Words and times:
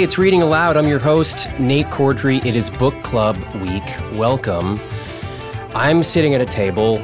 Hey, 0.00 0.04
it's 0.04 0.16
Reading 0.16 0.40
Aloud. 0.40 0.78
I'm 0.78 0.88
your 0.88 0.98
host, 0.98 1.46
Nate 1.58 1.84
Corddry. 1.88 2.42
It 2.46 2.56
is 2.56 2.70
Book 2.70 2.94
Club 3.02 3.36
Week. 3.56 3.84
Welcome. 4.14 4.80
I'm 5.74 6.02
sitting 6.02 6.32
at 6.32 6.40
a 6.40 6.46
table 6.46 6.94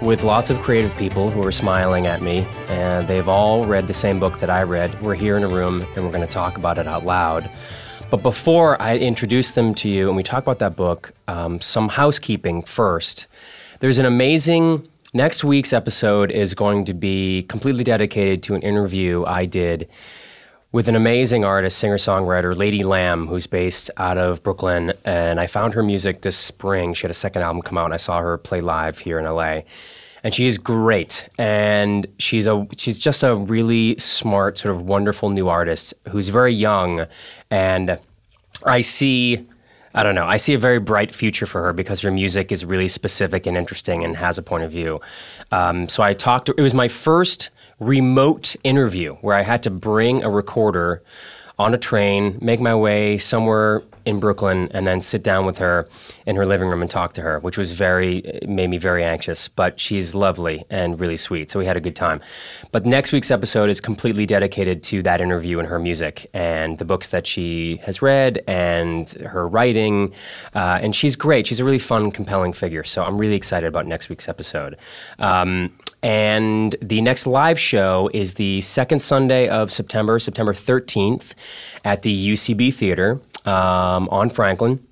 with 0.00 0.22
lots 0.22 0.48
of 0.48 0.58
creative 0.62 0.90
people 0.96 1.28
who 1.28 1.46
are 1.46 1.52
smiling 1.52 2.06
at 2.06 2.22
me, 2.22 2.46
and 2.68 3.06
they've 3.06 3.28
all 3.28 3.64
read 3.64 3.86
the 3.86 3.92
same 3.92 4.18
book 4.18 4.40
that 4.40 4.48
I 4.48 4.62
read. 4.62 4.98
We're 5.02 5.14
here 5.14 5.36
in 5.36 5.44
a 5.44 5.48
room, 5.48 5.84
and 5.94 6.06
we're 6.06 6.10
going 6.10 6.26
to 6.26 6.26
talk 6.26 6.56
about 6.56 6.78
it 6.78 6.86
out 6.86 7.04
loud. 7.04 7.50
But 8.10 8.22
before 8.22 8.80
I 8.80 8.96
introduce 8.96 9.50
them 9.50 9.74
to 9.74 9.90
you 9.90 10.08
and 10.08 10.16
we 10.16 10.22
talk 10.22 10.42
about 10.42 10.58
that 10.60 10.74
book, 10.74 11.12
um, 11.28 11.60
some 11.60 11.90
housekeeping 11.90 12.62
first. 12.62 13.26
There's 13.80 13.98
an 13.98 14.06
amazing 14.06 14.88
Next 15.14 15.42
week's 15.42 15.72
episode 15.72 16.30
is 16.30 16.52
going 16.52 16.84
to 16.84 16.92
be 16.92 17.44
completely 17.44 17.82
dedicated 17.82 18.42
to 18.42 18.54
an 18.54 18.60
interview 18.60 19.24
I 19.24 19.46
did 19.46 19.88
with 20.70 20.88
an 20.88 20.96
amazing 20.96 21.44
artist, 21.44 21.78
singer 21.78 21.96
songwriter, 21.96 22.54
Lady 22.56 22.82
Lamb, 22.82 23.26
who's 23.26 23.46
based 23.46 23.90
out 23.96 24.18
of 24.18 24.42
Brooklyn. 24.42 24.92
And 25.04 25.40
I 25.40 25.46
found 25.46 25.74
her 25.74 25.82
music 25.82 26.20
this 26.20 26.36
spring. 26.36 26.92
She 26.92 27.02
had 27.02 27.10
a 27.10 27.14
second 27.14 27.42
album 27.42 27.62
come 27.62 27.78
out, 27.78 27.86
and 27.86 27.94
I 27.94 27.98
saw 27.98 28.20
her 28.20 28.36
play 28.36 28.60
live 28.60 28.98
here 28.98 29.18
in 29.18 29.24
LA. 29.24 29.60
And 30.24 30.34
she 30.34 30.46
is 30.46 30.58
great, 30.58 31.28
and 31.38 32.06
she's 32.18 32.48
a 32.48 32.66
she's 32.76 32.98
just 32.98 33.22
a 33.22 33.36
really 33.36 33.96
smart, 33.98 34.58
sort 34.58 34.74
of 34.74 34.82
wonderful 34.82 35.30
new 35.30 35.48
artist 35.48 35.94
who's 36.10 36.28
very 36.28 36.52
young, 36.52 37.06
and 37.52 38.00
I 38.64 38.80
see 38.80 39.46
I 39.94 40.02
don't 40.02 40.14
know. 40.14 40.26
I 40.26 40.36
see 40.36 40.54
a 40.54 40.58
very 40.58 40.80
bright 40.80 41.14
future 41.14 41.46
for 41.46 41.62
her 41.62 41.72
because 41.72 42.00
her 42.02 42.10
music 42.10 42.52
is 42.52 42.64
really 42.64 42.88
specific 42.88 43.46
and 43.46 43.56
interesting 43.56 44.04
and 44.04 44.16
has 44.16 44.38
a 44.38 44.42
point 44.42 44.64
of 44.64 44.70
view. 44.70 45.00
Um, 45.50 45.88
so 45.88 46.02
I 46.02 46.14
talked 46.14 46.46
to, 46.46 46.54
it 46.56 46.62
was 46.62 46.74
my 46.74 46.88
first 46.88 47.50
remote 47.80 48.56
interview 48.64 49.14
where 49.16 49.36
I 49.36 49.42
had 49.42 49.62
to 49.64 49.70
bring 49.70 50.22
a 50.22 50.30
recorder 50.30 51.02
on 51.58 51.74
a 51.74 51.78
train, 51.78 52.38
make 52.40 52.60
my 52.60 52.74
way 52.74 53.18
somewhere 53.18 53.82
in 54.04 54.20
Brooklyn 54.20 54.68
and 54.72 54.86
then 54.86 55.00
sit 55.00 55.22
down 55.22 55.44
with 55.44 55.58
her 55.58 55.88
in 56.24 56.36
her 56.36 56.46
living 56.46 56.68
room 56.68 56.80
and 56.80 56.90
talk 56.90 57.12
to 57.14 57.20
her, 57.20 57.40
which 57.40 57.58
was 57.58 57.72
very 57.72 58.40
made 58.46 58.70
me 58.70 58.78
very 58.78 59.02
anxious. 59.04 59.48
But 59.48 59.78
she's 59.78 60.14
lovely 60.14 60.64
and 60.70 60.98
really 61.00 61.16
sweet, 61.16 61.50
so 61.50 61.58
we 61.58 61.66
had 61.66 61.76
a 61.76 61.80
good 61.80 61.96
time. 61.96 62.20
But 62.70 62.86
next 62.86 63.10
week's 63.10 63.30
episode 63.30 63.70
is 63.70 63.80
completely 63.80 64.24
dedicated 64.24 64.82
to 64.84 65.02
that 65.02 65.20
interview 65.20 65.58
and 65.58 65.66
her 65.68 65.80
music 65.80 66.30
and 66.32 66.78
the 66.78 66.84
books 66.84 67.08
that 67.08 67.26
she 67.26 67.80
has 67.82 68.00
read 68.00 68.42
and 68.46 69.10
her 69.10 69.46
writing. 69.46 70.14
Uh, 70.54 70.78
and 70.80 70.94
she's 70.94 71.16
great. 71.16 71.46
She's 71.46 71.60
a 71.60 71.64
really 71.64 71.78
fun, 71.78 72.12
compelling 72.12 72.52
figure. 72.52 72.84
So 72.84 73.02
I'm 73.02 73.18
really 73.18 73.34
excited 73.34 73.66
about 73.66 73.86
next 73.86 74.08
week's 74.08 74.28
episode. 74.28 74.76
Um, 75.18 75.76
and 76.02 76.76
the 76.80 77.00
next 77.00 77.26
live 77.26 77.58
show 77.58 78.10
is 78.14 78.34
the 78.34 78.60
second 78.60 79.00
Sunday 79.00 79.48
of 79.48 79.72
September, 79.72 80.18
September 80.18 80.52
13th, 80.52 81.34
at 81.84 82.02
the 82.02 82.32
UCB 82.32 82.72
Theater 82.72 83.20
um, 83.44 84.08
on 84.10 84.30
Franklin. 84.30 84.84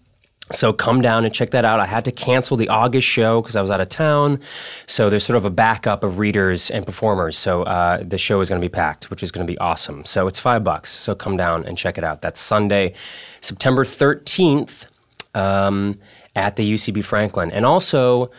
So 0.52 0.72
come 0.72 1.02
down 1.02 1.24
and 1.24 1.34
check 1.34 1.50
that 1.50 1.64
out. 1.64 1.80
I 1.80 1.86
had 1.86 2.04
to 2.04 2.12
cancel 2.12 2.56
the 2.56 2.68
August 2.68 3.06
show 3.06 3.42
because 3.42 3.56
I 3.56 3.62
was 3.62 3.70
out 3.70 3.80
of 3.80 3.88
town. 3.88 4.40
So 4.86 5.10
there's 5.10 5.24
sort 5.24 5.36
of 5.36 5.44
a 5.44 5.50
backup 5.50 6.04
of 6.04 6.18
readers 6.18 6.70
and 6.70 6.86
performers. 6.86 7.36
So 7.36 7.64
uh, 7.64 8.04
the 8.04 8.18
show 8.18 8.40
is 8.40 8.48
going 8.48 8.60
to 8.60 8.64
be 8.64 8.72
packed, 8.72 9.10
which 9.10 9.24
is 9.24 9.32
going 9.32 9.44
to 9.44 9.52
be 9.52 9.58
awesome. 9.58 10.04
So 10.04 10.28
it's 10.28 10.38
five 10.38 10.62
bucks. 10.62 10.92
So 10.92 11.16
come 11.16 11.36
down 11.36 11.64
and 11.66 11.76
check 11.76 11.98
it 11.98 12.04
out. 12.04 12.22
That's 12.22 12.38
Sunday, 12.38 12.94
September 13.40 13.84
13th 13.84 14.86
um, 15.34 15.98
at 16.36 16.54
the 16.54 16.74
UCB 16.74 17.04
Franklin. 17.04 17.50
And 17.50 17.66
also, 17.66 18.30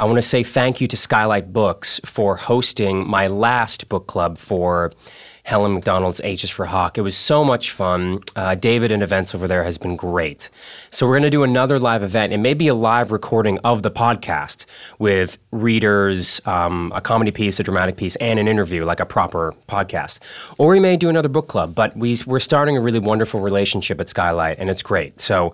I 0.00 0.04
want 0.04 0.16
to 0.16 0.22
say 0.22 0.42
thank 0.42 0.80
you 0.80 0.86
to 0.86 0.96
Skylight 0.96 1.52
Books 1.52 2.00
for 2.06 2.34
hosting 2.34 3.06
my 3.06 3.26
last 3.26 3.90
book 3.90 4.06
club 4.06 4.38
for 4.38 4.94
Helen 5.42 5.74
Macdonald's 5.74 6.22
H 6.24 6.42
is 6.42 6.48
for 6.48 6.64
Hawk. 6.64 6.96
It 6.96 7.02
was 7.02 7.14
so 7.14 7.44
much 7.44 7.72
fun. 7.72 8.22
Uh, 8.34 8.54
David 8.54 8.92
and 8.92 9.02
events 9.02 9.34
over 9.34 9.46
there 9.46 9.62
has 9.62 9.76
been 9.76 9.96
great. 9.96 10.48
So 10.90 11.06
we're 11.06 11.14
going 11.14 11.24
to 11.24 11.30
do 11.30 11.42
another 11.42 11.78
live 11.78 12.02
event. 12.02 12.32
It 12.32 12.38
may 12.38 12.54
be 12.54 12.68
a 12.68 12.74
live 12.74 13.12
recording 13.12 13.58
of 13.58 13.82
the 13.82 13.90
podcast 13.90 14.64
with 14.98 15.36
readers, 15.50 16.40
um, 16.46 16.92
a 16.94 17.02
comedy 17.02 17.30
piece, 17.30 17.60
a 17.60 17.62
dramatic 17.62 17.98
piece, 17.98 18.16
and 18.16 18.38
an 18.38 18.48
interview, 18.48 18.86
like 18.86 19.00
a 19.00 19.06
proper 19.06 19.54
podcast. 19.68 20.18
Or 20.56 20.70
we 20.70 20.80
may 20.80 20.96
do 20.96 21.10
another 21.10 21.28
book 21.28 21.48
club. 21.48 21.74
But 21.74 21.94
we, 21.94 22.16
we're 22.26 22.40
starting 22.40 22.74
a 22.78 22.80
really 22.80 23.00
wonderful 23.00 23.40
relationship 23.40 24.00
at 24.00 24.08
Skylight, 24.08 24.58
and 24.58 24.70
it's 24.70 24.82
great. 24.82 25.20
So 25.20 25.52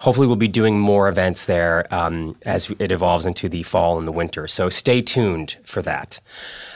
hopefully 0.00 0.26
we'll 0.26 0.36
be 0.36 0.48
doing 0.48 0.78
more 0.78 1.08
events 1.08 1.46
there 1.46 1.92
um, 1.94 2.36
as 2.42 2.70
it 2.78 2.92
evolves 2.92 3.26
into 3.26 3.48
the 3.48 3.62
fall 3.62 3.98
and 3.98 4.06
the 4.06 4.12
winter. 4.12 4.46
So 4.46 4.68
stay 4.68 5.02
tuned 5.02 5.56
for 5.64 5.82
that. 5.82 6.20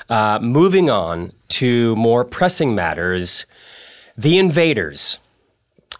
Uh, 0.08 0.38
moving 0.40 0.90
on 0.90 1.32
to 1.48 1.94
more 1.96 2.24
pressing 2.24 2.74
matters 2.74 3.46
The 4.16 4.38
Invaders, 4.38 5.18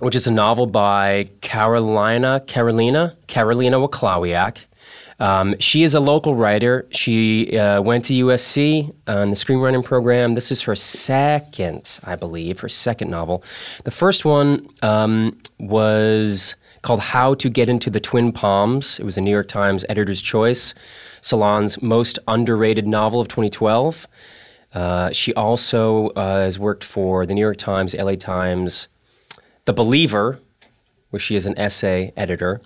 which 0.01 0.15
is 0.15 0.27
a 0.27 0.31
novel 0.31 0.67
by 0.67 1.31
Karolina, 1.43 2.45
Karolina, 2.47 3.15
Karolina 3.29 3.87
Wacławiak. 3.87 4.59
Um, 5.21 5.55
she 5.59 5.83
is 5.83 5.95
a 5.95 6.01
local 6.01 6.35
writer. 6.35 6.87
She 6.91 7.57
uh, 7.59 7.83
went 7.83 8.07
to 8.07 8.15
USC 8.15 8.93
on 9.07 9.29
the 9.29 9.37
screenwriting 9.37 9.85
program. 9.85 10.35
This 10.35 10.51
is 10.51 10.63
her 10.63 10.75
second, 10.75 12.01
I 12.05 12.17
believe, 12.17 12.61
her 12.61 12.71
second 12.71 13.11
novel. 13.11 13.45
The 13.85 13.91
first 13.91 14.25
one 14.25 14.67
um, 14.81 15.39
was 15.59 16.55
called 16.83 17.01
How 17.01 17.35
to 17.35 17.49
Get 17.49 17.69
into 17.69 17.91
the 17.91 18.01
Twin 18.01 18.33
Palms. 18.33 18.99
It 18.99 19.05
was 19.05 19.19
a 19.19 19.21
New 19.21 19.31
York 19.31 19.49
Times 19.49 19.85
editor's 19.89 20.23
choice. 20.23 20.75
Salon's 21.21 21.81
most 21.83 22.19
underrated 22.27 22.87
novel 22.87 23.21
of 23.21 23.29
2012. 23.29 24.07
Uh, 24.73 25.11
she 25.13 25.35
also 25.35 26.09
uh, 26.11 26.43
has 26.43 26.59
worked 26.59 26.85
for 26.85 27.27
the 27.27 27.35
New 27.35 27.41
York 27.41 27.57
Times, 27.57 27.95
LA 27.95 28.15
Times, 28.15 28.89
The 29.65 29.73
Believer, 29.73 30.39
where 31.11 31.21
she 31.21 31.35
is 31.35 31.47
an 31.47 31.59
essay 31.59 32.13
editor. 32.17 32.61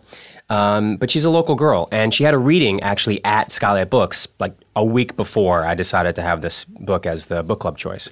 Um, 0.50 0.96
but 0.98 1.10
she's 1.10 1.24
a 1.24 1.30
local 1.30 1.54
girl, 1.54 1.88
and 1.90 2.12
she 2.12 2.24
had 2.24 2.34
a 2.34 2.38
reading 2.38 2.82
actually 2.82 3.24
at 3.24 3.50
Skylight 3.50 3.88
Books 3.88 4.28
like 4.38 4.54
a 4.76 4.84
week 4.84 5.16
before 5.16 5.64
I 5.64 5.74
decided 5.74 6.14
to 6.16 6.22
have 6.22 6.42
this 6.42 6.64
book 6.64 7.06
as 7.06 7.26
the 7.26 7.42
book 7.42 7.60
club 7.60 7.78
choice. 7.78 8.10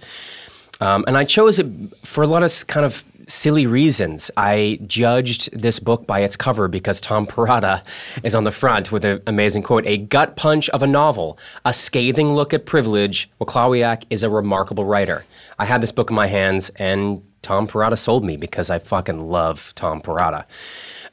Um, 0.80 1.04
and 1.06 1.16
I 1.16 1.24
chose 1.24 1.58
it 1.58 1.66
for 2.02 2.24
a 2.24 2.26
lot 2.26 2.42
of 2.42 2.66
kind 2.66 2.86
of 2.86 3.04
silly 3.28 3.66
reasons. 3.66 4.30
I 4.36 4.78
judged 4.86 5.58
this 5.58 5.78
book 5.78 6.06
by 6.06 6.20
its 6.20 6.36
cover 6.36 6.68
because 6.68 7.00
Tom 7.00 7.26
Perrotta 7.26 7.82
is 8.22 8.34
on 8.34 8.44
the 8.44 8.52
front 8.52 8.92
with 8.92 9.04
an 9.04 9.22
amazing 9.26 9.62
quote 9.62 9.86
A 9.86 9.98
gut 9.98 10.36
punch 10.36 10.68
of 10.70 10.82
a 10.82 10.86
novel, 10.86 11.38
a 11.64 11.72
scathing 11.72 12.34
look 12.34 12.52
at 12.54 12.66
privilege. 12.66 13.30
Wacławiak 13.40 14.04
is 14.10 14.22
a 14.22 14.30
remarkable 14.30 14.84
writer. 14.84 15.24
I 15.58 15.64
had 15.64 15.80
this 15.80 15.92
book 15.92 16.10
in 16.10 16.16
my 16.16 16.26
hands, 16.26 16.70
and 16.76 17.22
Tom 17.42 17.66
Perrotta 17.66 17.98
sold 17.98 18.24
me 18.24 18.36
because 18.36 18.70
I 18.70 18.78
fucking 18.78 19.20
love 19.20 19.72
Tom 19.74 20.00
Perrotta. 20.00 20.44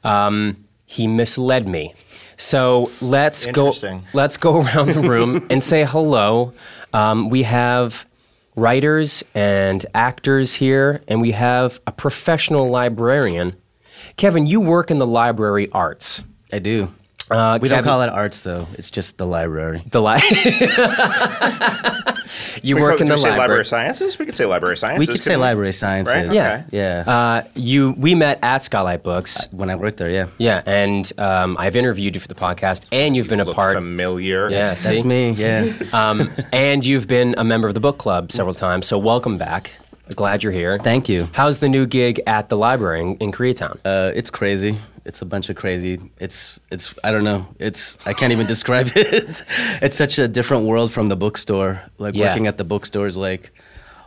Um, 0.04 0.64
he 0.86 1.06
misled 1.06 1.68
me. 1.68 1.94
So 2.36 2.90
let's 3.00 3.46
go. 3.46 3.72
Let's 4.12 4.36
go 4.36 4.60
around 4.60 4.88
the 4.88 5.02
room 5.02 5.46
and 5.50 5.62
say 5.62 5.84
hello. 5.84 6.52
Um, 6.92 7.28
we 7.28 7.44
have 7.44 8.06
writers 8.56 9.22
and 9.34 9.84
actors 9.94 10.54
here, 10.54 11.02
and 11.08 11.20
we 11.20 11.32
have 11.32 11.80
a 11.86 11.92
professional 11.92 12.68
librarian. 12.68 13.56
Kevin, 14.16 14.46
you 14.46 14.60
work 14.60 14.90
in 14.90 14.98
the 14.98 15.06
library 15.06 15.68
arts. 15.72 16.22
I 16.52 16.58
do. 16.58 16.92
Uh, 17.30 17.58
we 17.60 17.68
Kevin, 17.68 17.84
don't 17.84 17.92
call 17.92 18.02
it 18.02 18.08
arts, 18.08 18.40
though. 18.40 18.66
It's 18.74 18.90
just 18.90 19.18
the 19.18 19.26
library. 19.26 19.84
The 19.90 20.00
library. 20.00 20.42
you 22.62 22.74
we 22.74 22.82
work 22.82 22.98
could, 22.98 23.02
in 23.02 23.08
the 23.08 23.16
say 23.16 23.28
library. 23.28 23.38
library 23.38 23.64
sciences. 23.64 24.18
We 24.18 24.26
could 24.26 24.34
say 24.34 24.46
library 24.46 24.76
sciences. 24.76 25.08
We 25.08 25.14
could 25.14 25.22
say 25.22 25.36
we? 25.36 25.42
library 25.42 25.72
sciences. 25.72 26.14
Right? 26.14 26.32
Yeah, 26.32 26.64
okay. 26.66 26.76
yeah. 26.76 27.04
Uh, 27.06 27.44
you, 27.54 27.92
we 27.92 28.14
met 28.14 28.40
at 28.42 28.62
Skylight 28.62 29.02
Books 29.02 29.44
uh, 29.44 29.48
when 29.52 29.70
I 29.70 29.76
worked 29.76 29.98
there. 29.98 30.10
Yeah, 30.10 30.26
yeah, 30.38 30.62
and 30.66 31.12
um, 31.18 31.56
I've 31.58 31.76
interviewed 31.76 32.14
you 32.14 32.20
for 32.20 32.28
the 32.28 32.34
podcast, 32.34 32.88
and 32.90 33.14
you've 33.14 33.28
been 33.28 33.40
a 33.40 33.44
Look 33.44 33.54
part. 33.54 33.74
familiar. 33.74 34.50
Yeah, 34.50 34.74
that's 34.74 35.04
me. 35.04 35.30
Yeah. 35.30 35.72
um, 35.92 36.32
and 36.52 36.84
you've 36.84 37.06
been 37.06 37.34
a 37.38 37.44
member 37.44 37.68
of 37.68 37.74
the 37.74 37.80
book 37.80 37.98
club 37.98 38.32
several 38.32 38.54
times. 38.54 38.86
So 38.86 38.98
welcome 38.98 39.38
back. 39.38 39.72
Glad 40.16 40.42
you're 40.42 40.52
here. 40.52 40.78
Thank 40.78 41.08
you. 41.08 41.28
How's 41.32 41.60
the 41.60 41.68
new 41.68 41.86
gig 41.86 42.20
at 42.26 42.48
the 42.48 42.56
library 42.56 43.00
in, 43.00 43.16
in 43.16 43.32
Koreatown? 43.32 43.78
Uh, 43.84 44.12
it's 44.14 44.30
crazy. 44.30 44.78
It's 45.04 45.22
a 45.22 45.24
bunch 45.24 45.48
of 45.48 45.56
crazy. 45.56 45.98
It's 46.18 46.58
it's 46.70 46.94
I 47.02 47.10
don't 47.10 47.24
know. 47.24 47.46
It's 47.58 47.96
I 48.06 48.12
can't 48.12 48.32
even 48.32 48.46
describe 48.54 48.90
it. 48.94 49.42
It's 49.82 49.96
such 49.96 50.18
a 50.18 50.28
different 50.28 50.64
world 50.66 50.92
from 50.92 51.08
the 51.08 51.16
bookstore. 51.16 51.80
Like 51.98 52.14
Yeah. 52.14 52.28
working 52.28 52.46
at 52.46 52.58
the 52.58 52.64
bookstore 52.64 53.06
is 53.06 53.16
like 53.16 53.50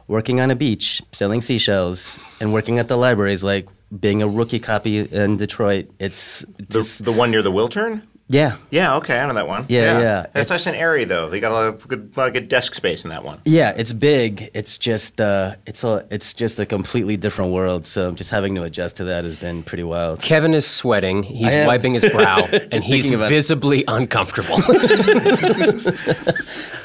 working 0.08 0.40
on 0.40 0.52
a 0.52 0.56
beach 0.56 1.02
selling 1.12 1.42
seashells, 1.42 2.20
and 2.40 2.54
working 2.54 2.78
at 2.80 2.88
the 2.90 2.98
library 2.98 3.34
is 3.34 3.44
like 3.44 3.68
being 4.00 4.22
a 4.22 4.28
rookie 4.28 4.60
copy 4.60 5.00
in 5.00 5.38
Detroit. 5.38 5.90
It's 6.00 6.46
The, 6.70 7.02
the 7.04 7.12
one 7.12 7.32
near 7.32 7.42
the 7.42 7.52
Wiltern? 7.52 8.02
Yeah. 8.34 8.58
Yeah, 8.72 8.96
okay, 8.98 9.20
I 9.20 9.28
know 9.28 9.34
that 9.36 9.48
one. 9.48 9.66
Yeah, 9.70 10.00
yeah. 10.00 10.20
It's, 10.22 10.30
It's- 10.36 10.50
nice 10.50 10.68
and 10.68 10.76
airy 10.76 11.06
though. 11.06 11.30
They 11.30 11.40
got 11.40 11.52
a 11.52 11.54
lot 11.54 11.68
of 11.68 11.88
good, 11.88 12.18
lot 12.18 12.28
of 12.28 12.34
good 12.34 12.50
desk 12.50 12.74
space 12.76 13.04
in 13.06 13.10
that 13.12 13.24
one. 13.24 13.40
Yeah, 13.46 13.70
it's 13.78 13.94
big. 13.94 14.50
It's 14.54 14.78
just 14.78 15.22
uh, 15.22 15.56
it's 15.66 15.84
a 15.84 16.06
it's 16.10 16.34
just 16.34 16.60
a 16.60 16.66
completely 16.66 17.16
different 17.18 17.52
world. 17.54 17.86
So 17.86 18.12
just 18.12 18.30
having 18.32 18.56
to 18.56 18.64
adjust 18.64 18.98
to 18.98 19.04
that 19.06 19.24
has 19.24 19.36
been 19.38 19.64
pretty 19.64 19.84
wild. 19.84 20.22
Kevin 20.22 20.54
is 20.54 20.66
sweating. 20.68 21.24
He's 21.24 21.54
wiping 21.54 21.94
his 21.94 22.06
brow, 22.06 22.44
and 22.52 22.74
he's 22.74 22.86
thinking 23.04 23.14
about- 23.16 23.30
visibly 23.30 23.84
uncomfortable. 23.88 24.58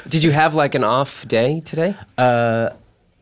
Did 0.07 0.23
you 0.23 0.31
have 0.31 0.55
like 0.55 0.75
an 0.75 0.83
off 0.83 1.27
day 1.27 1.61
today? 1.61 1.95
Uh, 2.17 2.69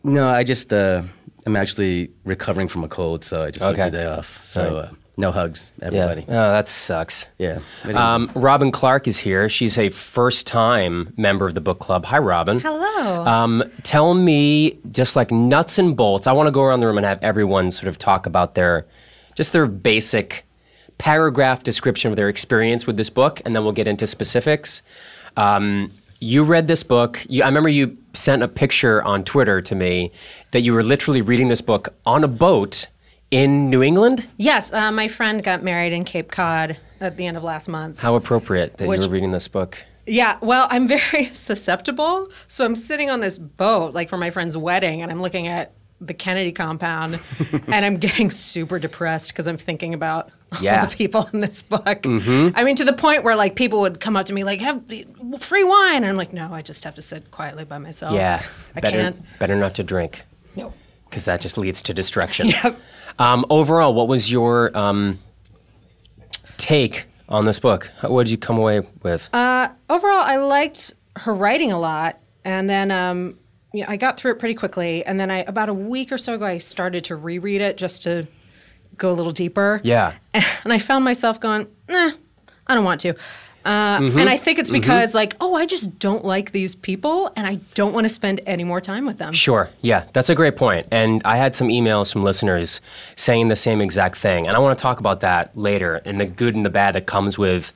no, 0.04 0.28
I 0.30 0.44
just 0.44 0.72
uh, 0.74 1.02
I'm 1.46 1.56
actually 1.56 2.12
recovering 2.26 2.68
from 2.68 2.84
a 2.84 2.88
cold, 2.88 3.24
so 3.24 3.44
I 3.44 3.52
just 3.52 3.64
Okay. 3.66 3.84
took 3.84 3.92
the 3.92 3.98
day 3.98 4.06
off. 4.06 4.40
So 4.44 4.62
Right. 4.64 4.74
uh, 4.86 4.90
no 5.18 5.32
hugs, 5.32 5.72
Yeah. 5.80 5.88
everybody. 5.88 6.22
Oh, 6.28 6.52
that 6.52 6.68
sucks. 6.70 7.26
Yeah. 7.40 7.60
Um, 7.86 8.30
Robyn 8.36 8.72
Clark 8.72 9.08
is 9.08 9.18
here. 9.18 9.50
She's 9.50 9.78
a 9.78 9.90
first-time 9.90 11.14
member 11.18 11.48
of 11.48 11.56
the 11.56 11.62
book 11.62 11.80
club. 11.80 12.06
Hi, 12.06 12.20
Robin. 12.20 12.60
Hello. 12.60 13.26
Um, 13.26 13.64
tell 13.84 14.14
me, 14.14 14.78
just 14.92 15.16
like 15.16 15.32
nuts 15.32 15.80
and 15.80 15.98
bolts. 15.98 16.28
I 16.28 16.32
want 16.34 16.48
to 16.48 16.52
go 16.52 16.62
around 16.64 16.82
the 16.82 16.88
room 16.88 16.98
and 16.98 17.06
have 17.06 17.20
everyone 17.24 17.72
sort 17.72 17.88
of 17.88 17.98
talk 17.98 18.26
about 18.26 18.54
their, 18.56 18.86
just 19.36 19.54
their 19.54 19.66
basic 19.66 20.46
paragraph 21.00 21.64
description 21.64 22.10
of 22.12 22.16
their 22.16 22.30
experience 22.30 22.86
with 22.88 22.98
this 22.98 23.10
book, 23.10 23.42
and 23.46 23.56
then 23.56 23.64
we'll 23.64 23.74
get 23.74 23.88
into 23.88 24.06
specifics. 24.08 24.82
Um, 25.36 25.92
you 26.20 26.44
read 26.44 26.68
this 26.68 26.82
book. 26.84 27.24
You, 27.30 27.44
I 27.44 27.48
remember 27.48 27.70
you 27.70 27.96
sent 28.14 28.42
a 28.42 28.48
picture 28.48 29.04
on 29.04 29.24
Twitter 29.24 29.62
to 29.62 29.76
me 29.76 30.12
that 30.52 30.62
you 30.62 30.74
were 30.74 30.82
literally 30.84 31.22
reading 31.22 31.48
this 31.50 31.62
book 31.62 31.90
on 32.06 32.24
a 32.24 32.28
boat 32.28 32.88
in 33.32 33.70
New 33.70 33.84
England. 33.84 34.28
yes, 34.38 34.72
uh, 34.74 34.92
my 34.92 35.08
friend 35.08 35.44
got 35.44 35.64
married 35.64 35.94
in 35.94 36.06
Cape 36.06 36.32
Cod 36.32 36.78
at 37.02 37.18
the 37.18 37.26
end 37.28 37.38
of 37.38 37.44
last 37.44 37.68
month. 37.68 38.00
How 38.00 38.16
appropriate 38.16 38.78
that 38.78 38.88
Which- 38.88 39.02
you 39.02 39.08
were 39.08 39.14
reading 39.14 39.32
this 39.32 39.48
book. 39.48 39.84
Yeah, 40.10 40.38
well, 40.42 40.68
I'm 40.70 40.88
very 40.88 41.26
susceptible. 41.34 42.30
So 42.48 42.64
I'm 42.64 42.78
sitting 42.78 43.10
on 43.10 43.20
this 43.20 43.38
boat, 43.38 43.94
like 43.94 44.08
for 44.08 44.18
my 44.18 44.30
friend's 44.30 44.56
wedding, 44.56 45.02
and 45.02 45.12
I'm 45.12 45.22
looking 45.22 45.48
at 45.48 45.74
the 46.00 46.14
Kennedy 46.14 46.54
compound, 46.54 47.20
and 47.68 47.84
I'm 47.84 47.98
getting 47.98 48.30
super 48.32 48.80
depressed 48.80 49.34
because 49.34 49.48
I'm 49.48 49.58
thinking 49.58 49.94
about 49.94 50.30
Yeah. 50.62 50.80
all 50.82 50.88
the 50.88 50.96
people 50.96 51.28
in 51.34 51.42
this 51.42 51.62
book. 51.62 52.06
I 52.06 52.64
mean, 52.64 52.78
to 52.78 52.86
the 52.86 52.94
point 52.94 53.24
where 53.26 53.36
like 53.36 53.56
people 53.58 53.82
would 53.82 54.00
come 54.00 54.16
up 54.16 54.28
to 54.28 54.34
me 54.34 54.46
like, 54.46 54.62
"Have 54.62 54.82
free 55.40 55.66
wine," 55.66 55.98
and 55.98 56.06
I'm 56.06 56.16
like, 56.16 56.32
"No, 56.32 56.54
I 56.54 56.62
just 56.62 56.86
have 56.86 56.96
to 56.96 57.02
sit 57.02 57.30
quietly 57.32 57.66
by 57.66 57.78
myself." 57.80 58.14
Yeah, 58.14 58.42
I 58.76 58.80
better 58.80 58.98
can't. 59.02 59.40
better 59.40 59.56
not 59.58 59.74
to 59.76 59.84
drink 59.84 60.24
No. 60.56 60.72
Because 61.10 61.26
that 61.26 61.42
just 61.42 61.58
leads 61.58 61.82
to 61.84 61.94
destruction. 61.94 62.52
Yep. 62.64 62.80
Um, 63.20 63.46
overall, 63.50 63.96
what 63.96 64.08
was 64.08 64.32
your 64.32 64.76
um, 64.78 65.18
take 66.58 67.06
on 67.28 67.46
this 67.46 67.58
book? 67.58 67.92
What 68.02 68.26
did 68.26 68.32
you 68.32 68.38
come 68.38 68.60
away 68.60 68.82
with? 69.02 69.28
Uh, 69.34 69.70
overall, 69.90 70.22
I 70.22 70.38
liked 70.38 70.94
her 71.16 71.34
writing 71.34 71.72
a 71.72 71.80
lot, 71.80 72.20
and 72.46 72.70
then 72.70 72.92
um, 72.92 73.36
yeah, 73.74 73.86
I 73.88 73.98
got 73.98 74.20
through 74.20 74.34
it 74.34 74.40
pretty 74.40 74.56
quickly. 74.56 75.06
And 75.06 75.20
then 75.20 75.30
I, 75.30 75.40
about 75.40 75.70
a 75.70 75.74
week 75.74 76.12
or 76.12 76.18
so 76.18 76.34
ago, 76.36 76.46
I 76.46 76.58
started 76.58 77.04
to 77.06 77.16
reread 77.16 77.62
it 77.62 77.78
just 77.78 78.04
to 78.04 78.28
go 78.98 79.12
a 79.12 79.16
little 79.16 79.32
deeper. 79.32 79.82
Yeah. 79.84 80.14
and 80.34 80.74
I 80.74 80.80
found 80.80 81.06
myself 81.06 81.40
going, 81.40 81.68
nah, 81.88 82.12
I 82.68 82.76
don't 82.76 82.86
want 82.86 83.02
to. 83.02 83.14
Uh, 83.68 83.98
Mm-hmm. 83.98 84.20
And 84.20 84.30
I 84.30 84.38
think 84.38 84.60
it's 84.60 84.70
because, 84.70 85.14
like, 85.14 85.36
oh, 85.42 85.56
I 85.56 85.66
just 85.66 86.00
don't 86.00 86.24
like 86.24 86.52
these 86.52 86.76
people, 86.76 87.32
and 87.36 87.46
I 87.46 87.56
don't 87.74 87.94
want 87.94 88.06
to 88.06 88.10
spend 88.10 88.40
any 88.46 88.64
more 88.64 88.80
time 88.80 89.06
with 89.06 89.18
them. 89.18 89.34
Sure. 89.34 89.70
Yeah, 89.82 90.06
that's 90.14 90.30
a 90.30 90.36
great 90.36 90.56
point. 90.56 90.88
And 90.92 91.22
I 91.26 91.38
had 91.38 91.54
some 91.54 91.68
emails 91.68 92.12
from 92.12 92.24
listeners 92.24 92.80
saying 93.16 93.50
the 93.50 93.56
same 93.56 93.82
exact 93.82 94.18
thing. 94.18 94.48
And 94.48 94.56
I 94.56 94.60
want 94.60 94.78
to 94.78 94.82
talk 94.82 95.00
about 95.00 95.20
that 95.22 95.56
later 95.58 96.02
and 96.06 96.20
the 96.20 96.26
good 96.26 96.56
and 96.56 96.64
the 96.66 96.70
bad 96.70 96.96
that 96.96 97.08
comes 97.08 97.38
with 97.38 97.74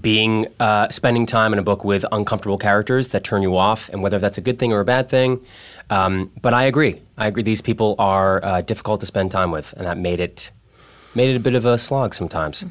being 0.00 0.46
uh, 0.60 0.88
spending 0.88 1.26
time 1.26 1.52
in 1.52 1.58
a 1.58 1.62
book 1.62 1.84
with 1.84 2.04
uncomfortable 2.12 2.58
characters 2.58 3.10
that 3.10 3.22
turn 3.24 3.42
you 3.42 3.56
off, 3.56 3.88
and 3.90 4.02
whether 4.02 4.18
that's 4.18 4.38
a 4.38 4.40
good 4.40 4.58
thing 4.58 4.72
or 4.72 4.80
a 4.80 4.84
bad 4.84 5.08
thing. 5.08 5.44
Um, 5.90 6.30
but 6.40 6.54
I 6.54 6.64
agree. 6.64 7.02
I 7.18 7.26
agree. 7.26 7.42
These 7.42 7.60
people 7.62 7.94
are 7.98 8.42
uh, 8.44 8.60
difficult 8.62 9.00
to 9.00 9.06
spend 9.06 9.30
time 9.30 9.50
with, 9.50 9.74
and 9.76 9.86
that 9.86 9.98
made 9.98 10.20
it 10.20 10.50
made 11.14 11.30
it 11.30 11.36
a 11.36 11.40
bit 11.40 11.54
of 11.54 11.64
a 11.66 11.76
slog 11.78 12.14
sometimes. 12.14 12.64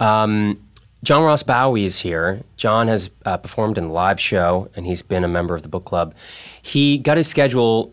Um, 0.00 0.58
John 1.02 1.24
Ross 1.24 1.42
Bowie 1.42 1.84
is 1.84 1.98
here. 1.98 2.42
John 2.56 2.86
has 2.88 3.10
uh, 3.24 3.36
performed 3.36 3.76
in 3.76 3.88
the 3.88 3.92
live 3.92 4.20
show, 4.20 4.70
and 4.76 4.86
he's 4.86 5.02
been 5.02 5.24
a 5.24 5.28
member 5.28 5.54
of 5.56 5.62
the 5.62 5.68
book 5.68 5.84
club. 5.84 6.14
He 6.62 6.98
got 6.98 7.16
his 7.16 7.26
schedule 7.26 7.92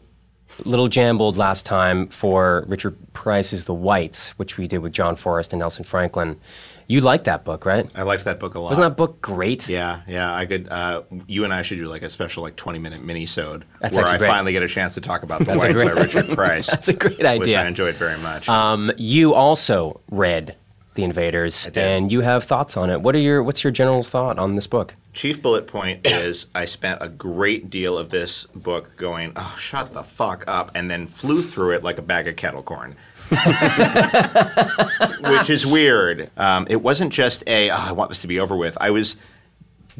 a 0.63 0.67
little 0.67 0.87
jambled 0.89 1.37
last 1.37 1.65
time 1.65 2.07
for 2.07 2.65
Richard 2.67 2.95
Price's 3.13 3.65
The 3.65 3.73
Whites, 3.73 4.29
which 4.37 4.57
we 4.57 4.67
did 4.67 4.79
with 4.79 4.93
John 4.93 5.15
Forrest 5.15 5.53
and 5.53 5.59
Nelson 5.59 5.83
Franklin. 5.85 6.39
You 6.87 7.01
liked 7.01 7.25
that 7.25 7.45
book, 7.45 7.65
right? 7.65 7.87
I 7.95 8.01
liked 8.01 8.25
that 8.25 8.39
book 8.39 8.55
a 8.55 8.59
lot. 8.59 8.69
Wasn't 8.69 8.83
that 8.85 8.97
book 8.97 9.21
great? 9.21 9.69
Yeah, 9.69 10.01
yeah. 10.07 10.33
I 10.33 10.45
could. 10.47 10.67
Uh, 10.69 11.03
you 11.27 11.43
and 11.43 11.53
I 11.53 11.61
should 11.61 11.77
do 11.77 11.85
like 11.85 12.01
a 12.01 12.09
special 12.09 12.41
like 12.43 12.55
twenty 12.55 12.79
minute 12.79 13.03
mini 13.03 13.27
sode 13.27 13.63
That's 13.79 13.95
where 13.95 14.07
I 14.07 14.17
great. 14.17 14.27
finally 14.27 14.51
get 14.53 14.63
a 14.63 14.67
chance 14.67 14.95
to 14.95 15.01
talk 15.01 15.21
about 15.23 15.39
the 15.39 15.45
That's 15.45 15.59
Whites 15.61 15.75
by 15.81 15.87
great- 15.89 15.95
Richard 16.13 16.29
Price. 16.35 16.67
That's 16.67 16.87
a 16.87 16.93
great 16.93 17.23
idea. 17.25 17.39
Which. 17.39 17.55
I 17.55 17.67
enjoyed 17.67 17.95
very 17.95 18.17
much. 18.17 18.49
Um, 18.49 18.91
you 18.97 19.35
also 19.35 20.01
read 20.09 20.55
The 20.99 21.05
Invaders, 21.05 21.65
and 21.75 22.11
you 22.11 22.19
have 22.19 22.43
thoughts 22.43 22.75
on 22.75 22.89
it. 22.89 22.99
What 22.99 23.15
are 23.15 23.19
your 23.19 23.41
What's 23.41 23.63
your 23.63 23.71
general 23.71 24.03
thought 24.03 24.37
on 24.37 24.55
this 24.55 24.67
book? 24.67 24.95
Chief 25.13 25.41
bullet 25.41 25.65
point 25.65 26.01
is 26.05 26.47
I 26.53 26.65
spent 26.65 27.01
a 27.01 27.07
great 27.07 27.69
deal 27.69 27.97
of 27.97 28.09
this 28.09 28.43
book 28.53 28.93
going, 28.97 29.31
oh, 29.37 29.55
shut 29.57 29.93
the 29.93 30.03
fuck 30.03 30.43
up, 30.45 30.71
and 30.75 30.91
then 30.91 31.07
flew 31.07 31.41
through 31.41 31.75
it 31.75 31.83
like 31.85 31.99
a 31.99 32.01
bag 32.01 32.27
of 32.27 32.35
kettle 32.35 32.63
corn. 32.63 32.97
Which 35.21 35.49
is 35.49 35.65
weird. 35.65 36.31
Um, 36.35 36.67
it 36.69 36.81
wasn't 36.81 37.13
just 37.13 37.45
a, 37.47 37.69
oh, 37.69 37.75
I 37.75 37.91
want 37.93 38.09
this 38.09 38.19
to 38.21 38.27
be 38.27 38.41
over 38.41 38.57
with. 38.57 38.77
I 38.81 38.89
was 38.89 39.15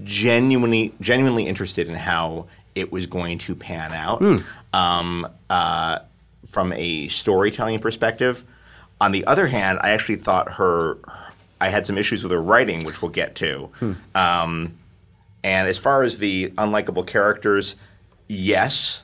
genuinely, 0.03 0.93
genuinely 0.99 1.47
interested 1.47 1.87
in 1.87 1.95
how 1.95 2.47
it 2.75 2.91
was 2.91 3.05
going 3.05 3.37
to 3.37 3.55
pan 3.55 3.93
out 3.93 4.21
um, 4.73 5.25
uh, 5.49 5.99
from 6.49 6.73
a 6.73 7.07
storytelling 7.07 7.79
perspective. 7.79 8.43
On 9.01 9.11
the 9.11 9.25
other 9.25 9.47
hand, 9.47 9.79
I 9.81 9.91
actually 9.91 10.17
thought 10.17 10.51
her, 10.53 10.97
I 11.61 11.69
had 11.69 11.85
some 11.85 11.97
issues 11.97 12.23
with 12.23 12.31
her 12.31 12.41
writing, 12.41 12.83
which 12.83 13.01
we'll 13.01 13.11
get 13.11 13.35
to. 13.35 13.69
Um, 14.15 14.77
and 15.43 15.67
as 15.67 15.77
far 15.77 16.03
as 16.03 16.17
the 16.17 16.49
unlikable 16.57 17.07
characters, 17.07 17.75
yes, 18.27 19.03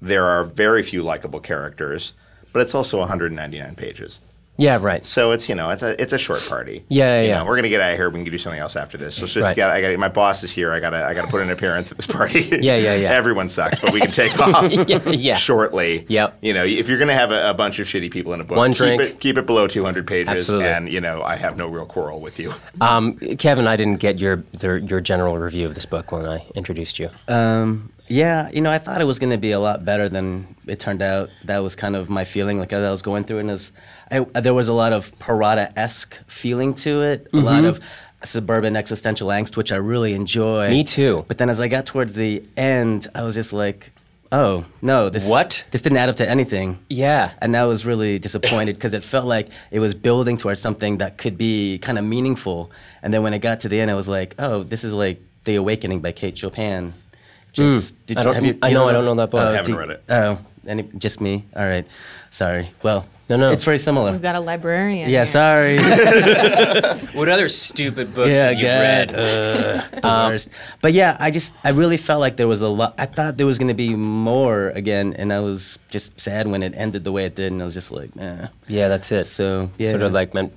there 0.00 0.24
are 0.24 0.44
very 0.44 0.82
few 0.82 1.02
likable 1.02 1.40
characters, 1.40 2.14
but 2.52 2.60
it's 2.62 2.74
also 2.74 2.98
199 2.98 3.74
pages. 3.74 4.20
Yeah, 4.56 4.78
right. 4.80 5.04
So 5.04 5.32
it's 5.32 5.48
you 5.48 5.54
know 5.56 5.70
it's 5.70 5.82
a 5.82 6.00
it's 6.00 6.12
a 6.12 6.18
short 6.18 6.40
party. 6.48 6.84
Yeah, 6.88 7.16
yeah, 7.16 7.22
You 7.22 7.28
yeah. 7.28 7.38
know, 7.38 7.44
we're 7.44 7.56
gonna 7.56 7.68
get 7.68 7.80
out 7.80 7.90
of 7.90 7.96
here. 7.98 8.08
We 8.08 8.22
can 8.22 8.30
do 8.30 8.38
something 8.38 8.60
else 8.60 8.76
after 8.76 8.96
this. 8.96 9.16
So 9.16 9.22
let's 9.22 9.34
just 9.34 9.44
Right. 9.44 9.56
get. 9.56 9.68
I 9.70 9.80
got 9.80 9.98
my 9.98 10.08
boss 10.08 10.44
is 10.44 10.52
here. 10.52 10.72
I 10.72 10.78
gotta 10.78 11.04
I 11.04 11.12
gotta 11.12 11.26
put 11.26 11.42
an 11.42 11.50
appearance 11.50 11.90
at 11.90 11.98
this 11.98 12.06
party. 12.06 12.42
Yeah, 12.64 12.76
yeah, 12.76 12.94
yeah. 12.94 13.10
Everyone 13.10 13.48
sucks, 13.48 13.80
but 13.80 13.92
we 13.92 14.00
can 14.00 14.12
take 14.12 14.38
off. 14.40 14.70
Yeah, 14.88 15.08
yeah. 15.08 15.34
Shortly. 15.36 16.06
Yep. 16.08 16.38
You 16.42 16.54
know, 16.54 16.64
if 16.64 16.88
you're 16.88 16.98
gonna 17.00 17.14
have 17.14 17.32
a, 17.32 17.50
a 17.50 17.54
bunch 17.54 17.80
of 17.80 17.86
shitty 17.88 18.12
people 18.12 18.32
in 18.32 18.40
a 18.40 18.44
book, 18.44 18.56
One 18.56 18.70
keep 18.70 18.78
drink. 18.78 19.02
it 19.02 19.20
keep 19.20 19.38
it 19.38 19.46
below 19.46 19.66
200 19.66 20.06
pages, 20.06 20.28
Absolutely. 20.32 20.68
and 20.68 20.88
you 20.92 21.00
know 21.00 21.22
I 21.22 21.34
have 21.34 21.56
no 21.56 21.66
real 21.66 21.86
quarrel 21.86 22.20
with 22.20 22.38
you. 22.38 22.54
Um, 22.80 23.16
Kevin, 23.38 23.66
I 23.66 23.74
didn't 23.76 23.96
get 23.98 24.18
your 24.20 24.44
the, 24.52 24.80
your 24.80 25.00
general 25.00 25.36
review 25.36 25.66
of 25.66 25.74
this 25.74 25.86
book 25.86 26.12
when 26.12 26.26
I 26.26 26.46
introduced 26.54 27.00
you. 27.00 27.10
Um, 27.26 27.90
yeah, 28.06 28.50
you 28.50 28.60
know, 28.60 28.70
I 28.70 28.78
thought 28.78 29.00
it 29.00 29.04
was 29.06 29.18
going 29.18 29.30
to 29.32 29.38
be 29.38 29.52
a 29.52 29.58
lot 29.58 29.84
better 29.86 30.10
than 30.10 30.54
it 30.66 30.78
turned 30.78 31.00
out. 31.00 31.30
That 31.44 31.58
was 31.58 31.74
kind 31.74 31.96
of 31.96 32.10
my 32.10 32.22
feeling, 32.24 32.58
like 32.58 32.70
as 32.74 32.84
I 32.84 32.90
was 32.90 33.00
going 33.00 33.24
through 33.24 33.38
it. 33.38 33.40
And 33.40 33.50
it 34.14 34.42
there 34.42 34.54
was 34.54 34.68
a 34.68 34.72
lot 34.72 34.92
of 34.92 35.16
Perrotta 35.18 35.72
esque 35.76 36.16
feeling 36.26 36.74
to 36.74 37.02
it, 37.02 37.28
a 37.32 37.36
lot 37.38 37.64
of 37.64 37.80
suburban 38.24 38.76
existential 38.76 39.28
angst, 39.28 39.56
which 39.56 39.70
I 39.72 39.76
really 39.76 40.14
enjoy. 40.14 40.70
Me 40.70 40.84
too. 40.84 41.24
But 41.28 41.38
then 41.38 41.50
as 41.50 41.60
I 41.60 41.68
got 41.68 41.84
towards 41.86 42.14
the 42.14 42.42
end, 42.56 43.06
I 43.14 43.22
was 43.22 43.34
just 43.34 43.52
like, 43.52 43.90
oh 44.32 44.64
no, 44.80 45.10
this 45.10 45.28
What? 45.28 45.64
This 45.72 45.82
didn't 45.82 45.98
add 45.98 46.08
up 46.08 46.16
to 46.16 46.28
anything. 46.28 46.78
Yeah. 46.88 47.32
And 47.40 47.56
I 47.56 47.66
was 47.66 47.84
really 47.84 48.18
disappointed 48.18 48.76
because 48.76 48.94
it 48.94 49.04
felt 49.04 49.26
like 49.26 49.48
it 49.70 49.78
was 49.80 49.94
building 49.94 50.36
towards 50.38 50.60
something 50.60 50.98
that 50.98 51.18
could 51.18 51.36
be 51.36 51.78
kind 51.78 51.98
of 51.98 52.04
meaningful. 52.04 52.70
And 53.02 53.12
then 53.12 53.22
when 53.22 53.34
it 53.34 53.40
got 53.40 53.60
to 53.60 53.68
the 53.68 53.78
end, 53.80 53.90
I 53.90 53.94
was 53.94 54.08
like, 54.08 54.34
oh, 54.38 54.62
this 54.62 54.84
is 54.84 54.94
like 54.94 55.20
The 55.44 55.56
Awakening 55.56 56.00
by 56.00 56.12
Kate 56.12 56.36
Chopin. 56.38 56.94
Just, 57.52 57.94
Hmm. 58.08 58.18
I 58.18 58.22
don't- 58.22 58.36
I 58.62 58.72
know- 58.72 58.88
I 58.88 58.92
don't 58.92 59.04
know 59.04 59.14
that 59.16 59.30
book. 59.30 59.40
I 59.40 59.52
haven't 59.52 59.64
do- 59.72 59.78
read 59.78 59.90
it. 59.90 60.02
Oh, 60.08 60.38
any, 60.66 60.82
just 60.98 61.20
me? 61.20 61.44
All 61.54 61.64
right. 61.64 61.86
Sorry. 62.30 62.70
Well, 62.82 63.04
No, 63.28 63.36
no. 63.36 63.52
It's 63.52 63.64
very 63.64 63.78
similar. 63.78 64.12
We've 64.12 64.20
got 64.20 64.34
a 64.34 64.40
librarian. 64.40 65.08
Yeah, 65.08 65.24
here. 65.24 65.26
sorry. 65.26 65.78
What 67.14 67.28
other 67.28 67.48
stupid 67.48 68.12
books 68.14 68.30
yeah, 68.30 68.48
have 68.50 68.58
you 68.58 68.64
God, 68.64 69.12
read? 69.12 69.14
uh, 69.14 70.00
the 70.26 70.30
worst. 70.30 70.48
But 70.82 70.92
yeah, 70.92 71.16
I 71.20 71.30
just 71.30 71.54
I 71.62 71.70
really 71.70 71.96
felt 71.96 72.20
like 72.20 72.36
there 72.36 72.48
was 72.48 72.60
a 72.62 72.68
lot. 72.68 72.94
I 72.98 73.06
thought 73.06 73.36
there 73.36 73.46
was 73.46 73.56
going 73.56 73.68
to 73.68 73.74
be 73.74 73.94
more 73.94 74.68
again, 74.70 75.14
and 75.14 75.32
I 75.32 75.40
was 75.40 75.78
just 75.90 76.18
sad 76.20 76.48
when 76.48 76.62
it 76.62 76.74
ended 76.76 77.04
the 77.04 77.12
way 77.12 77.24
it 77.24 77.34
did, 77.36 77.52
and 77.52 77.62
I 77.62 77.64
was 77.64 77.74
just 77.74 77.90
like, 77.92 78.10
eh. 78.18 78.48
yeah, 78.68 78.88
that's 78.88 79.10
it. 79.12 79.26
So 79.26 79.70
yeah, 79.78 79.90
Sort 79.90 80.02
of 80.02 80.12
like 80.12 80.34
meant. 80.34 80.52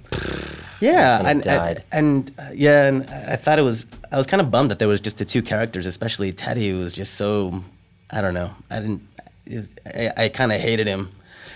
yeah, 0.81 1.17
kinda 1.17 1.29
and, 1.29 1.41
died. 1.43 1.83
and 1.91 2.31
uh, 2.39 2.49
yeah, 2.53 2.87
and 2.87 3.09
I 3.09 3.33
I 3.33 3.35
thought 3.35 3.59
it 3.59 3.63
was. 3.63 3.85
I 4.11 4.17
was 4.17 4.25
kind 4.27 4.41
of 4.41 4.49
bummed 4.49 4.71
that 4.71 4.79
there 4.79 4.87
was 4.87 4.99
just 4.99 5.19
the 5.19 5.25
two 5.25 5.41
characters, 5.43 5.85
especially 5.85 6.33
Teddy, 6.33 6.69
who 6.71 6.79
was 6.79 6.91
just 6.91 7.13
so. 7.15 7.63
I 8.09 8.21
don't 8.21 8.33
know. 8.33 8.51
I 8.69 8.79
didn't. 8.79 9.07
Was, 9.47 9.69
I, 9.85 10.11
I 10.17 10.29
kind 10.29 10.51
of 10.51 10.59
hated 10.59 10.87
him, 10.87 11.11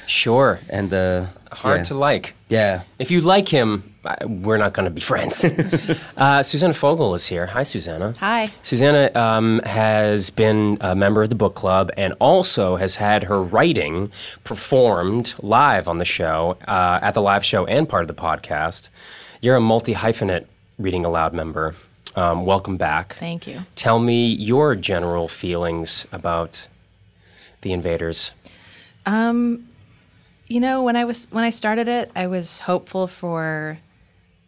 Sure. 0.07 0.59
and 0.69 0.93
uh, 0.93 1.27
Hard 1.51 1.79
yeah. 1.79 1.83
to 1.83 1.95
like. 1.95 2.33
Yeah. 2.47 2.83
If 2.97 3.11
you 3.11 3.21
like 3.21 3.47
him, 3.47 3.83
we're 4.25 4.57
not 4.57 4.73
going 4.73 4.85
to 4.85 4.89
be 4.89 5.01
friends. 5.01 5.43
uh, 6.17 6.41
Susanna 6.43 6.73
Fogel 6.73 7.13
is 7.13 7.27
here. 7.27 7.45
Hi, 7.45 7.63
Susanna. 7.63 8.13
Hi. 8.19 8.49
Susanna 8.63 9.11
um, 9.15 9.59
has 9.65 10.29
been 10.29 10.77
a 10.79 10.95
member 10.95 11.21
of 11.21 11.29
the 11.29 11.35
book 11.35 11.55
club 11.55 11.91
and 11.97 12.13
also 12.19 12.77
has 12.77 12.95
had 12.95 13.23
her 13.23 13.43
writing 13.43 14.11
performed 14.45 15.33
live 15.41 15.87
on 15.89 15.97
the 15.97 16.05
show, 16.05 16.57
uh, 16.67 16.99
at 17.01 17.13
the 17.13 17.21
live 17.21 17.43
show 17.43 17.65
and 17.65 17.87
part 17.87 18.03
of 18.03 18.07
the 18.07 18.13
podcast. 18.21 18.87
You're 19.41 19.57
a 19.57 19.61
multi 19.61 19.93
hyphenate 19.93 20.45
Reading 20.79 21.03
Aloud 21.03 21.33
member. 21.33 21.75
Um, 22.15 22.45
welcome 22.45 22.77
back. 22.77 23.15
Thank 23.19 23.45
you. 23.45 23.61
Tell 23.75 23.99
me 23.99 24.27
your 24.27 24.75
general 24.75 25.27
feelings 25.27 26.07
about 26.11 26.67
the 27.61 27.73
invaders. 27.73 28.31
You 30.51 30.59
know, 30.59 30.83
when 30.83 30.97
I 30.97 31.05
was 31.05 31.29
when 31.31 31.45
I 31.45 31.49
started 31.49 31.87
it, 31.87 32.11
I 32.13 32.27
was 32.27 32.59
hopeful 32.59 33.07
for 33.07 33.79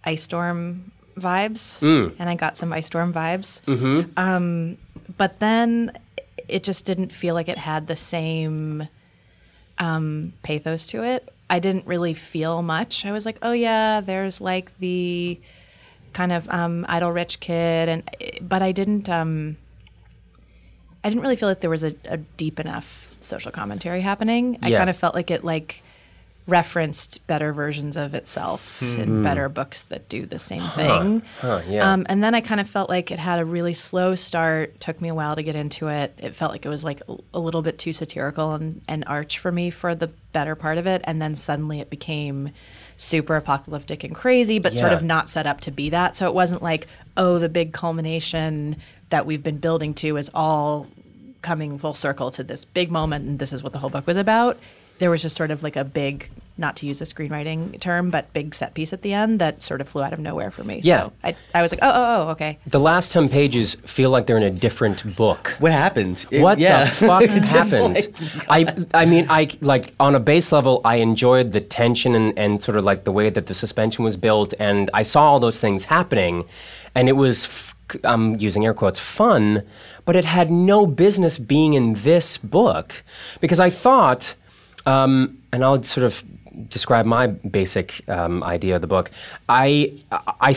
ice 0.04 0.22
storm 0.22 0.92
vibes, 1.16 1.82
and 2.20 2.30
I 2.30 2.36
got 2.36 2.58
some 2.58 2.74
ice 2.74 2.88
storm 2.88 3.14
vibes. 3.14 3.62
Mm-hmm. 3.62 4.12
Um, 4.18 4.78
but 5.16 5.40
then 5.40 5.98
it 6.50 6.64
just 6.64 6.84
didn't 6.84 7.14
feel 7.14 7.34
like 7.36 7.48
it 7.48 7.58
had 7.58 7.88
the 7.88 7.96
same 7.96 8.90
um, 9.78 10.34
pathos 10.44 10.88
to 10.88 11.04
it. 11.04 11.34
I 11.50 11.60
didn't 11.60 11.88
really 11.88 12.16
feel 12.16 12.62
much. 12.62 13.06
I 13.06 13.14
was 13.14 13.26
like, 13.26 13.38
oh 13.42 13.54
yeah, 13.54 14.02
there's 14.02 14.42
like 14.42 14.78
the 14.80 15.40
kind 16.12 16.34
of 16.34 16.50
um, 16.50 16.86
idle 16.90 17.14
rich 17.14 17.40
kid, 17.40 17.88
and 17.88 18.04
but 18.42 18.62
I 18.62 18.74
didn't. 18.74 19.08
Um, 19.08 19.56
I 21.02 21.08
didn't 21.08 21.22
really 21.22 21.38
feel 21.38 21.48
like 21.48 21.62
there 21.62 21.70
was 21.70 21.84
a, 21.84 21.96
a 22.10 22.18
deep 22.18 22.60
enough 22.60 23.18
social 23.22 23.54
commentary 23.54 24.02
happening. 24.02 24.60
I 24.62 24.72
kind 24.72 24.90
of 24.90 24.98
felt 24.98 25.16
like 25.16 25.32
it 25.32 25.46
like 25.46 25.82
referenced 26.46 27.26
better 27.26 27.54
versions 27.54 27.96
of 27.96 28.14
itself 28.14 28.82
in 28.82 29.24
better 29.24 29.48
books 29.48 29.84
that 29.84 30.10
do 30.10 30.26
the 30.26 30.40
same 30.40 30.64
thing. 30.70 31.22
Huh, 31.40 31.62
yeah. 31.68 31.92
Um, 31.92 32.06
and 32.10 32.22
then 32.22 32.36
I 32.36 32.42
kind 32.42 32.60
of 32.60 32.70
felt 32.70 32.90
like 32.90 33.12
it 33.12 33.20
had 33.20 33.40
a 33.40 33.46
really 33.46 33.74
slow 33.74 34.14
start. 34.16 34.80
Took 34.82 35.00
me 35.00 35.08
a 35.08 35.16
while 35.16 35.36
to 35.36 35.44
get 35.44 35.56
into 35.56 35.88
it. 35.88 36.14
It 36.18 36.36
felt 36.36 36.52
like 36.52 36.66
it 36.66 36.70
was 36.70 36.84
like 36.84 37.02
a, 37.34 37.40
little 37.40 37.62
bit 37.62 37.78
too 37.78 37.94
satirical 37.94 38.54
and, 38.54 38.82
and 38.90 39.06
arch 39.08 39.40
for 39.40 39.52
me 39.52 39.70
for 39.70 39.96
the 39.96 40.08
better 40.34 40.56
part 40.56 40.78
of 40.78 40.86
it. 40.86 41.02
And 41.06 41.22
then 41.22 41.36
suddenly 41.36 41.80
it 41.80 41.90
became 41.90 42.52
super 42.98 43.38
apocalyptic 43.38 44.04
and 44.04 44.14
crazy, 44.14 44.60
but 44.60 44.76
sort 44.76 44.94
of 44.94 45.02
not 45.02 45.30
set 45.30 45.48
up 45.48 45.62
to 45.62 45.72
be 45.72 45.90
that. 45.92 46.16
So 46.16 46.28
it 46.28 46.34
wasn't 46.34 46.62
like, 46.62 46.88
oh, 47.16 47.40
the 47.40 47.50
big 47.50 47.72
culmination 47.72 48.76
that 49.10 49.26
we've 49.26 49.44
been 49.44 49.58
building 49.58 49.94
to 49.96 50.18
is 50.18 50.30
all 50.34 50.88
coming 51.42 51.78
full 51.78 51.94
circle 51.94 52.32
to 52.32 52.44
this 52.44 52.66
big 52.66 52.92
moment, 52.92 53.26
and 53.26 53.40
this 53.40 53.54
is 53.54 53.62
what 53.64 53.74
the 53.74 53.80
whole 53.80 53.90
book 53.90 54.08
was 54.08 54.18
about. 54.18 54.58
There 55.00 55.10
was 55.10 55.22
just 55.22 55.36
sort 55.36 55.52
of 55.52 55.64
like 55.64 55.76
a 55.76 55.84
big, 55.84 56.30
not 56.58 56.76
to 56.78 56.86
use 56.86 57.02
a 57.02 57.06
screenwriting 57.06 57.80
term, 57.80 58.10
but 58.10 58.32
big 58.32 58.54
set 58.56 58.74
piece 58.74 58.94
at 58.94 59.02
the 59.02 59.12
end 59.12 59.40
that 59.40 59.62
sort 59.64 59.82
of 59.82 59.90
flew 59.90 60.02
out 60.04 60.14
of 60.14 60.20
nowhere 60.20 60.52
for 60.52 60.64
me. 60.64 60.80
Yeah. 60.84 61.06
So 61.08 61.14
I, 61.24 61.36
I 61.56 61.62
was 61.62 61.72
like, 61.72 61.80
oh, 61.82 61.90
oh, 61.92 62.28
oh, 62.28 62.32
okay. 62.32 62.60
The 62.68 62.80
last 62.80 63.12
10 63.12 63.28
pages 63.28 63.74
feel 63.86 64.12
like 64.12 64.28
they're 64.28 64.38
in 64.38 64.44
a 64.44 64.52
different 64.52 65.16
book. 65.16 65.56
What 65.60 65.72
happened? 65.72 66.26
It- 66.32 66.42
What 66.42 66.60
yeah. 66.60 66.86
the 66.86 66.90
fuck 66.92 67.22
Just 67.52 67.72
happened? 67.72 67.96
like- 67.96 68.16
I 68.50 68.86
I 68.94 69.06
mean 69.06 69.26
I 69.30 69.50
like 69.62 69.94
on 70.00 70.16
a 70.16 70.20
base 70.20 70.52
level 70.52 70.80
I 70.86 70.98
enjoyed 70.98 71.52
the 71.54 71.62
tension 71.62 72.14
and, 72.16 72.38
and 72.38 72.62
sort 72.64 72.78
of 72.78 72.84
like 72.84 73.04
the 73.04 73.12
way 73.12 73.30
that 73.32 73.48
the 73.48 73.54
suspension 73.54 74.04
was 74.06 74.16
built 74.16 74.54
and 74.60 74.90
I 74.94 75.04
saw 75.04 75.24
all 75.32 75.40
those 75.40 75.60
things 75.60 75.86
happening 75.86 76.46
and 76.96 77.10
it 77.10 77.14
was 77.14 77.46
f- 77.46 77.76
I'm 78.04 78.40
using 78.40 78.64
air 78.66 78.74
quotes 78.74 79.00
fun 79.00 79.64
but 80.06 80.16
it 80.16 80.26
had 80.26 80.52
no 80.52 80.86
business 80.86 81.38
being 81.38 81.74
in 81.74 81.94
this 81.96 82.38
book 82.38 83.04
because 83.42 83.60
I 83.60 83.70
thought 83.70 84.36
um, 84.86 85.38
and 85.52 85.64
I'll 85.64 85.82
sort 85.84 86.06
of 86.06 86.24
describe 86.70 87.06
my 87.06 87.28
basic 87.28 88.08
um, 88.10 88.44
idea 88.44 88.76
of 88.76 88.82
the 88.82 88.88
book. 88.88 89.12
I, 89.50 89.94
I, 90.12 90.56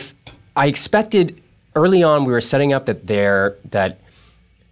I 0.55 0.67
expected 0.67 1.41
early 1.75 2.03
on 2.03 2.25
we 2.25 2.33
were 2.33 2.41
setting 2.41 2.73
up 2.73 2.85
that 2.87 3.07
there 3.07 3.55
that 3.71 3.99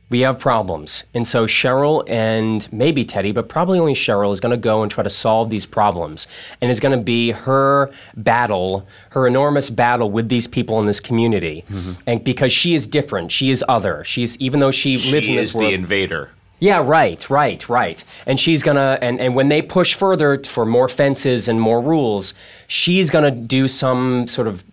we 0.08 0.20
have 0.20 0.38
problems, 0.38 1.04
and 1.16 1.28
so 1.28 1.48
Cheryl 1.48 2.08
and 2.08 2.72
maybe 2.72 3.04
Teddy, 3.04 3.32
but 3.32 3.50
probably 3.50 3.80
only 3.80 3.96
Cheryl, 3.96 4.32
is 4.32 4.40
going 4.40 4.52
to 4.52 4.58
go 4.58 4.84
and 4.84 4.92
try 4.92 5.04
to 5.04 5.10
solve 5.10 5.50
these 5.50 5.66
problems, 5.66 6.28
and 6.62 6.70
it's 6.70 6.80
going 6.80 6.96
to 6.98 7.04
be 7.04 7.32
her 7.32 7.92
battle, 8.16 8.88
her 9.10 9.26
enormous 9.26 9.72
battle 9.72 10.12
with 10.12 10.30
these 10.30 10.46
people 10.46 10.80
in 10.80 10.86
this 10.86 11.00
community, 11.00 11.66
and 12.06 12.24
because 12.24 12.54
she 12.54 12.76
is 12.76 12.86
different, 12.86 13.32
she 13.32 13.50
is 13.50 13.64
other. 13.68 14.04
She's 14.04 14.38
even 14.38 14.60
though 14.60 14.70
she, 14.72 14.92
lives 14.98 15.14
in 15.14 15.22
She 15.24 15.36
this 15.38 15.48
is 15.50 15.56
world. 15.56 15.72
the 15.72 15.74
invader. 15.74 16.30
Yeah, 16.60 16.82
right, 16.86 17.30
right, 17.30 17.68
right. 17.68 18.04
And 18.26 18.40
she's 18.40 18.64
gonna, 18.64 18.98
and, 19.02 19.20
and 19.20 19.36
when 19.36 19.50
they 19.50 19.62
push 19.62 19.94
further 19.94 20.42
for 20.44 20.66
more 20.66 20.88
fences 20.88 21.48
and 21.48 21.60
more 21.60 21.82
rules, 21.82 22.34
she's 22.68 23.10
gonna 23.10 23.32
do 23.32 23.68
some 23.68 24.28
sort 24.28 24.48
of 24.48 24.64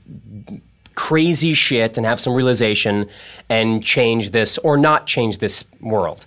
crazy 0.95 1.55
shit 1.55 1.97
and 1.97 2.07
have 2.07 2.21
some 2.21 2.35
realization 2.35 3.09
and 3.49 3.83
change 3.83 4.31
this 4.31 4.59
or 4.59 4.77
not 4.77 5.07
change 5.07 5.39
this 5.39 5.65
world. 5.81 6.25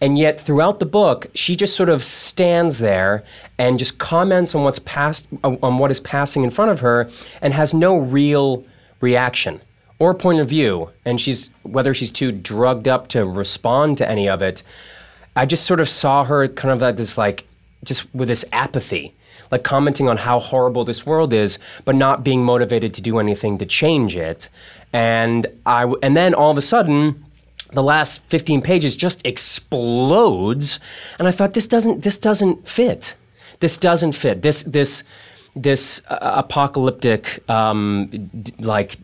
And 0.00 0.18
yet, 0.18 0.40
throughout 0.40 0.80
the 0.80 0.86
book, 0.86 1.28
she 1.34 1.54
just 1.54 1.76
sort 1.76 1.88
of 1.88 2.02
stands 2.04 2.78
there 2.78 3.24
and 3.58 3.78
just 3.78 3.98
comments 3.98 4.54
on 4.54 4.64
what's 4.64 4.80
past, 4.80 5.26
on 5.42 5.78
what 5.78 5.90
is 5.90 6.00
passing 6.00 6.44
in 6.44 6.50
front 6.50 6.70
of 6.72 6.80
her, 6.80 7.08
and 7.40 7.54
has 7.54 7.72
no 7.72 7.96
real 7.96 8.64
reaction 9.00 9.60
or 9.98 10.14
point 10.14 10.40
of 10.40 10.48
view. 10.48 10.90
And 11.04 11.20
she's 11.20 11.50
whether 11.62 11.94
she's 11.94 12.12
too 12.12 12.32
drugged 12.32 12.88
up 12.88 13.08
to 13.08 13.24
respond 13.26 13.98
to 13.98 14.08
any 14.08 14.28
of 14.28 14.42
it. 14.42 14.62
I 15.36 15.46
just 15.46 15.64
sort 15.64 15.80
of 15.80 15.88
saw 15.88 16.24
her 16.24 16.46
kind 16.48 16.72
of 16.72 16.80
like 16.80 16.96
this, 16.96 17.18
like 17.18 17.46
just 17.84 18.12
with 18.14 18.28
this 18.28 18.44
apathy, 18.52 19.14
like 19.50 19.64
commenting 19.64 20.08
on 20.08 20.16
how 20.16 20.38
horrible 20.38 20.84
this 20.84 21.04
world 21.04 21.32
is, 21.32 21.58
but 21.84 21.94
not 21.94 22.24
being 22.24 22.44
motivated 22.44 22.94
to 22.94 23.02
do 23.02 23.18
anything 23.18 23.58
to 23.58 23.66
change 23.66 24.16
it. 24.16 24.48
And 24.92 25.46
I, 25.66 25.92
and 26.02 26.16
then 26.16 26.34
all 26.34 26.50
of 26.50 26.58
a 26.58 26.62
sudden, 26.62 27.16
the 27.72 27.82
last 27.82 28.22
15 28.28 28.62
pages 28.62 28.94
just 28.94 29.26
explodes, 29.26 30.78
and 31.18 31.26
I 31.26 31.32
thought 31.32 31.54
this 31.54 31.66
doesn't, 31.66 32.02
this 32.02 32.18
doesn't 32.18 32.68
fit. 32.68 33.16
This 33.58 33.76
doesn't 33.76 34.12
fit. 34.12 34.42
This, 34.42 34.62
this, 34.62 35.02
this 35.56 36.00
uh, 36.08 36.18
apocalyptic, 36.36 37.48
um, 37.50 38.30
d- 38.42 38.52
like 38.60 38.98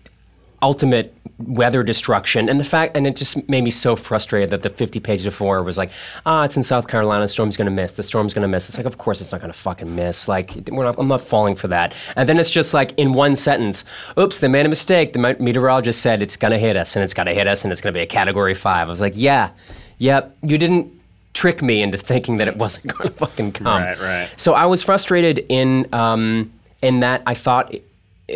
ultimate 0.62 1.14
weather 1.46 1.82
destruction. 1.82 2.48
And 2.48 2.60
the 2.60 2.64
fact 2.64 2.96
and 2.96 3.06
it 3.06 3.16
just 3.16 3.48
made 3.48 3.64
me 3.64 3.70
so 3.70 3.96
frustrated 3.96 4.50
that 4.50 4.62
the 4.62 4.70
50 4.70 5.00
pages 5.00 5.24
before 5.24 5.62
was 5.62 5.78
like 5.78 5.90
ah 6.26 6.44
it's 6.44 6.56
in 6.56 6.62
south 6.62 6.88
carolina 6.88 7.24
the 7.24 7.28
storm's 7.28 7.56
going 7.56 7.66
to 7.66 7.70
miss 7.70 7.92
the 7.92 8.02
storm's 8.02 8.34
going 8.34 8.42
to 8.42 8.48
miss. 8.48 8.68
It's 8.68 8.76
like 8.76 8.86
of 8.86 8.98
course 8.98 9.20
it's 9.20 9.32
not 9.32 9.40
going 9.40 9.52
to 9.52 9.58
fucking 9.58 9.94
miss 9.94 10.28
like 10.28 10.54
we're 10.70 10.84
not, 10.84 10.96
i'm 10.98 11.08
not 11.08 11.20
falling 11.20 11.54
for 11.54 11.68
that. 11.68 11.94
And 12.16 12.28
then 12.28 12.38
it's 12.38 12.50
just 12.50 12.74
like 12.74 12.92
in 12.98 13.14
one 13.14 13.36
sentence 13.36 13.84
oops 14.18 14.40
they 14.40 14.48
made 14.48 14.66
a 14.66 14.68
mistake 14.68 15.12
the 15.12 15.36
meteorologist 15.40 16.00
said 16.00 16.20
it's 16.22 16.36
going 16.36 16.52
to 16.52 16.58
hit 16.58 16.76
us 16.76 16.96
and 16.96 17.02
it's 17.02 17.14
going 17.14 17.26
to 17.26 17.34
hit 17.34 17.46
us 17.46 17.64
and 17.64 17.72
it's 17.72 17.80
going 17.80 17.92
to 17.92 17.98
be 17.98 18.02
a 18.02 18.06
category 18.06 18.54
five. 18.54 18.88
I 18.88 18.90
was 18.90 19.00
like 19.00 19.14
yeah 19.16 19.50
yep 19.98 20.36
you 20.42 20.58
didn't 20.58 20.92
trick 21.32 21.62
me 21.62 21.80
into 21.80 21.96
thinking 21.96 22.36
that 22.38 22.48
it 22.48 22.56
wasn't 22.56 22.94
going 22.94 23.08
to 23.08 23.14
fucking 23.16 23.52
come. 23.52 23.66
Right, 23.66 23.98
right. 24.00 24.34
so 24.36 24.54
i 24.54 24.66
was 24.66 24.82
frustrated 24.82 25.46
in 25.48 25.88
um 25.94 26.52
in 26.82 27.00
that 27.00 27.22
i 27.26 27.34
thought 27.34 27.72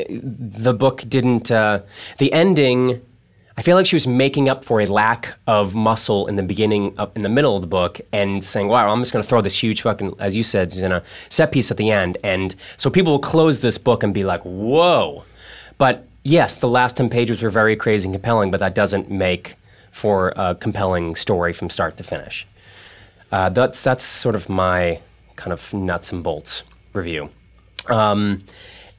the 0.08 0.74
book 0.74 1.04
didn't 1.08 1.50
uh, 1.50 1.80
the 2.18 2.32
ending 2.32 3.00
i 3.56 3.62
feel 3.62 3.76
like 3.76 3.86
she 3.86 3.96
was 3.96 4.06
making 4.06 4.48
up 4.48 4.64
for 4.64 4.80
a 4.80 4.86
lack 4.86 5.34
of 5.46 5.74
muscle 5.74 6.26
in 6.26 6.36
the 6.36 6.42
beginning 6.42 6.94
up 6.98 7.16
in 7.16 7.22
the 7.22 7.28
middle 7.28 7.54
of 7.54 7.60
the 7.60 7.68
book 7.68 8.00
and 8.12 8.42
saying 8.42 8.68
wow 8.68 8.88
i'm 8.88 9.00
just 9.00 9.12
going 9.12 9.22
to 9.22 9.28
throw 9.28 9.40
this 9.40 9.62
huge 9.62 9.82
fucking 9.82 10.14
as 10.18 10.36
you 10.36 10.42
said 10.42 10.72
Susanna, 10.72 11.02
set 11.28 11.52
piece 11.52 11.70
at 11.70 11.76
the 11.76 11.90
end. 11.90 12.18
And 12.24 12.54
so 12.76 12.90
people 12.90 13.12
will 13.12 13.20
close 13.20 13.60
this 13.60 13.78
book 13.78 14.02
and 14.02 14.12
be 14.12 14.24
like 14.24 14.42
whoa. 14.42 15.24
But 15.78 16.06
yes 16.22 16.56
the 16.56 16.68
last 16.68 16.96
10 16.96 17.10
pages 17.10 17.42
were 17.42 17.50
very 17.50 17.76
crazy 17.76 18.06
and 18.06 18.14
compelling 18.14 18.50
but 18.50 18.60
that 18.60 18.74
doesn't 18.74 19.10
make 19.10 19.56
for 19.94 20.32
a 20.34 20.56
compelling 20.56 21.14
story 21.14 21.52
from 21.52 21.70
start 21.70 21.96
to 21.96 22.02
finish. 22.02 22.46
Uh, 23.30 23.48
that's 23.48 23.82
that's 23.82 24.04
sort 24.04 24.34
of 24.34 24.48
my 24.48 25.00
kind 25.36 25.52
of 25.52 25.72
nuts 25.72 26.12
and 26.12 26.22
bolts 26.22 26.64
review. 26.92 27.30
Um, 27.88 28.44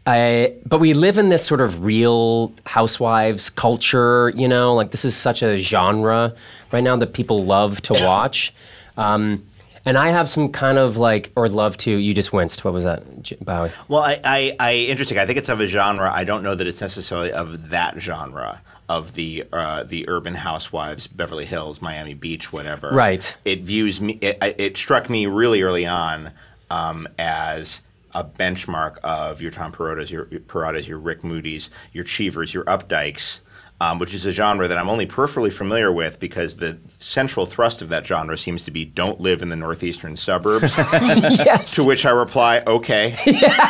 I, 0.07 0.53
but 0.65 0.79
we 0.79 0.93
live 0.93 1.17
in 1.17 1.29
this 1.29 1.43
sort 1.43 1.61
of 1.61 1.83
real 1.83 2.53
housewives 2.65 3.49
culture, 3.49 4.31
you 4.35 4.47
know, 4.47 4.75
like 4.75 4.91
this 4.91 5.03
is 5.03 5.15
such 5.15 5.41
a 5.41 5.57
genre 5.57 6.35
right 6.71 6.83
now 6.83 6.95
that 6.95 7.13
people 7.13 7.43
love 7.43 7.81
to 7.83 7.93
watch. 8.05 8.53
Um, 8.97 9.43
and 9.83 9.97
I 9.97 10.09
have 10.09 10.29
some 10.29 10.51
kind 10.51 10.77
of 10.77 10.97
like, 10.97 11.31
or 11.35 11.47
love 11.47 11.77
to, 11.77 11.91
you 11.91 12.13
just 12.13 12.33
winced. 12.33 12.63
What 12.65 12.73
was 12.73 12.83
that, 12.83 13.21
J- 13.21 13.37
Bowie? 13.41 13.71
Well, 13.87 14.01
I, 14.01 14.19
I, 14.23 14.55
I 14.59 14.73
interesting. 14.73 15.19
I 15.19 15.25
think 15.25 15.37
it's 15.37 15.49
of 15.49 15.59
a 15.59 15.67
genre. 15.67 16.11
I 16.11 16.23
don't 16.23 16.43
know 16.43 16.55
that 16.55 16.65
it's 16.65 16.81
necessarily 16.81 17.31
of 17.31 17.69
that 17.69 17.99
genre 17.99 18.61
of 18.89 19.13
the 19.13 19.43
uh, 19.51 19.83
the 19.83 20.07
urban 20.09 20.35
housewives, 20.35 21.07
Beverly 21.07 21.45
Hills, 21.45 21.81
Miami 21.81 22.13
Beach, 22.15 22.51
whatever. 22.51 22.89
Right. 22.91 23.35
It 23.45 23.61
views 23.61 24.01
me. 24.01 24.13
It, 24.21 24.37
it 24.41 24.77
struck 24.77 25.09
me 25.09 25.27
really 25.27 25.61
early 25.61 25.85
on 25.85 26.31
um, 26.71 27.07
as 27.19 27.81
a 28.15 28.23
benchmark 28.23 28.97
of 29.03 29.41
your 29.41 29.51
Tom 29.51 29.71
Perrottas, 29.71 30.09
your 30.09 30.27
your 30.31 30.39
Perrottas, 30.41 30.87
your 30.87 30.97
Rick 30.97 31.23
Moody's, 31.23 31.69
your 31.93 32.03
Cheevers, 32.03 32.53
your 32.53 32.63
Updikes. 32.65 33.41
Um, 33.81 33.99
which 33.99 34.13
is 34.13 34.25
a 34.25 34.31
genre 34.31 34.69
that 34.69 34.77
I'm 34.77 34.87
only 34.87 35.05
peripherally 35.05 35.51
familiar 35.51 35.91
with 35.91 36.17
because 36.17 36.55
the 36.55 36.77
central 36.87 37.45
thrust 37.45 37.81
of 37.81 37.89
that 37.89 38.07
genre 38.07 38.37
seems 38.37 38.63
to 38.63 38.71
be 38.71 38.85
don't 38.85 39.19
live 39.19 39.41
in 39.41 39.49
the 39.49 39.57
northeastern 39.57 40.15
suburbs. 40.15 40.77
yes. 40.77 41.75
To 41.75 41.83
which 41.83 42.05
I 42.05 42.11
reply, 42.11 42.61
okay. 42.65 43.17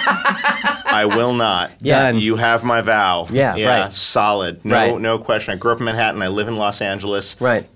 I 0.06 1.06
will 1.08 1.34
not. 1.34 1.72
Yeah. 1.82 2.04
Done. 2.04 2.20
You 2.20 2.36
have 2.36 2.64
my 2.64 2.82
vow. 2.82 3.26
Yeah, 3.32 3.54
right. 3.84 3.94
Solid. 3.94 4.64
No, 4.64 4.76
Right. 4.76 5.02
no 5.02 5.18
question. 5.18 5.54
I 5.56 5.58
grew 5.58 5.72
up 5.72 5.80
in 5.80 5.86
Manhattan. 5.86 6.22
I 6.22 6.28
live 6.28 6.48
in 6.48 6.56
Los 6.58 6.82
Angeles. 6.82 7.36
Right. 7.42 7.68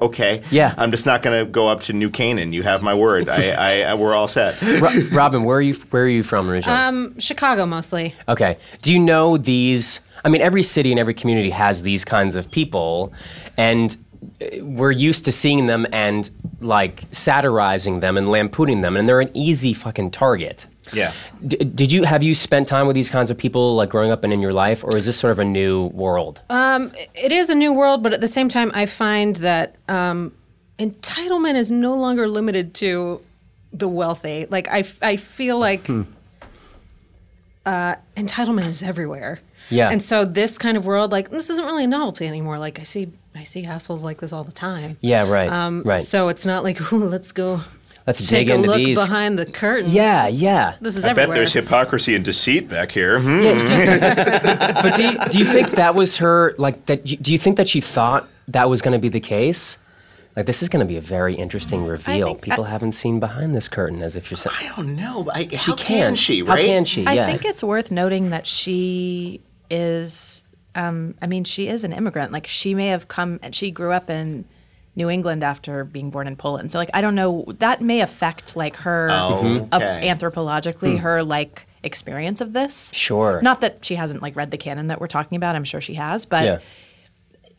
Okay. 0.00 0.42
Yeah. 0.50 0.74
I'm 0.76 0.90
just 0.90 1.06
not 1.06 1.22
going 1.22 1.44
to 1.44 1.50
go 1.50 1.68
up 1.68 1.80
to 1.82 1.92
New 1.92 2.10
Canaan. 2.10 2.52
You 2.52 2.62
have 2.62 2.82
my 2.82 2.94
word. 2.94 3.28
I, 3.28 3.50
I, 3.50 3.80
I 3.90 3.94
we're 3.94 4.14
all 4.14 4.28
set. 4.28 4.60
Ro- 4.80 5.08
Robyn, 5.12 5.44
where 5.44 5.56
are 5.58 5.62
you? 5.62 5.74
Where 5.90 6.04
are 6.04 6.08
you 6.08 6.22
from 6.22 6.48
originally? 6.50 6.78
Um, 6.78 7.18
Chicago 7.18 7.66
mostly. 7.66 8.14
Okay. 8.28 8.58
Do 8.82 8.92
you 8.92 8.98
know 8.98 9.36
these? 9.36 10.00
I 10.24 10.28
mean, 10.28 10.40
every 10.40 10.62
city 10.62 10.90
and 10.90 11.00
every 11.00 11.14
community 11.14 11.50
has 11.50 11.82
these 11.82 12.04
kinds 12.04 12.36
of 12.36 12.50
people, 12.50 13.12
and 13.56 13.96
we're 14.60 14.92
used 14.92 15.24
to 15.24 15.32
seeing 15.32 15.66
them 15.66 15.86
and 15.92 16.30
like 16.60 17.04
satirizing 17.10 18.00
them 18.00 18.16
and 18.16 18.30
lampooning 18.30 18.82
them, 18.82 18.96
and 18.96 19.08
they're 19.08 19.20
an 19.20 19.30
easy 19.34 19.74
fucking 19.74 20.10
target. 20.12 20.66
Yeah. 20.92 21.12
D- 21.46 21.56
did 21.58 21.92
you 21.92 22.02
have 22.04 22.22
you 22.22 22.34
spent 22.34 22.66
time 22.68 22.86
with 22.86 22.94
these 22.94 23.08
kinds 23.10 23.30
of 23.30 23.38
people 23.38 23.76
like 23.76 23.88
growing 23.88 24.10
up 24.10 24.24
and 24.24 24.32
in 24.32 24.40
your 24.40 24.52
life, 24.52 24.82
or 24.84 24.96
is 24.96 25.06
this 25.06 25.16
sort 25.16 25.30
of 25.30 25.38
a 25.38 25.44
new 25.44 25.86
world? 25.88 26.40
it 26.50 27.32
is 27.32 27.50
a 27.50 27.54
new 27.54 27.72
world, 27.72 28.02
but 28.02 28.12
at 28.12 28.20
the 28.20 28.28
same 28.28 28.48
time, 28.48 28.70
I 28.74 28.86
find 28.86 29.36
that 29.36 29.76
um, 29.88 30.32
entitlement 30.78 31.54
is 31.56 31.70
no 31.70 31.94
longer 31.94 32.26
limited 32.28 32.74
to 32.74 33.20
the 33.72 33.88
wealthy. 33.88 34.46
Like 34.50 34.68
I, 34.68 34.80
f- 34.80 34.98
I 35.02 35.16
feel 35.16 35.58
like 35.58 35.88
uh, 37.64 37.94
entitlement 38.16 38.66
is 38.68 38.82
everywhere. 38.82 39.40
Yeah. 39.70 39.90
And 39.90 40.02
so 40.02 40.24
this 40.24 40.58
kind 40.58 40.76
of 40.76 40.84
world, 40.86 41.12
like 41.12 41.30
this 41.30 41.48
isn't 41.48 41.64
really 41.64 41.84
a 41.84 41.86
novelty 41.86 42.26
anymore. 42.26 42.58
Like 42.58 42.80
I 42.80 42.82
see, 42.82 43.10
I 43.34 43.44
see 43.44 43.64
assholes 43.64 44.02
like 44.02 44.20
this 44.20 44.32
all 44.32 44.44
the 44.44 44.52
time. 44.52 44.98
yeah, 45.00 45.26
right, 45.28 45.48
Um, 45.50 45.82
right. 45.84 46.00
So 46.00 46.28
it's 46.28 46.44
not 46.44 46.64
like, 46.64 46.92
ooh, 46.92 47.04
let's 47.08 47.32
go. 47.32 47.60
Let's 48.06 48.26
take 48.26 48.46
dig 48.46 48.50
a 48.50 48.54
into 48.54 48.68
look 48.68 48.76
these. 48.78 48.98
behind 48.98 49.38
the 49.38 49.46
curtain. 49.46 49.90
Yeah, 49.90 50.26
yeah. 50.28 50.74
This 50.80 50.96
is 50.96 51.04
I 51.04 51.12
bet 51.12 51.28
there's 51.30 51.52
hypocrisy 51.52 52.14
and 52.16 52.24
deceit 52.24 52.68
back 52.68 52.90
here. 52.90 53.20
Hmm. 53.20 53.42
but 54.82 54.96
do 54.96 55.04
you, 55.04 55.18
do 55.30 55.38
you 55.38 55.44
think 55.44 55.70
that 55.72 55.94
was 55.94 56.16
her 56.16 56.54
like 56.58 56.86
that 56.86 57.06
you- 57.06 57.16
do 57.16 57.32
you 57.32 57.38
think 57.38 57.56
that 57.58 57.68
she 57.68 57.80
thought 57.80 58.28
that 58.48 58.68
was 58.68 58.82
going 58.82 58.92
to 58.92 58.98
be 58.98 59.08
the 59.08 59.20
case 59.20 59.78
like 60.34 60.46
this 60.46 60.62
is 60.62 60.68
going 60.68 60.80
to 60.80 60.86
be 60.88 60.96
a 60.96 61.00
very 61.00 61.34
interesting 61.34 61.84
reveal 61.84 62.28
think- 62.28 62.42
people 62.42 62.64
I- 62.64 62.70
haven't 62.70 62.92
seen 62.92 63.20
behind 63.20 63.54
this 63.54 63.68
curtain 63.68 64.02
as 64.02 64.16
if 64.16 64.30
you're 64.30 64.38
saying 64.38 64.56
I 64.60 64.74
don't 64.74 64.96
know. 64.96 65.28
I, 65.32 65.46
she 65.46 65.56
how 65.56 65.74
can 65.76 65.86
can 65.86 66.16
she? 66.16 66.44
how 66.44 66.56
can 66.56 66.84
she 66.84 67.06
I 67.06 67.12
yeah 67.12 67.26
think 67.26 67.44
it's 67.44 67.62
worth 67.62 67.90
noting 67.90 68.30
that 68.30 68.46
she 68.46 69.40
is. 69.70 70.44
Um, 70.74 71.14
I 71.20 71.26
mean, 71.26 71.44
she 71.44 71.68
is 71.68 71.84
an 71.84 71.92
immigrant. 71.92 72.32
Like 72.32 72.46
she 72.46 72.74
may 72.74 72.88
have 72.88 73.06
come 73.08 73.38
and 73.42 73.54
she 73.54 73.70
grew 73.70 73.92
up 73.92 74.08
in 74.08 74.46
New 74.94 75.08
England 75.08 75.42
after 75.42 75.84
being 75.84 76.10
born 76.10 76.26
in 76.26 76.36
Poland. 76.36 76.70
So 76.70 76.78
like 76.78 76.90
I 76.94 77.00
don't 77.00 77.14
know. 77.14 77.44
That 77.58 77.80
may 77.80 78.00
affect 78.00 78.56
like 78.56 78.76
her 78.76 79.08
Oh, 79.10 79.68
okay. 79.72 80.08
anthropologically 80.08 80.98
her 80.98 81.22
like 81.22 81.66
experience 81.82 82.40
of 82.40 82.52
this. 82.52 82.90
Sure. 82.94 83.40
Not 83.42 83.60
that 83.62 83.84
she 83.84 83.94
hasn't 83.96 84.22
like 84.22 84.36
read 84.36 84.50
the 84.50 84.58
canon 84.58 84.88
that 84.88 85.00
we're 85.00 85.08
talking 85.08 85.36
about. 85.36 85.56
I'm 85.56 85.64
sure 85.64 85.80
she 85.80 85.94
has, 85.94 86.24
but. 86.26 86.44
yeah 86.44 86.58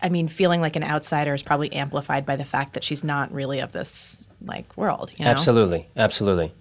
I 0.06 0.10
mean, 0.10 0.28
feeling 0.28 0.60
like 0.60 0.76
an 0.76 0.84
outsider 0.84 1.34
is 1.34 1.42
probably 1.44 1.72
amplified 1.72 2.26
by 2.26 2.36
the 2.36 2.44
fact 2.44 2.74
that 2.74 2.84
she's 2.84 3.06
not 3.06 3.32
really 3.32 3.62
of 3.62 3.72
this 3.72 4.20
like 4.44 4.76
world. 4.76 5.14
You 5.18 5.24
know? 5.24 5.32
absolutely 5.32 5.88
absolutely 5.96 6.54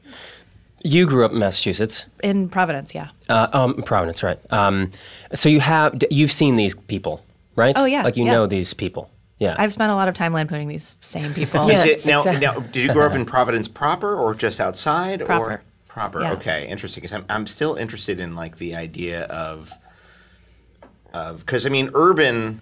you 0.84 1.06
grew 1.06 1.24
up 1.24 1.32
in 1.32 1.40
massachusetts 1.40 2.06
In 2.22 2.48
Providence, 2.48 2.94
yeah. 2.94 3.08
uh, 3.28 3.48
um, 3.52 3.82
providence 3.82 4.22
right 4.22 4.38
um, 4.50 4.92
so 5.34 5.48
you 5.48 5.58
have 5.58 6.00
you've 6.08 6.30
seen 6.30 6.54
these 6.54 6.76
people 6.76 7.24
right 7.56 7.76
Oh, 7.76 7.84
yeah, 7.84 8.04
like 8.04 8.16
you 8.16 8.24
yeah. 8.26 8.30
know 8.32 8.46
these 8.46 8.74
people 8.74 9.10
yeah 9.42 9.56
I've 9.58 9.72
spent 9.72 9.90
a 9.90 9.94
lot 9.94 10.08
of 10.08 10.14
time 10.14 10.32
lampooning 10.32 10.68
these 10.68 10.96
same 11.00 11.34
people. 11.34 11.68
Is 11.68 11.84
it 11.84 12.06
now? 12.12 12.20
exactly. 12.20 12.40
Now, 12.46 12.54
did 12.72 12.82
you 12.84 12.92
grow 12.92 13.06
up 13.06 13.14
in 13.14 13.25
Providence 13.26 13.66
proper, 13.68 14.14
or 14.16 14.34
just 14.34 14.61
outside, 14.61 15.20
or 15.22 15.26
Proper. 15.26 15.62
proper? 15.88 16.20
Yeah. 16.20 16.32
Okay, 16.34 16.66
interesting. 16.68 17.02
'cause 17.02 17.12
I'm, 17.12 17.25
I'm 17.28 17.46
still 17.46 17.75
interested 17.75 18.20
in 18.20 18.34
like 18.34 18.56
the 18.58 18.75
idea 18.76 19.25
of 19.25 19.72
of 21.12 21.40
because 21.40 21.66
I 21.66 21.68
mean, 21.68 21.90
urban 21.94 22.61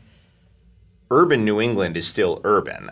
urban 1.10 1.44
New 1.44 1.60
England 1.60 1.96
is 1.96 2.06
still 2.06 2.40
urban, 2.44 2.90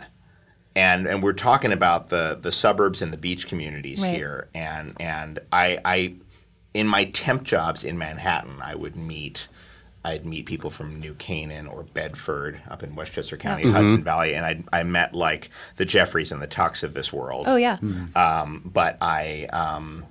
and 0.76 1.06
and 1.06 1.22
we're 1.22 1.32
talking 1.32 1.72
about 1.72 2.08
the 2.10 2.38
the 2.40 2.52
suburbs 2.52 3.00
and 3.02 3.12
the 3.12 3.16
beach 3.16 3.48
communities 3.48 4.00
Right. 4.02 4.14
here, 4.16 4.48
and 4.54 4.94
and 5.00 5.38
I 5.52 5.78
I 5.84 6.14
in 6.74 6.86
my 6.86 7.04
temp 7.06 7.42
jobs 7.44 7.82
in 7.84 7.96
Manhattan, 7.98 8.60
I 8.62 8.74
would 8.74 8.96
meet. 8.96 9.48
I'd 10.04 10.24
meet 10.24 10.46
people 10.46 10.70
from 10.70 11.00
New 11.00 11.14
Canaan 11.14 11.66
or 11.66 11.82
Bedford 11.82 12.60
up 12.70 12.82
in 12.82 12.94
Westchester 12.94 13.36
County, 13.36 13.70
Hudson 13.70 14.04
Valley, 14.04 14.34
and 14.34 14.46
I 14.46 14.62
I 14.72 14.82
met 14.84 15.12
like 15.14 15.50
the 15.76 15.84
Jeffreys 15.84 16.30
and 16.32 16.40
the 16.40 16.46
Tucks 16.46 16.82
of 16.82 16.94
this 16.94 17.12
world. 17.12 17.46
Oh 17.48 17.56
yeah. 17.56 17.78
Um, 18.14 18.62
but 18.64 18.96
I, 19.00 19.48
um, 19.52 20.04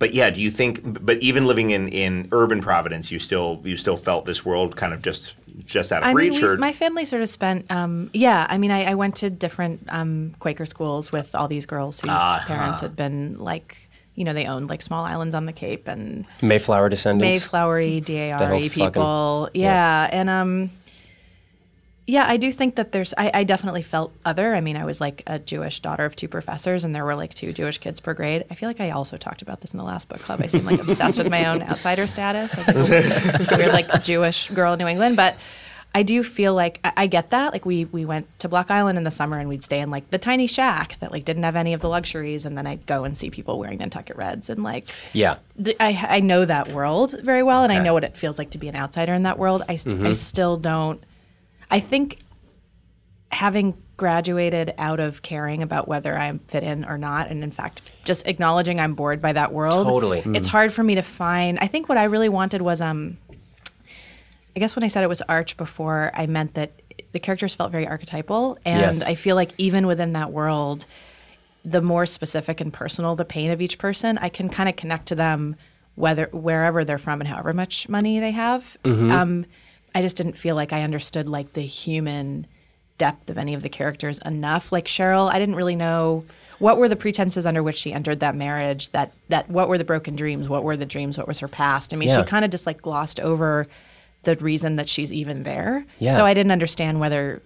but 0.00 0.12
yeah, 0.14 0.30
do 0.30 0.40
you 0.40 0.50
think? 0.50 0.80
But 1.04 1.18
even 1.18 1.46
living 1.46 1.70
in, 1.70 1.88
in 1.88 2.28
urban 2.32 2.60
Providence, 2.62 3.12
you 3.12 3.18
still 3.18 3.60
you 3.64 3.76
still 3.76 3.96
felt 3.96 4.26
this 4.26 4.44
world 4.44 4.76
kind 4.76 4.92
of 4.92 5.02
just 5.02 5.36
just 5.66 5.92
out 5.92 6.02
of 6.02 6.08
I 6.08 6.14
mean, 6.14 6.30
reach. 6.32 6.42
we, 6.42 6.48
or, 6.48 6.56
my 6.56 6.72
family 6.72 7.04
sort 7.04 7.22
of 7.22 7.28
spent. 7.28 7.70
Um, 7.70 8.10
yeah, 8.12 8.46
I 8.48 8.56
mean, 8.58 8.70
I, 8.70 8.84
I 8.90 8.94
went 8.94 9.16
to 9.16 9.30
different 9.30 9.84
um, 9.88 10.32
Quaker 10.40 10.64
schools 10.66 11.12
with 11.12 11.34
all 11.34 11.48
these 11.48 11.66
girls 11.66 12.00
whose 12.00 12.10
Uh-huh. 12.10 12.46
parents 12.46 12.80
had 12.80 12.96
been 12.96 13.38
like, 13.38 13.76
you 14.14 14.24
know, 14.24 14.32
they 14.32 14.46
owned 14.46 14.68
like 14.68 14.82
small 14.82 15.04
islands 15.04 15.34
on 15.34 15.46
the 15.46 15.52
Cape 15.52 15.88
and 15.88 16.26
mayflower 16.42 16.88
descendants 16.88 17.46
Mayflowery, 17.46 17.92
whole 17.92 18.00
DARE 18.00 18.38
fucking- 18.38 18.64
E 18.64 18.68
people. 18.68 19.48
yeah. 19.54 20.08
and 20.12 20.28
um, 20.28 20.70
yeah, 22.06 22.26
I 22.28 22.38
do 22.38 22.50
think 22.50 22.74
that 22.74 22.90
there's. 22.90 23.14
I, 23.16 23.30
I 23.32 23.44
definitely 23.44 23.82
felt 23.82 24.12
other. 24.24 24.54
I 24.54 24.60
mean, 24.60 24.76
I 24.76 24.84
was 24.84 25.00
like 25.00 25.22
a 25.28 25.38
Jewish 25.38 25.78
daughter 25.78 26.04
of 26.04 26.16
two 26.16 26.26
professors, 26.26 26.82
and 26.82 26.92
there 26.92 27.04
were 27.04 27.14
like 27.14 27.34
two 27.34 27.52
Jewish 27.52 27.78
kids 27.78 28.00
per 28.00 28.14
grade. 28.14 28.44
I 28.50 28.56
feel 28.56 28.68
like 28.68 28.80
I 28.80 28.90
also 28.90 29.16
talked 29.16 29.42
about 29.42 29.60
this 29.60 29.72
in 29.72 29.78
the 29.78 29.84
last 29.84 30.08
book 30.08 30.18
club. 30.18 30.40
I 30.42 30.48
seem 30.48 30.64
like 30.64 30.80
obsessed 30.80 31.18
with 31.18 31.30
my 31.30 31.44
own 31.46 31.62
outsider 31.62 32.08
status 32.08 32.52
as 32.58 32.66
like 32.66 33.52
a 33.52 33.56
weird 33.56 33.72
like 33.72 34.02
Jewish 34.02 34.50
girl 34.50 34.72
in 34.72 34.78
New 34.80 34.88
England, 34.88 35.16
but. 35.16 35.36
I 35.92 36.02
do 36.04 36.22
feel 36.22 36.54
like 36.54 36.78
I, 36.84 36.92
I 36.98 37.06
get 37.08 37.30
that. 37.30 37.52
Like 37.52 37.66
we 37.66 37.84
we 37.86 38.04
went 38.04 38.26
to 38.40 38.48
Block 38.48 38.70
Island 38.70 38.96
in 38.96 39.04
the 39.04 39.10
summer 39.10 39.38
and 39.38 39.48
we'd 39.48 39.64
stay 39.64 39.80
in 39.80 39.90
like 39.90 40.08
the 40.10 40.18
tiny 40.18 40.46
shack 40.46 40.96
that 41.00 41.10
like 41.10 41.24
didn't 41.24 41.42
have 41.42 41.56
any 41.56 41.72
of 41.74 41.80
the 41.80 41.88
luxuries, 41.88 42.44
and 42.46 42.56
then 42.56 42.66
I'd 42.66 42.86
go 42.86 43.02
and 43.04 43.18
see 43.18 43.28
people 43.30 43.58
wearing 43.58 43.78
Nantucket 43.78 44.16
Reds 44.16 44.48
and 44.50 44.62
like 44.62 44.88
yeah 45.12 45.36
th- 45.62 45.76
I, 45.80 46.06
I 46.08 46.20
know 46.20 46.44
that 46.44 46.68
world 46.68 47.16
very 47.22 47.42
well 47.42 47.64
and 47.64 47.72
I 47.72 47.80
know 47.82 47.92
what 47.92 48.04
it 48.04 48.16
feels 48.16 48.38
like 48.38 48.50
to 48.50 48.58
be 48.58 48.68
an 48.68 48.76
outsider 48.76 49.14
in 49.14 49.24
that 49.24 49.38
world. 49.38 49.62
I, 49.68 49.74
Mm-hmm. 49.74 50.06
I 50.06 50.12
still 50.12 50.56
don't. 50.56 51.02
I 51.70 51.80
think 51.80 52.18
having 53.32 53.74
graduated 53.96 54.74
out 54.78 54.98
of 55.00 55.22
caring 55.22 55.62
about 55.62 55.86
whether 55.88 56.16
I 56.18 56.38
fit 56.48 56.62
in 56.62 56.84
or 56.84 56.98
not, 56.98 57.28
and 57.30 57.42
in 57.44 57.50
fact, 57.50 57.82
just 58.04 58.26
acknowledging 58.26 58.80
I'm 58.80 58.94
bored 58.94 59.20
by 59.22 59.32
that 59.32 59.52
world. 59.52 59.86
Totally. 59.86 60.22
It's 60.26 60.48
hard 60.48 60.72
for 60.72 60.82
me 60.82 60.94
to 60.96 61.02
find. 61.02 61.58
I 61.60 61.66
think 61.66 61.88
what 61.88 61.98
I 61.98 62.04
really 62.04 62.28
wanted 62.28 62.62
was, 62.62 62.80
um, 62.80 63.18
I 64.56 64.60
guess 64.60 64.74
when 64.76 64.84
I 64.84 64.88
said 64.88 65.02
it 65.04 65.08
was 65.08 65.22
arch 65.22 65.56
before, 65.56 66.10
I 66.14 66.26
meant 66.26 66.54
that 66.54 66.72
the 67.12 67.18
characters 67.20 67.54
felt 67.54 67.72
very 67.72 67.86
archetypal. 67.86 68.58
And 68.64 69.00
Yeah. 69.00 69.08
I 69.08 69.14
feel 69.14 69.36
like 69.36 69.52
even 69.58 69.86
within 69.86 70.12
that 70.14 70.32
world, 70.32 70.86
the 71.64 71.82
more 71.82 72.06
specific 72.06 72.60
and 72.60 72.72
personal 72.72 73.16
the 73.16 73.24
pain 73.24 73.50
of 73.50 73.60
each 73.60 73.78
person, 73.78 74.18
I 74.18 74.28
can 74.28 74.48
kind 74.48 74.68
of 74.68 74.76
connect 74.76 75.06
to 75.06 75.14
them 75.14 75.56
whether 75.94 76.28
wherever 76.32 76.84
they're 76.84 76.98
from 76.98 77.20
and 77.20 77.28
however 77.28 77.52
much 77.52 77.88
money 77.88 78.18
they 78.20 78.30
have. 78.30 78.76
Um, 78.84 79.44
I 79.94 80.02
just 80.02 80.16
didn't 80.16 80.38
feel 80.38 80.54
like 80.54 80.72
I 80.72 80.82
understood 80.82 81.28
like 81.28 81.52
the 81.52 81.62
human 81.62 82.46
depth 82.96 83.28
of 83.28 83.38
any 83.38 83.54
of 83.54 83.62
the 83.62 83.68
characters 83.68 84.18
enough. 84.24 84.72
Like 84.72 84.86
Cheryl, 84.86 85.30
I 85.30 85.38
didn't 85.38 85.56
really 85.56 85.76
know 85.76 86.24
what 86.58 86.78
were 86.78 86.88
the 86.88 86.96
pretenses 86.96 87.44
under 87.46 87.62
which 87.62 87.76
she 87.78 87.92
entered 87.92 88.20
that 88.20 88.34
marriage. 88.36 88.90
That 88.92 89.12
that 89.30 89.50
what 89.50 89.68
were 89.68 89.78
the 89.78 89.84
broken 89.84 90.16
dreams? 90.16 90.48
What 90.48 90.62
were 90.64 90.76
the 90.76 90.86
dreams? 90.86 91.18
What 91.18 91.26
was 91.28 91.38
her 91.40 91.48
past? 91.48 91.92
I 91.92 91.96
mean, 91.96 92.08
Yeah. 92.08 92.22
she 92.22 92.28
kind 92.28 92.44
of 92.44 92.50
just 92.50 92.66
like 92.66 92.80
glossed 92.80 93.18
over 93.20 93.66
the 94.24 94.36
reason 94.36 94.76
that 94.76 94.88
she's 94.88 95.12
even 95.12 95.42
there. 95.44 95.84
Yeah. 95.98 96.14
So 96.14 96.24
I 96.26 96.34
didn't 96.34 96.52
understand 96.52 97.00
whether 97.00 97.42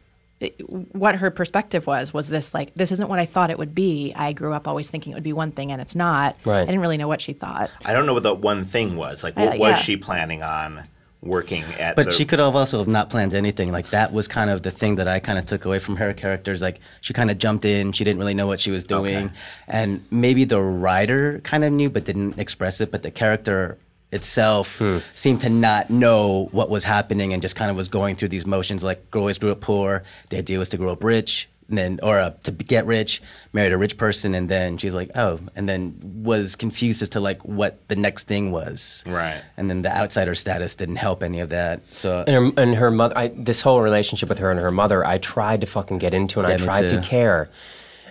what 0.93 1.15
her 1.17 1.31
perspective 1.31 1.87
was 1.87 2.13
was 2.13 2.29
this 2.29 2.53
like 2.53 2.75
this 2.75 2.93
isn't 2.93 3.09
what 3.09 3.19
I 3.19 3.25
thought 3.27 3.51
it 3.51 3.59
would 3.59 3.75
be. 3.75 4.13
I 4.17 4.33
grew 4.33 4.53
up 4.53 4.67
always 4.69 4.91
thinking 4.91 5.13
it 5.13 5.15
would 5.15 5.23
be 5.23 5.33
one 5.33 5.53
thing 5.53 5.73
and 5.73 5.81
it's 5.81 5.95
not. 5.95 6.37
Right. 6.45 6.61
I 6.61 6.65
didn't 6.67 6.81
really 6.81 6.99
know 6.99 7.09
what 7.09 7.21
she 7.21 7.33
thought. 7.33 7.71
I 7.85 7.93
don't 7.93 8.05
know 8.07 8.15
what 8.15 8.25
the 8.25 8.35
one 8.35 8.65
thing 8.65 8.97
was. 8.97 9.23
Like, 9.23 9.37
what 9.37 9.55
Uh, 9.55 9.59
was 9.59 9.71
yeah. 9.71 9.75
she 9.77 9.97
planning 9.97 10.43
on 10.43 10.85
working 11.23 11.63
at? 11.79 11.97
But 11.97 12.07
the, 12.07 12.13
she 12.13 12.27
could 12.27 12.41
have 12.41 12.55
also 12.55 12.77
have 12.79 12.89
not 12.89 13.09
planned 13.09 13.33
anything. 13.33 13.73
Like 13.73 13.89
that 13.91 14.13
was 14.13 14.29
kind 14.29 14.51
of 14.51 14.63
the 14.63 14.71
thing 14.71 14.97
that 14.97 15.09
I 15.09 15.19
kind 15.21 15.39
of 15.39 15.47
took 15.47 15.65
away 15.65 15.79
from 15.79 15.97
her 15.97 16.13
characters. 16.13 16.61
Like 16.61 16.81
she 17.01 17.15
kind 17.15 17.31
of 17.31 17.39
jumped 17.39 17.65
in, 17.65 17.93
she 17.93 18.05
didn't 18.05 18.19
really 18.19 18.35
know 18.35 18.47
what 18.49 18.61
she 18.61 18.71
was 18.73 18.85
doing, 18.85 19.17
Okay. 19.27 19.35
and 19.69 20.05
maybe 20.11 20.45
the 20.45 20.61
writer 20.61 21.41
kind 21.45 21.65
of 21.65 21.73
knew 21.73 21.89
but 21.89 22.05
didn't 22.05 22.39
express 22.39 22.81
it. 22.83 22.91
But 22.91 23.03
the 23.03 23.11
character 23.11 23.79
itself 24.15 24.81
seemed 25.15 25.41
to 25.43 25.49
not 25.49 25.91
know 25.91 26.49
what 26.53 26.71
was 26.71 26.85
happening 26.85 27.33
and 27.33 27.43
just 27.43 27.57
kind 27.57 27.71
of 27.71 27.77
was 27.77 27.89
going 27.89 28.15
through 28.17 28.29
these 28.29 28.47
motions. 28.47 28.83
Like 28.83 29.05
always 29.15 29.39
grew 29.39 29.53
up 29.53 29.61
poor. 29.61 30.03
The 30.31 30.39
idea 30.39 30.59
was 30.59 30.69
to 30.71 30.77
grow 30.77 30.93
up 30.93 31.05
rich. 31.05 31.49
And 31.71 31.79
then, 31.79 31.99
or 32.03 32.19
uh, 32.19 32.33
to 32.43 32.51
get 32.53 32.85
rich, 32.85 33.23
married 33.55 33.73
a 33.73 33.79
rich 33.79 33.97
person, 33.97 34.35
and 34.35 34.51
then 34.51 34.77
she's 34.77 34.95
like, 34.95 35.11
oh, 35.15 35.41
and 35.57 35.67
then 35.67 35.99
was 36.23 36.57
confused 36.57 37.01
as 37.01 37.09
to 37.11 37.21
like 37.21 37.43
what 37.43 37.89
the 37.89 37.97
next 37.97 38.27
thing 38.29 38.53
was. 38.53 39.03
Right. 39.07 39.41
And 39.57 39.71
then 39.71 39.81
the 39.81 39.91
outsider 39.91 40.35
status 40.35 40.77
didn't 40.77 40.97
help 40.97 41.23
any 41.23 41.41
of 41.41 41.49
that. 41.49 41.81
So 41.91 42.23
and 42.27 42.37
her, 42.37 42.63
and 42.63 42.75
her 42.75 42.91
mother 42.91 43.17
I, 43.17 43.29
this 43.29 43.63
whole 43.63 43.81
relationship 43.81 44.29
with 44.29 44.37
her 44.41 44.51
and 44.51 44.61
her 44.61 44.71
mother 44.71 45.07
i 45.07 45.17
tried 45.17 45.63
to 45.63 45.67
fucking 45.67 45.99
get 45.99 46.13
into 46.13 46.39
and 46.41 46.49
Yeah, 46.49 46.55
i 46.55 46.59
tried 46.59 46.89
to 46.89 47.01
care 47.01 47.49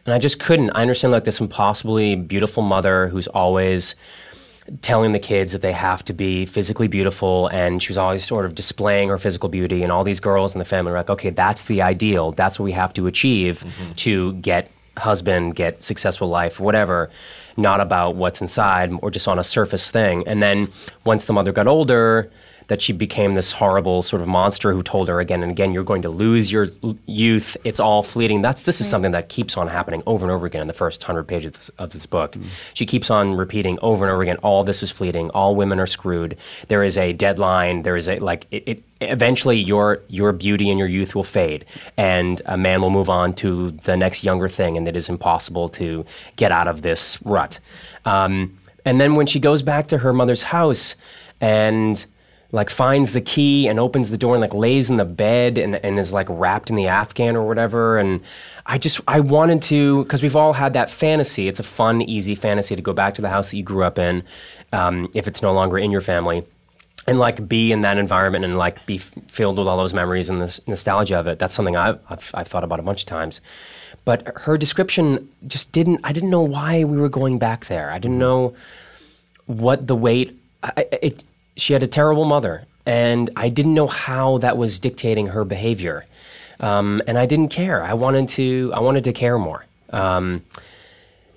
and 0.05 0.13
i 0.15 0.19
just 0.19 0.39
couldn't 0.39 0.71
i 0.71 0.81
understand 0.81 1.11
like 1.11 1.23
this 1.23 1.39
impossibly 1.39 2.15
beautiful 2.15 2.63
mother 2.63 3.07
who's 3.07 3.27
always 3.27 3.93
telling 4.81 5.11
the 5.11 5.19
kids 5.19 5.51
that 5.51 5.61
they 5.61 5.73
have 5.73 6.03
to 6.05 6.13
be 6.13 6.45
physically 6.45 6.87
beautiful 6.87 7.47
and 7.47 7.83
she 7.83 7.89
was 7.89 7.97
always 7.97 8.23
sort 8.23 8.45
of 8.45 8.55
displaying 8.55 9.09
her 9.09 9.17
physical 9.17 9.49
beauty 9.49 9.83
and 9.83 9.91
all 9.91 10.03
these 10.03 10.21
girls 10.21 10.55
in 10.55 10.59
the 10.59 10.65
family 10.65 10.91
were 10.91 10.97
like 10.97 11.09
okay 11.09 11.29
that's 11.31 11.65
the 11.65 11.81
ideal 11.81 12.31
that's 12.31 12.57
what 12.57 12.63
we 12.63 12.71
have 12.71 12.93
to 12.93 13.05
achieve 13.05 13.63
mm-hmm. 13.63 13.91
to 13.93 14.33
get 14.35 14.71
husband, 14.97 15.55
get 15.55 15.81
successful 15.81 16.27
life, 16.27 16.59
whatever, 16.59 17.09
not 17.57 17.79
about 17.79 18.15
what's 18.15 18.41
inside 18.41 18.91
or 19.01 19.09
just 19.09 19.27
on 19.27 19.39
a 19.39 19.43
surface 19.43 19.89
thing. 19.91 20.27
And 20.27 20.41
then 20.41 20.69
once 21.03 21.25
the 21.25 21.33
mother 21.33 21.51
got 21.51 21.67
older, 21.67 22.31
that 22.67 22.81
she 22.81 22.93
became 22.93 23.33
this 23.33 23.51
horrible 23.53 24.01
sort 24.01 24.21
of 24.21 24.27
monster 24.27 24.73
who 24.73 24.83
told 24.83 25.07
her 25.07 25.19
again 25.19 25.43
and 25.43 25.51
again, 25.51 25.73
"You're 25.73 25.83
going 25.83 26.01
to 26.03 26.09
lose 26.09 26.51
your 26.51 26.69
youth. 27.05 27.57
It's 27.63 27.79
all 27.79 28.03
fleeting." 28.03 28.41
That's 28.41 28.63
this 28.63 28.81
is 28.81 28.87
something 28.87 29.11
that 29.11 29.29
keeps 29.29 29.57
on 29.57 29.67
happening 29.67 30.03
over 30.05 30.25
and 30.25 30.31
over 30.31 30.45
again 30.45 30.61
in 30.61 30.67
the 30.67 30.73
first 30.73 31.03
hundred 31.03 31.23
pages 31.23 31.69
of 31.77 31.91
this 31.91 32.05
book. 32.05 32.35
She 32.73 32.85
keeps 32.85 33.09
on 33.09 33.35
repeating 33.35 33.77
over 33.81 34.05
and 34.05 34.11
over 34.13 34.21
again, 34.21 34.37
"All 34.37 34.63
this 34.63 34.83
is 34.83 34.91
fleeting. 34.91 35.29
All 35.31 35.55
women 35.55 35.79
are 35.79 35.87
screwed. 35.87 36.37
There 36.67 36.83
is 36.83 36.97
a 36.97 37.13
deadline. 37.13 37.83
There 37.83 37.95
is 37.95 38.07
a 38.07 38.19
like 38.19 38.47
it." 38.51 38.63
it 38.67 38.83
Eventually, 39.01 39.57
your 39.57 39.99
your 40.07 40.31
beauty 40.31 40.69
and 40.69 40.79
your 40.79 40.87
youth 40.87 41.13
will 41.13 41.25
fade, 41.25 41.65
and 41.97 42.41
a 42.45 42.55
man 42.55 42.81
will 42.81 42.89
move 42.89 43.09
on 43.09 43.33
to 43.33 43.71
the 43.83 43.97
next 43.97 44.23
younger 44.23 44.47
thing, 44.47 44.77
and 44.77 44.87
it 44.87 44.95
is 44.95 45.09
impossible 45.09 45.67
to 45.69 46.05
get 46.37 46.53
out 46.53 46.69
of 46.69 46.83
this 46.83 47.17
rut. 47.25 47.59
Um, 48.05 48.57
and 48.85 49.01
then 49.01 49.15
when 49.15 49.27
she 49.27 49.41
goes 49.41 49.61
back 49.61 49.87
to 49.87 49.97
her 49.97 50.13
mother's 50.13 50.43
house, 50.43 50.95
and 51.41 52.05
like 52.53 52.69
finds 52.69 53.13
the 53.13 53.19
key 53.19 53.67
and 53.67 53.79
opens 53.79 54.11
the 54.11 54.17
door 54.17 54.35
and 54.35 54.41
like 54.41 54.53
lays 54.53 54.87
in 54.89 54.97
the 54.97 55.05
bed 55.05 55.57
and, 55.57 55.75
and 55.83 55.97
is 55.99 56.13
like 56.13 56.27
wrapped 56.29 56.69
in 56.69 56.75
the 56.75 56.87
afghan 56.87 57.35
or 57.35 57.45
whatever. 57.47 57.97
And 57.97 58.21
i 58.67 58.77
just 58.77 59.01
i 59.07 59.19
wanted 59.19 59.61
to 59.63 60.03
because 60.03 60.21
we've 60.21 60.35
all 60.35 60.53
had 60.53 60.73
that 60.73 60.89
fantasy. 60.91 61.47
It's 61.47 61.59
a 61.59 61.63
fun 61.63 62.01
easy 62.03 62.35
fantasy 62.35 62.75
to 62.75 62.81
go 62.81 62.93
back 62.93 63.15
to 63.15 63.21
the 63.23 63.29
house 63.29 63.49
that 63.51 63.57
you 63.57 63.63
grew 63.63 63.83
up 63.83 63.97
in 63.97 64.23
um, 64.71 65.09
if 65.15 65.27
it's 65.27 65.41
no 65.41 65.51
longer 65.51 65.79
in 65.79 65.89
your 65.89 66.01
family 66.01 66.45
and 67.07 67.17
like 67.17 67.47
be 67.49 67.71
in 67.71 67.81
that 67.81 67.97
environment 67.97 68.45
and 68.45 68.57
like 68.57 68.85
be 68.85 68.97
f- 68.97 69.11
filled 69.27 69.57
with 69.57 69.67
all 69.67 69.77
those 69.77 69.93
memories 69.93 70.29
and 70.29 70.39
the 70.39 70.61
nostalgia 70.67 71.17
of 71.19 71.25
it. 71.27 71.39
That's 71.39 71.53
something 71.55 71.75
I've, 71.75 71.99
I've, 72.09 72.31
I've 72.35 72.47
thought 72.47 72.63
about 72.63 72.79
a 72.79 72.83
bunch 72.83 73.01
of 73.01 73.07
times. 73.07 73.41
But 74.05 74.31
her 74.41 74.57
description 74.57 75.27
just 75.47 75.71
didn't 75.71 76.01
i 76.03 76.13
didn't 76.13 76.29
know 76.29 76.41
why 76.41 76.83
we 76.83 76.97
were 76.97 77.09
going 77.09 77.39
back 77.39 77.65
there. 77.65 77.89
I 77.89 77.97
didn't 77.97 78.19
know 78.19 78.53
what 79.47 79.87
the 79.87 79.95
weight 79.95 80.37
I- 80.63 80.85
it 81.01 81.23
she 81.55 81.73
had 81.73 81.83
a 81.83 81.87
terrible 81.87 82.25
mother 82.25 82.65
and 82.85 83.29
i 83.35 83.49
didn't 83.49 83.73
know 83.73 83.87
how 83.87 84.37
that 84.39 84.57
was 84.57 84.79
dictating 84.79 85.27
her 85.27 85.45
behavior 85.45 86.05
um, 86.59 87.01
and 87.07 87.17
i 87.17 87.25
didn't 87.25 87.49
care 87.49 87.83
i 87.83 87.93
wanted 87.93 88.27
to 88.27 88.71
i 88.73 88.79
wanted 88.79 89.03
to 89.03 89.13
care 89.13 89.37
more 89.37 89.65
um, 89.91 90.43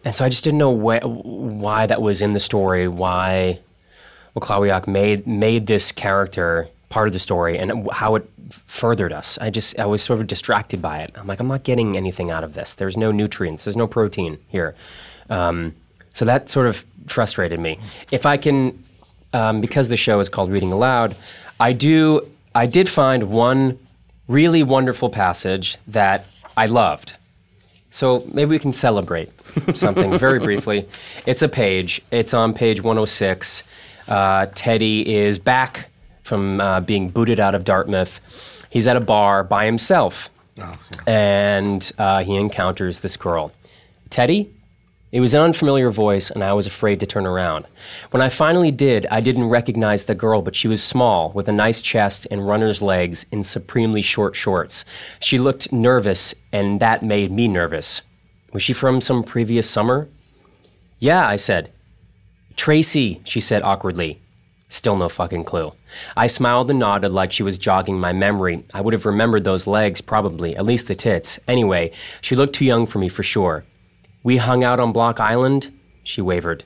and 0.04 0.14
so 0.14 0.24
i 0.24 0.28
just 0.28 0.44
didn't 0.44 0.58
know 0.58 0.74
wh- 0.74 1.04
why 1.24 1.86
that 1.86 2.00
was 2.02 2.20
in 2.22 2.32
the 2.32 2.40
story 2.40 2.88
why 2.88 3.58
Wacławiak 4.36 4.86
made 4.86 5.26
made 5.26 5.66
this 5.66 5.92
character 5.92 6.68
part 6.88 7.08
of 7.08 7.12
the 7.12 7.18
story 7.18 7.58
and 7.58 7.90
how 7.90 8.14
it 8.14 8.28
furthered 8.66 9.12
us. 9.12 9.38
I 9.40 9.50
just 9.50 9.78
I 9.78 9.86
was 9.86 10.02
sort 10.02 10.20
of 10.20 10.26
distracted 10.26 10.82
by 10.82 10.98
it. 11.00 11.12
I'm 11.16 11.26
like 11.26 11.40
I'm 11.40 11.48
not 11.48 11.64
getting 11.64 11.96
anything 11.96 12.30
out 12.30 12.44
of 12.44 12.54
this. 12.54 12.74
There's 12.74 12.96
no 12.96 13.10
nutrients. 13.10 13.64
There's 13.64 13.76
no 13.76 13.86
protein 13.86 14.38
here. 14.48 14.74
Um, 15.30 15.74
so 16.12 16.24
that 16.24 16.48
sort 16.48 16.66
of 16.66 16.84
frustrated 17.06 17.60
me. 17.60 17.78
If 18.10 18.26
I 18.26 18.36
can, 18.36 18.82
um, 19.36 19.60
because 19.60 19.88
the 19.88 19.96
show 19.96 20.18
is 20.20 20.28
called 20.28 20.50
Reading 20.50 20.72
Aloud, 20.72 21.14
I 21.60 21.72
do 21.72 22.26
I 22.54 22.66
did 22.66 22.88
find 22.88 23.24
one 23.24 23.78
really 24.28 24.62
wonderful 24.62 25.10
passage 25.10 25.76
that 25.88 26.24
I 26.56 26.66
loved. 26.66 27.12
So 27.90 28.24
maybe 28.32 28.50
we 28.50 28.58
can 28.58 28.72
celebrate 28.72 29.30
something 29.74 30.18
very 30.18 30.38
briefly. 30.38 30.88
It's 31.26 31.42
a 31.42 31.48
page. 31.48 32.00
It's 32.10 32.32
on 32.32 32.54
page 32.54 32.80
106. 32.80 33.62
Uh, 34.08 34.46
Teddy 34.54 35.14
is 35.14 35.38
back 35.38 35.88
from 36.22 36.60
uh, 36.60 36.80
being 36.80 37.10
booted 37.10 37.38
out 37.38 37.54
of 37.54 37.64
Dartmouth. 37.64 38.20
He's 38.70 38.86
at 38.86 38.96
a 38.96 39.00
bar 39.00 39.44
by 39.44 39.66
himself, 39.66 40.30
and 41.06 41.92
uh, 41.98 42.24
he 42.24 42.36
encounters 42.36 43.00
this 43.00 43.16
girl. 43.16 43.52
Teddy? 44.10 44.50
It 45.16 45.20
was 45.20 45.32
an 45.32 45.40
unfamiliar 45.40 45.90
voice, 45.90 46.30
and 46.30 46.44
I 46.44 46.52
was 46.52 46.66
afraid 46.66 47.00
to 47.00 47.06
turn 47.06 47.24
around. 47.24 47.64
When 48.10 48.20
I 48.20 48.28
finally 48.28 48.70
did, 48.70 49.06
I 49.10 49.22
didn't 49.22 49.48
recognize 49.48 50.04
the 50.04 50.14
girl, 50.14 50.42
but 50.42 50.54
she 50.54 50.68
was 50.68 50.82
small, 50.84 51.32
with 51.32 51.48
a 51.48 51.52
nice 51.52 51.80
chest 51.80 52.26
and 52.30 52.46
runner's 52.46 52.82
legs 52.82 53.24
in 53.32 53.42
supremely 53.42 54.02
short 54.02 54.36
shorts. 54.36 54.84
She 55.18 55.38
looked 55.38 55.72
nervous, 55.72 56.34
and 56.52 56.80
that 56.80 57.02
made 57.02 57.32
me 57.32 57.48
nervous. 57.48 58.02
Was 58.52 58.62
she 58.62 58.74
from 58.74 59.00
some 59.00 59.22
previous 59.22 59.70
summer? 59.70 60.06
Yeah, 60.98 61.26
I 61.26 61.36
said. 61.36 61.72
Tracy, 62.54 63.22
she 63.24 63.40
said 63.40 63.62
awkwardly. 63.62 64.20
Still 64.68 64.98
no 64.98 65.08
fucking 65.08 65.44
clue. 65.44 65.72
I 66.14 66.26
smiled 66.26 66.68
and 66.68 66.78
nodded 66.78 67.12
like 67.12 67.32
she 67.32 67.42
was 67.42 67.56
jogging 67.56 67.98
my 67.98 68.12
memory. 68.12 68.64
I 68.74 68.82
would 68.82 68.92
have 68.92 69.06
remembered 69.06 69.44
those 69.44 69.66
legs, 69.66 70.02
probably, 70.02 70.54
at 70.54 70.66
least 70.66 70.88
the 70.88 70.94
tits. 70.94 71.40
Anyway, 71.48 71.92
she 72.20 72.36
looked 72.36 72.54
too 72.54 72.66
young 72.66 72.84
for 72.84 72.98
me 72.98 73.08
for 73.08 73.22
sure. 73.22 73.64
We 74.26 74.38
hung 74.38 74.64
out 74.64 74.80
on 74.80 74.90
Block 74.90 75.20
Island? 75.20 75.72
She 76.02 76.20
wavered. 76.20 76.64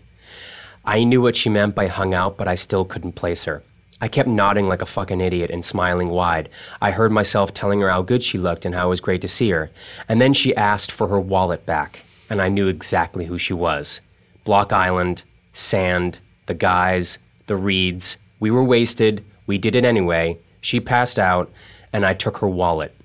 I 0.82 1.04
knew 1.04 1.20
what 1.20 1.36
she 1.36 1.50
meant 1.50 1.74
by 1.74 1.88
hung 1.88 2.14
out, 2.14 2.38
but 2.38 2.48
I 2.48 2.54
still 2.54 2.86
couldn't 2.86 3.16
place 3.16 3.44
her. 3.44 3.62
I 4.00 4.08
kept 4.08 4.30
nodding 4.30 4.66
like 4.66 4.80
a 4.80 4.86
fucking 4.86 5.20
idiot 5.20 5.50
and 5.50 5.62
smiling 5.62 6.08
wide. 6.08 6.48
I 6.80 6.92
heard 6.92 7.12
myself 7.12 7.52
telling 7.52 7.82
her 7.82 7.90
how 7.90 8.00
good 8.00 8.22
she 8.22 8.38
looked 8.38 8.64
and 8.64 8.74
how 8.74 8.86
it 8.86 8.88
was 8.88 9.00
great 9.02 9.20
to 9.20 9.28
see 9.28 9.50
her. 9.50 9.70
And 10.08 10.22
then 10.22 10.32
she 10.32 10.56
asked 10.56 10.90
for 10.90 11.08
her 11.08 11.20
wallet 11.20 11.66
back, 11.66 12.02
and 12.30 12.40
I 12.40 12.48
knew 12.48 12.66
exactly 12.66 13.26
who 13.26 13.36
she 13.36 13.52
was. 13.52 14.00
Block 14.44 14.72
Island, 14.72 15.22
sand, 15.52 16.16
the 16.46 16.54
guys, 16.54 17.18
the 17.46 17.56
reeds. 17.56 18.16
We 18.38 18.50
were 18.50 18.64
wasted. 18.64 19.22
We 19.46 19.58
did 19.58 19.76
it 19.76 19.84
anyway. 19.84 20.38
She 20.62 20.80
passed 20.80 21.18
out, 21.18 21.52
and 21.92 22.06
I 22.06 22.14
took 22.14 22.38
her 22.38 22.48
wallet. 22.48 22.96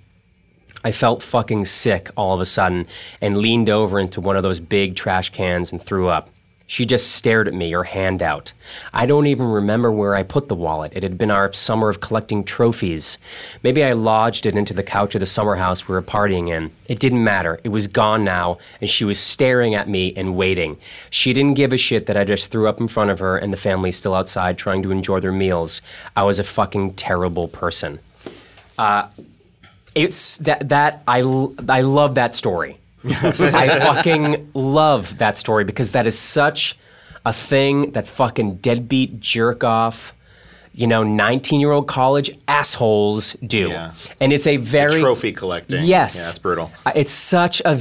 I 0.85 0.91
felt 0.91 1.23
fucking 1.23 1.65
sick 1.65 2.11
all 2.15 2.35
of 2.35 2.41
a 2.41 2.45
sudden 2.45 2.85
and 3.19 3.39
leaned 3.39 3.71
over 3.71 3.99
into 3.99 4.21
one 4.21 4.37
of 4.37 4.43
those 4.43 4.59
big 4.59 4.95
trash 4.95 5.31
cans 5.31 5.71
and 5.71 5.81
threw 5.81 6.09
up. 6.09 6.29
She 6.67 6.85
just 6.85 7.13
stared 7.13 7.47
at 7.47 7.55
me, 7.55 7.71
her 7.71 7.85
hand 7.85 8.21
out. 8.21 8.53
I 8.93 9.07
don't 9.07 9.25
even 9.25 9.47
remember 9.47 9.91
where 9.91 10.13
I 10.13 10.21
put 10.21 10.47
the 10.47 10.53
wallet. 10.53 10.91
It 10.95 11.01
had 11.01 11.17
been 11.17 11.31
our 11.31 11.51
summer 11.53 11.89
of 11.89 12.01
collecting 12.01 12.43
trophies. 12.43 13.17
Maybe 13.63 13.83
I 13.83 13.93
lodged 13.93 14.45
it 14.45 14.55
into 14.55 14.75
the 14.75 14.83
couch 14.83 15.15
of 15.15 15.21
the 15.21 15.25
summer 15.25 15.55
house 15.55 15.87
we 15.87 15.93
were 15.93 16.03
partying 16.03 16.49
in. 16.49 16.71
It 16.87 16.99
didn't 16.99 17.23
matter. 17.23 17.59
It 17.63 17.69
was 17.69 17.87
gone 17.87 18.23
now, 18.23 18.59
and 18.79 18.87
she 18.87 19.05
was 19.05 19.19
staring 19.19 19.73
at 19.73 19.89
me 19.89 20.13
and 20.15 20.35
waiting. 20.35 20.77
She 21.09 21.33
didn't 21.33 21.55
give 21.55 21.73
a 21.73 21.77
shit 21.77 22.05
that 22.05 22.17
I 22.17 22.25
just 22.25 22.51
threw 22.51 22.67
up 22.67 22.79
in 22.79 22.87
front 22.87 23.09
of 23.09 23.17
her 23.19 23.39
and 23.39 23.51
the 23.51 23.57
family 23.57 23.91
still 23.91 24.13
outside 24.13 24.59
trying 24.59 24.83
to 24.83 24.91
enjoy 24.91 25.19
their 25.19 25.31
meals. 25.31 25.81
I 26.15 26.23
was 26.25 26.37
a 26.37 26.43
fucking 26.43 26.93
terrible 26.93 27.47
person 27.47 27.99
uh, 28.77 29.07
it's 29.95 30.37
that 30.37 30.69
that 30.69 31.01
I 31.07 31.21
l- 31.21 31.53
I 31.69 31.81
love 31.81 32.15
that 32.15 32.35
story. 32.35 32.77
I 33.05 33.79
fucking 33.79 34.51
love 34.53 35.17
that 35.19 35.37
story 35.37 35.63
because 35.63 35.91
that 35.91 36.05
is 36.07 36.17
such 36.17 36.77
a 37.25 37.31
thing 37.33 37.91
that 37.91 38.07
fucking 38.07 38.55
deadbeat 38.57 39.19
jerk 39.19 39.63
off, 39.63 40.13
you 40.73 40.85
know, 40.87 41.03
19-year-old 41.03 41.87
college 41.87 42.37
assholes 42.47 43.33
do. 43.45 43.69
Yeah. 43.69 43.93
And 44.19 44.33
it's 44.33 44.45
a 44.47 44.57
very 44.57 44.99
trophy 45.01 45.31
collecting. 45.33 45.85
Yes. 45.85 46.15
Yeah, 46.15 46.29
it's 46.29 46.39
brutal. 46.39 46.71
Uh, 46.85 46.91
It's 46.95 47.11
such 47.11 47.61
a, 47.63 47.71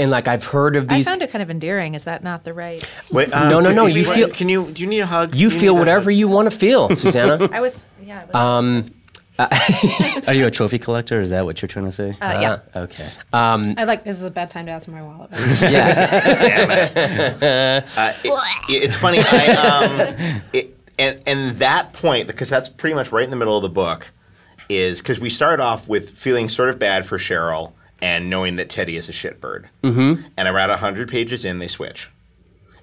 and 0.00 0.10
like 0.10 0.28
I've 0.28 0.44
heard 0.44 0.76
of 0.76 0.88
these. 0.88 0.92
I 0.92 0.96
these 0.98 1.08
found 1.08 1.22
it 1.22 1.30
kind 1.30 1.42
of 1.42 1.50
endearing. 1.50 1.94
Is 1.94 2.04
that 2.04 2.22
not 2.22 2.44
the 2.44 2.52
right? 2.54 2.86
Wait, 3.10 3.32
um, 3.34 3.48
No, 3.50 3.60
no, 3.60 3.72
no, 3.72 3.86
can 3.86 3.96
you 3.96 4.04
feel- 4.04 4.28
Can 4.30 4.48
you? 4.48 4.70
Do 4.70 4.82
you 4.82 4.88
need 4.88 5.00
a 5.00 5.06
hug? 5.06 5.34
you 5.34 5.48
Do 5.50 5.58
feel 5.58 5.74
whatever 5.76 6.10
you 6.10 6.28
want 6.28 6.50
to 6.50 6.56
feel, 6.56 6.94
Susanna. 6.94 7.48
I 7.52 7.60
was. 7.60 7.82
Yeah. 8.02 8.26
I 8.32 8.44
was, 8.60 8.90
Are 10.26 10.34
you 10.34 10.46
a 10.46 10.50
trophy 10.50 10.78
collector? 10.78 11.20
Is 11.20 11.30
that 11.30 11.44
what 11.44 11.60
you're 11.60 11.68
trying 11.68 11.84
to 11.86 11.92
say? 11.92 12.16
uh, 12.20 12.40
yeah. 12.40 12.58
Okay. 12.74 13.08
I 13.32 13.84
like 13.84 14.04
this 14.04 14.16
is 14.18 14.24
a 14.24 14.30
bad 14.30 14.48
time 14.50 14.66
to 14.66 14.72
ask 14.72 14.86
for 14.86 14.92
my 14.92 15.02
wallet. 15.02 15.30
back. 15.30 16.92
Uh, 17.96 18.12
it- 18.24 18.82
it's 18.82 18.96
funny. 18.96 19.18
I, 19.20 19.46
um, 19.54 20.40
it, 20.52 20.76
and 20.98 21.20
and 21.26 21.56
that 21.58 21.92
point 21.92 22.26
because 22.26 22.48
that's 22.48 22.68
pretty 22.68 22.94
much 22.94 23.12
right 23.12 23.24
in 23.24 23.30
the 23.30 23.36
middle 23.36 23.56
of 23.56 23.62
the 23.62 23.68
book 23.68 24.10
is 24.68 24.98
because 25.00 25.20
we 25.20 25.30
start 25.30 25.60
off 25.60 25.88
with 25.88 26.10
feeling 26.10 26.48
sort 26.48 26.68
of 26.70 26.78
bad 26.78 27.06
for 27.06 27.18
Cheryl 27.18 27.72
and 28.02 28.28
knowing 28.28 28.56
that 28.56 28.68
Teddy 28.68 28.96
is 28.96 29.08
a 29.08 29.12
shitbird. 29.12 29.66
Mm-hmm. 29.82 30.22
And 30.36 30.48
around 30.48 30.70
hundred 30.78 31.08
pages 31.08 31.44
in, 31.44 31.58
they 31.58 31.68
switch, 31.68 32.10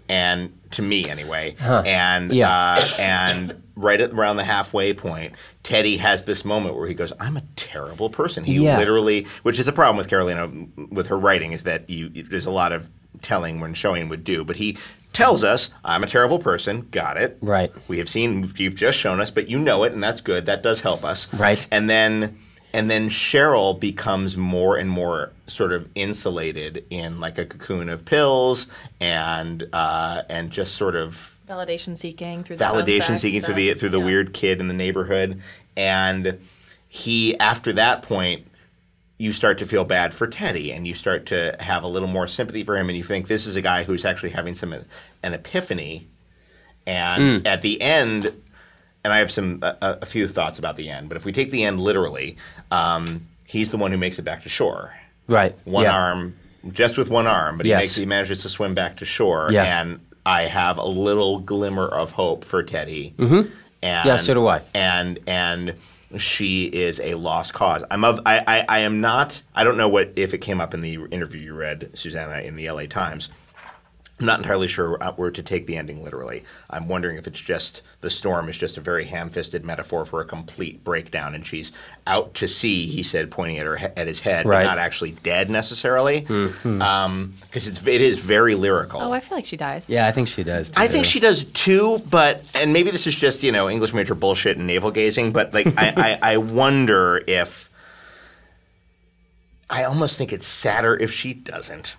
and 0.10 0.52
to 0.72 0.82
me 0.82 1.08
anyway. 1.10 1.56
And 1.62 2.34
Yeah. 2.34 2.50
uh, 2.50 2.88
and 3.00 3.62
right 3.76 4.00
at 4.02 4.12
around 4.12 4.38
the 4.38 4.44
halfway 4.44 4.94
point, 4.94 5.34
Teddy 5.64 5.98
has 5.98 6.24
this 6.24 6.44
moment 6.46 6.76
where 6.76 6.88
he 6.88 6.94
goes, 6.94 7.14
"I'm 7.20 7.38
a 7.38 7.44
terrible 7.56 8.10
person." 8.10 8.44
He 8.44 8.64
Yeah. 8.64 8.78
literally, 8.78 9.28
which 9.44 9.60
is 9.60 9.68
a 9.68 9.72
problem 9.72 9.98
with 9.98 10.10
Karolina 10.10 10.68
with 10.92 11.08
her 11.08 11.18
writing, 11.18 11.52
is 11.54 11.64
that 11.64 11.90
you 11.90 12.10
there's 12.10 12.46
a 12.46 12.52
lot 12.52 12.72
of 12.72 12.90
telling 13.22 13.60
when 13.60 13.74
showing 13.74 14.10
would 14.10 14.24
do, 14.24 14.44
but 14.44 14.56
he 14.58 14.78
tells 15.14 15.44
us, 15.44 15.70
"I'm 15.86 16.04
a 16.04 16.08
terrible 16.08 16.40
person." 16.40 16.88
Got 16.92 17.18
it? 17.18 17.38
Right. 17.42 17.72
We 17.88 18.00
have 18.00 18.10
seen, 18.10 18.52
you've 18.58 18.76
just 18.76 18.98
shown 18.98 19.22
us, 19.22 19.30
but 19.30 19.48
you 19.48 19.60
know 19.60 19.84
it, 19.84 19.94
and 19.94 20.02
that's 20.04 20.22
good. 20.22 20.48
That 20.48 20.64
does 20.64 20.82
help 20.82 21.06
us. 21.06 21.28
Right. 21.34 21.66
And 21.72 21.88
then, 21.90 22.36
and 22.74 22.90
then 22.90 23.10
Cheryl 23.10 23.80
becomes 23.80 24.36
more 24.38 24.78
and 24.78 24.90
more 24.90 25.32
sort 25.48 25.72
of 25.72 25.88
insulated 25.96 26.84
in 26.90 27.20
like 27.20 27.38
a 27.38 27.46
cocoon 27.46 27.88
of 27.90 28.04
pills 28.04 28.68
and 29.00 29.68
uh, 29.74 30.24
and 30.30 30.50
just 30.52 30.76
sort 30.76 30.96
of 30.96 31.38
Validation 31.48 31.98
seeking 31.98 32.44
through 32.44 32.56
the 32.58 32.64
validation 32.64 33.02
sex 33.08 33.22
seeking 33.22 33.42
through 33.42 33.56
the 33.56 33.74
through 33.76 33.90
the 33.90 34.00
Yeah. 34.00 34.06
weird 34.06 34.34
kid 34.34 34.60
in 34.60 34.68
the 34.68 34.74
neighborhood, 34.74 35.42
and 35.76 36.40
he 36.88 37.38
after 37.40 37.74
that 37.74 38.02
point, 38.02 38.48
you 39.18 39.32
start 39.34 39.58
to 39.60 39.66
feel 39.66 39.84
bad 39.86 40.14
for 40.14 40.26
Teddy, 40.26 40.72
and 40.72 40.88
you 40.88 40.94
start 40.96 41.26
to 41.28 41.56
have 41.60 41.84
a 41.84 41.88
little 41.88 42.08
more 42.08 42.28
sympathy 42.28 42.64
for 42.64 42.78
him, 42.78 42.90
and 42.90 42.98
you 42.98 43.04
think 43.04 43.28
this 43.28 43.46
is 43.46 43.56
a 43.56 43.62
guy 43.62 43.84
who's 43.84 44.06
actually 44.06 44.30
having 44.32 44.56
some 44.56 44.74
an 44.74 45.34
epiphany. 45.34 46.08
And 46.86 47.48
at 47.48 47.62
the 47.62 47.82
end, 47.82 48.34
and 49.04 49.14
I 49.14 49.20
have 49.20 49.32
some 49.32 49.60
a, 49.62 49.76
a 50.02 50.06
few 50.06 50.28
thoughts 50.28 50.60
about 50.60 50.76
the 50.78 50.90
end, 50.90 51.10
but 51.10 51.18
if 51.18 51.26
we 51.26 51.32
take 51.32 51.52
the 51.52 51.64
end 51.64 51.80
literally, 51.80 52.38
um, 52.72 53.28
he's 53.46 53.72
the 53.72 53.78
one 53.78 53.92
who 53.92 53.98
makes 53.98 54.20
it 54.20 54.24
back 54.24 54.44
to 54.44 54.50
shore 54.50 54.94
Right. 55.28 55.56
one 55.66 55.84
yeah. 55.86 55.96
arm, 55.96 56.36
just 56.72 56.98
with 56.98 57.10
one 57.10 57.28
arm, 57.28 57.58
but 57.58 57.66
he 57.66 57.74
makes 57.74 57.96
he 57.96 58.06
manages 58.06 58.42
to 58.42 58.50
swim 58.50 58.74
back 58.74 58.98
to 58.98 59.06
shore. 59.06 59.50
Yeah. 59.52 59.82
And 59.82 60.00
I 60.26 60.44
have 60.44 60.78
a 60.78 60.86
little 60.86 61.40
glimmer 61.40 61.88
of 61.88 62.12
hope 62.12 62.46
for 62.46 62.64
Teddy. 62.64 63.14
Mm-hmm. 63.18 63.52
And, 63.82 64.06
Yeah, 64.06 64.18
so 64.18 64.34
do 64.34 64.48
I. 64.48 64.62
And 64.74 65.20
and 65.28 65.76
she 66.18 66.66
is 66.66 67.00
a 67.00 67.16
lost 67.16 67.54
cause. 67.54 67.84
I'm 67.90 68.04
of 68.04 68.20
I, 68.26 68.40
I 68.48 68.66
I 68.70 68.80
am 68.80 69.02
not. 69.02 69.42
I 69.56 69.64
don't 69.64 69.78
know 69.78 69.90
what 69.90 70.14
if 70.16 70.34
it 70.34 70.40
came 70.40 70.62
up 70.62 70.74
in 70.74 70.82
the 70.82 70.96
interview 71.12 71.42
you 71.42 71.54
read, 71.54 71.90
Susanna, 71.94 72.40
in 72.42 72.56
the 72.56 72.68
L.A. 72.68 72.88
Times. 72.88 73.30
I'm 74.20 74.28
not 74.28 74.40
entirely 74.40 74.68
sure 74.68 75.02
uh, 75.04 75.12
where 75.14 75.32
to 75.32 75.42
take 75.42 75.66
the 75.66 75.76
ending 75.76 76.04
literally. 76.04 76.44
I'm 76.70 76.88
wondering 76.88 77.18
if 77.18 77.26
it's 77.26 77.42
just 77.42 77.82
the 78.02 78.12
storm 78.12 78.48
is 78.48 78.56
just 78.58 78.78
a 78.78 78.82
very 78.82 79.06
ham-fisted 79.06 79.66
metaphor 79.66 80.06
for 80.06 80.22
a 80.22 80.26
complete 80.26 80.84
breakdown, 80.84 81.34
and 81.34 81.46
she's 81.46 81.72
out 82.06 82.36
to 82.36 82.48
sea. 82.48 82.86
He 82.86 83.02
said, 83.02 83.32
pointing 83.32 83.58
at 83.58 83.66
her 83.66 83.76
at 83.98 84.06
his 84.08 84.20
head, 84.20 84.46
Right. 84.46 84.64
but 84.64 84.70
not 84.70 84.78
actually 84.78 85.12
dead 85.24 85.50
necessarily, 85.50 86.22
because 86.22 87.68
it's 87.68 87.86
it 87.86 88.02
is 88.02 88.20
very 88.20 88.54
lyrical. 88.54 89.02
Oh, 89.02 89.12
I 89.12 89.20
feel 89.20 89.36
like 89.38 89.48
she 89.48 89.58
dies. 89.58 89.90
Yeah, 89.90 90.08
I 90.08 90.12
think 90.12 90.28
she 90.28 90.44
does. 90.44 90.70
Too. 90.70 90.80
I 90.80 90.88
think 90.88 91.06
she 91.06 91.20
does 91.20 91.46
too, 91.46 91.98
but 92.10 92.44
and 92.54 92.72
maybe 92.72 92.92
this 92.92 93.08
is 93.08 93.16
just 93.16 93.42
you 93.42 93.52
know 93.52 93.68
English 93.68 93.94
major 93.96 94.16
bullshit 94.16 94.58
and 94.58 94.68
navel 94.68 94.92
gazing, 94.92 95.32
but 95.32 95.54
like 95.56 95.68
I, 95.76 95.94
I 95.98 96.20
I 96.34 96.38
wonder 96.38 97.24
if 97.26 97.68
I 99.70 99.86
almost 99.86 100.18
think 100.20 100.32
it's 100.32 100.46
sadder 100.46 100.96
if 100.96 101.12
she 101.12 101.34
doesn't. 101.34 101.96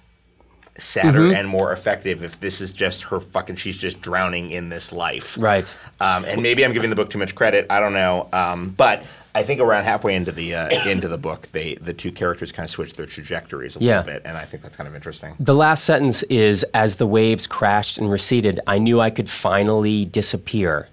Sadder 0.76 1.20
Mm-hmm. 1.20 1.34
and 1.36 1.48
more 1.48 1.72
effective 1.72 2.24
if 2.24 2.40
this 2.40 2.60
is 2.60 2.72
just 2.72 3.04
her 3.04 3.20
fucking 3.20 3.54
she's 3.56 3.78
just 3.78 4.00
drowning 4.00 4.50
in 4.50 4.68
this 4.70 4.90
life. 4.90 5.38
Right. 5.38 5.64
Um, 6.00 6.24
and 6.24 6.42
maybe 6.42 6.64
I'm 6.64 6.72
giving 6.72 6.90
the 6.90 6.96
book 6.96 7.10
too 7.10 7.18
much 7.18 7.34
credit. 7.36 7.66
I 7.70 7.78
don't 7.78 7.92
know. 7.92 8.28
Um, 8.32 8.70
but 8.70 9.04
I 9.36 9.44
think 9.44 9.60
around 9.60 9.84
halfway 9.84 10.16
into 10.16 10.32
the 10.32 10.54
uh, 10.56 10.68
into 10.88 11.06
the 11.06 11.16
book, 11.18 11.48
they 11.52 11.76
the 11.76 11.92
two 11.94 12.10
characters 12.10 12.50
kind 12.50 12.64
of 12.66 12.70
switch 12.70 12.94
their 12.94 13.06
trajectories 13.06 13.76
a 13.76 13.78
Yeah. 13.80 13.98
little 13.98 14.14
bit, 14.14 14.22
and 14.24 14.36
I 14.36 14.44
think 14.46 14.64
that's 14.64 14.74
kind 14.76 14.88
of 14.88 14.96
interesting. 14.96 15.36
The 15.38 15.54
last 15.54 15.84
sentence 15.84 16.24
is 16.24 16.64
As 16.74 16.96
the 16.96 17.06
waves 17.06 17.46
crashed 17.46 17.98
and 17.98 18.10
receded, 18.10 18.58
I 18.66 18.78
knew 18.78 18.98
I 19.00 19.10
could 19.10 19.28
finally 19.30 20.04
disappear. 20.06 20.88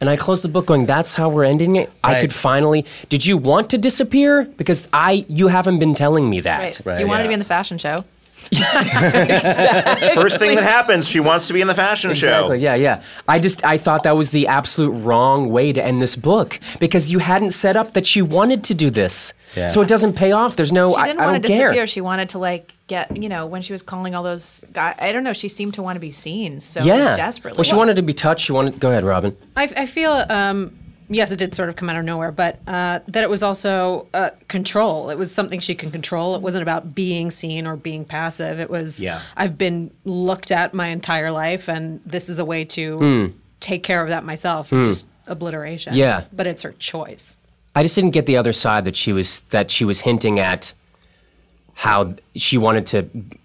And 0.00 0.08
I 0.08 0.16
closed 0.16 0.42
the 0.44 0.48
book 0.48 0.64
going, 0.66 0.86
That's 0.86 1.12
how 1.12 1.28
we're 1.28 1.44
ending 1.44 1.74
it? 1.76 1.90
I 2.04 2.20
could 2.20 2.32
finally. 2.32 2.86
Did 3.08 3.26
you 3.26 3.36
want 3.36 3.68
to 3.70 3.78
disappear? 3.78 4.44
Because 4.44 4.86
I, 4.92 5.26
you 5.28 5.48
haven't 5.48 5.78
been 5.78 5.94
telling 5.94 6.30
me 6.30 6.40
that. 6.40 6.60
Right. 6.62 6.80
Right, 6.86 7.00
you 7.00 7.06
wanted 7.08 7.18
yeah. 7.18 7.24
to 7.24 7.28
be 7.28 7.34
in 7.34 7.38
the 7.40 7.44
fashion 7.44 7.76
show. 7.76 8.04
First 10.14 10.38
thing 10.38 10.54
that 10.56 10.64
happens, 10.64 11.08
she 11.08 11.20
wants 11.20 11.46
to 11.48 11.52
be 11.52 11.60
in 11.60 11.68
the 11.68 11.74
fashion 11.74 12.14
show. 12.14 12.52
Yeah, 12.52 12.74
yeah. 12.74 13.02
I 13.28 13.38
just 13.38 13.64
I 13.64 13.78
thought 13.78 14.02
that 14.04 14.16
was 14.16 14.30
the 14.30 14.46
absolute 14.46 14.90
wrong 14.90 15.50
way 15.50 15.72
to 15.72 15.84
end 15.84 16.00
this 16.02 16.16
book 16.16 16.58
because 16.78 17.10
you 17.10 17.18
hadn't 17.18 17.50
set 17.50 17.76
up 17.76 17.92
that 17.94 18.06
she 18.06 18.22
wanted 18.22 18.64
to 18.64 18.74
do 18.74 18.90
this, 18.90 19.32
Yeah. 19.56 19.68
so 19.68 19.80
it 19.82 19.88
doesn't 19.88 20.14
pay 20.14 20.32
off. 20.32 20.56
There's 20.56 20.72
no. 20.72 20.90
She 20.92 20.96
I, 20.96 21.06
didn't 21.06 21.20
I 21.20 21.24
want 21.26 21.34
don't 21.36 21.42
to 21.42 21.48
care. 21.56 21.68
disappear. 21.68 21.86
She 21.86 22.00
wanted 22.00 22.28
to 22.30 22.38
like 22.38 22.72
get, 22.86 23.16
you 23.16 23.28
know, 23.28 23.46
when 23.46 23.62
she 23.62 23.72
was 23.72 23.82
calling 23.82 24.14
all 24.14 24.22
those 24.22 24.64
guys. 24.72 24.96
I 24.98 25.12
don't 25.12 25.22
know. 25.24 25.32
She 25.32 25.48
seemed 25.48 25.74
to 25.74 25.82
want 25.82 25.96
to 25.96 26.00
be 26.00 26.10
seen 26.10 26.60
so 26.60 26.82
Yeah. 26.82 27.14
desperately. 27.16 27.56
Well, 27.58 27.64
she 27.64 27.76
wanted 27.76 27.96
to 27.96 28.02
be 28.02 28.12
touched. 28.14 28.46
She 28.46 28.52
wanted. 28.52 28.80
Go 28.80 28.90
ahead, 28.90 29.04
Robyn. 29.04 29.36
I, 29.56 29.72
I 29.76 29.86
feel, 29.86 30.10
um, 30.28 30.76
yes, 31.10 31.30
it 31.30 31.36
did 31.36 31.54
sort 31.54 31.68
of 31.68 31.76
come 31.76 31.90
out 31.90 31.96
of 31.96 32.04
nowhere, 32.04 32.32
but 32.32 32.58
uh, 32.66 33.00
that 33.08 33.22
it 33.22 33.28
was 33.28 33.42
also 33.42 34.06
uh, 34.14 34.30
control. 34.48 35.10
It 35.10 35.18
was 35.18 35.30
something 35.30 35.60
she 35.60 35.74
can 35.74 35.90
control. 35.90 36.34
It 36.36 36.40
wasn't 36.42 36.62
about 36.62 36.94
being 36.94 37.30
seen 37.30 37.66
or 37.66 37.76
being 37.76 38.04
passive. 38.04 38.58
It 38.60 38.70
was, 38.70 39.02
Yeah. 39.02 39.20
I've 39.36 39.58
been 39.58 39.90
looked 40.04 40.50
at 40.50 40.72
my 40.72 40.86
entire 40.86 41.30
life, 41.32 41.68
and 41.68 42.00
this 42.06 42.28
is 42.28 42.38
a 42.38 42.44
way 42.44 42.64
to 42.66 42.98
Hmm. 42.98 43.26
take 43.60 43.82
care 43.82 44.02
of 44.02 44.08
that 44.08 44.24
myself. 44.24 44.70
Just 44.70 45.06
obliteration. 45.26 45.94
Yeah. 45.94 46.24
But 46.32 46.46
it's 46.46 46.62
her 46.62 46.72
choice. 46.78 47.36
I 47.74 47.82
just 47.82 47.94
didn't 47.94 48.10
get 48.10 48.26
the 48.26 48.36
other 48.36 48.52
side 48.52 48.84
that 48.86 48.96
she 48.96 49.12
was 49.12 49.42
that 49.50 49.70
she 49.70 49.84
was 49.84 50.00
hinting 50.00 50.38
at 50.40 50.72
how 51.74 52.14
she 52.34 52.58
wanted 52.58 52.84
to 52.86 53.02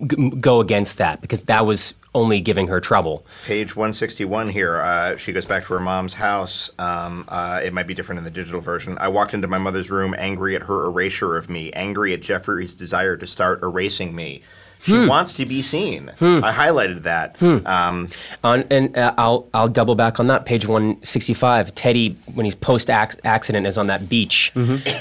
g- 0.07 0.29
go 0.39 0.59
against 0.59 0.97
that 0.97 1.21
because 1.21 1.43
that 1.43 1.65
was 1.65 1.93
only 2.15 2.41
giving 2.41 2.67
her 2.69 2.79
trouble. 2.79 3.25
Page 3.45 3.75
161 3.75 4.49
here. 4.49 4.77
Uh, 4.77 5.15
she 5.17 5.31
goes 5.33 5.45
back 5.45 5.63
to 5.65 5.73
her 5.73 5.79
mom's 5.79 6.15
house. 6.15 6.71
Um, 6.79 7.25
uh, 7.27 7.59
it 7.63 7.73
might 7.73 7.85
be 7.85 7.93
different 7.93 8.17
in 8.19 8.25
the 8.25 8.31
digital 8.31 8.61
version. 8.61 8.97
I 8.99 9.09
walked 9.09 9.33
into 9.35 9.47
my 9.47 9.59
mother's 9.59 9.91
room 9.91 10.15
angry 10.17 10.55
at 10.55 10.63
her 10.63 10.85
erasure 10.85 11.35
of 11.37 11.49
me, 11.49 11.71
angry 11.73 12.13
at 12.13 12.21
Jeffrey's 12.21 12.73
desire 12.73 13.17
to 13.17 13.27
start 13.27 13.61
erasing 13.61 14.15
me. 14.15 14.41
She 14.83 15.07
wants 15.07 15.33
to 15.37 15.47
be 15.47 15.63
seen. 15.63 16.11
I 16.21 16.51
highlighted 16.53 17.03
that. 17.03 17.41
Um, 17.41 18.09
On, 18.43 18.63
and 18.69 18.95
uh, 18.95 19.15
I'll 19.17 19.47
I'll 19.51 19.67
double 19.67 19.95
back 19.95 20.19
on 20.19 20.27
that 20.27 20.45
page 20.45 20.67
165. 20.67 21.73
Teddy, 21.73 22.15
when 22.35 22.45
he's 22.45 22.53
post 22.53 22.91
accident, 22.91 23.65
is 23.65 23.79
on 23.79 23.87
that 23.87 24.07
beach, 24.07 24.51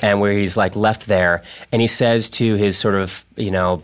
and 0.02 0.20
where 0.20 0.32
he's 0.32 0.56
like 0.56 0.74
left 0.74 1.06
there, 1.06 1.42
and 1.70 1.82
he 1.82 1.86
says 1.86 2.30
to 2.30 2.54
his 2.54 2.78
sort 2.78 2.94
of 2.94 3.26
you 3.36 3.50
know 3.50 3.82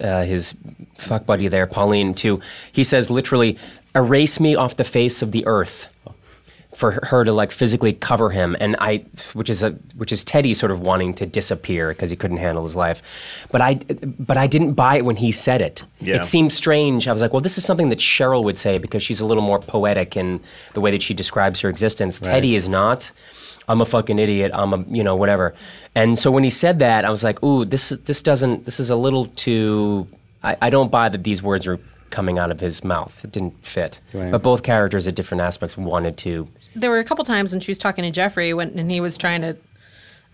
uh, 0.00 0.24
his 0.24 0.54
fuck 0.96 1.26
buddy 1.26 1.48
there, 1.48 1.66
Pauline, 1.66 2.14
too. 2.14 2.40
He 2.72 2.84
says 2.84 3.10
literally, 3.10 3.58
"Erase 3.94 4.40
me 4.40 4.54
off 4.54 4.76
the 4.76 4.84
face 4.84 5.22
of 5.22 5.32
the 5.32 5.46
earth." 5.46 5.88
For 6.74 7.00
her 7.06 7.24
to 7.24 7.32
like 7.32 7.50
physically 7.50 7.92
cover 7.92 8.30
him, 8.30 8.54
and 8.60 8.76
I, 8.78 9.04
which 9.32 9.50
is 9.50 9.64
a, 9.64 9.70
which 9.96 10.12
is 10.12 10.22
Teddy 10.22 10.54
sort 10.54 10.70
of 10.70 10.78
wanting 10.80 11.12
to 11.14 11.26
disappear 11.26 11.88
because 11.88 12.08
he 12.08 12.14
couldn't 12.14 12.36
handle 12.36 12.62
his 12.62 12.76
life, 12.76 13.02
but 13.50 13.60
I, 13.60 13.74
but 13.74 14.36
I 14.36 14.46
didn't 14.46 14.74
buy 14.74 14.98
it 14.98 15.04
when 15.04 15.16
he 15.16 15.32
said 15.32 15.60
it. 15.60 15.82
Yeah. 15.98 16.16
It 16.16 16.24
seemed 16.24 16.52
strange. 16.52 17.08
I 17.08 17.12
was 17.12 17.20
like, 17.20 17.32
well, 17.32 17.40
this 17.40 17.58
is 17.58 17.64
something 17.64 17.88
that 17.88 17.98
Cheryl 17.98 18.44
would 18.44 18.56
say 18.58 18.78
because 18.78 19.02
she's 19.02 19.20
a 19.20 19.26
little 19.26 19.42
more 19.42 19.58
poetic 19.58 20.16
in 20.16 20.40
the 20.74 20.80
way 20.80 20.92
that 20.92 21.02
she 21.02 21.14
describes 21.14 21.58
her 21.60 21.68
existence. 21.68 22.20
Teddy 22.20 22.54
is 22.54 22.68
not. 22.68 23.10
I'm 23.68 23.80
a 23.80 23.84
fucking 23.84 24.18
idiot. 24.18 24.50
I'm 24.54 24.72
a, 24.72 24.84
you 24.88 25.04
know, 25.04 25.14
whatever. 25.16 25.54
And 25.94 26.18
so 26.18 26.30
when 26.30 26.42
he 26.44 26.50
said 26.50 26.78
that, 26.78 27.04
I 27.04 27.10
was 27.10 27.22
like, 27.22 27.42
ooh, 27.42 27.64
this 27.64 27.90
this 27.90 28.22
doesn't. 28.22 28.64
This 28.64 28.80
is 28.80 28.90
a 28.90 28.96
little 28.96 29.26
too. 29.26 30.08
I, 30.42 30.56
I 30.62 30.70
don't 30.70 30.90
buy 30.90 31.08
that 31.08 31.24
these 31.24 31.42
words 31.42 31.66
are 31.66 31.78
coming 32.10 32.38
out 32.38 32.50
of 32.50 32.60
his 32.60 32.82
mouth. 32.82 33.22
It 33.24 33.32
didn't 33.32 33.54
fit. 33.66 34.00
Right. 34.14 34.30
But 34.30 34.42
both 34.42 34.62
characters 34.62 35.06
at 35.06 35.14
different 35.14 35.42
aspects 35.42 35.76
wanted 35.76 36.16
to. 36.18 36.48
there 36.74 36.90
were 36.90 37.00
a 37.00 37.04
couple 37.04 37.24
times 37.24 37.52
when 37.52 37.60
she 37.60 37.70
was 37.70 37.78
talking 37.78 38.04
to 38.04 38.10
Jeffrey 38.10 38.54
when 38.54 38.78
and 38.78 38.90
he 38.90 39.00
was 39.00 39.18
trying 39.18 39.42
to, 39.42 39.56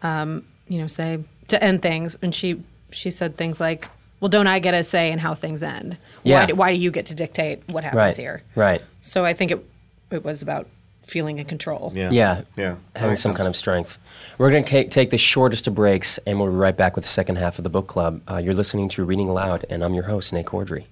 um, 0.03 0.45
you 0.69 0.79
know, 0.79 0.87
say 0.87 1.19
to 1.49 1.63
end 1.63 1.83
things, 1.83 2.17
and 2.23 2.35
she 2.35 2.63
she 2.91 3.11
said 3.11 3.37
things 3.37 3.61
like, 3.61 3.89
"Well, 4.21 4.29
don't 4.29 4.47
I 4.47 4.59
get 4.61 4.75
a 4.75 4.85
say 4.85 5.11
in 5.11 5.19
how 5.19 5.35
things 5.35 5.63
end? 5.63 5.97
Yeah. 6.23 6.41
Why, 6.41 6.47
do, 6.47 6.55
why 6.55 6.73
do 6.73 6.79
you 6.79 6.91
get 6.91 7.07
to 7.07 7.15
dictate 7.15 7.63
what 7.69 7.83
happens 7.85 7.99
Right. 7.99 8.17
here?" 8.17 8.43
Right. 8.55 8.83
So 9.03 9.25
I 9.25 9.33
think 9.35 9.51
it 9.51 9.67
it 10.11 10.23
was 10.25 10.43
about 10.43 10.69
feeling 11.05 11.39
in 11.39 11.45
control. 11.45 11.93
yeah. 11.95 12.11
Yeah. 12.11 12.43
Yeah. 12.57 12.77
Having 12.97 13.17
some 13.17 13.31
sense. 13.31 13.39
kind 13.39 13.49
of 13.49 13.57
strength. 13.57 13.99
We're 14.39 14.51
going 14.51 14.65
to 14.65 14.89
take 14.89 15.11
the 15.11 15.19
shortest 15.19 15.67
of 15.67 15.75
breaks, 15.75 16.19
and 16.27 16.41
we'll 16.41 16.51
be 16.51 16.57
right 16.57 16.77
back 16.77 16.97
with 16.97 17.05
the 17.05 17.11
second 17.11 17.37
half 17.37 17.59
of 17.59 17.65
the 17.65 17.71
book 17.71 17.87
club. 17.87 18.21
Uh, 18.29 18.39
you're 18.39 18.55
listening 18.55 18.89
to 18.91 19.05
Reading 19.05 19.29
Aloud, 19.29 19.65
and 19.69 19.85
I'm 19.85 19.95
your 19.95 20.05
host, 20.05 20.33
Nate 20.33 20.47
Corddry. 20.47 20.87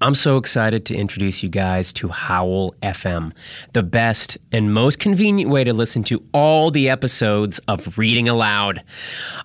I'm 0.00 0.16
so 0.16 0.36
excited 0.36 0.84
to 0.86 0.96
introduce 0.96 1.44
you 1.44 1.48
guys 1.48 1.92
to 1.94 2.08
Howl 2.08 2.74
FM, 2.82 3.32
the 3.72 3.84
best 3.84 4.36
and 4.50 4.74
most 4.74 4.98
convenient 4.98 5.48
way 5.48 5.62
to 5.62 5.72
listen 5.72 6.02
to 6.04 6.20
all 6.34 6.72
the 6.72 6.88
episodes 6.88 7.60
of 7.68 7.96
Reading 7.96 8.28
Aloud. 8.28 8.82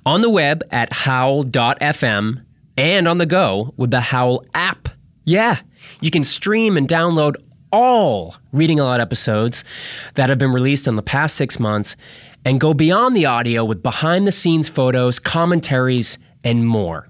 On 0.03 0.21
the 0.21 0.31
web 0.31 0.63
at 0.71 0.91
howl.fm 0.91 2.41
and 2.75 3.07
on 3.07 3.17
the 3.19 3.27
go 3.27 3.73
with 3.77 3.91
the 3.91 4.01
Howl 4.01 4.45
app. 4.55 4.89
Yeah, 5.25 5.59
you 6.01 6.09
can 6.09 6.23
stream 6.23 6.75
and 6.75 6.87
download 6.87 7.35
all 7.71 8.35
Reading 8.51 8.79
Aloud 8.79 9.01
episodes 9.01 9.63
that 10.15 10.29
have 10.29 10.37
been 10.37 10.51
released 10.53 10.87
in 10.87 10.95
the 10.95 11.01
past 11.01 11.35
six 11.35 11.59
months 11.59 11.95
and 12.45 12.59
go 12.59 12.73
beyond 12.73 13.15
the 13.15 13.25
audio 13.25 13.65
with 13.65 13.83
behind 13.83 14.25
the 14.27 14.31
scenes 14.31 14.69
photos, 14.69 15.19
commentaries, 15.19 16.17
and 16.43 16.67
more. 16.67 17.09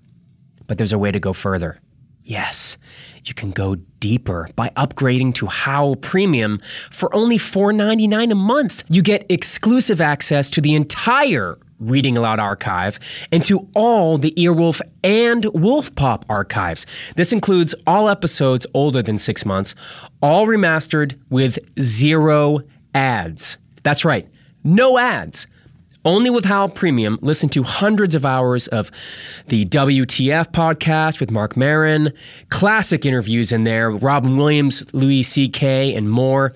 But 0.65 0.77
there's 0.77 0.93
a 0.93 0.97
way 0.97 1.11
to 1.11 1.19
go 1.19 1.33
further. 1.33 1.79
Yes, 2.23 2.77
you 3.23 3.33
can 3.33 3.51
go 3.51 3.75
deeper 3.99 4.49
by 4.55 4.69
upgrading 4.75 5.35
to 5.35 5.47
Howl 5.47 5.95
Premium 5.95 6.59
for 6.91 7.13
only 7.15 7.37
$4.99 7.37 8.31
a 8.31 8.35
month. 8.35 8.83
You 8.89 9.01
get 9.01 9.25
exclusive 9.29 10.01
access 10.01 10.49
to 10.51 10.61
the 10.61 10.75
entire 10.75 11.57
Reading 11.79 12.17
Aloud 12.17 12.39
archive 12.39 12.99
and 13.31 13.43
to 13.45 13.67
all 13.75 14.17
the 14.17 14.31
Earwolf 14.37 14.81
and 15.03 15.45
Wolf 15.53 15.93
Pop 15.95 16.25
archives. 16.29 16.85
This 17.15 17.31
includes 17.31 17.75
all 17.85 18.09
episodes 18.09 18.65
older 18.73 19.01
than 19.01 19.17
six 19.17 19.45
months, 19.45 19.75
all 20.21 20.47
remastered 20.47 21.19
with 21.29 21.59
zero 21.79 22.61
ads. 22.93 23.57
That's 23.83 24.03
right, 24.03 24.27
no 24.63 24.97
ads. 24.97 25.47
Only 26.07 26.29
with 26.29 26.45
Howl 26.45 26.69
Premium, 26.69 27.19
listen 27.21 27.49
to 27.49 27.63
hundreds 27.63 28.15
of 28.15 28.25
hours 28.25 28.69
of 28.69 28.91
the 29.49 29.65
WTF 29.65 30.53
podcast 30.53 31.19
with 31.19 31.31
Marc 31.31 31.57
Maron, 31.57 32.13
classic 32.47 33.05
interviews 33.05 33.51
in 33.51 33.65
there, 33.65 33.91
with 33.91 34.01
Robin 34.01 34.37
Williams, 34.37 34.85
Louis 34.93 35.21
C.K., 35.23 35.93
and 35.93 36.09
more. 36.09 36.53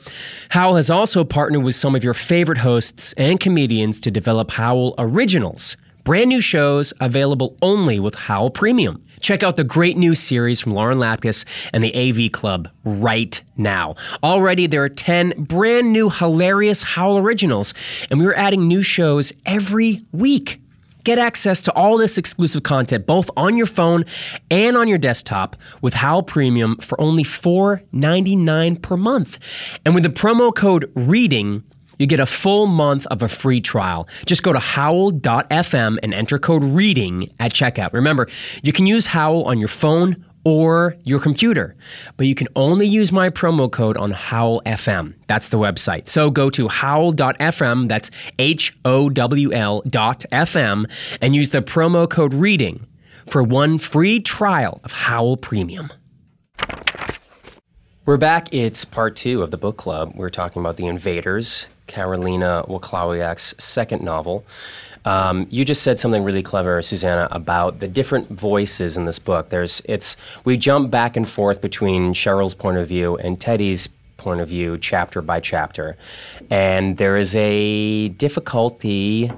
Howl 0.52 0.78
has 0.78 0.90
also 0.90 1.26
partnered 1.26 1.64
with 1.64 1.76
some 1.76 1.96
of 1.96 2.02
your 2.02 2.14
favorite 2.14 2.60
hosts 2.60 3.12
and 3.18 3.42
comedians 3.42 4.00
to 4.00 4.10
develop 4.10 4.52
Howl 4.52 4.96
Originals 4.98 5.76
Brand 6.04 6.30
new 6.30 6.42
shows 6.42 6.94
available 7.00 7.56
only 7.62 8.00
with 8.00 8.16
Howl 8.16 8.50
Premium. 8.50 9.04
Check 9.22 9.44
out 9.44 9.56
the 9.56 9.64
great 9.64 9.98
new 9.98 10.16
series 10.16 10.60
from 10.60 10.74
Lauren 10.74 10.98
Lapkus 10.98 11.46
and 11.74 11.84
the 11.84 11.96
AV 11.96 12.32
Club 12.32 12.70
right 12.84 13.42
now. 13.56 13.96
Already 14.24 14.68
there 14.68 14.84
are 14.84 14.90
10 14.90 15.44
brand 15.44 15.94
new 15.94 16.10
hilarious 16.10 16.82
Howl 16.82 17.20
originals, 17.20 17.74
and 18.10 18.20
we're 18.20 18.34
adding 18.34 18.68
new 18.68 18.82
shows 18.82 19.32
every 19.46 20.02
week. 20.12 20.60
Get 21.04 21.18
access 21.18 21.62
to 21.64 21.72
all 21.74 21.98
this 21.98 22.18
exclusive 22.18 22.64
content 22.64 23.08
both 23.08 23.30
on 23.36 23.58
your 23.58 23.66
phone 23.66 24.06
and 24.52 24.78
on 24.78 24.88
your 24.88 25.00
desktop 25.00 25.56
with 25.82 25.96
Howl 25.96 26.24
Premium 26.24 26.76
for 26.78 27.00
only 27.00 27.24
$4.99 27.24 28.82
per 28.82 28.98
month. 28.98 29.40
And 29.84 29.96
with 29.96 30.04
the 30.04 30.10
promo 30.10 30.54
code 30.54 30.92
READING, 30.96 31.64
you 32.02 32.08
get 32.08 32.20
a 32.20 32.26
full 32.26 32.66
month 32.66 33.06
of 33.08 33.22
a 33.22 33.28
free 33.28 33.62
trial. 33.62 34.08
Just 34.26 34.42
go 34.42 34.52
to 34.52 34.58
howl.fm 34.58 36.00
and 36.02 36.14
enter 36.16 36.40
code 36.40 36.64
READING 36.64 37.32
at 37.40 37.54
checkout. 37.54 37.94
Remember, 37.94 38.28
you 38.64 38.74
can 38.74 38.88
use 38.88 39.06
Howl 39.06 39.44
on 39.44 39.60
your 39.60 39.68
phone 39.68 40.26
or 40.44 40.96
your 41.04 41.20
computer, 41.20 41.76
but 42.18 42.26
you 42.26 42.34
can 42.34 42.48
only 42.56 42.88
use 42.88 43.12
my 43.12 43.30
promo 43.30 43.72
code 43.72 43.98
on 43.98 44.10
Howl 44.10 44.64
FM. 44.66 45.14
That's 45.28 45.50
the 45.50 45.60
website. 45.60 46.08
So 46.08 46.32
go 46.32 46.50
to 46.50 46.68
howl.fm, 46.68 47.88
that's 47.88 48.10
H 48.40 48.76
O 48.84 49.08
W 49.12 49.54
L 49.54 49.84
dot 49.88 50.26
FM, 50.32 50.92
and 51.22 51.36
use 51.36 51.52
the 51.52 51.62
promo 51.62 52.10
code 52.10 52.34
READING 52.34 52.88
for 53.28 53.44
one 53.44 53.78
free 53.78 54.20
trial 54.20 54.82
of 54.84 54.92
Howl 54.92 55.38
Premium. 55.38 55.92
We're 58.08 58.18
back. 58.18 58.52
It's 58.52 58.84
part 58.84 59.16
two 59.16 59.44
of 59.44 59.52
the 59.52 59.58
book 59.58 59.78
club. 59.78 60.14
We're 60.16 60.32
talking 60.32 60.60
about 60.60 60.76
The 60.78 60.88
Invaders, 60.88 61.68
Karolina 61.92 62.68
Waclawiak's 62.68 63.54
second 63.58 64.02
novel. 64.02 64.46
Um, 65.04 65.48
you 65.50 65.66
just 65.66 65.82
said 65.82 66.00
something 66.00 66.24
really 66.24 66.44
clever, 66.44 66.82
Susanna, 66.82 67.28
about 67.32 67.80
the 67.80 67.88
different 67.88 68.28
voices 68.30 68.98
in 68.98 69.06
this 69.06 69.20
book. 69.20 69.50
There's, 69.50 69.82
it's, 69.86 70.16
we 70.46 70.58
jump 70.58 70.92
back 70.92 71.18
and 71.18 71.28
forth 71.28 71.60
between 71.60 72.14
Cheryl's 72.14 72.54
point 72.54 72.78
of 72.78 72.88
view 72.88 73.18
and 73.18 73.40
Teddy's 73.40 73.90
point 74.18 74.40
of 74.40 74.50
view, 74.50 74.78
chapter 74.78 75.22
by 75.22 75.40
chapter, 75.40 75.98
and 76.52 76.98
there 76.98 77.18
is 77.18 77.36
a 77.36 78.10
difficulty 78.10 79.32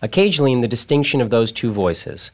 occasionally 0.00 0.52
in 0.52 0.62
the 0.62 0.68
distinction 0.68 1.20
of 1.20 1.28
those 1.30 1.52
two 1.52 1.70
voices. 1.70 2.30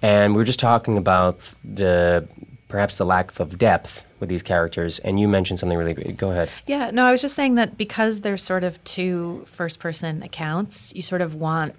And 0.00 0.32
we 0.32 0.38
were 0.38 0.44
just 0.44 0.60
talking 0.60 0.96
about 0.96 1.52
the 1.64 2.26
perhaps 2.70 2.96
the 2.98 3.04
lack 3.04 3.38
of 3.38 3.58
depth 3.58 4.04
with 4.20 4.28
these 4.28 4.42
characters, 4.42 4.98
and 5.00 5.20
you 5.20 5.28
mentioned 5.28 5.58
something 5.58 5.76
really 5.76 5.94
great. 5.94 6.16
Go 6.16 6.30
ahead. 6.30 6.48
Yeah, 6.66 6.90
no, 6.90 7.04
I 7.04 7.10
was 7.10 7.20
just 7.20 7.34
saying 7.34 7.56
that 7.56 7.76
because 7.76 8.20
there's 8.20 8.42
sort 8.42 8.64
of 8.64 8.82
two 8.84 9.44
first 9.46 9.78
person 9.78 10.22
accounts, 10.22 10.94
you 10.94 11.02
sort 11.02 11.20
of 11.20 11.34
want 11.34 11.74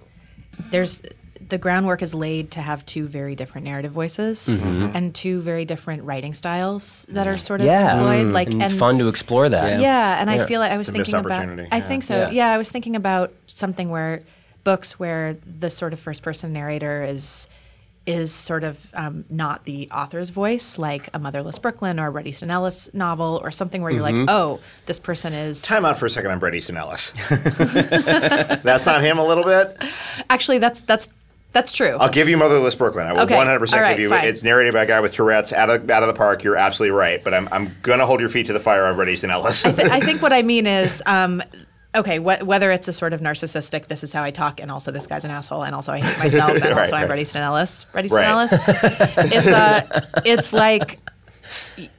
there's 0.69 1.01
the 1.49 1.57
groundwork 1.57 2.01
is 2.01 2.13
laid 2.13 2.51
to 2.51 2.61
have 2.61 2.85
two 2.85 3.07
very 3.07 3.35
different 3.35 3.65
narrative 3.65 3.91
voices 3.91 4.47
mm-hmm. 4.47 4.95
and 4.95 5.13
two 5.13 5.41
very 5.41 5.65
different 5.65 6.03
writing 6.03 6.33
styles 6.33 7.05
that 7.09 7.27
are 7.27 7.37
sort 7.37 7.61
of 7.61 7.67
Yeah, 7.67 7.97
employed. 7.97 8.27
Mm. 8.27 8.31
Like 8.33 8.53
and, 8.53 8.71
fun 8.73 8.97
to 8.99 9.07
explore 9.07 9.49
that. 9.49 9.79
Yeah, 9.79 10.21
and 10.21 10.29
Yeah. 10.29 10.43
I 10.43 10.45
feel 10.45 10.59
like 10.59 10.71
I 10.71 10.77
was 10.77 10.89
a 10.89 10.91
missed 10.93 11.11
thinking 11.11 11.25
about. 11.25 11.39
opportunity. 11.39 11.67
I 11.71 11.81
think 11.81 12.03
so. 12.03 12.15
Yeah. 12.15 12.29
Yeah. 12.29 12.47
I 12.51 12.57
was 12.57 12.69
thinking 12.69 12.95
about 12.95 13.33
something 13.47 13.89
where 13.89 14.21
books 14.63 14.99
where 14.99 15.35
the 15.59 15.69
sort 15.69 15.93
of 15.93 15.99
first 15.99 16.21
person 16.21 16.53
narrator 16.53 17.03
is 17.03 17.47
is 18.07 18.31
sort 18.33 18.63
of 18.63 18.79
um, 18.95 19.25
not 19.29 19.63
the 19.65 19.87
author's 19.91 20.29
voice, 20.31 20.77
like 20.79 21.09
a 21.13 21.19
Motherless 21.19 21.59
Brooklyn 21.59 21.99
or 21.99 22.07
a 22.07 22.11
Bret 22.11 22.25
Easton 22.25 22.49
Ellis 22.49 22.89
novel, 22.93 23.39
or 23.43 23.51
something 23.51 23.81
where 23.83 23.91
you're 23.91 24.01
Mm-hmm. 24.03 24.25
like, 24.25 24.29
oh, 24.29 24.59
this 24.87 24.99
person 24.99 25.33
is 25.33 25.61
Time 25.61 25.85
out 25.85 25.99
for 25.99 26.07
a 26.07 26.09
second 26.09 26.31
on 26.31 26.39
Bret 26.39 26.55
Easton 26.55 26.77
Ellis. 26.77 27.13
That's 27.29 28.85
not 28.85 29.01
him 29.03 29.17
a 29.19 29.23
little 29.25 29.43
bit? 29.43 29.77
actually 30.29 30.57
that's 30.59 30.81
that's 30.81 31.09
that's 31.53 31.71
true. 31.73 31.97
I'll 31.99 32.09
give 32.09 32.29
you 32.29 32.37
Motherless 32.37 32.75
Brooklyn. 32.75 33.05
I 33.07 33.11
will 33.13 33.21
Okay. 33.21 33.35
100% 33.35 33.73
All 33.73 33.81
right, 33.81 33.89
give 33.91 33.99
you 33.99 34.09
fine. 34.09 34.25
It's 34.25 34.41
narrated 34.41 34.73
by 34.73 34.83
a 34.83 34.85
guy 34.85 35.01
with 35.01 35.11
Tourette's 35.11 35.51
out 35.51 35.69
of, 35.69 35.89
out 35.89 36.01
of 36.01 36.07
the 36.07 36.13
park. 36.13 36.45
You're 36.45 36.55
absolutely 36.55 36.95
right. 36.95 37.21
But 37.21 37.33
I'm, 37.33 37.49
I'm 37.51 37.75
going 37.81 37.99
to 37.99 38.05
hold 38.05 38.21
your 38.21 38.29
feet 38.29 38.45
to 38.45 38.53
the 38.53 38.59
fire 38.61 38.85
on 38.85 38.95
Bret 38.95 39.09
Easton 39.09 39.31
Ellis. 39.31 39.65
I, 39.65 39.73
th- 39.73 39.89
I 39.91 39.99
think 39.99 40.21
what 40.21 40.31
I 40.31 40.43
mean 40.43 40.65
is, 40.65 41.03
um, 41.05 41.43
okay, 41.95 42.17
wh- 42.17 42.45
whether 42.45 42.71
it's 42.71 42.87
a 42.87 42.93
sort 42.93 43.13
of 43.13 43.21
narcissistic, 43.21 43.87
this 43.87 44.03
is 44.03 44.13
how 44.13 44.23
I 44.23 44.31
talk, 44.31 44.59
and 44.59 44.71
also 44.71 44.91
this 44.91 45.07
guy's 45.07 45.25
an 45.25 45.31
asshole, 45.31 45.63
and 45.63 45.75
also 45.75 45.91
I 45.91 45.99
hate 45.99 46.17
myself, 46.23 46.51
and 46.51 46.61
Right, 46.63 46.71
also 46.77 46.93
I'm 46.95 47.01
right. 47.01 47.07
Bret 47.07 47.19
Easton 47.19 47.41
Ellis. 47.41 47.85
Bret 47.91 48.05
Easton 48.05 48.19
Right. 48.19 48.27
Ellis. 48.29 48.51
It's 49.33 49.47
uh, 49.47 50.01
it's 50.25 50.53
like 50.53 50.99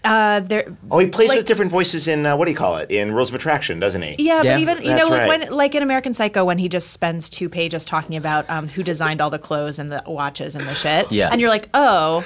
uh, 0.04 0.40
there. 0.40 0.74
oh, 0.90 0.98
he 0.98 1.06
plays 1.08 1.28
like- 1.28 1.38
with 1.38 1.46
different 1.46 1.70
voices 1.70 2.08
in, 2.08 2.24
uh, 2.24 2.36
what 2.36 2.46
do 2.46 2.50
you 2.52 2.56
call 2.56 2.76
it? 2.78 2.90
In 2.90 3.14
Rules 3.14 3.28
of 3.28 3.34
Attraction, 3.34 3.78
doesn't 3.80 4.00
he? 4.02 4.16
Yeah, 4.18 4.42
Yeah, 4.42 4.54
but 4.54 4.60
even 4.62 4.78
you 4.82 4.88
that's 4.88 5.08
know 5.08 5.14
right. 5.14 5.28
when 5.28 5.50
like 5.50 5.74
in 5.74 5.82
American 5.82 6.14
Psycho 6.14 6.44
when 6.44 6.58
he 6.58 6.68
just 6.68 6.90
spends 6.90 7.28
two 7.28 7.48
pages 7.48 7.84
talking 7.84 8.16
about 8.16 8.48
um, 8.48 8.68
who 8.68 8.82
designed 8.82 9.20
all 9.20 9.30
the 9.30 9.38
clothes 9.38 9.78
and 9.78 9.92
the 9.92 10.02
watches 10.06 10.54
and 10.54 10.66
the 10.66 10.74
shit. 10.74 11.10
Yeah. 11.12 11.28
and 11.30 11.40
you're 11.40 11.50
like, 11.50 11.68
oh. 11.74 12.24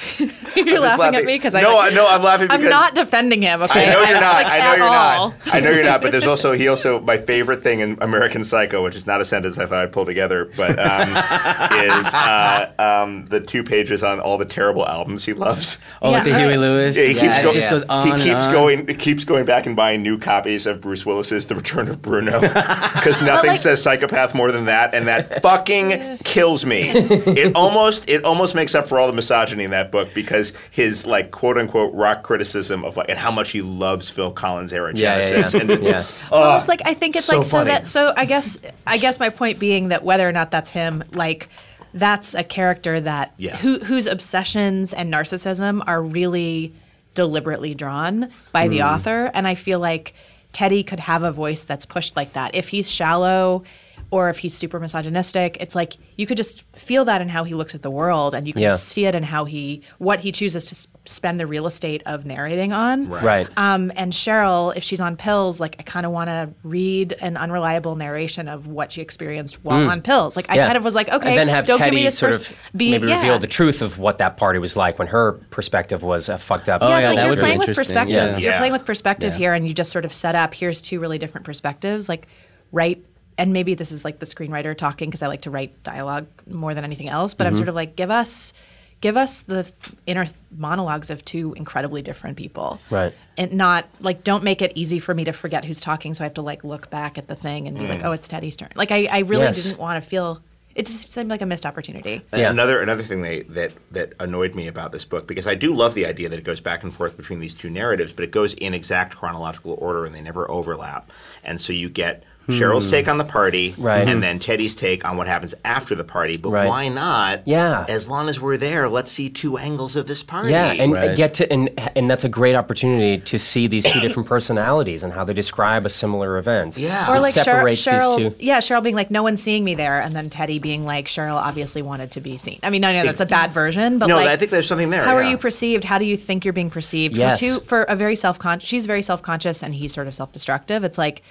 you're 0.18 0.28
just 0.66 0.80
laughing, 0.98 1.14
at 1.14 1.24
me 1.24 1.34
because 1.36 1.54
I 1.54 1.60
No, 1.60 1.78
I- 1.78 1.90
no, 1.90 2.06
I'm 2.08 2.22
laughing 2.22 2.48
I'm 2.50 2.64
not 2.64 2.94
defending 2.94 3.42
him. 3.42 3.62
Okay, 3.62 3.88
I 3.88 3.92
know 3.92 4.02
you're 4.02 4.20
not. 4.20 4.34
Like, 4.34 4.46
I 4.46 4.58
know 4.60 4.74
you're 4.76 4.84
all. 4.86 5.28
not. 5.30 5.54
I 5.54 5.60
know 5.60 5.70
you're 5.70 5.84
not. 5.84 6.02
But 6.02 6.12
there's 6.12 6.26
also 6.28 6.52
he 6.52 6.68
also 6.68 7.00
my 7.00 7.16
favorite 7.18 7.62
thing 7.62 7.80
in 7.80 7.98
American 8.00 8.44
Psycho, 8.44 8.82
which 8.82 8.96
is 8.96 9.06
not 9.06 9.20
a 9.20 9.24
sentence 9.24 9.58
I 9.58 9.66
thought 9.66 9.82
I'd 9.82 9.92
pull 9.92 10.06
together, 10.06 10.50
but 10.56 10.78
um, 10.78 11.10
is 11.10 12.14
uh, 12.14 12.70
um, 12.78 13.26
the 13.26 13.40
two 13.40 13.62
pages 13.62 14.02
on 14.02 14.20
all 14.20 14.38
the 14.38 14.44
terrible 14.44 14.86
albums 14.86 15.24
he 15.24 15.32
loves. 15.32 15.78
Oh, 16.02 16.12
with 16.12 16.24
the 16.24 16.30
Yeah. 16.30 16.38
Huey 16.46 16.56
Lewis. 16.56 16.96
Yeah, 16.96 17.04
he 17.04 17.14
keeps 17.14 17.36
it 17.38 17.42
going. 17.42 17.54
just 17.54 17.70
goes 17.70 17.82
on 17.84 18.06
he 18.06 18.12
and 18.12 18.22
keeps 18.22 18.46
on. 18.46 18.52
going. 18.52 18.88
He 18.88 18.94
keeps 18.94 19.24
going 19.24 19.44
back 19.44 19.66
and 19.66 19.76
buying 19.76 20.02
new 20.02 20.18
copies 20.18 20.66
of 20.66 20.80
Bruce 20.80 21.04
Willis's 21.04 21.46
The 21.46 21.54
Return 21.54 21.88
of 21.88 22.00
Bruno 22.02 22.40
because 22.40 23.20
nothing 23.22 23.50
like- 23.50 23.58
says 23.58 23.82
psychopath 23.82 24.34
more 24.34 24.50
than 24.52 24.64
that, 24.66 24.94
and 24.94 25.06
that 25.08 25.42
fucking 25.42 26.18
kills 26.24 26.64
me. 26.64 26.88
It 26.90 27.54
almost 27.54 28.08
it 28.08 28.24
almost 28.24 28.54
makes 28.54 28.74
up 28.74 28.86
for 28.86 28.98
all 28.98 29.06
the 29.06 29.12
misogyny 29.12 29.64
in 29.64 29.70
that 29.72 29.89
book 29.90 30.08
because 30.14 30.52
his 30.70 31.06
like 31.06 31.30
quote 31.30 31.58
unquote 31.58 31.92
rock 31.94 32.22
criticism 32.22 32.84
of 32.84 32.96
like 32.96 33.08
and 33.08 33.18
how 33.18 33.30
much 33.30 33.50
he 33.50 33.62
loves 33.62 34.10
Phil 34.10 34.30
Collins 34.32 34.72
era 34.72 34.92
Yeah, 34.94 35.18
yeah, 35.18 35.48
yeah. 35.52 35.60
And, 35.60 35.82
Yeah. 35.82 36.04
well, 36.30 36.58
it's 36.58 36.68
like 36.68 36.82
I 36.84 36.94
think 36.94 37.16
it's 37.16 37.26
so 37.26 37.38
like 37.38 37.46
so 37.46 37.58
funny. 37.58 37.70
that 37.70 37.88
so 37.88 38.12
I 38.16 38.24
guess 38.24 38.58
I 38.86 38.98
guess 38.98 39.18
my 39.18 39.28
point 39.30 39.58
being 39.58 39.88
that 39.88 40.04
whether 40.04 40.28
or 40.28 40.32
not 40.32 40.50
that's 40.50 40.70
him, 40.70 41.04
like 41.14 41.48
that's 41.94 42.34
a 42.34 42.44
character 42.44 43.00
that 43.00 43.32
Yeah. 43.36 43.56
who 43.56 43.78
whose 43.80 44.06
obsessions 44.06 44.92
and 44.92 45.12
narcissism 45.12 45.82
are 45.86 46.02
really 46.02 46.72
deliberately 47.14 47.74
drawn 47.74 48.30
by 48.52 48.68
the 48.68 48.78
Mm. 48.78 48.94
author, 48.94 49.30
and 49.34 49.48
I 49.48 49.56
feel 49.56 49.80
like 49.80 50.14
Teddy 50.52 50.82
could 50.84 51.00
have 51.00 51.22
a 51.24 51.32
voice 51.32 51.62
that's 51.64 51.84
pushed 51.86 52.14
like 52.16 52.32
that. 52.34 52.54
If 52.54 52.68
he's 52.68 52.90
shallow 52.90 53.64
or 54.12 54.28
if 54.28 54.38
he's 54.38 54.54
super 54.54 54.80
misogynistic, 54.80 55.56
it's 55.60 55.74
like 55.74 55.94
you 56.16 56.26
could 56.26 56.36
just 56.36 56.64
feel 56.74 57.04
that 57.04 57.20
in 57.20 57.28
how 57.28 57.44
he 57.44 57.54
looks 57.54 57.74
at 57.74 57.82
the 57.82 57.90
world, 57.90 58.34
and 58.34 58.46
you 58.46 58.52
can 58.52 58.62
Yeah. 58.62 58.74
see 58.74 59.06
it 59.06 59.14
in 59.14 59.22
how 59.22 59.44
he 59.44 59.82
what 59.98 60.20
he 60.20 60.32
chooses 60.32 60.66
to 60.66 60.74
s- 60.74 60.88
spend 61.06 61.38
the 61.40 61.46
real 61.46 61.66
estate 61.66 62.02
of 62.06 62.26
narrating 62.26 62.72
on. 62.72 63.08
Right. 63.08 63.48
Um, 63.56 63.90
and 63.96 64.12
Cheryl, 64.12 64.76
if 64.76 64.82
she's 64.84 65.00
on 65.00 65.16
pills, 65.16 65.60
like 65.60 65.76
I 65.78 65.82
kind 65.82 66.04
of 66.06 66.12
want 66.12 66.28
to 66.28 66.50
read 66.62 67.14
an 67.20 67.36
unreliable 67.36 67.96
narration 67.96 68.48
of 68.48 68.66
what 68.66 68.92
she 68.92 69.00
experienced 69.00 69.64
while 69.64 69.88
on 69.88 70.02
pills. 70.02 70.36
Like 70.36 70.46
I 70.50 70.54
Mm. 70.54 70.56
Yeah. 70.56 70.66
kind 70.66 70.76
of 70.78 70.84
was 70.84 70.94
like, 70.94 71.08
okay, 71.08 71.30
and 71.30 71.38
then 71.38 71.48
have 71.48 71.66
don't 71.66 71.78
Teddy 71.78 71.90
give 71.90 71.94
me 72.00 72.04
this 72.04 72.18
sort 72.18 72.34
first- 72.34 72.50
of 72.50 72.56
be, 72.76 72.90
maybe 72.92 73.08
yeah. 73.08 73.16
reveal 73.16 73.38
the 73.38 73.46
truth 73.46 73.80
of 73.82 73.98
what 73.98 74.18
that 74.18 74.36
party 74.36 74.58
was 74.58 74.76
like 74.76 74.98
when 74.98 75.08
her 75.08 75.32
perspective 75.50 76.02
was 76.02 76.28
uh, 76.28 76.36
fucked 76.36 76.68
up. 76.68 76.82
Oh, 76.82 76.88
yeah, 76.88 76.98
yeah, 76.98 76.98
it's 77.00 77.06
like 77.08 77.16
that 77.16 77.20
you're 77.22 77.30
would 77.30 77.36
be 77.36 77.40
playing 77.42 77.58
with 77.58 77.68
interesting. 77.68 77.94
perspective. 77.96 78.38
Yeah. 78.40 78.48
You're 78.50 78.58
playing 78.58 78.72
with 78.72 78.84
perspective 78.84 79.32
Yeah. 79.32 79.38
here, 79.38 79.54
and 79.54 79.66
you 79.68 79.72
just 79.74 79.92
sort 79.92 80.04
of 80.04 80.12
set 80.12 80.34
up. 80.34 80.52
Here's 80.54 80.82
two 80.82 80.98
really 81.00 81.18
different 81.18 81.44
perspectives. 81.46 82.08
Like 82.08 82.26
write, 82.72 83.04
and 83.40 83.52
maybe 83.54 83.74
this 83.74 83.90
is 83.90 84.04
like 84.04 84.18
the 84.18 84.26
screenwriter 84.26 84.76
talking 84.76 85.08
because 85.08 85.22
I 85.22 85.26
like 85.26 85.40
to 85.42 85.50
write 85.50 85.82
dialogue 85.82 86.26
more 86.46 86.74
than 86.74 86.84
anything 86.84 87.08
else. 87.08 87.32
But 87.34 87.46
I'm 87.46 87.54
Mm-hmm. 87.54 87.58
sort 87.58 87.68
of 87.70 87.74
like, 87.74 87.96
give 87.96 88.10
us, 88.10 88.52
give 89.00 89.16
us 89.16 89.40
the 89.42 89.66
inner 90.06 90.26
monologues 90.56 91.08
of 91.08 91.24
two 91.24 91.54
incredibly 91.54 92.02
different 92.02 92.36
people. 92.36 92.78
Right. 92.90 93.14
And 93.38 93.54
not 93.54 93.86
like, 93.98 94.24
don't 94.24 94.44
make 94.44 94.60
it 94.60 94.72
easy 94.74 94.98
for 94.98 95.14
me 95.14 95.24
to 95.24 95.32
forget 95.32 95.64
who's 95.64 95.80
talking, 95.80 96.12
so 96.12 96.22
I 96.22 96.26
have 96.26 96.34
to 96.34 96.42
like 96.42 96.64
look 96.64 96.90
back 96.90 97.16
at 97.16 97.28
the 97.28 97.34
thing 97.34 97.66
and 97.66 97.78
be 97.78 97.84
Mm. 97.84 97.88
like, 97.88 98.04
oh, 98.04 98.12
it's 98.12 98.28
Teddy's 98.28 98.56
turn. 98.56 98.68
Like 98.76 98.92
I, 98.92 99.06
I 99.10 99.18
really 99.20 99.44
Yes. 99.44 99.62
didn't 99.64 99.78
want 99.78 100.02
to 100.04 100.06
feel. 100.08 100.42
It 100.74 100.84
just 100.86 101.10
seemed 101.10 101.30
like 101.30 101.40
a 101.42 101.46
missed 101.46 101.64
opportunity. 101.66 102.20
And 102.32 102.42
Yeah. 102.42 102.50
Another 102.50 102.80
another 102.82 103.02
thing 103.02 103.22
they, 103.22 103.40
that 103.44 103.72
that 103.90 104.12
annoyed 104.20 104.54
me 104.54 104.68
about 104.68 104.92
this 104.92 105.06
book 105.06 105.26
because 105.26 105.46
I 105.46 105.54
do 105.54 105.74
love 105.74 105.94
the 105.94 106.04
idea 106.06 106.28
that 106.28 106.38
it 106.38 106.44
goes 106.44 106.60
back 106.60 106.82
and 106.84 106.94
forth 106.94 107.16
between 107.16 107.40
these 107.40 107.54
two 107.54 107.70
narratives, 107.70 108.12
but 108.12 108.22
it 108.24 108.30
goes 108.32 108.52
in 108.54 108.74
exact 108.74 109.16
chronological 109.16 109.78
order 109.80 110.04
and 110.04 110.14
they 110.14 110.20
never 110.20 110.48
overlap. 110.50 111.10
And 111.42 111.58
so 111.58 111.72
you 111.72 111.88
get 111.88 112.22
Cheryl's 112.48 112.86
hmm. 112.86 112.90
take 112.90 113.08
on 113.08 113.18
the 113.18 113.24
party, 113.24 113.74
Right. 113.78 114.08
and 114.08 114.22
then 114.22 114.38
Teddy's 114.38 114.74
take 114.74 115.04
on 115.04 115.16
what 115.16 115.26
happens 115.26 115.54
after 115.64 115.94
the 115.94 116.04
party. 116.04 116.36
But 116.36 116.50
Right. 116.50 116.68
why 116.68 116.88
not? 116.88 117.42
Yeah. 117.46 117.84
As 117.88 118.08
long 118.08 118.28
as 118.28 118.40
we're 118.40 118.56
there, 118.56 118.88
let's 118.88 119.10
see 119.10 119.28
two 119.28 119.56
angles 119.56 119.96
of 119.96 120.06
this 120.06 120.22
party. 120.22 120.50
Yeah, 120.50 120.72
and 120.72 120.92
Right. 120.92 121.16
get 121.16 121.34
to 121.34 121.52
and 121.52 121.70
and 121.94 122.10
that's 122.10 122.24
a 122.24 122.28
great 122.28 122.54
opportunity 122.56 123.18
to 123.18 123.38
see 123.38 123.66
these 123.66 123.84
two 123.84 124.00
different 124.00 124.28
personalities 124.28 125.02
and 125.02 125.12
how 125.12 125.24
they 125.24 125.32
describe 125.32 125.86
a 125.86 125.88
similar 125.88 126.38
event. 126.38 126.76
Yeah. 126.76 127.10
Or 127.10 127.16
It 127.16 127.20
like 127.20 127.34
Cheryl, 127.34 127.44
separates 127.44 127.84
these 127.84 127.94
Cheryl 127.94 128.16
two. 128.16 128.34
yeah, 128.38 128.58
Cheryl 128.58 128.82
being 128.82 128.96
like, 128.96 129.10
no 129.10 129.22
one's 129.22 129.42
seeing 129.42 129.64
me 129.64 129.74
there, 129.74 130.00
and 130.00 130.14
then 130.14 130.30
Teddy 130.30 130.58
being 130.58 130.84
like, 130.84 131.06
Cheryl 131.06 131.36
obviously 131.36 131.82
wanted 131.82 132.10
to 132.12 132.20
be 132.20 132.36
seen. 132.36 132.58
I 132.62 132.70
mean, 132.70 132.84
I 132.84 132.92
know 132.92 133.04
that's 133.04 133.20
a 133.20 133.26
bad 133.26 133.52
version, 133.52 133.98
but 133.98 134.06
no, 134.06 134.16
like, 134.16 134.28
I 134.28 134.36
think 134.36 134.50
there's 134.50 134.66
something 134.66 134.90
there. 134.90 135.04
how 135.04 135.14
are 135.14 135.22
you 135.22 135.38
perceived? 135.38 135.84
How 135.84 135.98
do 135.98 136.04
you 136.04 136.16
think 136.16 136.44
you're 136.44 136.52
being 136.52 136.70
perceived? 136.70 137.16
Yes. 137.16 137.40
For 137.40 137.46
two, 137.46 137.60
for 137.60 137.82
a 137.84 137.96
very 137.96 138.16
self 138.16 138.38
conscious, 138.38 138.68
she's 138.68 138.86
very 138.86 139.02
self 139.02 139.22
conscious, 139.22 139.62
and 139.62 139.74
he's 139.74 139.92
sort 139.94 140.06
of 140.06 140.14
self 140.14 140.32
destructive. 140.32 140.84
It's 140.84 140.98
like, 140.98 141.22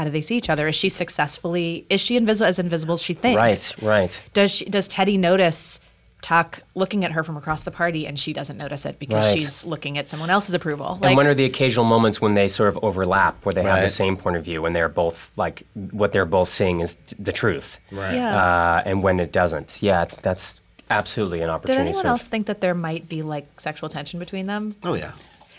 how 0.00 0.04
do 0.04 0.10
they 0.10 0.22
see 0.22 0.34
each 0.38 0.48
other? 0.48 0.66
Is 0.66 0.74
she 0.74 0.88
successfully? 0.88 1.84
Is 1.90 2.00
she 2.00 2.16
invisible 2.16 2.48
as 2.48 2.58
invisible 2.58 2.94
as 2.94 3.02
she 3.02 3.12
thinks? 3.12 3.36
Right, 3.36 3.74
right. 3.82 4.22
Does 4.32 4.50
she, 4.50 4.64
does 4.64 4.88
Teddy 4.88 5.18
notice 5.18 5.78
Tuck 6.22 6.60
looking 6.74 7.04
at 7.04 7.12
her 7.12 7.22
from 7.22 7.36
across 7.36 7.64
the 7.64 7.70
party 7.70 8.06
and 8.06 8.18
she 8.18 8.32
doesn't 8.32 8.56
notice 8.56 8.86
it 8.86 8.98
because 8.98 9.26
Right. 9.26 9.34
she's 9.34 9.66
looking 9.66 9.98
at 9.98 10.08
someone 10.08 10.30
else's 10.30 10.54
approval? 10.54 10.98
and 11.02 11.18
when 11.18 11.26
are 11.26 11.34
the 11.34 11.44
occasional 11.44 11.84
moments 11.84 12.18
when 12.18 12.32
they 12.32 12.48
sort 12.48 12.70
of 12.70 12.78
overlap, 12.82 13.44
where 13.44 13.52
they 13.52 13.62
have 13.62 13.82
the 13.82 13.90
same 13.90 14.16
point 14.16 14.36
of 14.36 14.44
view, 14.44 14.64
and 14.64 14.74
they're 14.74 14.88
both 14.88 15.32
like 15.36 15.64
what 15.90 16.12
they're 16.12 16.24
both 16.24 16.48
seeing 16.48 16.80
is 16.80 16.94
t- 17.06 17.16
the 17.18 17.32
truth, 17.32 17.76
Right. 17.92 18.14
Yeah. 18.14 18.36
uh, 18.42 18.82
and 18.86 19.02
when 19.02 19.20
it 19.20 19.32
doesn't, 19.32 19.82
yeah, 19.82 20.06
that's 20.22 20.62
absolutely 20.88 21.40
an 21.42 21.48
Did 21.48 21.54
opportunity. 21.56 21.80
anyone 21.80 21.94
sort 21.94 22.06
of- 22.06 22.10
else 22.12 22.26
think 22.26 22.46
that 22.46 22.62
there 22.62 22.74
might 22.74 23.06
be 23.06 23.20
like 23.20 23.60
sexual 23.60 23.90
tension 23.90 24.18
between 24.18 24.46
them? 24.46 24.76
Oh 24.82 24.94
yeah. 24.94 25.12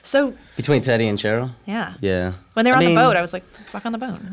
So 0.04 0.34
Between 0.58 0.82
Teddy 0.82 1.08
and 1.08 1.18
Cheryl? 1.18 1.52
yeah, 1.66 1.93
Yeah. 2.02 2.34
When 2.54 2.66
they 2.66 2.72
were 2.72 2.76
I 2.76 2.80
on 2.80 2.86
mean, 2.86 2.95
the 2.95 3.02
boat, 3.02 3.16
I 3.16 3.22
was 3.22 3.32
like, 3.34 3.43
"Fuck 3.68 3.86
on 3.86 3.93
the 3.93 3.97
boat." 3.97 4.20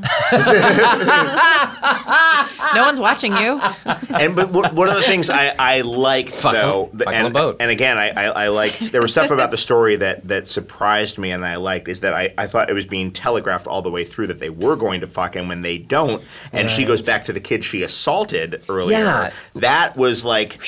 no 2.74 2.82
one's 2.82 2.98
watching 2.98 3.36
you. 3.36 3.60
and 4.14 4.34
but 4.34 4.50
one 4.50 4.74
one 4.74 4.88
of 4.88 4.96
the 4.96 5.02
things 5.02 5.30
I, 5.30 5.54
I 5.58 5.80
liked 5.82 6.30
Fuck 6.34 6.52
though, 6.54 6.90
on- 6.92 6.98
fuck 6.98 7.08
on 7.08 7.14
and, 7.14 7.26
the 7.26 7.30
boat. 7.30 7.56
and 7.60 7.70
again, 7.70 7.98
I, 7.98 8.10
I, 8.10 8.24
I 8.44 8.48
liked 8.48 8.92
there 8.92 9.02
was 9.02 9.12
stuff 9.12 9.30
about 9.30 9.50
the 9.50 9.56
story 9.56 9.96
that 9.96 10.26
that 10.28 10.48
surprised 10.48 11.18
me 11.18 11.30
and 11.30 11.44
I 11.44 11.56
liked 11.56 11.88
is 11.88 12.00
that 12.00 12.14
I, 12.14 12.32
I 12.38 12.46
thought 12.46 12.70
it 12.70 12.74
was 12.74 12.86
being 12.86 13.12
telegraphed 13.12 13.66
all 13.66 13.82
the 13.82 13.90
way 13.90 14.04
through 14.04 14.28
that 14.28 14.40
they 14.40 14.50
were 14.50 14.76
going 14.76 15.00
to 15.00 15.06
fuck, 15.06 15.36
and 15.36 15.48
when 15.48 15.62
they 15.62 15.78
don't, 15.78 16.22
and 16.52 16.70
she 16.70 16.84
goes 16.84 17.02
back 17.02 17.24
to 17.24 17.32
the 17.32 17.40
kid 17.40 17.64
she 17.64 17.82
assaulted 17.82 18.62
earlier, 18.68 18.98
Yeah. 18.98 19.32
that 19.56 19.96
was 19.96 20.24
like 20.24 20.58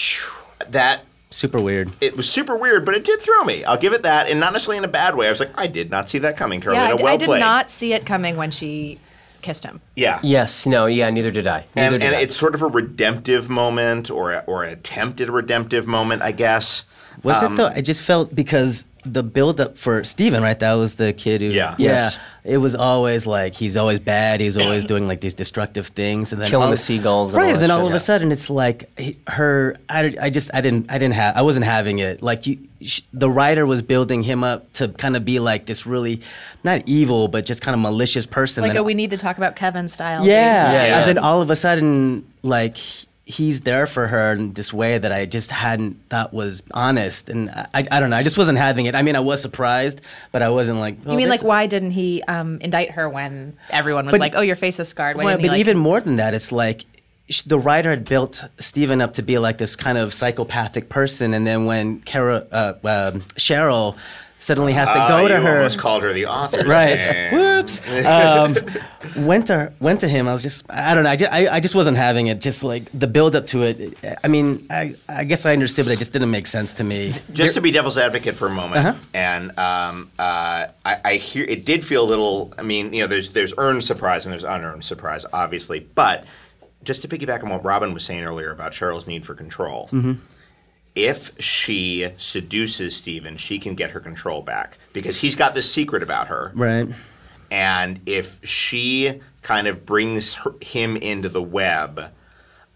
that. 0.69 1.05
Super 1.33 1.61
weird. 1.61 1.91
It 2.01 2.17
was 2.17 2.29
super 2.29 2.57
weird, 2.57 2.85
but 2.85 2.95
it 2.95 3.05
did 3.05 3.21
throw 3.21 3.45
me. 3.45 3.65
I'll 3.65 3.79
give 3.79 3.93
it 3.93 4.03
that, 4.03 4.29
and 4.29 4.41
not 4.41 4.53
necessarily 4.53 4.79
in 4.79 4.85
a 4.85 4.89
bad 4.89 5.15
way. 5.15 5.27
I 5.27 5.31
was 5.31 5.39
like, 5.39 5.53
I 5.55 5.69
did 5.69 5.89
not 5.91 6.09
see 6.09 6.19
that 6.19 6.37
coming, 6.37 6.61
Yeah, 6.61 6.67
Karolina. 6.73 6.77
I, 6.93 6.97
d- 6.97 7.03
well 7.05 7.15
I 7.15 7.17
did 7.17 7.27
played. 7.27 7.39
not 7.41 7.71
see 7.71 7.93
it 7.93 8.05
coming 8.05 8.37
when 8.37 8.51
she 8.51 8.99
kissed 9.41 9.63
him. 9.65 9.81
Yeah. 9.95 10.19
Yes, 10.25 10.67
no, 10.67 10.87
yeah, 10.87 11.09
neither 11.09 11.31
did 11.31 11.47
I. 11.47 11.67
Neither 11.77 11.95
and, 11.95 12.01
did 12.03 12.07
and 12.09 12.17
I. 12.17 12.21
it's 12.21 12.37
sort 12.37 12.55
of 12.57 12.63
a 12.63 12.67
redemptive 12.67 13.49
moment 13.49 14.11
or 14.11 14.33
a, 14.33 14.45
or 14.49 14.65
an 14.65 14.73
attempted 14.73 15.29
redemptive 15.29 15.87
moment, 15.87 16.21
I 16.23 16.33
guess. 16.33 16.85
Was 17.23 17.43
Um, 17.43 17.53
it 17.53 17.57
though? 17.57 17.67
I 17.69 17.81
just 17.81 18.03
felt 18.03 18.35
because 18.35 18.85
the 19.05 19.23
build 19.23 19.61
up 19.63 19.79
for 19.79 20.05
Steven, 20.05 20.43
right? 20.43 20.59
That 20.59 20.75
was 20.75 20.95
the 20.97 21.13
kid 21.15 21.41
who 21.41 21.49
Yeah. 21.49 21.75
Yeah. 21.79 21.93
Yes. 21.93 22.19
It 22.45 22.57
was 22.59 22.75
always 22.75 23.27
like 23.27 23.55
he's 23.55 23.77
always 23.77 23.99
bad, 23.99 24.41
he's 24.41 24.57
always 24.57 24.85
doing 24.85 25.07
like 25.07 25.21
these 25.21 25.35
destructive 25.35 25.89
things 25.89 26.33
and 26.33 26.41
then 26.41 26.49
Killing 26.51 26.67
all- 26.67 26.71
the 26.71 26.77
seagulls 26.79 27.33
and 27.33 27.41
all 27.41 27.45
Right, 27.47 27.53
and 27.55 27.63
then 27.63 27.71
all 27.71 27.81
shit. 27.81 27.87
of 27.87 27.93
Yeah. 27.93 27.97
a 27.97 28.01
sudden 28.01 28.33
it's 28.33 28.49
like 28.49 28.91
he, 28.99 29.17
her 29.27 29.77
I, 29.91 30.15
I 30.21 30.31
just 30.31 30.51
I 30.55 30.61
didn't 30.63 30.87
I 30.91 30.97
didn't 30.99 31.15
have 31.15 31.37
I 31.37 31.43
wasn't 31.43 31.65
having 31.67 31.99
it. 31.99 32.23
Like 32.23 32.47
you 32.47 32.59
sh- 32.83 33.01
the 33.13 33.29
writer 33.31 33.67
was 33.67 33.83
building 33.83 34.23
him 34.23 34.43
up 34.45 34.73
to 34.75 34.89
kind 34.89 35.17
of 35.17 35.25
be 35.25 35.39
like 35.39 35.67
this 35.67 35.87
really 35.87 36.21
not 36.65 36.83
evil 36.87 37.29
but 37.29 37.45
just 37.45 37.61
kind 37.63 37.75
of 37.75 37.81
malicious 37.81 38.25
person 38.27 38.63
Like 38.63 38.73
that- 38.75 38.81
a 38.81 38.83
we 38.83 38.95
need 38.95 39.11
to 39.11 39.19
talk 39.19 39.37
about 39.39 39.57
Kevin 39.57 39.89
style. 39.89 40.25
yeah. 40.27 40.73
Yeah, 40.73 40.87
yeah. 40.87 40.99
And 41.01 41.09
then 41.09 41.19
all 41.19 41.41
of 41.43 41.51
a 41.51 41.57
sudden, 41.57 42.25
like, 42.43 42.79
he's 43.31 43.61
there 43.63 43.87
for 43.87 44.07
her 44.07 44.33
in 44.33 44.53
this 44.55 44.73
way 44.73 44.99
that 44.99 45.13
I 45.13 45.25
just 45.25 45.51
hadn't 45.51 45.97
thought 46.11 46.35
was 46.35 46.63
honest. 46.73 47.29
And 47.29 47.51
I, 47.51 47.85
I 47.91 48.01
don't 48.01 48.11
know. 48.11 48.17
I 48.17 48.23
just 48.23 48.37
wasn't 48.37 48.59
having 48.59 48.87
it. 48.87 48.95
I 48.95 49.03
mean, 49.03 49.17
I 49.17 49.21
was 49.21 49.41
surprised, 49.41 50.01
but 50.33 50.43
I 50.43 50.49
wasn't 50.49 50.79
like. 50.79 50.97
You 51.07 51.17
mean 51.17 51.29
like 51.29 51.43
why 51.43 51.67
didn't 51.67 51.93
he 51.93 52.23
um, 52.25 52.59
indict 52.61 52.91
her 52.93 53.09
when 53.09 53.57
everyone 53.71 54.07
was 54.07 54.13
But- 54.13 54.21
like, 54.21 54.35
"Oh, 54.35 54.41
your 54.41 54.57
face 54.57 54.79
is 54.81 54.89
scarred"? 54.89 55.17
Why 55.17 55.25
Well, 55.25 55.37
but 55.39 55.47
like, 55.47 55.61
even 55.61 55.79
more 55.79 56.01
than 56.01 56.17
that, 56.17 56.35
it's 56.35 56.53
like 56.53 56.85
the 57.47 57.59
writer 57.59 57.91
had 57.91 58.05
built 58.05 58.45
Stephen 58.59 59.01
up 59.01 59.13
to 59.15 59.23
be 59.23 59.39
like 59.39 59.59
this 59.59 59.77
kind 59.77 59.97
of 59.97 60.13
psychopathic 60.13 60.89
person, 60.89 61.33
and 61.33 61.47
then 61.47 61.65
when 61.65 62.01
Cara, 62.01 62.45
uh, 62.51 62.73
um 62.85 63.21
Cheryl 63.39 63.97
suddenly 64.41 64.73
has 64.73 64.89
to 64.89 64.99
Ah, 64.99 65.09
go 65.09 65.29
to 65.29 65.35
you 65.35 65.41
her, 65.41 65.57
almost 65.59 65.79
called 65.79 66.03
her 66.03 66.13
the 66.13 66.27
author. 66.27 66.65
right? 66.67 67.31
Whoops. 67.33 67.81
Um, 68.05 68.57
went 69.27 69.47
to 69.47 69.73
went 69.81 70.01
to 70.01 70.09
him. 70.09 70.27
I 70.27 70.33
was 70.33 70.43
just 70.43 70.65
I 70.69 70.95
don't 70.95 71.05
know. 71.05 71.11
I 71.11 71.17
just, 71.17 71.33
I, 71.33 71.47
I 71.49 71.61
just 71.61 71.75
wasn't 71.75 71.97
having 71.97 72.27
it. 72.27 72.41
Just 72.41 72.65
like 72.65 72.91
the 72.99 73.07
build 73.07 73.37
up 73.37 73.47
to 73.49 73.63
it. 73.63 73.97
I 74.25 74.29
mean, 74.29 74.67
I 74.71 74.95
I 75.09 75.25
guess 75.25 75.47
I 75.47 75.53
understood, 75.53 75.85
but 75.87 75.93
it 75.93 75.99
just 75.99 76.13
didn't 76.13 76.31
make 76.31 76.47
sense 76.49 76.73
to 76.75 76.85
me. 76.85 77.15
Just 77.33 77.55
to 77.55 77.61
be 77.61 77.71
devil's 77.71 77.99
advocate 77.99 78.35
for 78.35 78.47
a 78.49 78.51
moment, 78.51 78.87
Uh-huh. 78.87 78.99
and 79.15 79.57
um, 79.59 80.11
uh, 80.19 80.67
I, 80.85 81.01
I 81.05 81.15
hear 81.15 81.45
it 81.45 81.65
did 81.65 81.85
feel 81.85 82.03
a 82.03 82.09
little. 82.09 82.53
I 82.59 82.63
mean, 82.63 82.93
you 82.93 83.03
know, 83.03 83.07
there's 83.07 83.33
there's 83.33 83.55
earned 83.59 83.85
surprise 83.85 84.25
and 84.27 84.33
there's 84.33 84.45
unearned 84.45 84.85
surprise, 84.85 85.25
obviously. 85.33 85.81
But 85.81 86.25
just 86.83 87.03
to 87.03 87.09
piggyback 87.09 87.43
on 87.43 87.51
what 87.51 87.63
Robyn 87.63 87.93
was 87.93 88.05
saying 88.07 88.25
earlier 88.25 88.51
about 88.53 88.73
Cheryl's 88.73 89.07
need 89.07 89.27
for 89.27 89.35
control, 89.35 89.89
Mm-hmm. 89.93 90.15
If 90.95 91.41
she 91.41 92.11
seduces 92.19 92.97
Steven, 92.97 93.37
she 93.37 93.59
can 93.59 93.75
get 93.75 93.91
her 93.93 94.01
control 94.01 94.43
back 94.43 94.79
because 94.93 95.19
he's 95.19 95.35
got 95.35 95.55
this 95.55 95.71
secret 95.71 96.03
about 96.03 96.29
her. 96.29 96.53
Right. 96.55 96.89
And 97.51 98.01
if 98.07 98.41
she 98.45 99.21
kind 99.43 99.67
of 99.67 99.85
brings 99.87 100.35
her, 100.35 100.55
him 100.61 100.97
into 100.97 101.29
the 101.29 101.43
web, 101.43 102.13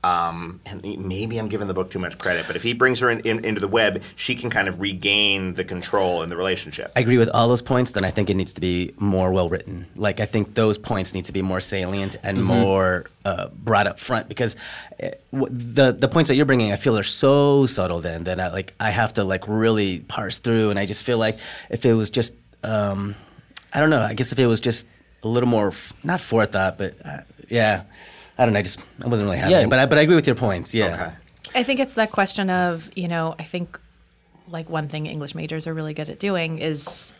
um, 0.04 0.60
and 0.66 0.82
maybe 0.98 1.38
I'm 1.38 1.48
giving 1.48 1.66
the 1.66 1.72
book 1.72 1.90
too 1.90 1.98
much 1.98 2.18
credit, 2.18 2.46
but 2.46 2.56
if 2.56 2.62
he 2.62 2.74
brings 2.74 2.98
her 3.00 3.08
in, 3.08 3.20
in, 3.20 3.42
into 3.42 3.60
the 3.60 3.68
web, 3.68 4.02
she 4.16 4.34
can 4.34 4.50
kind 4.50 4.68
of 4.68 4.78
regain 4.78 5.54
the 5.54 5.64
control 5.64 6.22
in 6.22 6.28
the 6.28 6.36
relationship. 6.36 6.92
I 6.94 7.00
agree 7.00 7.16
with 7.16 7.30
all 7.30 7.48
those 7.48 7.62
points. 7.62 7.92
Then 7.92 8.04
I 8.04 8.10
think 8.10 8.28
it 8.28 8.34
needs 8.34 8.52
to 8.52 8.60
be 8.60 8.92
more 8.98 9.32
well 9.32 9.48
written. 9.48 9.86
Like 9.96 10.20
I 10.20 10.26
think 10.26 10.54
those 10.54 10.76
points 10.76 11.14
need 11.14 11.24
to 11.24 11.32
be 11.32 11.40
more 11.40 11.60
salient 11.60 12.16
and 12.22 12.34
Mm-hmm. 12.34 12.46
more 12.46 13.06
uh, 13.24 13.48
brought 13.48 13.86
up 13.86 13.98
front 13.98 14.28
because 14.28 14.56
uh, 15.02 15.10
the 15.32 15.92
the 15.92 16.08
points 16.08 16.28
that 16.28 16.34
you're 16.34 16.44
bringing, 16.44 16.72
I 16.72 16.76
feel 16.76 16.98
are 16.98 17.02
so 17.02 17.64
subtle. 17.64 18.00
Then 18.00 18.24
that 18.24 18.38
I 18.40 18.50
like 18.50 18.74
I 18.78 18.90
have 18.90 19.14
to 19.14 19.24
like 19.24 19.44
really 19.48 20.00
parse 20.00 20.36
through, 20.38 20.68
and 20.70 20.78
I 20.78 20.84
just 20.84 21.02
feel 21.04 21.16
like 21.16 21.38
if 21.70 21.86
it 21.86 21.94
was 21.94 22.10
just 22.10 22.34
um, 22.62 23.14
I 23.72 23.80
don't 23.80 23.90
know. 23.90 24.02
I 24.02 24.12
guess 24.14 24.32
if 24.32 24.38
it 24.38 24.46
was 24.46 24.60
just 24.60 24.86
a 25.22 25.28
little 25.28 25.48
more 25.48 25.72
not 26.02 26.20
forethought, 26.20 26.76
but 26.76 26.94
uh, 27.04 27.20
yeah, 27.48 27.84
I 28.38 28.44
don't 28.44 28.52
know. 28.54 28.60
I 28.60 28.62
just 28.62 28.80
I 29.04 29.08
wasn't 29.08 29.26
really 29.26 29.38
having 29.38 29.52
Yeah. 29.52 29.60
it. 29.60 29.70
But 29.70 29.78
I, 29.78 29.86
but 29.86 29.98
I 29.98 30.02
agree 30.02 30.16
with 30.16 30.26
your 30.26 30.36
points. 30.36 30.74
Yeah. 30.74 30.94
Okay. 30.94 31.12
I 31.54 31.62
think 31.62 31.78
it's 31.80 31.94
that 31.94 32.10
question 32.10 32.50
of, 32.50 32.90
you 32.96 33.06
know, 33.08 33.34
I 33.38 33.44
think 33.44 33.78
like 34.48 34.68
one 34.68 34.88
thing 34.88 35.06
English 35.06 35.34
majors 35.34 35.66
are 35.66 35.74
really 35.74 35.94
good 35.94 36.10
at 36.10 36.18
doing 36.18 36.58
is 36.58 37.14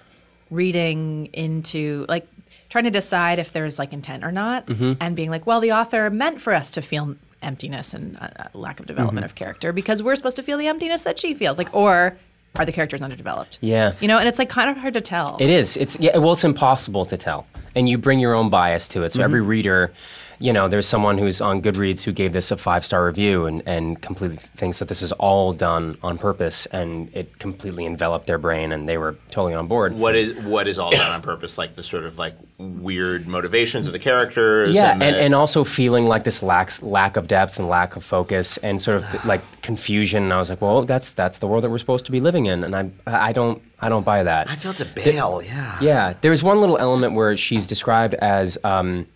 reading 0.50 1.26
into 1.32 2.04
like 2.08 2.26
trying 2.68 2.84
to 2.84 2.90
decide 2.90 3.38
if 3.38 3.52
there's 3.52 3.78
like 3.78 3.92
intent 3.92 4.24
or 4.24 4.32
not 4.32 4.68
and 4.68 5.14
being 5.16 5.30
like, 5.30 5.46
well, 5.46 5.60
the 5.60 5.72
author 5.72 6.10
meant 6.10 6.40
for 6.40 6.52
us 6.52 6.70
to 6.72 6.82
feel 6.82 7.14
emptiness 7.42 7.94
and 7.94 8.16
uh, 8.16 8.28
uh, 8.38 8.44
lack 8.54 8.80
of 8.80 8.86
development 8.86 9.24
of 9.24 9.34
character 9.34 9.72
because 9.72 10.02
we're 10.02 10.16
supposed 10.16 10.36
to 10.36 10.42
feel 10.42 10.58
the 10.58 10.66
emptiness 10.66 11.02
that 11.02 11.18
she 11.18 11.34
feels 11.34 11.58
like 11.58 11.72
or 11.74 12.16
are 12.56 12.64
the 12.64 12.72
characters 12.72 13.02
underdeveloped? 13.02 13.58
Yeah. 13.60 13.94
You 14.00 14.08
know, 14.08 14.18
and 14.18 14.28
it's 14.28 14.38
like 14.38 14.48
kind 14.48 14.70
of 14.70 14.76
hard 14.76 14.94
to 14.94 15.00
tell. 15.00 15.36
It 15.40 15.50
is. 15.50 15.76
It's 15.76 15.98
yeah. 15.98 16.16
Well, 16.18 16.32
it's 16.32 16.44
impossible 16.44 17.04
to 17.06 17.16
tell, 17.16 17.46
and 17.74 17.88
you 17.88 17.98
bring 17.98 18.20
your 18.20 18.32
own 18.34 18.48
bias 18.48 18.86
to 18.88 19.02
it. 19.02 19.10
So 19.10 19.22
every 19.22 19.40
reader, 19.40 19.92
you 20.38 20.52
know, 20.52 20.68
there's 20.68 20.86
someone 20.86 21.18
who's 21.18 21.40
on 21.40 21.62
Goodreads 21.62 22.02
who 22.02 22.12
gave 22.12 22.32
this 22.32 22.50
a 22.50 22.56
five 22.56 22.84
star 22.84 23.04
review 23.06 23.46
and 23.46 23.62
and 23.66 24.00
completely 24.02 24.36
thinks 24.38 24.78
that 24.78 24.88
this 24.88 25.02
is 25.02 25.12
all 25.12 25.52
done 25.52 25.96
on 26.02 26.18
purpose, 26.18 26.66
and 26.66 27.10
it 27.14 27.38
completely 27.38 27.86
enveloped 27.86 28.26
their 28.26 28.38
brain, 28.38 28.72
and 28.72 28.88
they 28.88 28.98
were 28.98 29.16
totally 29.30 29.54
on 29.54 29.66
board. 29.66 29.94
What 29.94 30.14
is 30.14 30.36
what 30.44 30.66
is 30.68 30.78
all 30.78 30.90
done 30.90 31.10
on 31.12 31.22
purpose? 31.22 31.56
Like 31.58 31.74
the 31.76 31.82
sort 31.82 32.04
of 32.04 32.18
like 32.18 32.34
weird 32.58 33.26
motivations 33.26 33.86
of 33.86 33.92
the 33.92 33.98
characters. 33.98 34.74
Yeah, 34.74 34.92
and, 34.92 35.02
and, 35.02 35.16
the- 35.16 35.20
and 35.22 35.34
also 35.34 35.64
feeling 35.64 36.06
like 36.06 36.24
this 36.24 36.42
lacks 36.42 36.82
lack 36.82 37.16
of 37.16 37.28
depth 37.28 37.58
and 37.58 37.68
lack 37.68 37.96
of 37.96 38.04
focus 38.04 38.56
and 38.58 38.80
sort 38.80 38.96
of 38.96 39.24
like 39.26 39.40
confusion. 39.62 40.24
And 40.24 40.32
I 40.32 40.38
was 40.38 40.50
like, 40.50 40.60
well, 40.60 40.84
that's 40.84 41.12
that's 41.12 41.38
the 41.38 41.46
world 41.46 41.64
that 41.64 41.70
we're 41.70 41.78
supposed 41.78 42.06
to 42.06 42.12
be 42.12 42.20
living 42.20 42.46
in, 42.46 42.64
and 42.64 42.74
I 42.76 42.90
I 43.06 43.32
don't 43.32 43.62
I 43.80 43.88
don't 43.88 44.04
buy 44.04 44.22
that. 44.22 44.48
I 44.50 44.56
feel 44.56 44.70
it's 44.70 44.80
a 44.80 44.84
bail. 44.86 45.42
Yeah. 45.42 45.78
Yeah, 45.80 46.14
there's 46.22 46.42
one 46.42 46.60
little 46.60 46.78
element 46.78 47.14
where 47.14 47.36
she's 47.36 47.66
described 47.66 48.14
as 48.14 48.56
um, 48.64 49.06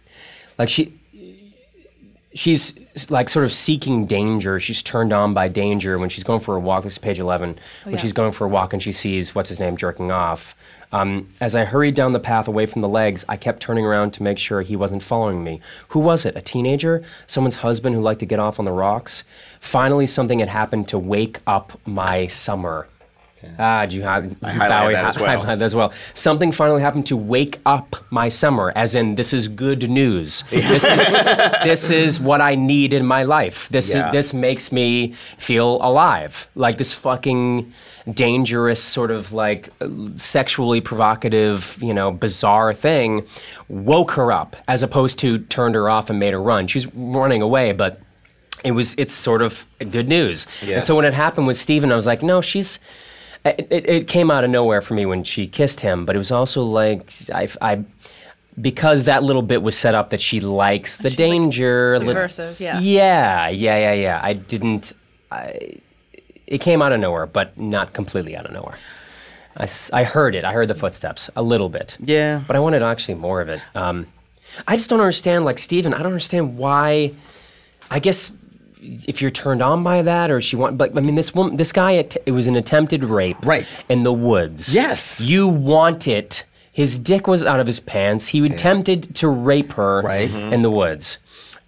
like 0.59 0.69
she 0.69 0.93
she's 2.35 2.79
like 3.11 3.29
sort 3.29 3.45
of 3.45 3.53
seeking 3.53 4.07
danger. 4.07 4.61
She's 4.61 4.83
turned 4.83 5.13
on 5.13 5.35
by 5.35 5.49
danger 5.49 5.99
when 5.99 6.09
she's 6.09 6.25
going 6.25 6.41
for 6.41 6.57
a 6.57 6.61
walk. 6.61 6.85
This 6.85 6.95
is 6.95 6.99
page 6.99 7.19
11. 7.19 7.59
when 7.85 7.95
yeah. 7.95 8.01
she's 8.01 8.13
going 8.13 8.33
for 8.33 8.45
a 8.45 8.49
walk 8.49 8.73
and 8.73 8.83
she 8.83 8.93
sees 8.93 9.35
what's 9.35 9.49
his 9.49 9.61
name 9.61 9.77
jerking 9.77 10.11
off. 10.11 10.55
Um, 10.91 11.29
as 11.41 11.55
I 11.55 11.65
hurried 11.65 11.95
down 11.95 12.13
the 12.13 12.21
path 12.21 12.49
away 12.49 12.65
from 12.67 12.81
the 12.81 12.89
legs, 12.89 13.25
I 13.29 13.37
kept 13.37 13.61
turning 13.61 13.85
around 13.85 14.13
to 14.13 14.23
make 14.23 14.39
sure 14.39 14.63
he 14.63 14.77
wasn't 14.77 15.03
following 15.03 15.45
me. 15.45 15.61
Who 15.89 16.01
was 16.01 16.25
it? 16.25 16.37
A 16.37 16.41
teenager? 16.41 17.03
Someone's 17.27 17.57
husband 17.57 17.95
who 17.95 18.01
liked 18.01 18.21
to 18.21 18.27
get 18.27 18.39
off 18.39 18.59
on 18.59 18.65
the 18.65 18.73
rocks? 18.73 19.23
Finally, 19.61 20.07
something 20.07 20.39
had 20.39 20.49
happened 20.49 20.89
to 20.89 20.99
wake 20.99 21.41
up 21.47 21.79
my 21.87 22.27
summer. 22.27 22.89
Ah, 23.59 23.87
have 23.87 23.93
I 24.43 24.53
highlighted 24.53 24.93
that 24.93 25.05
as 25.07 25.19
well. 25.19 25.43
that 25.43 25.63
as 25.63 25.75
well. 25.75 25.93
Something 26.15 26.51
finally 26.53 26.81
happened 26.81 27.07
to 27.07 27.17
wake 27.17 27.61
up 27.67 27.97
my 28.11 28.29
summer, 28.29 28.73
as 28.75 28.95
in 28.95 29.15
this 29.15 29.33
is 29.33 29.49
good 29.49 29.89
news. 29.89 30.45
This, 30.51 30.85
is, 30.85 31.09
this 31.65 31.91
is 31.91 32.21
what 32.21 32.41
I 32.41 32.55
need 32.55 32.93
in 32.93 33.07
my 33.07 33.23
life. 33.23 33.69
This 33.71 33.93
Yeah. 33.95 34.09
is, 34.09 34.13
this 34.13 34.35
makes 34.35 34.73
me 34.73 35.15
feel 35.39 35.79
alive. 35.83 36.49
Like 36.55 36.79
this 36.79 36.93
fucking 36.93 37.73
dangerous 38.13 38.83
sort 38.83 39.11
of 39.11 39.33
like 39.33 39.71
sexually 40.17 40.81
provocative, 40.81 41.79
you 41.83 41.95
know, 41.95 42.11
bizarre 42.11 42.73
thing 42.75 43.27
woke 43.69 44.13
her 44.13 44.33
up 44.33 44.57
as 44.67 44.83
opposed 44.83 45.19
to 45.21 45.39
turned 45.39 45.75
her 45.75 45.89
off 45.89 46.11
and 46.11 46.19
made 46.19 46.33
her 46.33 46.43
run. 46.43 46.67
She's 46.67 46.87
running 46.95 47.43
away, 47.43 47.73
but 47.73 48.01
it 48.65 48.73
was 48.73 48.95
it's 48.99 49.15
sort 49.15 49.43
of 49.43 49.65
good 49.91 50.09
news. 50.09 50.47
Yeah. 50.63 50.77
And 50.77 50.85
so 50.85 50.97
when 50.97 51.05
it 51.05 51.15
happened 51.15 51.47
with 51.47 51.57
Steven, 51.57 51.93
I 51.93 51.97
was 51.97 52.07
like, 52.07 52.23
no, 52.23 52.41
she's. 52.41 52.79
It, 53.45 53.67
it, 53.71 53.89
it 53.89 54.09
came 54.09 54.31
out 54.31 54.45
of 54.45 54.51
nowhere 54.51 54.81
for 54.81 54.95
me 54.95 55.07
when 55.07 55.25
she 55.25 55.47
kissed 55.47 55.81
him, 55.81 56.05
but 56.05 56.15
it 56.15 56.19
was 56.19 56.31
also 56.31 56.63
like 56.63 57.13
I, 57.33 57.49
I 57.61 57.85
because 58.61 59.05
that 59.05 59.23
little 59.23 59.43
bit 59.43 59.63
was 59.63 59.77
set 59.79 59.95
up 59.95 60.11
that 60.11 60.21
she 60.21 60.41
likes 60.41 60.97
the 60.97 61.11
danger. 61.11 61.95
a 61.95 61.99
lit- 61.99 62.09
subversive, 62.09 62.61
yeah. 62.61 62.81
Yeah, 62.81 63.49
yeah, 63.49 63.79
yeah, 63.79 63.93
yeah. 63.93 64.21
I 64.23 64.33
didn't. 64.33 64.93
I, 65.31 65.81
it 66.47 66.59
came 66.61 66.83
out 66.83 66.93
of 66.93 67.01
nowhere, 67.01 67.27
but 67.27 67.57
not 67.59 67.93
completely 67.93 68.37
out 68.37 68.47
of 68.47 68.53
nowhere. 68.53 68.79
I, 69.57 69.69
I 69.93 70.05
heard 70.05 70.35
it. 70.35 70.45
I 70.45 70.53
heard 70.53 70.69
the 70.69 70.75
footsteps 70.75 71.31
a 71.37 71.43
little 71.43 71.69
bit. 71.69 71.97
Yeah. 72.01 72.43
But 72.47 72.57
I 72.57 72.61
wanted 72.61 72.83
actually 72.83 73.15
more 73.15 73.41
of 73.41 73.49
it. 73.49 73.61
Um, 73.75 74.07
I 74.67 74.77
just 74.77 74.89
don't 74.89 75.01
understand, 75.01 75.45
like 75.45 75.59
Steven, 75.59 75.93
I 75.93 75.99
don't 75.99 76.07
understand 76.07 76.57
why. 76.57 77.13
I 77.91 77.99
guess 77.99 78.31
if 78.81 79.21
you're 79.21 79.31
turned 79.31 79.63
on 79.63 79.83
by 79.83 80.03
that, 80.03 80.31
or 80.31 80.41
she 80.41 80.57
want, 80.57 80.79
but 80.79 80.97
I 80.97 81.01
mean, 81.01 81.15
this 81.15 81.35
woman, 81.35 81.57
this 81.57 81.73
guy, 81.73 81.93
it, 81.93 82.17
it 82.27 82.33
was 82.33 82.47
an 82.47 82.57
attempted 82.57 83.05
rape, 83.05 83.45
Right. 83.45 83.67
in 83.89 84.03
the 84.05 84.13
woods. 84.13 84.75
Yes. 84.75 85.21
you 85.21 85.47
want 85.49 86.07
it. 86.09 86.45
His 86.73 86.99
dick 86.99 87.27
was 87.27 87.43
out 87.43 87.59
of 87.61 87.67
his 87.67 87.81
pants. 87.81 88.29
He 88.29 88.45
attempted 88.47 89.15
to 89.17 89.29
rape 89.29 89.73
her 89.73 90.01
Right. 90.03 90.31
in 90.31 90.63
the 90.63 90.71
woods. 90.71 91.19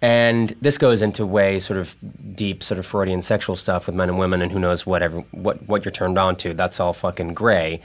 And 0.03 0.55
this 0.61 0.77
goes 0.79 1.01
into 1.03 1.25
way 1.27 1.59
sort 1.59 1.77
of 1.77 1.95
deep, 2.35 2.63
sort 2.63 2.79
of 2.79 2.85
Freudian 2.87 3.21
sexual 3.21 3.55
stuff 3.55 3.85
with 3.85 3.93
men 3.95 4.09
and 4.09 4.17
women, 4.17 4.41
and 4.41 4.51
who 4.51 4.57
knows 4.57 4.83
whatever 4.85 5.19
what 5.31 5.67
what 5.67 5.85
you're 5.85 5.91
turned 5.91 6.17
on 6.17 6.35
to. 6.37 6.55
That's 6.55 6.79
all 6.79 6.91
fucking 6.93 7.35
gray. 7.35 7.81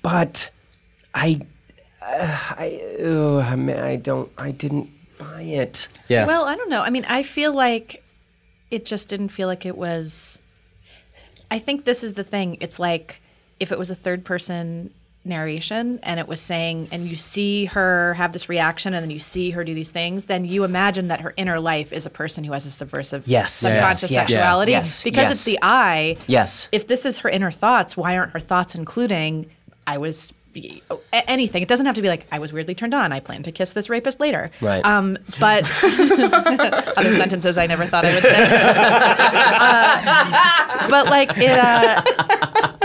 But 0.00 0.48
I, 1.14 1.40
uh, 2.00 2.38
I, 2.56 2.80
ugh, 3.04 3.44
I, 3.44 3.56
mean, 3.56 3.76
I 3.78 3.96
don't, 3.96 4.30
I 4.38 4.52
didn't 4.52 4.88
buy 5.18 5.42
it. 5.42 5.88
Yeah. 6.08 6.24
Well, 6.24 6.44
I 6.44 6.56
don't 6.56 6.70
know. 6.70 6.80
I 6.80 6.88
mean, 6.88 7.04
I 7.06 7.22
feel 7.24 7.52
like 7.52 8.02
it 8.70 8.84
just 8.84 9.08
didn't 9.08 9.28
feel 9.30 9.48
like 9.48 9.66
it 9.66 9.76
was. 9.76 10.38
I 11.50 11.58
think 11.58 11.84
this 11.84 12.04
is 12.04 12.14
the 12.14 12.24
thing. 12.24 12.58
It's 12.60 12.78
like 12.78 13.20
if 13.58 13.72
it 13.72 13.78
was 13.78 13.90
a 13.90 13.94
third 13.94 14.24
person 14.24 14.92
narration 15.24 16.00
and 16.02 16.18
it 16.18 16.26
was 16.26 16.40
saying, 16.40 16.88
and 16.92 17.06
you 17.06 17.14
see 17.16 17.66
her 17.66 18.14
have 18.14 18.32
this 18.32 18.48
reaction 18.48 18.94
and 18.94 19.02
then 19.02 19.10
you 19.10 19.18
see 19.18 19.50
her 19.50 19.64
do 19.64 19.74
these 19.74 19.90
things, 19.90 20.24
then 20.26 20.44
you 20.44 20.64
imagine 20.64 21.08
that 21.08 21.20
her 21.20 21.34
inner 21.36 21.60
life 21.60 21.92
is 21.92 22.06
a 22.06 22.10
person 22.10 22.42
who 22.44 22.52
has 22.52 22.64
a 22.66 22.70
subversive 22.70 23.26
Yes. 23.26 23.52
subconscious 23.52 24.02
Yes, 24.10 24.10
yes, 24.10 24.30
sexuality. 24.30 24.72
yes, 24.72 25.04
because 25.04 25.24
yes. 25.24 25.30
it's 25.32 25.44
the 25.44 25.58
I. 25.60 26.16
Yes. 26.26 26.68
If 26.72 26.86
this 26.86 27.04
is 27.04 27.18
her 27.18 27.28
inner 27.28 27.50
thoughts, 27.50 27.96
why 27.96 28.16
aren't 28.16 28.32
her 28.32 28.40
thoughts 28.40 28.74
including, 28.74 29.50
I 29.86 29.98
was. 29.98 30.32
Anything. 31.12 31.62
It 31.62 31.68
doesn't 31.68 31.86
have 31.86 31.94
to 31.94 32.02
be 32.02 32.08
like 32.08 32.26
I 32.32 32.38
was 32.38 32.52
weirdly 32.52 32.74
turned 32.74 32.94
on. 32.94 33.12
I 33.12 33.20
plan 33.20 33.42
to 33.44 33.52
kiss 33.52 33.72
this 33.72 33.88
rapist 33.88 34.18
later. 34.20 34.50
Right. 34.60 34.84
Um, 34.84 35.16
but 35.38 35.70
other 35.84 37.14
sentences 37.16 37.56
I 37.58 37.66
never 37.66 37.86
thought 37.86 38.04
I 38.04 38.14
would 38.14 38.22
say. 38.22 39.40
Uh, 39.60 40.88
but 40.90 41.06
like 41.06 41.36
it, 41.36 41.50
uh, 41.50 42.02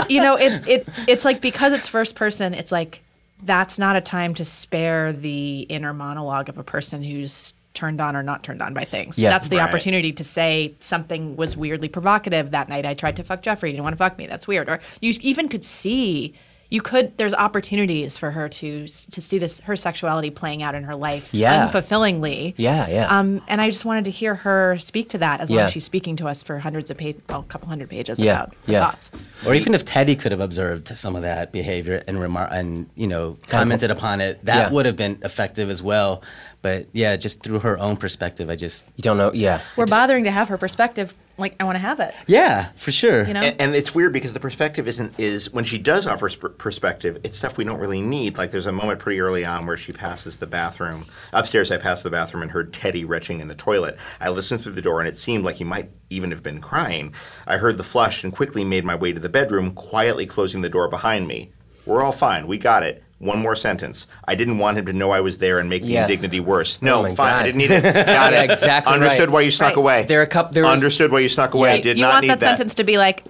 you 0.08 0.20
know, 0.20 0.36
it 0.36 0.66
it 0.68 0.88
it's 1.06 1.24
like 1.24 1.40
because 1.40 1.72
it's 1.72 1.88
first 1.88 2.14
person, 2.14 2.54
it's 2.54 2.70
like 2.72 3.02
that's 3.42 3.78
not 3.78 3.96
a 3.96 4.00
time 4.00 4.34
to 4.34 4.44
spare 4.44 5.12
the 5.12 5.60
inner 5.62 5.92
monologue 5.92 6.48
of 6.48 6.58
a 6.58 6.64
person 6.64 7.02
who's 7.02 7.54
turned 7.74 8.00
on 8.00 8.16
or 8.16 8.22
not 8.22 8.42
turned 8.42 8.62
on 8.62 8.72
by 8.74 8.84
things. 8.84 9.18
Yeah. 9.18 9.28
that's 9.30 9.48
the 9.48 9.56
Right. 9.58 9.68
opportunity 9.68 10.12
to 10.12 10.24
say 10.24 10.74
something 10.78 11.36
was 11.36 11.56
weirdly 11.56 11.88
provocative 11.88 12.50
that 12.52 12.68
night. 12.68 12.86
I 12.86 12.94
tried 12.94 13.16
to 13.16 13.22
fuck 13.24 13.42
Jeffrey. 13.42 13.68
He 13.70 13.72
didn't 13.74 13.84
want 13.84 13.92
to 13.94 13.98
fuck 13.98 14.16
me. 14.16 14.26
That's 14.26 14.48
weird. 14.48 14.68
Or 14.70 14.80
you 15.00 15.14
even 15.20 15.48
could 15.48 15.64
see. 15.64 16.34
You 16.68 16.82
could. 16.82 17.16
There's 17.16 17.32
opportunities 17.34 18.18
for 18.18 18.30
her 18.32 18.48
to 18.48 18.86
to 18.88 19.22
see 19.22 19.38
this 19.38 19.60
her 19.60 19.76
sexuality 19.76 20.30
playing 20.30 20.62
out 20.62 20.74
in 20.74 20.82
her 20.84 20.96
life 20.96 21.32
Yeah. 21.32 21.64
unfulfillingly. 21.64 22.54
Yeah, 22.56 22.88
yeah. 22.88 23.06
Um, 23.18 23.40
and 23.46 23.60
I 23.60 23.70
just 23.70 23.84
wanted 23.84 24.06
to 24.06 24.10
hear 24.10 24.34
her 24.34 24.76
speak 24.78 25.08
to 25.10 25.18
that 25.18 25.40
as 25.40 25.50
long 25.50 25.60
as 25.60 25.72
she's 25.72 25.84
speaking 25.84 26.16
to 26.16 26.28
us 26.28 26.42
for 26.42 26.58
hundreds 26.58 26.90
of 26.90 26.96
pages, 26.96 27.22
well, 27.28 27.40
a 27.40 27.44
couple 27.44 27.68
hundred 27.68 27.88
pages 27.90 28.18
Yeah, 28.18 28.42
about 28.42 28.48
her 28.66 28.72
yeah. 28.72 28.84
thoughts. 28.84 29.10
Or 29.46 29.54
even 29.54 29.74
if 29.74 29.84
Teddy 29.84 30.16
could 30.16 30.32
have 30.32 30.40
observed 30.40 30.96
some 30.96 31.14
of 31.14 31.22
that 31.22 31.52
behavior 31.52 32.02
and 32.08 32.18
remar- 32.18 32.52
and 32.52 32.86
you 32.96 33.06
know 33.06 33.36
commented 33.48 33.90
upon 33.90 34.20
it, 34.20 34.44
that 34.44 34.56
Yeah. 34.56 34.70
would 34.72 34.86
have 34.86 34.96
been 34.96 35.18
effective 35.22 35.70
as 35.70 35.82
well. 35.82 36.22
But 36.66 36.88
yeah, 36.92 37.14
just 37.14 37.44
through 37.44 37.60
her 37.60 37.78
own 37.78 37.96
perspective, 37.96 38.50
I 38.50 38.56
just 38.56 38.84
You 38.96 39.02
don't 39.02 39.16
know. 39.18 39.32
Yeah. 39.32 39.60
We're 39.76 39.86
bothering 39.86 40.24
to 40.24 40.32
have 40.32 40.48
her 40.48 40.58
perspective. 40.58 41.14
Like 41.38 41.54
I 41.60 41.64
want 41.64 41.76
to 41.76 41.80
have 41.80 42.00
it. 42.00 42.12
yeah, 42.26 42.70
for 42.74 42.90
sure. 42.90 43.24
You 43.24 43.34
know. 43.34 43.40
And, 43.40 43.60
and 43.60 43.76
it's 43.76 43.94
weird 43.94 44.12
because 44.12 44.32
the 44.32 44.40
perspective 44.40 44.88
isn't 44.88 45.14
is 45.20 45.52
when 45.52 45.64
she 45.64 45.78
does 45.78 46.08
offer 46.08 46.28
sp- 46.28 46.58
perspective, 46.58 47.20
it's 47.22 47.38
stuff 47.38 47.56
we 47.56 47.62
don't 47.62 47.78
really 47.78 48.00
need. 48.02 48.36
Like 48.36 48.50
there's 48.50 48.66
a 48.66 48.72
moment 48.72 48.98
pretty 48.98 49.20
early 49.20 49.44
on 49.44 49.64
where 49.64 49.76
she 49.76 49.92
passes 49.92 50.38
the 50.38 50.46
bathroom 50.48 51.04
upstairs. 51.32 51.70
I 51.70 51.76
passed 51.76 52.02
the 52.02 52.10
bathroom 52.10 52.42
and 52.42 52.50
heard 52.50 52.72
Teddy 52.72 53.04
retching 53.04 53.38
in 53.38 53.46
the 53.46 53.54
toilet. 53.54 53.96
I 54.20 54.30
listened 54.30 54.60
through 54.62 54.72
the 54.72 54.82
door 54.82 54.98
and 55.00 55.08
it 55.08 55.16
seemed 55.16 55.44
like 55.44 55.54
he 55.54 55.64
might 55.64 55.92
even 56.10 56.32
have 56.32 56.42
been 56.42 56.60
crying. 56.60 57.14
I 57.46 57.58
heard 57.58 57.76
the 57.76 57.84
flush 57.84 58.24
and 58.24 58.32
quickly 58.32 58.64
made 58.64 58.84
my 58.84 58.96
way 58.96 59.12
to 59.12 59.20
the 59.20 59.28
bedroom, 59.28 59.72
quietly 59.72 60.26
closing 60.26 60.62
the 60.62 60.68
door 60.68 60.88
behind 60.88 61.28
me. 61.28 61.52
We're 61.84 62.02
all 62.02 62.10
fine. 62.10 62.48
We 62.48 62.58
got 62.58 62.82
it. 62.82 63.04
One 63.18 63.38
more 63.38 63.56
sentence. 63.56 64.06
I 64.28 64.34
didn't 64.34 64.58
want 64.58 64.76
him 64.76 64.84
to 64.86 64.92
know 64.92 65.10
I 65.10 65.20
was 65.20 65.38
there 65.38 65.58
and 65.58 65.70
make 65.70 65.82
the 65.82 65.88
Yeah. 65.88 66.02
indignity 66.02 66.38
worse. 66.38 66.78
Oh 66.82 66.84
no, 66.84 66.98
Oh 67.06 67.14
fine. 67.14 67.32
God. 67.32 67.32
I 67.32 67.42
didn't 67.44 67.56
need 67.56 67.70
it. 67.70 67.82
Got 67.82 68.32
Yeah, 68.32 68.42
it. 68.42 68.50
exactly 68.50 68.92
Understood 68.92 69.28
right. 69.28 69.30
why 69.30 69.40
you 69.40 69.50
snuck 69.50 69.68
Right. 69.70 69.78
away. 69.78 70.04
There 70.04 70.20
are 70.20 70.24
a 70.24 70.26
couple- 70.26 70.52
there 70.52 70.64
was- 70.64 70.72
Understood 70.72 71.10
why 71.10 71.20
you 71.20 71.28
snuck 71.30 71.54
away. 71.54 71.70
I 71.72 71.80
did 71.80 71.96
you 71.96 72.02
not 72.02 72.12
want 72.14 72.22
need 72.24 72.30
that, 72.32 72.40
sentence 72.40 72.74
to 72.74 72.84
be 72.84 72.98
like, 72.98 73.24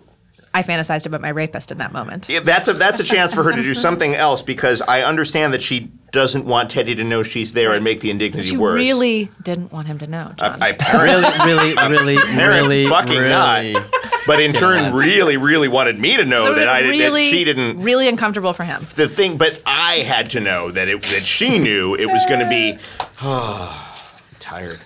I 0.57 0.63
fantasized 0.63 1.05
about 1.05 1.21
my 1.21 1.29
rapist 1.29 1.71
in 1.71 1.77
that 1.77 1.93
moment. 1.93 2.31
Yeah, 2.31 2.41
that's 2.41 2.67
a 2.67 2.73
that's 2.73 2.99
a 2.99 3.05
chance 3.05 3.35
for 3.35 3.43
her 3.43 3.53
to 3.53 3.63
do 3.63 3.75
something 3.75 4.15
else 4.15 4.41
because 4.41 4.81
I 4.81 5.03
understand 5.03 5.53
that 5.53 5.61
she 5.61 5.91
doesn't 6.13 6.47
want 6.47 6.71
Teddy 6.71 6.95
to 6.95 7.05
know 7.05 7.23
she's 7.23 7.53
there 7.53 7.75
and 7.75 7.85
make 7.85 8.01
the 8.01 8.11
indignity 8.11 8.39
worse. 8.39 8.49
She 8.49 8.57
worse. 8.57 8.79
really 8.79 9.29
didn't 9.43 9.71
want 9.71 9.87
him 9.87 9.99
to 9.99 10.07
know. 10.07 10.33
John. 10.39 10.63
I, 10.63 10.75
I 10.81 11.03
really, 11.05 11.75
really, 11.75 12.17
really, 12.17 12.37
really, 12.37 12.89
fucking 12.89 13.19
really. 13.19 13.75
not. 13.75 13.85
But 14.27 14.41
in 14.41 14.55
turn, 14.55 14.95
really, 14.95 15.37
really 15.37 15.69
wanted 15.69 15.99
me 15.99 16.17
to 16.17 16.25
know 16.25 16.47
So 16.47 16.55
that 16.55 16.71
I 16.71 16.81
really, 16.81 17.25
that 17.25 17.31
she 17.31 17.45
didn't. 17.45 17.83
really 17.83 18.09
uncomfortable 18.09 18.55
for 18.55 18.65
him. 18.65 18.87
The 18.95 19.11
thing, 19.11 19.37
but 19.37 19.61
I 19.67 19.97
had 19.97 20.31
to 20.31 20.41
know 20.41 20.71
that 20.71 20.89
it 20.89 21.03
that 21.03 21.23
she 21.23 21.59
knew 21.59 21.95
it 21.97 22.07
was 22.07 22.25
going 22.25 22.41
to 22.41 22.49
be. 22.49 22.79
Oh 23.21 23.83
tired. 24.39 24.81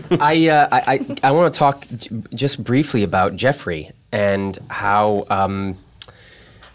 I, 0.20 0.48
uh, 0.48 0.68
I, 0.70 0.82
I, 0.94 1.16
I 1.28 1.30
want 1.32 1.52
to 1.52 1.58
talk 1.58 1.86
j- 1.96 2.22
just 2.34 2.62
briefly 2.62 3.02
about 3.02 3.36
Jeffrey 3.36 3.90
and 4.10 4.58
how. 4.70 5.24
Um, 5.30 5.78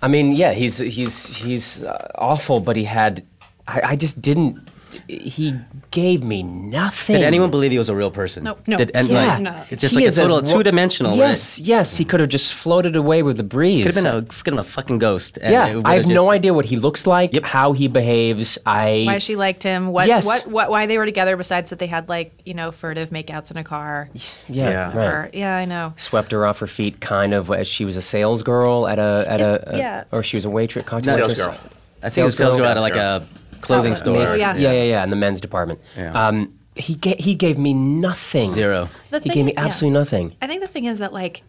I 0.01 0.07
mean, 0.07 0.31
yeah, 0.33 0.53
he's 0.53 0.77
he's 0.77 1.35
he's 1.37 1.83
uh, 1.83 2.11
awful, 2.15 2.59
but 2.59 2.75
he 2.75 2.83
had. 2.83 3.25
I, 3.67 3.81
I 3.83 3.95
just 3.95 4.21
didn't. 4.21 4.66
He 5.07 5.57
gave 5.91 6.21
me 6.21 6.43
nothing. 6.43 7.15
Did 7.15 7.23
anyone 7.23 7.49
believe 7.49 7.71
he 7.71 7.77
was 7.77 7.87
a 7.87 7.95
real 7.95 8.11
person? 8.11 8.43
Nope. 8.43 8.59
No. 8.67 8.75
Did, 8.77 8.91
and 8.93 9.07
Yeah. 9.07 9.25
like, 9.27 9.41
No. 9.41 9.63
It's 9.69 9.81
just 9.81 9.95
He 9.95 10.01
like 10.03 10.11
a 10.11 10.15
total 10.15 10.41
two 10.41 10.63
dimensional. 10.63 11.15
Yes, 11.15 11.59
yes, 11.59 11.95
he 11.95 12.03
could 12.03 12.19
have 12.19 12.27
just 12.27 12.53
floated 12.53 12.95
away 12.97 13.23
with 13.23 13.37
the 13.37 13.43
breeze. 13.43 13.85
Could 13.85 13.95
have 13.95 14.03
been 14.03 14.13
a, 14.13 14.21
could 14.23 14.33
have 14.35 14.43
been 14.43 14.59
a 14.59 14.63
fucking 14.65 14.97
ghost. 14.99 15.37
and 15.41 15.53
yeah, 15.53 15.67
would've 15.69 15.85
I 15.85 15.95
have 15.95 16.07
no 16.07 16.29
idea 16.29 16.53
what 16.53 16.65
he 16.65 16.75
looks 16.75 17.07
like, 17.07 17.41
how 17.45 17.71
he 17.71 17.87
behaves. 17.87 18.57
I 18.65 19.03
Why 19.07 19.19
she 19.19 19.37
liked 19.37 19.63
him? 19.63 19.87
What, 19.87 20.07
Yes. 20.07 20.25
what, 20.25 20.45
what? 20.47 20.69
Why 20.69 20.85
they 20.87 20.97
were 20.97 21.05
together? 21.05 21.37
Besides 21.37 21.69
that, 21.69 21.79
they 21.79 21.87
had 21.87 22.09
like 22.09 22.33
you 22.45 22.53
know 22.53 22.71
furtive 22.73 23.09
makeouts 23.11 23.49
in 23.49 23.55
a 23.57 23.63
car. 23.63 24.09
yeah, 24.13 24.69
Yeah. 24.69 24.97
right. 24.97 25.05
Or, 25.07 25.29
yeah, 25.33 25.55
I 25.55 25.63
know. 25.63 25.93
swept 25.95 26.33
her 26.33 26.45
off 26.45 26.59
her 26.59 26.67
feet, 26.67 26.99
kind 26.99 27.33
of 27.33 27.49
as 27.49 27.67
she 27.67 27.85
was 27.85 27.95
a 27.95 28.01
sales 28.01 28.43
girl 28.43 28.87
at 28.87 28.99
a 28.99 29.23
at 29.27 29.39
a, 29.39 29.53
It's- 29.55 29.73
a- 29.73 29.77
yeah. 29.77 30.03
or 30.11 30.21
she 30.21 30.35
was 30.35 30.43
a 30.43 30.49
waitress, 30.49 30.85
cocktail 30.85 31.15
Sales 31.29 31.37
girl. 31.37 31.49
I 31.49 31.53
think 31.53 31.63
it 32.03 32.11
Sales 32.11 32.35
sales 32.37 32.55
girl 32.55 32.63
girl. 32.65 32.77
at 32.77 32.81
like 32.81 32.95
a 32.95 33.23
clothing 33.61 33.95
store. 33.95 34.17
Macy- 34.19 34.39
yeah. 34.39 34.55
yeah, 34.55 34.71
yeah, 34.71 34.83
yeah, 34.83 35.03
in 35.03 35.09
the 35.09 35.15
men's 35.15 35.41
department. 35.41 35.79
Yeah. 35.97 36.11
Um, 36.27 36.53
he 36.75 36.95
ga- 36.95 37.15
he 37.19 37.35
gave 37.35 37.57
me 37.57 37.73
nothing. 37.73 38.49
Zero. 38.51 38.89
The 39.09 39.19
he 39.19 39.29
thing- 39.29 39.33
gave 39.33 39.45
me 39.45 39.53
yeah. 39.53 39.65
absolutely 39.65 39.99
nothing. 39.99 40.35
I 40.41 40.47
think 40.47 40.61
the 40.61 40.67
thing 40.67 40.85
is 40.85 40.99
that 40.99 41.13
like 41.13 41.43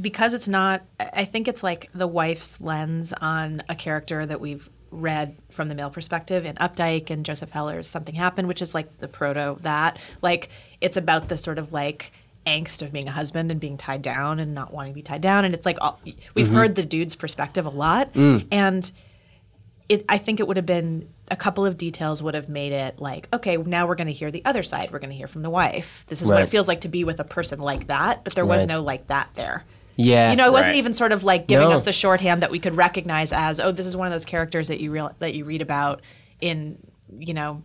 because 0.00 0.32
it's 0.34 0.48
not. 0.48 0.82
I 0.98 1.10
I 1.14 1.24
think 1.24 1.48
it's 1.48 1.62
like 1.62 1.90
the 1.94 2.06
wife's 2.08 2.60
lens 2.60 3.12
on 3.20 3.62
a 3.68 3.74
character 3.74 4.24
that 4.24 4.40
we've 4.40 4.68
read 4.90 5.36
from 5.50 5.68
the 5.68 5.74
male 5.74 5.88
perspective 5.90 6.44
in 6.44 6.54
Updike 6.56 7.08
and 7.10 7.24
Joseph 7.24 7.50
Heller's 7.50 7.88
Something 7.88 8.14
Happened, 8.14 8.46
which 8.48 8.60
is 8.62 8.74
like 8.74 8.98
the 8.98 9.08
proto 9.08 9.56
that. 9.62 9.98
Like 10.22 10.48
it's 10.80 10.96
about 10.96 11.28
the 11.28 11.38
sort 11.38 11.58
of 11.58 11.72
like 11.72 12.12
angst 12.46 12.82
of 12.82 12.92
being 12.92 13.06
a 13.08 13.12
husband 13.12 13.50
and 13.50 13.60
being 13.60 13.76
tied 13.76 14.02
down 14.02 14.40
and 14.40 14.52
not 14.52 14.72
wanting 14.72 14.92
to 14.92 14.94
be 14.96 15.02
tied 15.02 15.20
down 15.20 15.44
and 15.44 15.54
it's 15.54 15.64
like 15.64 15.78
all, 15.80 16.00
we've 16.34 16.48
heard 16.50 16.74
the 16.74 16.84
dude's 16.84 17.14
perspective 17.14 17.66
a 17.66 17.70
lot 17.70 18.10
and 18.16 18.90
it, 19.88 20.04
I 20.08 20.18
think 20.18 20.40
it 20.40 20.48
would 20.48 20.56
have 20.56 20.66
been 20.66 21.08
a 21.32 21.36
couple 21.36 21.64
of 21.64 21.76
details 21.78 22.22
would 22.22 22.34
have 22.34 22.48
made 22.50 22.72
it 22.72 23.00
like, 23.00 23.26
okay, 23.32 23.56
now 23.56 23.86
we're 23.86 23.94
going 23.94 24.06
to 24.06 24.12
hear 24.12 24.30
the 24.30 24.44
other 24.44 24.62
side. 24.62 24.90
We're 24.92 24.98
going 24.98 25.10
to 25.10 25.16
hear 25.16 25.26
from 25.26 25.40
the 25.42 25.48
wife. 25.50 26.04
This 26.08 26.20
is 26.20 26.28
what 26.28 26.42
it 26.42 26.46
feels 26.50 26.68
like 26.68 26.82
to 26.82 26.88
be 26.88 27.04
with 27.04 27.18
a 27.20 27.24
person 27.24 27.58
like 27.58 27.86
that, 27.86 28.22
but 28.22 28.34
there 28.34 28.44
was 28.44 28.60
Right. 28.62 28.68
no 28.68 28.82
like 28.82 29.06
that 29.08 29.30
there. 29.34 29.64
Yeah. 29.96 30.30
You 30.30 30.36
know, 30.36 30.46
it 30.46 30.52
wasn't 30.52 30.72
Right. 30.74 30.78
even 30.78 30.92
sort 30.94 31.10
of 31.12 31.24
like 31.24 31.46
giving 31.46 31.68
No. 31.68 31.74
us 31.74 31.82
the 31.82 31.92
shorthand 31.92 32.42
that 32.42 32.50
we 32.50 32.58
could 32.58 32.76
recognize 32.76 33.32
as, 33.32 33.58
oh, 33.60 33.72
this 33.72 33.86
is 33.86 33.96
one 33.96 34.06
of 34.06 34.12
those 34.12 34.24
characters 34.26 34.68
that 34.68 34.78
you 34.80 34.90
real 34.90 35.10
that 35.20 35.34
you 35.34 35.44
read 35.46 35.62
about 35.62 36.02
in, 36.40 36.76
you 37.18 37.32
know, 37.34 37.62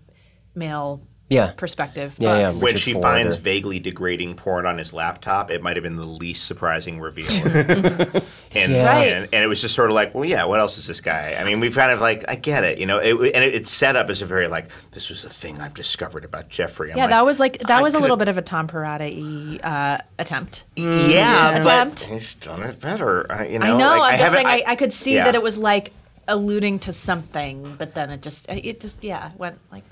male 0.55 1.01
Yeah. 1.29 1.51
perspective. 1.57 2.15
Yeah, 2.17 2.37
yeah. 2.37 2.51
When 2.53 2.77
she 2.77 2.93
Ford 2.93 3.03
finds 3.03 3.35
or- 3.35 3.39
vaguely 3.41 3.79
degrading 3.79 4.35
porn 4.35 4.65
on 4.65 4.77
his 4.77 4.93
laptop, 4.93 5.51
it 5.51 5.61
might 5.61 5.75
have 5.75 5.83
been 5.83 5.97
the 5.97 6.05
least 6.05 6.45
surprising 6.45 6.99
reveal. 7.01 7.29
and, 7.45 8.23
Yeah. 8.55 8.85
Right. 8.85 9.07
and 9.09 9.29
and 9.33 9.43
it 9.43 9.47
was 9.47 9.59
just 9.61 9.75
sort 9.75 9.89
of 9.89 9.95
like, 9.95 10.15
well, 10.15 10.23
yeah, 10.25 10.45
what 10.45 10.59
else 10.59 10.77
is 10.77 10.87
this 10.87 11.01
guy? 11.01 11.35
I 11.39 11.43
mean, 11.43 11.59
we've 11.59 11.75
kind 11.75 11.91
of 11.91 11.99
like, 11.99 12.23
I 12.27 12.35
get 12.35 12.63
it, 12.63 12.77
you 12.77 12.85
know, 12.85 12.99
it, 12.99 13.13
and 13.35 13.43
it, 13.43 13.53
it's 13.55 13.69
set 13.69 13.95
up 13.95 14.09
as 14.09 14.21
a 14.21 14.25
very 14.25 14.47
like, 14.47 14.69
this 14.91 15.09
was 15.09 15.23
the 15.23 15.29
thing 15.29 15.59
I've 15.59 15.73
discovered 15.73 16.23
about 16.23 16.49
Jeffrey. 16.49 16.91
I'm 16.91 16.97
yeah, 16.97 17.07
that 17.07 17.25
was 17.25 17.39
like 17.39 17.59
that 17.59 17.71
I 17.71 17.81
was 17.81 17.93
a 17.93 17.99
little 17.99 18.17
bit 18.17 18.29
of 18.29 18.37
a 18.37 18.41
Tom 18.41 18.67
Perrotta 18.67 19.59
uh, 19.63 19.97
attempt. 20.19 20.63
Yeah, 20.75 21.59
Attempt. 21.59 22.07
but 22.07 22.13
he's 22.19 22.33
done 22.35 22.63
it 22.63 22.79
better. 22.79 23.29
I, 23.31 23.47
you 23.47 23.59
know, 23.59 23.65
I 23.65 23.77
know. 23.77 23.99
like, 23.99 24.13
I'm 24.13 24.19
just 24.19 24.33
saying. 24.33 24.47
I, 24.47 24.63
I 24.65 24.75
could 24.75 24.93
see 24.93 25.15
yeah. 25.15 25.25
that 25.25 25.35
it 25.35 25.41
was 25.43 25.57
like 25.57 25.91
alluding 26.27 26.79
to 26.79 26.93
something, 26.93 27.75
but 27.77 27.93
then 27.93 28.09
it 28.09 28.21
just 28.21 28.49
it 28.49 28.79
just 28.79 29.03
yeah 29.03 29.31
went 29.37 29.59
like 29.71 29.83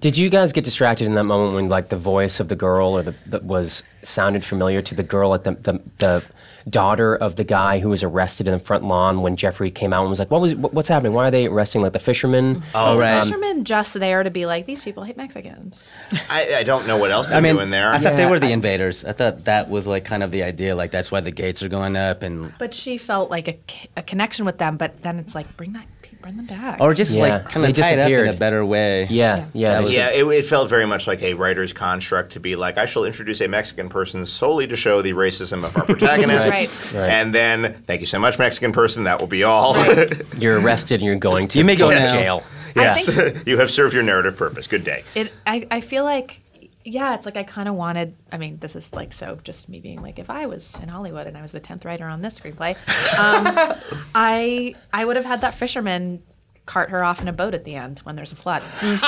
Did 0.00 0.16
you 0.16 0.30
guys 0.30 0.52
get 0.52 0.64
distracted 0.64 1.06
in 1.06 1.14
that 1.14 1.24
moment 1.24 1.54
when 1.54 1.68
like 1.68 1.88
the 1.88 1.96
voice 1.96 2.40
of 2.40 2.48
the 2.48 2.56
girl 2.56 2.96
or 2.96 3.02
the 3.02 3.14
that 3.26 3.44
was 3.44 3.82
sounded 4.02 4.44
familiar 4.44 4.82
to 4.82 4.94
the 4.94 5.02
girl 5.02 5.34
at 5.34 5.44
the, 5.44 5.52
the 5.52 5.80
the 5.98 6.24
daughter 6.68 7.16
of 7.16 7.36
the 7.36 7.44
guy 7.44 7.78
who 7.78 7.88
was 7.88 8.02
arrested 8.02 8.46
in 8.46 8.52
the 8.54 8.58
front 8.58 8.84
lawn 8.84 9.22
when 9.22 9.36
Jeffrey 9.36 9.70
came 9.70 9.92
out 9.92 10.02
and 10.02 10.10
was 10.10 10.18
like, 10.18 10.30
"What 10.30 10.40
was 10.40 10.54
what's 10.54 10.88
happening? 10.88 11.12
Why 11.12 11.28
are 11.28 11.30
they 11.30 11.46
arresting 11.46 11.82
like 11.82 11.92
the 11.92 11.98
fisherman?" 11.98 12.62
Oh, 12.74 12.98
right. 12.98 13.16
The 13.20 13.26
fisherman 13.26 13.64
just 13.64 13.94
there 13.94 14.22
to 14.22 14.30
be 14.30 14.46
like 14.46 14.66
these 14.66 14.82
people 14.82 15.04
hate 15.04 15.16
Mexicans. 15.16 15.88
I, 16.30 16.56
I 16.56 16.62
don't 16.62 16.86
know 16.86 16.96
what 16.96 17.10
else 17.10 17.28
they're 17.28 17.38
I 17.38 17.40
mean, 17.40 17.56
doing 17.56 17.70
there. 17.70 17.92
I 17.92 17.98
thought 17.98 18.16
they 18.16 18.26
were 18.26 18.38
the 18.38 18.46
I- 18.46 18.50
invaders. 18.50 19.04
I 19.04 19.12
thought 19.12 19.44
that 19.44 19.68
was 19.70 19.86
like 19.86 20.04
kind 20.04 20.22
of 20.22 20.30
the 20.30 20.42
idea. 20.42 20.74
Like 20.76 20.90
that's 20.90 21.10
why 21.10 21.20
the 21.20 21.30
gates 21.30 21.62
are 21.62 21.68
going 21.68 21.96
up, 21.96 22.22
and 22.22 22.52
But 22.58 22.74
she 22.74 22.98
felt 22.98 23.30
like 23.30 23.48
a 23.96 24.02
connection 24.02 24.44
with 24.44 24.58
them. 24.58 24.76
But 24.76 25.02
then 25.02 25.18
it's 25.18 25.34
like 25.34 25.56
bring 25.56 25.72
that 25.74 25.86
bring 26.22 26.36
them 26.36 26.46
back. 26.46 26.80
or 26.80 26.94
just 26.94 27.12
Yeah, 27.12 27.22
like 27.22 27.44
kind 27.46 27.64
they 27.64 27.70
of 27.70 27.76
tie 27.76 27.92
it 27.92 27.98
up 27.98 28.10
in 28.10 28.28
a 28.28 28.32
better 28.32 28.64
way. 28.64 29.06
Yeah, 29.10 29.46
yeah. 29.52 29.70
That 29.72 29.76
they 29.78 29.82
was- 29.82 29.92
Yeah, 29.92 30.10
it, 30.10 30.24
it 30.26 30.44
felt 30.44 30.68
very 30.70 30.86
much 30.86 31.06
like 31.06 31.22
a 31.22 31.34
writer's 31.34 31.72
construct 31.72 32.32
to 32.32 32.40
be 32.40 32.56
like, 32.56 32.78
I 32.78 32.86
shall 32.86 33.04
introduce 33.04 33.40
a 33.40 33.48
Mexican 33.48 33.88
person 33.88 34.24
solely 34.26 34.66
to 34.68 34.76
show 34.76 35.02
the 35.02 35.12
racism 35.12 35.64
of 35.64 35.76
our 35.76 35.84
protagonists. 35.86 36.50
Right. 36.50 37.00
Right. 37.00 37.10
And 37.10 37.34
then, 37.34 37.82
thank 37.86 38.00
you 38.00 38.06
so 38.06 38.18
much, 38.18 38.38
Mexican 38.38 38.72
person. 38.72 39.04
That 39.04 39.20
will 39.20 39.26
be 39.26 39.42
all. 39.42 39.74
You're 40.38 40.60
arrested 40.60 41.00
and 41.00 41.04
you're 41.06 41.16
going 41.16 41.48
to 41.48 41.58
You 41.58 41.64
may 41.64 41.76
go 41.76 41.90
to 41.90 41.96
jail. 42.08 42.42
Yes. 42.76 43.42
you 43.46 43.58
have 43.58 43.70
served 43.70 43.94
your 43.94 44.02
narrative 44.02 44.36
purpose. 44.36 44.66
Good 44.66 44.84
day. 44.84 45.04
it. 45.14 45.32
I, 45.46 45.66
I 45.70 45.80
feel 45.80 46.04
like 46.04 46.40
yeah, 46.84 47.14
it's 47.14 47.26
like 47.26 47.36
I 47.36 47.42
kind 47.42 47.68
of 47.68 47.74
wanted. 47.74 48.14
I 48.30 48.38
mean, 48.38 48.58
this 48.58 48.76
is 48.76 48.92
like 48.92 49.12
so 49.12 49.38
just 49.42 49.68
me 49.68 49.80
being 49.80 50.02
like, 50.02 50.18
if 50.18 50.30
I 50.30 50.46
was 50.46 50.78
in 50.82 50.88
Hollywood 50.88 51.26
and 51.26 51.36
I 51.36 51.42
was 51.42 51.52
the 51.52 51.60
tenth 51.60 51.84
writer 51.84 52.06
on 52.06 52.20
this 52.22 52.38
screenplay, 52.38 52.76
um, 53.18 53.76
I 54.14 54.74
I 54.92 55.04
would 55.04 55.16
have 55.16 55.24
had 55.24 55.40
that 55.42 55.54
fisherman 55.54 56.22
cart 56.66 56.90
her 56.90 57.02
off 57.02 57.20
in 57.20 57.28
a 57.28 57.32
boat 57.32 57.54
at 57.54 57.64
the 57.64 57.74
end 57.74 57.98
when 58.00 58.14
there's 58.16 58.32
a 58.32 58.36
flood 58.36 58.62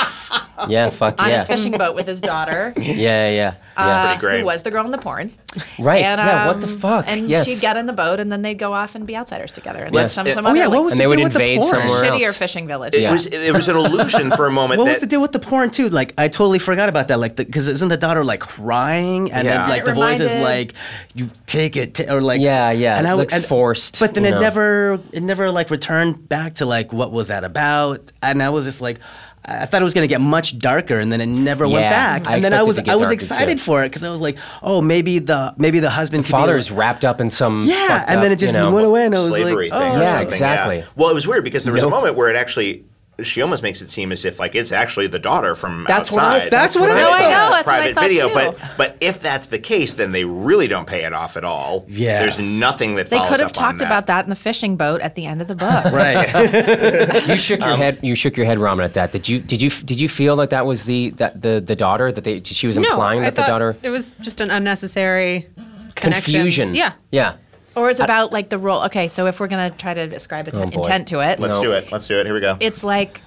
Yeah, 0.69 0.89
fuck 0.89 1.21
on 1.21 1.29
yeah. 1.29 1.39
his 1.39 1.47
fishing 1.47 1.73
boat 1.73 1.95
with 1.95 2.07
his 2.07 2.21
daughter. 2.21 2.73
Yeah, 2.85 3.29
yeah. 3.29 3.29
yeah. 3.31 3.55
uh, 3.75 4.07
pretty 4.07 4.19
great. 4.21 4.39
Who 4.39 4.45
was 4.45 4.63
the 4.63 4.71
girl 4.71 4.85
in 4.85 4.91
the 4.91 4.97
porn? 4.97 5.31
right. 5.79 6.03
And, 6.05 6.17
yeah, 6.17 6.47
what 6.47 6.61
the 6.61 6.67
um, 6.67 6.77
fuck? 6.77 7.05
And 7.07 7.27
yes. 7.27 7.45
she'd 7.45 7.59
get 7.59 7.75
in 7.77 7.87
the 7.87 7.93
boat, 7.93 8.19
and 8.21 8.31
then 8.31 8.41
they'd 8.41 8.57
go 8.57 8.71
off 8.71 8.95
and 8.95 9.05
be 9.05 9.17
outsiders 9.17 9.51
together. 9.51 9.83
And 9.83 9.93
Let's- 9.93 10.13
some, 10.13 10.27
it- 10.27 10.33
some 10.33 10.45
oh, 10.45 10.51
other 10.51 10.59
yeah, 10.59 10.67
what 10.67 10.83
was 10.85 10.93
and 10.93 10.99
the 10.99 11.03
they 11.03 11.07
would 11.07 11.15
deal 11.17 11.25
with 11.25 11.33
the 11.33 11.57
porn? 11.57 11.69
somewhere 11.69 12.03
shittier 12.03 12.25
else. 12.27 12.37
fishing 12.37 12.67
village. 12.67 12.95
It 12.95 13.01
Yeah. 13.01 13.11
was 13.11 13.25
it 13.25 13.53
was 13.53 13.67
an 13.67 13.75
illusion 13.75 14.31
for 14.31 14.45
a 14.47 14.51
moment 14.59 14.79
What 14.79 14.85
that 14.85 14.91
was 14.93 14.99
the 15.01 15.07
deal 15.07 15.21
with 15.21 15.33
the 15.33 15.39
porn 15.39 15.71
too? 15.71 15.89
Like 15.89 16.13
I 16.17 16.29
totally 16.29 16.59
forgot 16.59 16.87
about 16.87 17.09
that. 17.09 17.19
Like 17.19 17.35
because 17.35 17.67
isn't 17.67 17.87
the 17.89 17.97
daughter 17.97 18.23
like 18.23 18.39
crying 18.39 19.31
and 19.33 19.45
Yeah. 19.45 19.57
then 19.57 19.69
like 19.69 19.81
It 19.81 19.85
the 19.85 19.93
voice 19.93 20.19
is 20.21 20.31
like 20.41 20.73
you 21.15 21.29
take 21.47 21.75
it 21.75 21.95
t- 21.95 22.07
or 22.07 22.21
like 22.21 22.39
Yeah, 22.39 22.71
yeah, 22.71 22.97
And 22.97 23.07
it 23.07 23.15
looks 23.15 23.45
forced, 23.45 23.99
But 23.99 24.13
then 24.13 24.23
it 24.25 24.39
never 24.39 24.99
it 25.11 25.21
never 25.23 25.51
like 25.51 25.69
returned 25.69 26.29
back 26.29 26.55
to 26.55 26.65
like 26.65 26.93
what 26.93 27.11
was 27.11 27.27
that 27.27 27.43
about? 27.45 28.11
And 28.21 28.41
I 28.43 28.49
was 28.49 28.65
just 28.65 28.81
like. 28.81 28.99
I 28.99 29.61
I 29.61 29.65
thought 29.67 29.79
it 29.79 29.83
was 29.83 29.93
going 29.93 30.03
to 30.03 30.11
get 30.11 30.21
much 30.21 30.57
darker, 30.57 30.99
and 30.99 31.11
then 31.11 31.21
it 31.21 31.27
never 31.27 31.67
went 31.67 31.83
Yeah, 31.83 31.91
back. 31.91 32.27
I 32.27 32.33
and 32.33 32.43
then 32.43 32.51
I 32.51 32.63
was 32.63 32.79
I 32.79 32.95
was 32.95 33.11
excited 33.11 33.59
too. 33.59 33.63
for 33.63 33.83
it 33.83 33.89
because 33.89 34.03
I 34.03 34.09
was 34.09 34.19
like, 34.19 34.37
oh, 34.63 34.81
maybe 34.81 35.19
the 35.19 35.53
maybe 35.57 35.79
the 35.79 35.91
husband 35.91 36.23
The 36.23 36.27
could 36.29 36.35
be 36.35 36.39
father's 36.41 36.71
like- 36.71 36.79
wrapped 36.79 37.05
up 37.05 37.21
in 37.21 37.29
some. 37.29 37.63
yeah, 37.63 37.87
fucked 37.99 38.09
and 38.09 38.23
then 38.23 38.31
it 38.31 38.39
just 38.39 38.53
you 38.55 38.59
know, 38.59 38.71
went 38.73 38.87
away, 38.87 39.05
and 39.05 39.13
I 39.13 39.19
was 39.19 39.29
like, 39.29 39.43
oh, 39.43 39.45
thing 39.45 39.69
oh, 39.71 39.77
or 39.77 40.01
Yeah, 40.01 40.09
something. 40.17 40.23
exactly. 40.27 40.83
Well, 40.95 41.11
it 41.11 41.13
was 41.13 41.27
weird 41.27 41.43
because 41.43 41.63
there 41.63 41.73
was 41.73 41.83
Nope. 41.83 41.91
a 41.91 41.95
moment 41.95 42.15
where 42.15 42.27
it 42.29 42.35
actually 42.35 42.85
she 43.21 43.41
almost 43.41 43.63
makes 43.63 43.81
it 43.81 43.89
seem 43.89 44.11
as 44.11 44.25
if 44.25 44.39
like 44.39 44.55
it's 44.55 44.71
actually 44.71 45.07
the 45.07 45.19
daughter 45.19 45.55
from 45.55 45.85
That's 45.87 46.11
what 46.11 46.23
I- 46.23 46.35
outside. 46.35 46.51
that's 46.51 46.75
what 46.75 46.89
I 46.89 46.93
Right? 46.93 47.01
thought. 47.01 47.19
It's 47.21 47.25
a 47.25 47.29
No, 47.29 47.29
I 47.29 47.31
know, 47.45 47.49
that's 47.51 47.67
what 47.67 47.73
I 47.75 47.77
private 47.79 47.95
thought, 47.95 48.03
video, 48.03 48.27
too. 48.27 48.33
but 48.33 48.57
but 48.77 48.97
if 49.01 49.21
that's 49.21 49.47
the 49.47 49.59
case, 49.59 49.93
then 49.93 50.11
they 50.11 50.25
really 50.25 50.67
don't 50.67 50.85
pay 50.85 51.03
it 51.05 51.13
off 51.13 51.37
at 51.37 51.43
all. 51.45 51.85
Yeah. 51.87 52.19
there's 52.19 52.39
nothing 52.39 52.95
that 52.95 53.09
they 53.09 53.17
could 53.19 53.39
have 53.39 53.51
up 53.51 53.57
on 53.57 53.63
talked 53.63 53.81
about 53.81 54.07
that 54.07 54.25
in 54.25 54.29
the 54.29 54.35
fishing 54.35 54.75
boat 54.75 55.01
at 55.01 55.15
the 55.15 55.25
end 55.25 55.41
of 55.41 55.47
the 55.47 55.55
book. 55.55 55.85
right. 55.93 57.25
You 57.25 57.37
shook 57.37 57.61
your 57.61 57.71
um, 57.71 57.77
head. 57.79 57.99
You 58.01 58.15
shook 58.15 58.35
your 58.37 58.45
head, 58.45 58.57
Ramen, 58.57 58.83
at 58.83 58.93
that. 58.93 59.11
Did 59.11 59.27
you? 59.27 59.39
Did 59.39 59.61
you? 59.61 59.69
Did 59.69 59.99
you 59.99 60.07
feel 60.09 60.35
like 60.35 60.49
that 60.51 60.65
was 60.65 60.83
the 60.85 61.09
that 61.11 61.41
the 61.41 61.61
the 61.65 61.75
daughter 61.75 62.11
that 62.11 62.23
they? 62.23 62.41
She 62.43 62.67
was 62.67 62.77
implying 62.77 63.21
I 63.21 63.23
that 63.25 63.35
the 63.35 63.43
daughter 63.43 63.77
It 63.81 63.89
was 63.89 64.11
just 64.21 64.41
an 64.41 64.51
unnecessary 64.51 65.47
connection. 65.95 66.33
confusion. 66.33 66.75
Yeah. 66.75 66.93
Yeah. 67.11 67.35
Or 67.75 67.89
it's 67.89 67.99
about 67.99 68.31
like 68.31 68.49
the 68.49 68.57
role. 68.57 68.83
Okay, 68.85 69.07
so 69.09 69.25
if 69.27 69.39
we're 69.39 69.47
gonna 69.47 69.71
try 69.71 69.93
to 69.93 70.01
ascribe 70.15 70.47
Oh, 70.53 70.61
intent, 70.61 70.73
boy. 70.73 70.81
intent 70.81 71.07
to 71.09 71.19
it, 71.19 71.39
Let's 71.39 71.59
do 71.59 71.71
it. 71.73 71.91
Let's 71.91 72.07
do 72.07 72.19
it. 72.19 72.25
Here 72.25 72.33
we 72.33 72.39
go. 72.41 72.57
it's 72.59 72.83
like 72.83 73.21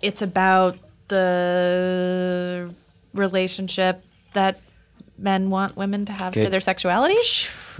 it's 0.00 0.22
about 0.22 0.78
the 1.08 2.74
relationship 3.14 4.02
that 4.34 4.60
men 5.18 5.50
want 5.50 5.76
women 5.76 6.06
to 6.06 6.12
have 6.12 6.32
to 6.32 6.40
Good. 6.42 6.50
their 6.52 6.60
sexuality 6.60 7.16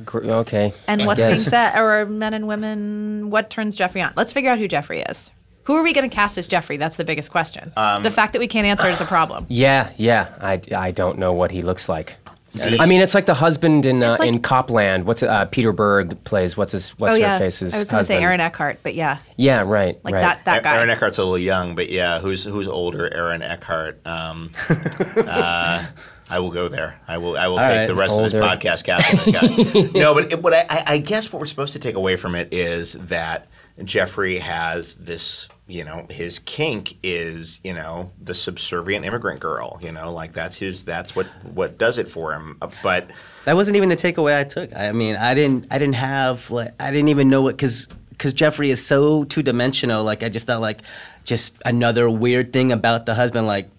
Gr- 0.05 0.25
Okay. 0.31 0.73
and 0.87 1.01
I 1.03 1.07
what's 1.07 1.19
being 1.21 1.31
guess. 1.31 1.45
said 1.45 1.79
or 1.79 2.05
men 2.05 2.35
and 2.35 2.47
women 2.47 3.31
what 3.31 3.49
turns 3.49 3.77
jeffrey 3.77 4.03
on 4.03 4.13
let's 4.17 4.33
figure 4.33 4.51
out 4.51 4.59
who 4.59 4.69
jeffrey 4.69 5.01
is 5.03 5.31
who 5.65 5.75
are 5.77 5.83
we 5.83 5.93
going 5.95 6.09
to 6.09 6.15
cast 6.15 6.37
as 6.37 6.47
jeffrey 6.47 6.77
that's 6.77 6.97
the 6.99 7.05
biggest 7.05 7.31
question 7.31 7.73
Um, 7.77 8.03
the 8.03 8.11
fact 8.11 8.35
that 8.35 8.41
we 8.41 8.49
can't 8.49 8.67
answer 8.67 8.89
is 8.89 9.01
a 9.01 9.05
problem 9.07 9.47
Yeah, 9.49 9.91
yeah. 9.97 10.29
I, 10.41 10.61
I 10.77 10.91
don't 10.91 11.19
know 11.19 11.33
what 11.33 11.51
he 11.51 11.63
looks 11.63 11.89
like. 11.89 12.17
I 12.59 12.87
mean, 12.87 13.01
it's 13.01 13.15
like 13.15 13.27
the 13.27 13.35
husband 13.35 13.87
in 13.87 14.03
uh, 14.03 14.13
It's 14.13 14.21
like- 14.21 14.29
in 14.29 14.41
Copland. 14.41 15.05
What's 15.05 15.23
uh, 15.23 15.45
Peter 15.47 15.73
Berg 15.73 16.23
plays? 16.25 16.57
What's 16.57 16.73
his 16.73 16.91
What's 16.99 17.11
oh 17.11 17.15
her 17.15 17.19
yeah 17.21 17.39
face's 17.39 17.75
i 17.75 17.79
was 17.79 17.91
going 17.91 18.01
to 18.01 18.05
say 18.05 18.21
aaron 18.21 18.41
eckhart 18.41 18.81
but 18.83 18.95
yeah 18.95 19.19
Yeah, 19.37 19.63
right. 19.63 19.99
like 20.05 20.15
right. 20.15 20.21
that 20.21 20.45
that 20.47 20.63
guy 20.65 20.77
Aaron 20.77 20.91
Eckhart's 20.91 21.19
a 21.19 21.23
little 21.23 21.39
young, 21.39 21.75
but 21.77 21.91
yeah, 21.91 22.19
who's 22.19 22.43
who's 22.45 22.67
older? 22.69 23.13
Aaron 23.15 23.43
Eckhart. 23.43 24.05
Um, 24.07 24.51
uh, 25.17 25.87
I 26.29 26.39
will 26.39 26.51
go 26.51 26.69
there. 26.69 27.01
I 27.09 27.19
will. 27.19 27.37
I 27.37 27.49
will 27.49 27.59
All 27.59 27.65
take 27.65 27.77
right. 27.79 27.87
the 27.87 27.95
rest 27.95 28.13
Older. 28.13 28.27
of 28.27 28.33
this 28.33 28.41
podcast 28.43 28.85
casting 28.85 29.33
this 29.33 29.73
guy. 29.73 29.91
no, 29.99 30.15
but 30.15 30.31
it, 30.33 30.43
what 30.43 30.55
I, 30.55 30.67
I- 30.69 30.85
I 30.95 30.99
guess 30.99 31.33
what 31.33 31.41
we're 31.41 31.47
supposed 31.47 31.73
to 31.75 31.79
take 31.79 31.97
away 31.97 32.17
from 32.17 32.35
it 32.35 32.53
is 32.53 32.93
that 32.95 33.47
Jeffrey 33.85 34.39
has 34.39 34.95
this. 34.95 35.49
You 35.71 35.85
know, 35.85 36.07
his 36.11 36.39
kink 36.41 36.97
is 37.03 37.61
you 37.63 37.73
know 37.73 38.11
the 38.23 38.35
subservient 38.35 39.05
immigrant 39.05 39.41
girl. 39.41 39.79
You 39.83 39.93
know, 39.93 40.13
like 40.13 40.33
that's 40.33 40.57
his. 40.57 40.85
That's 40.85 41.15
what 41.15 41.27
what 41.55 41.79
does 41.79 41.99
it 41.99 42.09
for 42.09 42.33
him. 42.35 42.57
Uh, 42.61 42.71
But 42.83 43.11
That 43.45 43.57
wasn't 43.57 43.77
even 43.77 43.89
the 43.89 43.97
takeaway 43.97 44.39
I 44.39 44.45
took. 44.45 44.75
I 44.75 44.93
mean, 44.93 45.17
I 45.17 45.35
didn't, 45.35 45.67
I 45.71 45.79
didn't 45.79 45.95
have, 45.95 46.51
like, 46.51 46.75
I 46.81 46.91
didn't 46.91 47.09
even 47.09 47.31
know 47.31 47.43
what, 47.43 47.57
because, 47.57 47.87
because 48.11 48.35
Jeffrey 48.35 48.71
is 48.71 48.85
so 48.85 49.25
two 49.25 49.43
dimensional. 49.43 50.05
Like, 50.05 50.23
I 50.23 50.29
just 50.29 50.47
thought, 50.47 50.61
like, 50.61 50.83
just 51.25 51.55
another 51.65 52.09
weird 52.11 52.53
thing 52.53 52.73
about 52.73 53.07
the 53.07 53.15
husband, 53.15 53.47
like, 53.47 53.71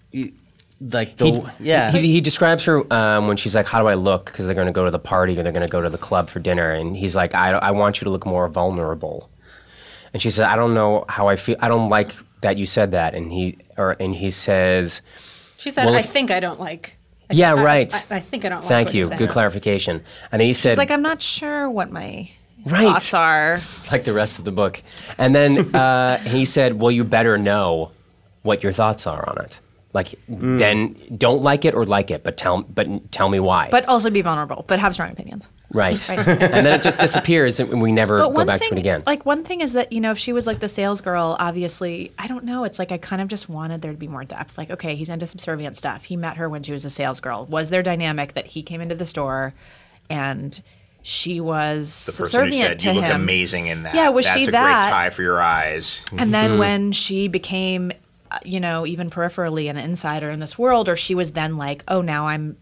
like 0.80 1.16
the, 1.16 1.24
He, 1.26 1.44
yeah, 1.60 1.92
He, 1.92 2.12
he 2.12 2.20
describes 2.20 2.64
her 2.64 2.92
um, 2.92 3.28
when 3.28 3.36
she's 3.36 3.54
like, 3.54 3.66
"How 3.66 3.80
do 3.80 3.86
I 3.86 3.94
look?" 3.94 4.26
Because 4.26 4.46
they're 4.46 4.54
going 4.54 4.66
to 4.66 4.72
go 4.72 4.84
to 4.84 4.90
the 4.90 4.98
party 4.98 5.38
or 5.38 5.42
they're 5.44 5.52
going 5.52 5.62
to 5.62 5.70
go 5.70 5.80
to 5.80 5.90
the 5.90 5.98
club 5.98 6.28
for 6.28 6.40
dinner, 6.40 6.72
and 6.72 6.96
he's 6.96 7.14
like, 7.14 7.34
"I, 7.34 7.52
I 7.52 7.70
want 7.70 8.00
you 8.00 8.04
to 8.06 8.10
look 8.10 8.26
more 8.26 8.48
vulnerable." 8.48 9.30
And 10.12 10.20
she 10.22 10.30
said, 10.30 10.46
"I 10.46 10.56
don't 10.56 10.74
know 10.74 11.04
how 11.08 11.28
I 11.28 11.36
feel. 11.36 11.56
I 11.60 11.68
don't 11.68 11.88
like 11.88 12.14
that 12.42 12.56
you 12.58 12.66
said 12.66 12.90
that." 12.92 13.14
And 13.14 13.32
he 13.32 13.58
or 13.76 13.92
and 13.98 14.14
he 14.14 14.30
says, 14.30 15.02
She 15.56 15.70
said, 15.70 15.86
Well, 15.86 15.94
"I 15.94 16.00
if- 16.00 16.06
think 16.10 16.30
I 16.30 16.40
don't 16.40 16.60
like." 16.60 16.96
I- 17.30 17.34
"Yeah, 17.34 17.54
I- 17.54 17.62
right. 17.62 17.94
I, 18.10 18.16
I 18.16 18.20
think 18.20 18.44
I 18.44 18.48
don't. 18.50 18.60
like 18.60 18.68
Thank 18.68 18.88
what 18.88 18.94
you. 18.94 19.06
Good 19.08 19.30
clarification." 19.30 20.02
And 20.30 20.42
he 20.42 20.52
said, 20.52 20.72
it's 20.72 20.78
like 20.78 20.90
i'm 20.90 21.02
not 21.02 21.22
sure 21.22 21.68
what 21.70 21.90
my 21.90 22.30
Right. 22.64 22.82
thoughts 22.84 23.12
are 23.14 23.58
like 23.90 24.04
the 24.04 24.12
rest 24.12 24.38
of 24.38 24.44
the 24.44 24.52
book. 24.52 24.82
And 25.18 25.34
then 25.34 25.74
uh, 25.74 26.18
he 26.18 26.44
said, 26.44 26.78
"Well, 26.78 26.90
you 26.92 27.04
better 27.04 27.38
know 27.38 27.90
what 28.42 28.62
your 28.62 28.72
thoughts 28.72 29.06
are 29.06 29.28
on 29.28 29.38
it. 29.44 29.58
Like, 29.94 30.14
then 30.28 30.96
don't 31.18 31.42
like 31.42 31.64
it 31.66 31.74
or 31.74 31.84
like 31.84 32.10
it, 32.10 32.22
but 32.22 32.36
tell 32.36 32.62
but 32.62 32.86
tell 33.12 33.28
me 33.30 33.40
why." 33.40 33.68
but 33.70 33.86
also 33.88 34.10
be 34.10 34.20
vulnerable 34.22 34.64
but 34.68 34.78
have 34.78 34.92
strong 34.94 35.10
opinions 35.10 35.48
right. 35.72 36.08
Right. 36.08 36.18
and 36.28 36.66
then 36.66 36.66
it 36.66 36.82
just 36.82 37.00
disappears, 37.00 37.60
and 37.60 37.80
we 37.82 37.92
never 37.92 38.18
But 38.18 38.28
go 38.28 38.34
one 38.34 38.46
back 38.46 38.60
thing, 38.60 38.70
to 38.70 38.76
it 38.76 38.80
again. 38.80 39.02
like 39.06 39.26
one 39.26 39.44
thing 39.44 39.60
is 39.60 39.72
that 39.72 39.92
you 39.92 40.00
know 40.00 40.12
if 40.12 40.18
she 40.18 40.32
was 40.32 40.46
like 40.46 40.60
the 40.60 40.68
sales 40.68 41.00
girl, 41.00 41.36
obviously 41.38 42.12
I 42.18 42.26
don't 42.26 42.44
know. 42.44 42.64
It's 42.64 42.78
like 42.78 42.92
I 42.92 42.98
kind 42.98 43.20
of 43.22 43.28
just 43.28 43.48
wanted 43.48 43.82
there 43.82 43.92
to 43.92 43.98
be 43.98 44.08
more 44.08 44.24
depth. 44.24 44.56
Like 44.58 44.70
okay, 44.70 44.94
he's 44.94 45.08
into 45.08 45.26
subservient 45.26 45.76
stuff. 45.76 46.04
He 46.04 46.16
met 46.16 46.36
her 46.36 46.48
when 46.48 46.62
she 46.62 46.72
was 46.72 46.84
a 46.84 46.90
sales 46.90 47.20
girl. 47.20 47.46
Was 47.46 47.70
there 47.70 47.82
dynamic 47.82 48.34
that 48.34 48.46
he 48.46 48.62
came 48.62 48.80
into 48.80 48.94
the 48.94 49.06
store, 49.06 49.54
and 50.10 50.60
she 51.04 51.40
was 51.40 52.06
the 52.06 52.12
person 52.12 52.22
who 52.22 52.28
subservient 52.28 52.68
said 52.68 52.78
to 52.78 52.94
you 52.94 53.00
look 53.00 53.10
amazing 53.10 53.66
in 53.66 53.82
that. 53.82 53.94
Yeah, 53.94 54.08
was 54.10 54.24
That's 54.24 54.38
she 54.38 54.46
a 54.46 54.50
that? 54.52 54.82
great 54.84 54.92
tie 54.92 55.10
for 55.10 55.22
your 55.22 55.40
eyes. 55.40 56.04
And 56.16 56.32
then 56.32 56.58
when 56.58 56.92
she 56.92 57.26
became, 57.26 57.90
uh, 58.30 58.38
you 58.44 58.60
know, 58.60 58.86
even 58.86 59.10
peripherally 59.10 59.68
an 59.68 59.78
insider 59.78 60.30
in 60.30 60.38
this 60.38 60.56
world, 60.56 60.88
or 60.88 60.94
she 60.94 61.16
was 61.16 61.32
then 61.32 61.56
like, 61.56 61.82
oh, 61.88 62.02
now 62.02 62.28
I'm, 62.28 62.56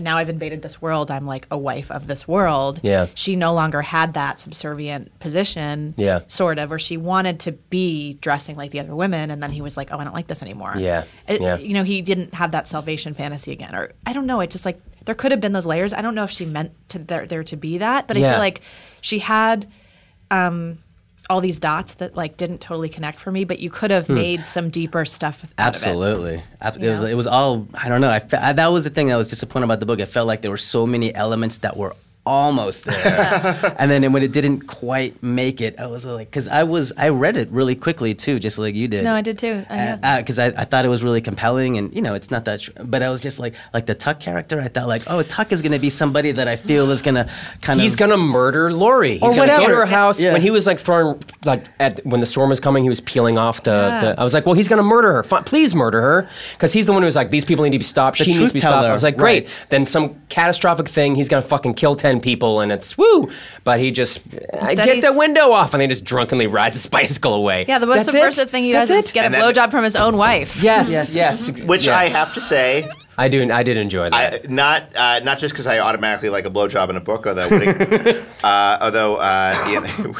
now 0.00 0.16
I've 0.16 0.28
invaded 0.28 0.62
this 0.62 0.80
world. 0.82 1.10
I'm 1.10 1.26
like 1.26 1.46
a 1.50 1.58
wife 1.58 1.90
of 1.90 2.06
this 2.06 2.26
world. 2.28 2.80
Yeah. 2.82 3.06
She 3.14 3.36
no 3.36 3.54
longer 3.54 3.80
had 3.82 4.14
that 4.14 4.40
subservient 4.40 5.18
position. 5.20 5.94
Yeah. 5.96 6.20
Sort 6.28 6.58
of, 6.58 6.70
or 6.72 6.78
she 6.78 6.96
wanted 6.96 7.40
to 7.40 7.52
be 7.52 8.14
dressing 8.14 8.56
like 8.56 8.70
the 8.70 8.80
other 8.80 8.94
women, 8.94 9.30
and 9.30 9.42
then 9.42 9.50
he 9.52 9.60
was 9.62 9.76
like, 9.76 9.88
oh, 9.92 9.98
I 9.98 10.04
don't 10.04 10.12
like 10.14 10.26
this 10.26 10.42
anymore. 10.42 10.74
Yeah, 10.76 11.04
It- 11.26 11.40
yeah. 11.40 11.56
You 11.56 11.74
know, 11.74 11.82
he 11.84 12.02
didn't 12.02 12.34
have 12.34 12.52
that 12.52 12.68
salvation 12.68 13.14
fantasy 13.14 13.52
again, 13.52 13.74
or 13.74 13.92
I 14.06 14.12
don't 14.12 14.26
know. 14.26 14.40
It 14.40 14.50
just 14.50 14.64
like 14.64 14.80
there 15.04 15.14
could 15.14 15.30
have 15.32 15.40
been 15.40 15.52
those 15.52 15.66
layers. 15.66 15.92
I 15.92 16.02
don't 16.02 16.14
know 16.14 16.24
if 16.24 16.30
she 16.30 16.44
meant 16.44 16.72
to 16.90 16.98
there, 16.98 17.26
there 17.26 17.44
to 17.44 17.56
be 17.56 17.78
that, 17.78 18.06
but 18.06 18.16
I 18.16 18.20
feel 18.32 18.38
like 18.40 18.60
she 19.00 19.18
had 19.20 19.66
um, 20.30 20.78
all 21.30 21.40
these 21.40 21.58
dots 21.58 21.94
that 21.94 22.16
like 22.16 22.36
didn't 22.36 22.58
totally 22.60 22.88
connect 22.88 23.20
for 23.20 23.30
me, 23.30 23.44
but 23.44 23.58
you 23.58 23.70
could 23.70 23.90
have 23.90 24.06
Hmm. 24.06 24.14
made 24.14 24.46
some 24.46 24.70
deeper 24.70 25.04
stuff. 25.04 25.44
Out 25.58 25.76
Of 25.76 25.82
it. 25.82 25.86
Absolutely. 25.86 26.42
It 26.62 26.90
was 26.90 27.02
know? 27.02 27.06
it 27.06 27.14
was 27.14 27.26
all 27.26 27.66
I 27.74 27.88
don't 27.88 28.00
know. 28.00 28.10
I, 28.10 28.20
fe- 28.20 28.38
I 28.38 28.52
that 28.54 28.68
was 28.68 28.84
the 28.84 28.90
thing 28.90 29.08
that 29.08 29.16
was 29.16 29.28
disappointing 29.28 29.64
about 29.64 29.80
the 29.80 29.86
book. 29.86 29.98
It 30.00 30.06
felt 30.06 30.26
like 30.26 30.42
there 30.42 30.50
were 30.50 30.56
so 30.56 30.86
many 30.86 31.14
elements 31.14 31.58
that 31.58 31.76
were 31.76 31.94
almost 32.28 32.84
there. 32.84 33.74
and 33.78 33.90
then 33.90 34.12
when 34.12 34.22
it 34.22 34.32
didn't 34.32 34.66
quite 34.66 35.20
make 35.22 35.60
it, 35.60 35.78
I 35.78 35.86
was 35.86 36.04
like, 36.04 36.28
because 36.30 36.46
I 36.46 36.62
was, 36.64 36.92
I 36.96 37.08
read 37.08 37.36
it 37.36 37.48
really 37.50 37.74
quickly 37.74 38.14
too, 38.14 38.38
just 38.38 38.58
like 38.58 38.74
you 38.74 38.86
did. 38.86 39.02
No, 39.04 39.14
I 39.14 39.22
did 39.22 39.38
too. 39.38 39.64
I- 39.70 40.20
Because 40.20 40.38
uh, 40.38 40.52
I, 40.56 40.62
I, 40.62 40.64
thought 40.64 40.84
it 40.84 40.88
was 40.88 41.02
really 41.02 41.20
compelling, 41.22 41.78
and 41.78 41.94
you 41.94 42.02
know, 42.02 42.14
it's 42.14 42.30
not 42.30 42.44
that. 42.44 42.60
Sh- 42.60 42.70
but 42.84 43.02
I 43.02 43.10
was 43.10 43.20
just 43.20 43.38
like, 43.38 43.54
like 43.72 43.86
the 43.86 43.94
Tuck 43.94 44.20
character. 44.20 44.60
I 44.60 44.68
thought 44.68 44.86
like, 44.88 45.02
oh, 45.06 45.22
Tuck 45.22 45.52
is 45.52 45.62
going 45.62 45.72
to 45.72 45.78
be 45.78 45.90
somebody 45.90 46.32
that 46.32 46.46
I 46.48 46.56
feel 46.56 46.90
is 46.90 47.02
going 47.02 47.14
to 47.14 47.24
kind 47.62 47.80
He's 47.80 47.92
of. 47.92 47.92
He's 47.92 47.96
gonna 47.96 48.16
murder 48.18 48.70
Lori. 48.72 49.14
He's 49.18 49.22
Or 49.22 49.34
gonna 49.34 49.56
go 49.56 49.66
to 49.68 49.74
her 49.74 49.86
house 49.86 50.20
Yeah. 50.20 50.32
when 50.32 50.42
he 50.42 50.50
was 50.50 50.66
like 50.66 50.78
throwing 50.78 51.20
like 51.44 51.64
at 51.80 52.04
when 52.04 52.20
the 52.20 52.26
storm 52.26 52.50
was 52.50 52.60
coming. 52.60 52.82
He 52.82 52.88
was 52.90 53.00
peeling 53.00 53.38
off 53.38 53.62
the. 53.62 53.70
Yeah. 53.70 54.00
the 54.00 54.20
I 54.20 54.22
was 54.24 54.34
like, 54.34 54.44
well, 54.44 54.54
he's 54.54 54.68
gonna 54.68 54.82
murder 54.82 55.12
her. 55.14 55.22
Fi- 55.22 55.40
please 55.42 55.74
murder 55.74 56.00
her, 56.02 56.28
because 56.52 56.72
he's 56.74 56.84
the 56.86 56.92
one 56.92 57.00
who 57.02 57.06
was 57.06 57.16
like, 57.16 57.30
these 57.30 57.44
people 57.46 57.64
need 57.64 57.72
to 57.72 57.78
be 57.78 57.84
stopped. 57.84 58.18
The 58.18 58.24
she 58.24 58.30
needs 58.32 58.38
truth 58.38 58.50
to 58.50 58.54
be 58.54 58.60
stopped. 58.60 58.86
I 58.86 58.92
was 58.92 59.02
like, 59.02 59.16
great. 59.16 59.48
right. 59.48 59.66
Then 59.70 59.84
some 59.86 60.20
catastrophic 60.28 60.88
thing. 60.88 61.14
He's 61.14 61.28
gonna 61.28 61.40
fucking 61.42 61.74
kill 61.74 61.96
ten 61.96 62.17
people, 62.20 62.60
and 62.60 62.70
it's 62.72 62.96
woo. 62.98 63.30
But 63.64 63.80
he 63.80 63.90
just 63.90 64.20
I 64.60 64.74
get 64.74 64.88
he's- 64.88 65.04
the 65.04 65.12
window 65.18 65.52
off, 65.52 65.72
and 65.74 65.80
he 65.82 65.88
just 65.88 66.04
drunkenly 66.04 66.46
rides 66.46 66.76
his 66.76 66.86
bicycle 66.98 67.34
away. 67.34 67.64
yeah, 67.68 67.78
the 67.78 67.86
most 67.86 68.06
That's 68.06 68.10
subversive 68.12 68.48
it. 68.48 68.50
thing 68.50 68.64
he 68.64 68.72
That's 68.72 68.88
does 68.88 69.04
is 69.04 69.10
it. 69.10 69.14
get 69.14 69.24
And 69.26 69.34
a 69.34 69.38
then- 69.38 69.54
blowjob 69.54 69.70
from 69.70 69.84
his 69.84 69.96
own 69.96 70.16
wife. 70.16 70.62
Yes, 70.62 70.90
yes, 71.14 71.48
ex- 71.48 71.62
Which 71.62 71.86
yeah. 71.86 71.96
I 71.98 72.08
have 72.08 72.34
to 72.34 72.40
say, 72.40 72.88
I 73.16 73.28
do. 73.28 73.50
I 73.50 73.62
did 73.64 73.76
enjoy 73.78 74.10
that. 74.10 74.44
I, 74.44 74.48
not 74.48 74.94
uh, 74.94 75.20
not 75.24 75.38
just 75.38 75.52
because 75.52 75.66
I 75.66 75.80
automatically 75.80 76.28
like 76.30 76.46
a 76.46 76.50
blowjob 76.50 76.88
in 76.90 76.96
a 76.96 77.00
book, 77.00 77.26
although 77.26 77.48
uh, 78.44 78.78
although 78.80 79.16
uh, 79.16 79.54
Ian, 79.68 80.14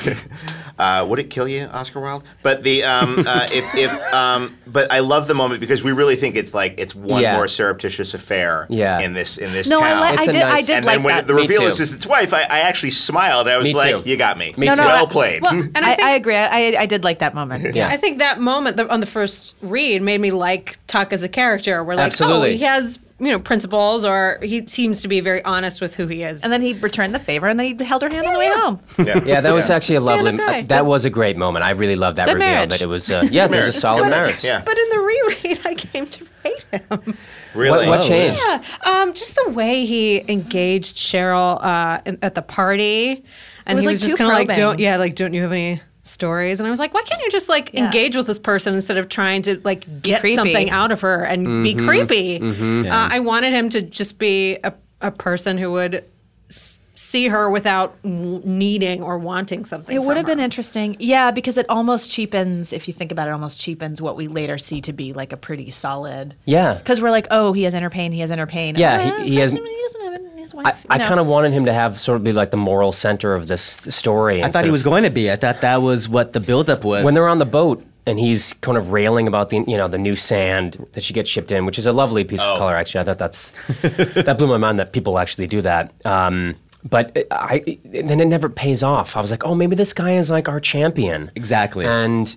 uh, 0.79 1.05
would 1.09 1.19
it 1.19 1.31
kill 1.31 1.49
you, 1.49 1.65
Oscar 1.73 2.01
Wilde? 2.01 2.23
But 2.43 2.63
the 2.63 2.85
um, 2.85 3.25
uh, 3.27 3.49
if, 3.53 3.75
if 3.75 4.15
um, 4.15 4.57
but 4.67 4.93
I 4.93 5.01
love 5.01 5.27
the 5.29 5.35
moment 5.35 5.61
because 5.61 5.83
we 5.83 5.93
really 5.93 6.17
think 6.17 6.37
it's 6.37 6.55
like 6.55 6.75
it's 6.79 6.95
one 6.95 7.23
Yeah. 7.23 7.35
more 7.37 7.49
surreptitious 7.49 8.15
affair 8.15 8.67
Yeah. 8.69 9.01
in 9.01 9.13
this 9.13 9.39
in 9.39 9.53
this 9.53 9.69
No, 9.69 9.81
I, 9.81 9.89
town. 9.89 10.01
li- 10.01 10.07
I 10.07 10.13
It's 10.15 10.29
a 10.29 10.33
did. 10.33 10.43
I 10.43 10.49
nice- 10.55 10.67
did 10.67 10.77
and 10.77 10.87
like 10.87 10.95
then 10.97 11.03
when 11.05 11.17
that. 11.17 11.27
the 11.27 11.35
reveal 11.35 11.63
is 11.63 11.81
it's 11.81 11.93
its 11.95 12.07
wife, 12.07 12.33
I, 12.33 12.43
I 12.43 12.61
actually 12.61 12.93
smiled. 12.93 13.49
I 13.49 13.57
was 13.59 13.65
Me 13.69 13.75
like, 13.75 13.97
too. 14.05 14.09
"You 14.11 14.17
got 14.17 14.39
me. 14.39 14.55
Me 14.57 14.67
No, 14.67 14.75
too. 14.75 14.83
well 14.83 15.07
I- 15.07 15.11
played." 15.11 15.43
Well, 15.43 15.53
and 15.55 15.77
I, 15.79 15.93
I, 15.93 15.95
think, 15.97 16.09
I 16.09 16.15
agree. 16.15 16.37
I, 16.37 16.83
I 16.83 16.87
did 16.87 17.05
like 17.05 17.19
that 17.21 17.35
moment. 17.35 17.75
Yeah. 17.79 17.89
I 17.89 17.97
think 17.97 18.19
that 18.19 18.41
moment 18.41 18.77
the, 18.77 18.89
on 18.93 19.01
the 19.01 19.07
first 19.07 19.55
read 19.63 20.01
made 20.03 20.21
me 20.21 20.31
like 20.33 20.79
Tuck 20.87 21.13
as 21.13 21.23
a 21.23 21.29
character. 21.29 21.85
We're 21.85 21.95
like, 21.97 22.07
Absolutely. 22.07 22.51
oh, 22.55 22.57
he 22.57 22.65
has 22.65 22.99
you 23.21 23.29
know 23.33 23.39
principles, 23.41 24.05
or 24.05 24.39
he 24.43 24.67
seems 24.67 25.03
to 25.03 25.09
be 25.09 25.21
very 25.21 25.43
honest 25.45 25.81
with 25.81 25.95
who 25.97 26.07
he 26.07 26.23
is. 26.23 26.45
And 26.45 26.53
then 26.53 26.63
he 26.63 26.75
returned 26.75 27.15
the 27.15 27.19
favor, 27.19 27.47
and 27.49 27.59
then 27.59 27.79
he 27.79 27.85
held 27.85 28.03
her 28.03 28.09
hand 28.09 28.27
on 28.27 28.33
the 28.33 28.39
way 28.39 28.49
home. 28.49 28.81
yeah. 29.07 29.23
Yeah, 29.25 29.41
that 29.41 29.53
was 29.53 29.71
actually 29.71 29.97
a 29.97 30.01
lovely. 30.01 30.31
Stand-up 30.35 30.47
guy. 30.47 30.63
That 30.63 30.87
was 30.87 31.05
a 31.05 31.11
great 31.11 31.37
moment. 31.37 31.65
I 31.65 31.71
really 31.71 31.97
loved 31.97 32.19
that 32.19 32.27
Good 32.27 32.35
reveal. 32.35 32.49
marriage. 32.49 32.71
That 32.71 32.81
it 32.83 32.87
was. 32.87 33.11
Uh, 33.11 33.27
yeah, 33.31 33.47
there's 33.49 33.75
a 33.75 33.79
solid 33.79 34.09
marriage. 34.09 34.45
Yeah. 34.45 34.63
but 34.65 34.79
in 34.79 34.89
the 34.91 34.99
reread, 34.99 35.61
I 35.65 35.75
came 35.75 36.07
to 36.07 36.27
hate 36.45 36.63
him. 36.71 37.17
really. 37.55 37.87
What, 37.87 37.99
what 37.99 38.01
Oh, 38.05 38.09
changed? 38.09 38.41
Yeah, 38.47 38.63
um, 38.85 39.13
just 39.15 39.35
the 39.45 39.51
way 39.51 39.85
he 39.85 40.25
engaged 40.31 40.97
Cheryl 40.97 41.63
uh, 41.65 42.01
in, 42.07 42.19
at 42.23 42.35
the 42.35 42.43
party, 42.43 43.25
and 43.67 43.77
was, 43.77 43.85
he 43.85 43.89
like, 43.89 43.93
was 43.95 44.01
just 44.01 44.13
too 44.13 44.17
kind 44.19 44.31
of 44.31 44.35
like, 44.39 44.47
probing. 44.49 44.63
"Don't, 44.63 44.79
yeah, 44.81 44.97
like, 44.97 45.15
don't 45.17 45.35
you 45.35 45.43
have 45.43 45.53
any 45.53 45.83
stories?" 46.09 46.59
And 46.61 46.67
I 46.67 46.71
was 46.71 46.79
like, 46.79 46.93
"Why 46.95 47.03
can't 47.03 47.21
you 47.23 47.31
just 47.31 47.49
like 47.49 47.71
Yeah. 47.73 47.85
engage 47.87 48.17
with 48.17 48.27
this 48.27 48.39
person 48.39 48.75
instead 48.75 48.97
of 48.99 49.09
trying 49.09 49.43
to 49.43 49.61
like 49.65 49.85
get 50.03 50.23
something 50.35 50.71
out 50.71 50.91
of 50.93 51.01
her 51.03 51.23
and 51.25 51.63
be 51.65 51.75
Mm-hmm. 51.75 51.87
creepy?" 51.87 52.89
Uh, 52.89 53.09
I 53.11 53.21
wanted 53.21 53.53
him 53.53 53.69
to 53.71 53.83
just 53.83 54.19
be 54.19 54.59
a, 54.65 54.73
a 55.01 55.11
person 55.11 55.59
who 55.59 55.71
would 55.73 56.05
s- 56.51 56.78
see 57.01 57.29
her 57.29 57.49
without 57.49 57.97
needing 58.05 59.03
or 59.03 59.19
wanting 59.19 59.65
something. 59.65 59.95
It 59.95 60.01
would 60.01 60.09
from 60.09 60.17
have 60.17 60.27
been 60.27 60.41
interesting. 60.41 60.97
Yeah, 60.99 61.31
because 61.31 61.57
it 61.57 61.67
almost 61.69 62.11
cheapens, 62.11 62.73
if 62.73 62.89
you 62.89 62.95
think 62.95 63.13
about 63.13 63.29
it, 63.29 63.31
almost 63.31 63.61
cheapens 63.61 64.03
what 64.03 64.17
we 64.17 64.27
later 64.27 64.59
see 64.59 64.81
to 64.83 64.93
be 64.93 65.13
like 65.13 65.33
a 65.33 65.37
pretty 65.37 65.71
solid. 65.71 66.35
Yeah. 66.45 66.75
Because 66.75 67.01
we're 67.01 67.11
like, 67.11 67.29
oh, 67.31 67.53
he 67.53 67.63
has 67.63 67.75
inner 67.75 67.91
pain, 67.91 68.11
he 68.13 68.21
has 68.21 68.31
inner 68.31 68.47
pain. 68.47 68.75
Yeah, 68.77 69.15
Oh, 69.19 69.23
he- 69.23 69.31
he 69.31 69.37
has- 69.37 69.53
he 69.55 69.59
doesn't 69.61 70.01
have 70.03 70.15
it, 70.15 70.23
his 70.39 70.55
wife. 70.55 70.85
I, 70.91 70.95
I 70.97 70.99
know. 70.99 71.07
kind 71.07 71.21
of 71.21 71.27
wanted 71.27 71.53
him 71.53 71.67
to 71.67 71.73
have 71.73 71.99
sort 72.01 72.17
of 72.17 72.25
be 72.25 72.33
like 72.33 72.51
the 72.51 72.57
moral 72.57 72.91
center 72.93 73.35
of 73.35 73.47
this 73.47 73.63
story. 73.63 74.43
I 74.43 74.51
thought 74.51 74.65
he 74.65 74.71
was 74.71 74.83
going 74.83 75.05
to 75.05 75.11
be. 75.11 75.31
I 75.31 75.37
thought 75.37 75.61
that 75.61 75.81
was 75.83 76.09
what 76.09 76.33
the 76.33 76.41
buildup 76.41 76.85
was. 76.85 77.05
when 77.05 77.15
they're 77.15 77.29
on 77.29 77.39
the 77.39 77.47
boat 77.47 77.85
and 78.07 78.19
he's 78.19 78.55
kind 78.55 78.77
of 78.79 78.91
railing 78.91 79.29
about 79.29 79.51
the 79.51 79.59
you 79.69 79.77
know 79.77 79.87
the 79.87 79.99
new 79.99 80.17
sand 80.17 80.85
that 80.93 81.03
she 81.05 81.13
gets 81.15 81.29
shipped 81.31 81.53
in, 81.53 81.65
which 81.67 81.79
is 81.79 81.87
a 81.87 81.93
lovely 81.93 82.25
piece 82.25 82.41
Oh. 82.43 82.55
of 82.55 82.59
color. 82.59 82.75
Actually, 82.75 83.03
I 83.03 83.05
thought 83.05 83.19
that's 83.19 83.53
that 83.83 84.37
blew 84.39 84.47
my 84.49 84.57
mind 84.57 84.79
that 84.79 84.93
people 84.93 85.19
actually 85.19 85.47
do 85.47 85.61
that. 85.63 85.93
Um, 86.05 86.57
but 86.89 87.27
I 87.31 87.79
then 87.85 88.21
it 88.21 88.27
never 88.27 88.49
pays 88.49 88.83
off. 88.83 89.17
I 89.17 89.21
was 89.21 89.31
like, 89.31 89.45
oh, 89.45 89.55
maybe 89.55 89.75
this 89.77 89.93
guy 89.93 90.13
is 90.13 90.31
like 90.31 90.49
our 90.49 90.61
champion. 90.61 91.31
Exactly. 91.35 91.85
And 91.87 92.35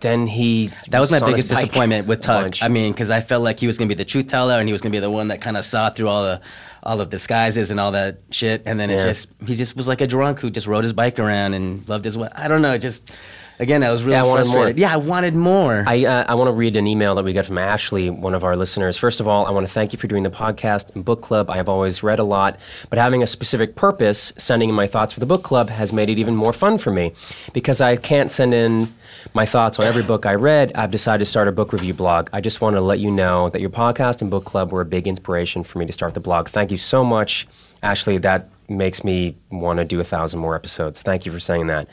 then 0.00 0.26
he 0.26 0.70
That 0.90 0.98
was 1.00 1.10
my 1.12 1.20
biggest 1.20 1.48
disappointment 1.48 2.06
with 2.08 2.20
Tuck. 2.20 2.60
I 2.62 2.68
mean, 2.68 2.92
because 2.92 3.10
I 3.10 3.20
felt 3.20 3.44
like 3.44 3.60
he 3.60 3.66
was 3.66 3.78
going 3.78 3.88
to 3.88 3.94
be 3.94 3.96
the 3.96 4.04
truth 4.04 4.26
teller, 4.26 4.58
and 4.58 4.68
he 4.68 4.72
was 4.72 4.80
going 4.80 4.90
to 4.92 4.96
be 4.96 5.00
the 5.00 5.10
one 5.10 5.28
that 5.28 5.40
kind 5.40 5.56
of 5.56 5.64
saw 5.64 5.90
through 5.90 6.08
all 6.08 6.24
the 6.24 6.40
all 6.82 7.00
of 7.00 7.10
disguises 7.10 7.70
and 7.70 7.78
all 7.78 7.92
that 7.92 8.18
shit. 8.30 8.62
And 8.66 8.80
then 8.80 8.90
it 8.90 9.02
just 9.02 9.30
he 9.46 9.54
just 9.54 9.76
was 9.76 9.86
like 9.86 10.00
a 10.00 10.06
drunk 10.06 10.40
who 10.40 10.50
just 10.50 10.66
rode 10.66 10.82
his 10.84 10.92
bike 10.92 11.18
around 11.18 11.54
and 11.54 11.88
loved 11.88 12.04
his. 12.04 12.16
wa- 12.18 12.30
I 12.34 12.48
don't 12.48 12.62
know. 12.62 12.76
Just 12.78 13.12
again, 13.58 13.82
I 13.82 13.90
was 13.90 14.02
really 14.02 14.14
Yeah, 14.16 14.22
I 14.22 14.26
wanted 14.26 14.46
more. 14.46 14.52
frustrated. 14.54 14.78
Yeah, 14.78 14.92
I 14.92 14.96
wanted 14.96 15.34
more. 15.34 15.84
I, 15.86 16.04
uh, 16.04 16.24
I 16.28 16.34
want 16.34 16.48
to 16.48 16.52
read 16.52 16.76
an 16.76 16.86
email 16.86 17.14
that 17.14 17.24
we 17.24 17.32
got 17.32 17.44
from 17.46 17.58
Ashley, 17.58 18.10
one 18.10 18.34
of 18.34 18.44
our 18.44 18.56
listeners. 18.56 18.96
First 18.96 19.20
of 19.20 19.28
all, 19.28 19.46
I 19.46 19.50
want 19.50 19.66
to 19.66 19.72
thank 19.72 19.92
you 19.92 19.98
for 19.98 20.06
doing 20.06 20.22
the 20.22 20.30
podcast 20.30 20.94
and 20.94 21.04
book 21.04 21.22
club. 21.22 21.48
I 21.50 21.56
have 21.56 21.68
always 21.68 22.02
read 22.02 22.18
a 22.18 22.24
lot, 22.24 22.58
but 22.90 22.98
having 22.98 23.22
a 23.22 23.26
specific 23.26 23.74
purpose, 23.76 24.32
sending 24.36 24.68
in 24.68 24.74
my 24.74 24.86
thoughts 24.86 25.12
for 25.12 25.20
the 25.20 25.26
book 25.26 25.42
club, 25.42 25.68
has 25.68 25.92
made 25.92 26.08
it 26.08 26.18
even 26.18 26.34
more 26.36 26.52
fun 26.52 26.78
for 26.78 26.90
me. 26.90 27.12
Because 27.52 27.80
I 27.80 27.96
can't 27.96 28.30
send 28.30 28.54
in 28.54 28.92
my 29.34 29.46
thoughts 29.46 29.78
on 29.78 29.84
every 29.86 30.02
book 30.02 30.26
I 30.26 30.34
read, 30.34 30.72
I've 30.74 30.90
decided 30.90 31.24
to 31.24 31.30
start 31.30 31.46
a 31.48 31.52
book 31.52 31.72
review 31.72 31.94
blog. 31.94 32.28
I 32.32 32.40
just 32.40 32.60
want 32.60 32.74
to 32.76 32.80
let 32.80 32.98
you 32.98 33.10
know 33.10 33.50
that 33.50 33.60
your 33.60 33.70
podcast 33.70 34.20
and 34.22 34.30
book 34.30 34.44
club 34.44 34.72
were 34.72 34.80
a 34.80 34.84
big 34.86 35.06
inspiration 35.06 35.62
for 35.62 35.78
me 35.78 35.86
to 35.86 35.92
start 35.92 36.14
the 36.14 36.20
blog. 36.20 36.48
Thank 36.48 36.70
you 36.70 36.76
so 36.76 37.04
much, 37.04 37.46
Ashley. 37.82 38.18
That 38.18 38.48
makes 38.76 39.04
me 39.04 39.36
want 39.50 39.78
to 39.78 39.84
do 39.84 40.00
a 40.00 40.04
thousand 40.04 40.40
more 40.40 40.54
episodes. 40.54 41.02
Thank 41.02 41.26
you 41.26 41.32
for 41.32 41.40
saying 41.40 41.66
that. 41.68 41.88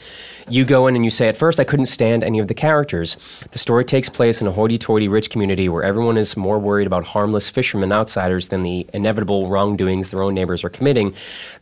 You 0.47 0.65
go 0.65 0.87
in 0.87 0.95
and 0.95 1.05
you 1.05 1.11
say, 1.11 1.27
At 1.27 1.37
first, 1.37 1.59
I 1.59 1.63
couldn't 1.63 1.87
stand 1.87 2.23
any 2.23 2.39
of 2.39 2.47
the 2.47 2.53
characters. 2.53 3.17
The 3.51 3.59
story 3.59 3.85
takes 3.85 4.09
place 4.09 4.41
in 4.41 4.47
a 4.47 4.51
hoity 4.51 4.77
toity 4.77 5.07
rich 5.07 5.29
community 5.29 5.69
where 5.69 5.83
everyone 5.83 6.17
is 6.17 6.35
more 6.35 6.59
worried 6.59 6.87
about 6.87 7.03
harmless 7.03 7.49
fishermen 7.49 7.91
outsiders 7.91 8.49
than 8.49 8.63
the 8.63 8.87
inevitable 8.93 9.47
wrongdoings 9.47 10.11
their 10.11 10.21
own 10.21 10.33
neighbors 10.33 10.63
are 10.63 10.69
committing. 10.69 11.13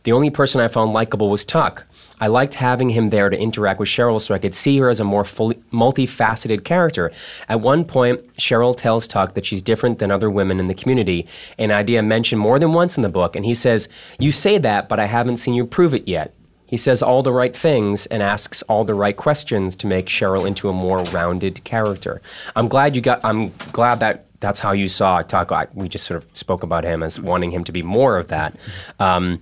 The 0.04 0.12
only 0.12 0.30
person 0.30 0.60
I 0.60 0.68
found 0.68 0.92
likable 0.92 1.30
was 1.30 1.44
Tuck. 1.44 1.86
I 2.20 2.26
liked 2.26 2.54
having 2.54 2.90
him 2.90 3.10
there 3.10 3.30
to 3.30 3.38
interact 3.38 3.80
with 3.80 3.88
Cheryl 3.88 4.20
so 4.20 4.34
I 4.34 4.38
could 4.38 4.54
see 4.54 4.78
her 4.78 4.88
as 4.88 5.00
a 5.00 5.04
more 5.04 5.24
fully, 5.24 5.56
multifaceted 5.72 6.64
character. 6.64 7.12
At 7.48 7.60
one 7.60 7.84
point, 7.84 8.36
Cheryl 8.36 8.76
tells 8.76 9.06
Tuck 9.08 9.34
that 9.34 9.46
she's 9.46 9.62
different 9.62 9.98
than 9.98 10.10
other 10.10 10.30
women 10.30 10.60
in 10.60 10.68
the 10.68 10.74
community, 10.74 11.26
an 11.58 11.70
idea 11.70 12.02
mentioned 12.02 12.40
more 12.40 12.58
than 12.58 12.72
once 12.72 12.96
in 12.96 13.02
the 13.02 13.08
book, 13.08 13.36
and 13.36 13.44
he 13.44 13.54
says, 13.54 13.88
You 14.18 14.32
say 14.32 14.58
that, 14.58 14.88
but 14.88 14.98
I 14.98 15.06
haven't 15.06 15.38
seen 15.38 15.54
you 15.54 15.66
prove 15.66 15.94
it 15.94 16.08
yet. 16.08 16.34
He 16.66 16.76
says 16.76 17.02
all 17.02 17.22
the 17.22 17.32
right 17.32 17.56
things 17.56 18.04
and 18.06 18.22
asks 18.22 18.60
all 18.62 18.84
the 18.84 18.94
right 18.94 19.16
questions 19.16 19.74
to 19.76 19.86
make 19.86 20.06
Cheryl 20.06 20.46
into 20.46 20.68
a 20.68 20.72
more 20.72 21.02
rounded 21.04 21.64
character. 21.64 22.20
I'm 22.54 22.68
glad 22.68 22.94
you 22.94 23.00
got. 23.00 23.20
I'm 23.24 23.54
glad 23.72 24.00
that 24.00 24.26
that's 24.40 24.60
how 24.60 24.72
you 24.72 24.86
saw 24.86 25.22
Tuck. 25.22 25.50
We 25.74 25.88
just 25.88 26.04
sort 26.04 26.22
of 26.22 26.28
spoke 26.36 26.62
about 26.62 26.84
him 26.84 27.02
as 27.02 27.18
wanting 27.18 27.50
him 27.50 27.64
to 27.64 27.72
be 27.72 27.82
more 27.82 28.18
of 28.18 28.28
that. 28.28 28.54
Um, 29.00 29.40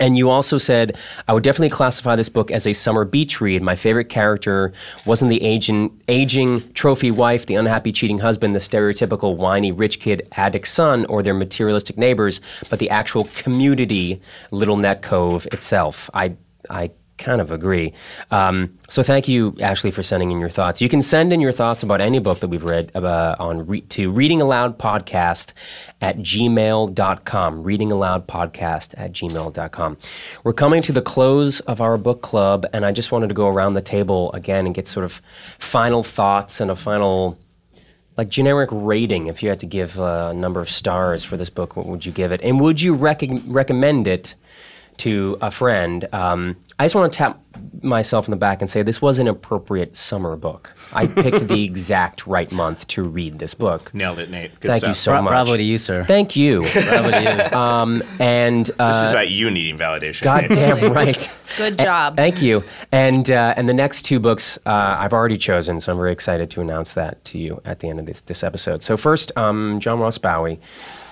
and 0.00 0.18
you 0.18 0.28
also 0.28 0.58
said, 0.58 0.96
I 1.28 1.32
would 1.32 1.44
definitely 1.44 1.70
classify 1.70 2.16
this 2.16 2.28
book 2.28 2.50
as 2.50 2.66
a 2.66 2.72
summer 2.72 3.04
beach 3.04 3.40
read. 3.40 3.62
My 3.62 3.76
favorite 3.76 4.08
character 4.08 4.72
wasn't 5.06 5.30
the 5.30 5.42
aging, 5.42 6.00
aging 6.08 6.72
trophy 6.72 7.10
wife, 7.10 7.46
the 7.46 7.54
unhappy 7.54 7.92
cheating 7.92 8.18
husband, 8.18 8.54
the 8.54 8.60
stereotypical 8.60 9.36
whiny 9.36 9.70
rich 9.70 10.00
kid 10.00 10.26
addict 10.32 10.68
son, 10.68 11.06
or 11.06 11.22
their 11.22 11.34
materialistic 11.34 11.96
neighbors, 11.96 12.40
but 12.70 12.78
the 12.80 12.90
actual 12.90 13.24
community, 13.36 14.20
Little 14.50 14.76
Neck 14.76 15.02
Cove 15.02 15.46
itself. 15.52 16.10
I, 16.12 16.34
I 16.68 16.90
kind 17.18 17.40
of 17.40 17.50
agree. 17.50 17.92
Um, 18.30 18.76
so 18.88 19.02
thank 19.02 19.28
you, 19.28 19.56
Ashley, 19.60 19.90
for 19.90 20.02
sending 20.02 20.30
in 20.30 20.40
your 20.40 20.48
thoughts. 20.50 20.80
You 20.80 20.88
can 20.88 21.02
send 21.02 21.32
in 21.32 21.40
your 21.40 21.52
thoughts 21.52 21.82
about 21.82 22.00
any 22.00 22.18
book 22.18 22.40
that 22.40 22.48
we've 22.48 22.64
read 22.64 22.90
uh, 22.94 23.36
on 23.38 23.66
re- 23.66 23.80
to 23.82 24.10
Reading 24.10 24.40
Aloud 24.40 24.78
Podcast 24.78 25.52
at 26.00 26.18
gmail.com. 26.18 27.62
Reading 27.62 27.92
Aloud 27.92 28.26
Podcast 28.26 28.94
at 28.96 29.12
gmail.com. 29.12 29.96
We're 30.42 30.52
coming 30.52 30.82
to 30.82 30.92
the 30.92 31.02
close 31.02 31.60
of 31.60 31.80
our 31.80 31.96
book 31.96 32.22
club, 32.22 32.66
and 32.72 32.84
I 32.84 32.92
just 32.92 33.12
wanted 33.12 33.28
to 33.28 33.34
go 33.34 33.48
around 33.48 33.74
the 33.74 33.82
table 33.82 34.32
again 34.32 34.66
and 34.66 34.74
get 34.74 34.88
sort 34.88 35.04
of 35.04 35.22
final 35.58 36.02
thoughts 36.02 36.60
and 36.60 36.70
a 36.70 36.76
final 36.76 37.38
like 38.16 38.28
generic 38.28 38.68
rating 38.72 39.26
if 39.26 39.42
you 39.42 39.48
had 39.48 39.58
to 39.60 39.66
give 39.66 39.98
a 39.98 40.32
number 40.34 40.60
of 40.60 40.70
stars 40.70 41.24
for 41.24 41.36
this 41.36 41.50
book 41.50 41.74
what 41.74 41.86
would 41.86 42.06
you 42.06 42.12
give 42.12 42.30
it 42.30 42.40
and 42.42 42.60
would 42.60 42.80
you 42.80 42.94
rec- 42.94 43.24
recommend 43.46 44.06
it 44.06 44.36
to 44.96 45.36
a 45.40 45.50
friend 45.50 46.08
um, 46.12 46.56
i 46.78 46.84
just 46.84 46.94
want 46.94 47.12
to 47.12 47.16
tap 47.16 47.40
myself 47.82 48.26
in 48.26 48.30
the 48.30 48.36
back 48.36 48.60
and 48.60 48.68
say 48.70 48.82
this 48.82 49.00
was 49.02 49.18
an 49.18 49.28
appropriate 49.28 49.94
summer 49.94 50.36
book 50.36 50.72
i 50.92 51.06
picked 51.06 51.46
the 51.48 51.62
exact 51.70 52.26
right 52.26 52.50
month 52.50 52.86
to 52.88 53.02
read 53.02 53.38
this 53.38 53.54
book 53.54 53.92
Nailed 53.94 54.18
it, 54.18 54.30
Nate. 54.30 54.58
Good 54.60 54.68
thank 54.70 54.78
stuff. 54.80 54.88
you 54.88 54.94
so 54.94 55.12
Bra- 55.12 55.22
much 55.22 55.30
bravo 55.32 55.56
to 55.56 55.62
you, 55.62 55.78
sir. 55.78 56.04
thank 56.06 56.34
you 56.34 56.60
Bravo 56.72 57.10
to 57.10 57.48
you. 57.50 57.56
um, 57.56 58.02
and 58.18 58.70
uh, 58.78 58.88
This 58.92 59.02
is 59.06 59.10
about 59.12 59.30
you 59.30 59.50
needing 59.50 59.78
validation. 59.78 60.22
god 60.22 60.42
Nate. 60.42 60.50
damn 60.54 60.92
right 60.92 61.30
Good 61.58 61.78
job. 61.78 62.16
Thank 62.16 62.40
you. 62.42 62.64
And 62.90 63.30
uh, 63.30 63.54
and 63.56 63.68
the 63.68 63.74
next 63.74 64.02
two 64.02 64.18
books 64.18 64.58
uh, 64.66 64.70
I've 64.98 65.12
already 65.12 65.36
chosen, 65.38 65.78
so 65.78 65.92
I'm 65.92 65.98
very 65.98 66.10
excited 66.10 66.50
to 66.52 66.60
announce 66.62 66.94
that 66.94 67.22
to 67.26 67.38
you 67.38 67.60
at 67.64 67.78
the 67.80 67.88
end 67.90 68.00
of 68.00 68.06
this 68.06 68.22
this 68.22 68.42
episode. 68.42 68.82
So 68.82 68.96
first, 68.96 69.30
um, 69.36 69.78
John 69.78 70.00
Ross 70.00 70.18
Bowie, 70.18 70.58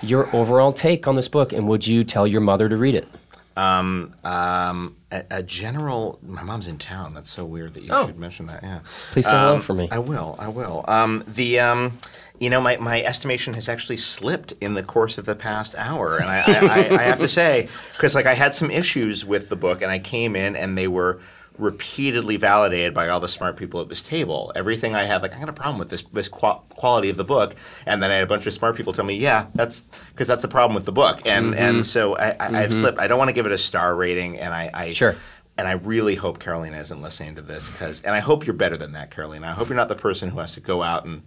your 0.01 0.27
overall 0.35 0.73
take 0.73 1.07
on 1.07 1.15
this 1.15 1.27
book, 1.29 1.53
and 1.53 1.67
would 1.69 1.85
you 1.87 2.03
tell 2.03 2.25
your 2.27 2.41
mother 2.41 2.67
to 2.67 2.75
read 2.75 2.95
it? 2.95 3.07
Um, 3.55 4.15
um, 4.23 4.95
a, 5.11 5.23
a 5.29 5.43
general. 5.43 6.19
My 6.23 6.43
mom's 6.43 6.67
in 6.67 6.77
town. 6.77 7.13
That's 7.13 7.29
so 7.29 7.45
weird 7.45 7.73
that 7.75 7.83
you 7.83 7.91
Oh. 7.91 8.07
should 8.07 8.17
mention 8.17 8.47
that. 8.47 8.63
Yeah. 8.63 8.79
Please 9.11 9.25
say 9.25 9.31
hello 9.31 9.55
Um, 9.55 9.61
for 9.61 9.73
me. 9.73 9.87
I 9.91 9.99
will. 9.99 10.35
I 10.39 10.47
will. 10.47 10.83
Um, 10.87 11.23
the 11.27 11.59
um, 11.59 11.99
you 12.39 12.49
know, 12.49 12.59
my, 12.59 12.77
my 12.77 13.03
estimation 13.03 13.53
has 13.53 13.69
actually 13.69 13.97
slipped 13.97 14.53
in 14.59 14.73
the 14.73 14.81
course 14.83 15.17
of 15.19 15.25
the 15.25 15.35
past 15.35 15.75
hour, 15.77 16.17
and 16.17 16.29
I 16.29 16.39
I, 16.41 16.53
I, 16.53 16.99
I 16.99 17.03
have 17.03 17.19
to 17.19 17.27
say 17.27 17.67
because 17.93 18.15
like 18.15 18.25
I 18.25 18.33
had 18.33 18.53
some 18.55 18.71
issues 18.71 19.23
with 19.23 19.49
the 19.49 19.55
book, 19.55 19.81
and 19.83 19.91
I 19.91 19.99
came 19.99 20.35
in 20.35 20.55
and 20.55 20.75
they 20.77 20.87
were 20.87 21.19
repeatedly 21.57 22.37
validated 22.37 22.93
by 22.93 23.09
all 23.09 23.19
the 23.19 23.27
smart 23.27 23.57
people 23.57 23.79
at 23.81 23.89
this 23.89 24.01
table. 24.01 24.51
Everything 24.55 24.95
I 24.95 25.03
had, 25.03 25.21
like 25.21 25.33
I 25.33 25.37
had 25.37 25.49
a 25.49 25.53
problem 25.53 25.77
with 25.77 25.89
this 25.89 26.03
this 26.13 26.27
qua- 26.27 26.59
quality 26.69 27.09
of 27.09 27.17
the 27.17 27.23
book, 27.23 27.55
and 27.85 28.01
then 28.01 28.11
I 28.11 28.15
had 28.15 28.23
a 28.23 28.27
bunch 28.27 28.45
of 28.47 28.53
smart 28.53 28.75
people 28.75 28.93
tell 28.93 29.05
me, 29.05 29.15
yeah, 29.15 29.47
that's 29.55 29.81
because 30.11 30.27
that's 30.27 30.41
the 30.41 30.47
problem 30.47 30.75
with 30.75 30.85
the 30.85 30.91
book, 30.91 31.21
and 31.25 31.47
mm-hmm. 31.47 31.59
and 31.59 31.85
so 31.85 32.15
I, 32.17 32.29
I, 32.31 32.47
I 32.47 32.61
had 32.61 32.73
slipped. 32.73 32.99
I 32.99 33.07
don't 33.07 33.17
want 33.17 33.29
to 33.29 33.33
give 33.33 33.45
it 33.45 33.51
a 33.51 33.57
star 33.57 33.95
rating, 33.95 34.39
and 34.39 34.53
I, 34.53 34.69
I 34.73 34.91
Sure. 34.91 35.15
and 35.57 35.67
I 35.67 35.73
really 35.73 36.15
hope 36.15 36.39
Karolina 36.39 36.81
isn't 36.81 37.01
listening 37.01 37.35
to 37.35 37.41
this 37.41 37.69
because, 37.69 38.01
and 38.01 38.15
I 38.15 38.19
hope 38.19 38.45
you're 38.45 38.55
better 38.55 38.77
than 38.77 38.93
that, 38.93 39.11
Karolina. 39.11 39.45
I 39.45 39.53
hope 39.53 39.69
you're 39.69 39.75
not 39.75 39.89
the 39.89 39.95
person 39.95 40.29
who 40.29 40.39
has 40.39 40.53
to 40.53 40.59
go 40.59 40.81
out 40.81 41.05
and 41.05 41.23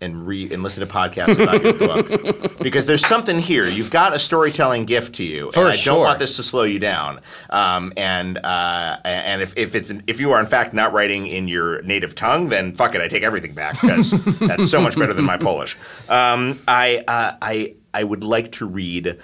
and 0.00 0.26
read 0.26 0.52
and 0.52 0.62
listen 0.62 0.86
to 0.86 0.92
podcasts 0.92 1.42
about 1.42 1.62
your 1.62 1.74
book 1.74 2.58
because 2.62 2.86
there's 2.86 3.06
something 3.06 3.38
here. 3.38 3.66
You've 3.66 3.90
got 3.90 4.14
a 4.14 4.18
storytelling 4.18 4.84
gift 4.84 5.14
to 5.16 5.24
you, 5.24 5.50
For 5.50 5.60
and 5.60 5.70
I 5.70 5.76
sure. 5.76 5.94
don't 5.94 6.02
want 6.02 6.18
this 6.18 6.36
to 6.36 6.42
slow 6.42 6.62
you 6.62 6.78
down. 6.78 7.20
Um, 7.50 7.92
and 7.96 8.38
uh, 8.38 8.98
and 9.04 9.42
if, 9.42 9.54
if 9.56 9.74
it's 9.74 9.92
if 10.06 10.20
you 10.20 10.30
are 10.32 10.40
in 10.40 10.46
fact 10.46 10.72
not 10.74 10.92
writing 10.92 11.26
in 11.26 11.48
your 11.48 11.82
native 11.82 12.14
tongue, 12.14 12.48
then 12.48 12.74
fuck 12.74 12.94
it, 12.94 13.00
I 13.00 13.08
take 13.08 13.22
everything 13.22 13.54
back 13.54 13.80
because 13.80 14.10
that's 14.38 14.70
so 14.70 14.80
much 14.80 14.96
better 14.96 15.12
than 15.12 15.24
my 15.24 15.36
Polish. 15.36 15.76
Um, 16.08 16.60
I 16.68 17.02
uh, 17.08 17.36
I 17.42 17.74
I 17.92 18.04
would 18.04 18.22
like 18.22 18.52
to 18.52 18.66
read 18.66 19.18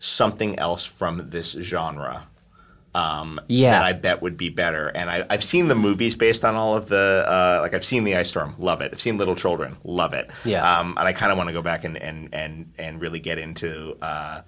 something 0.00 0.58
else 0.58 0.84
from 0.84 1.28
this 1.30 1.52
genre 1.52 2.26
um, 2.94 3.40
Yeah. 3.48 3.72
that 3.72 3.82
I 3.84 3.92
bet 3.92 4.20
would 4.22 4.36
be 4.36 4.48
better. 4.48 4.88
And 4.88 5.10
I, 5.10 5.24
I've 5.30 5.44
seen 5.44 5.68
the 5.68 5.74
movies 5.74 6.14
based 6.16 6.44
on 6.44 6.54
all 6.56 6.76
of 6.76 6.88
the 6.88 7.24
uh, 7.28 7.58
like 7.62 7.74
I've 7.74 7.84
seen 7.84 8.04
the 8.04 8.16
Ice 8.16 8.28
Storm, 8.28 8.54
love 8.58 8.80
it. 8.80 8.90
I've 8.92 9.00
seen 9.00 9.16
Little 9.18 9.36
Children, 9.36 9.76
love 9.84 10.12
it. 10.14 10.30
Yeah. 10.44 10.78
Um, 10.78 10.94
and 10.98 11.06
I 11.06 11.12
kind 11.12 11.30
of 11.32 11.38
want 11.38 11.48
to 11.48 11.52
go 11.52 11.62
back 11.62 11.84
and 11.84 11.96
and 11.96 12.28
and 12.32 12.72
and 12.78 13.00
really 13.00 13.20
get 13.20 13.38
into 13.38 13.96
uh, 14.02 14.42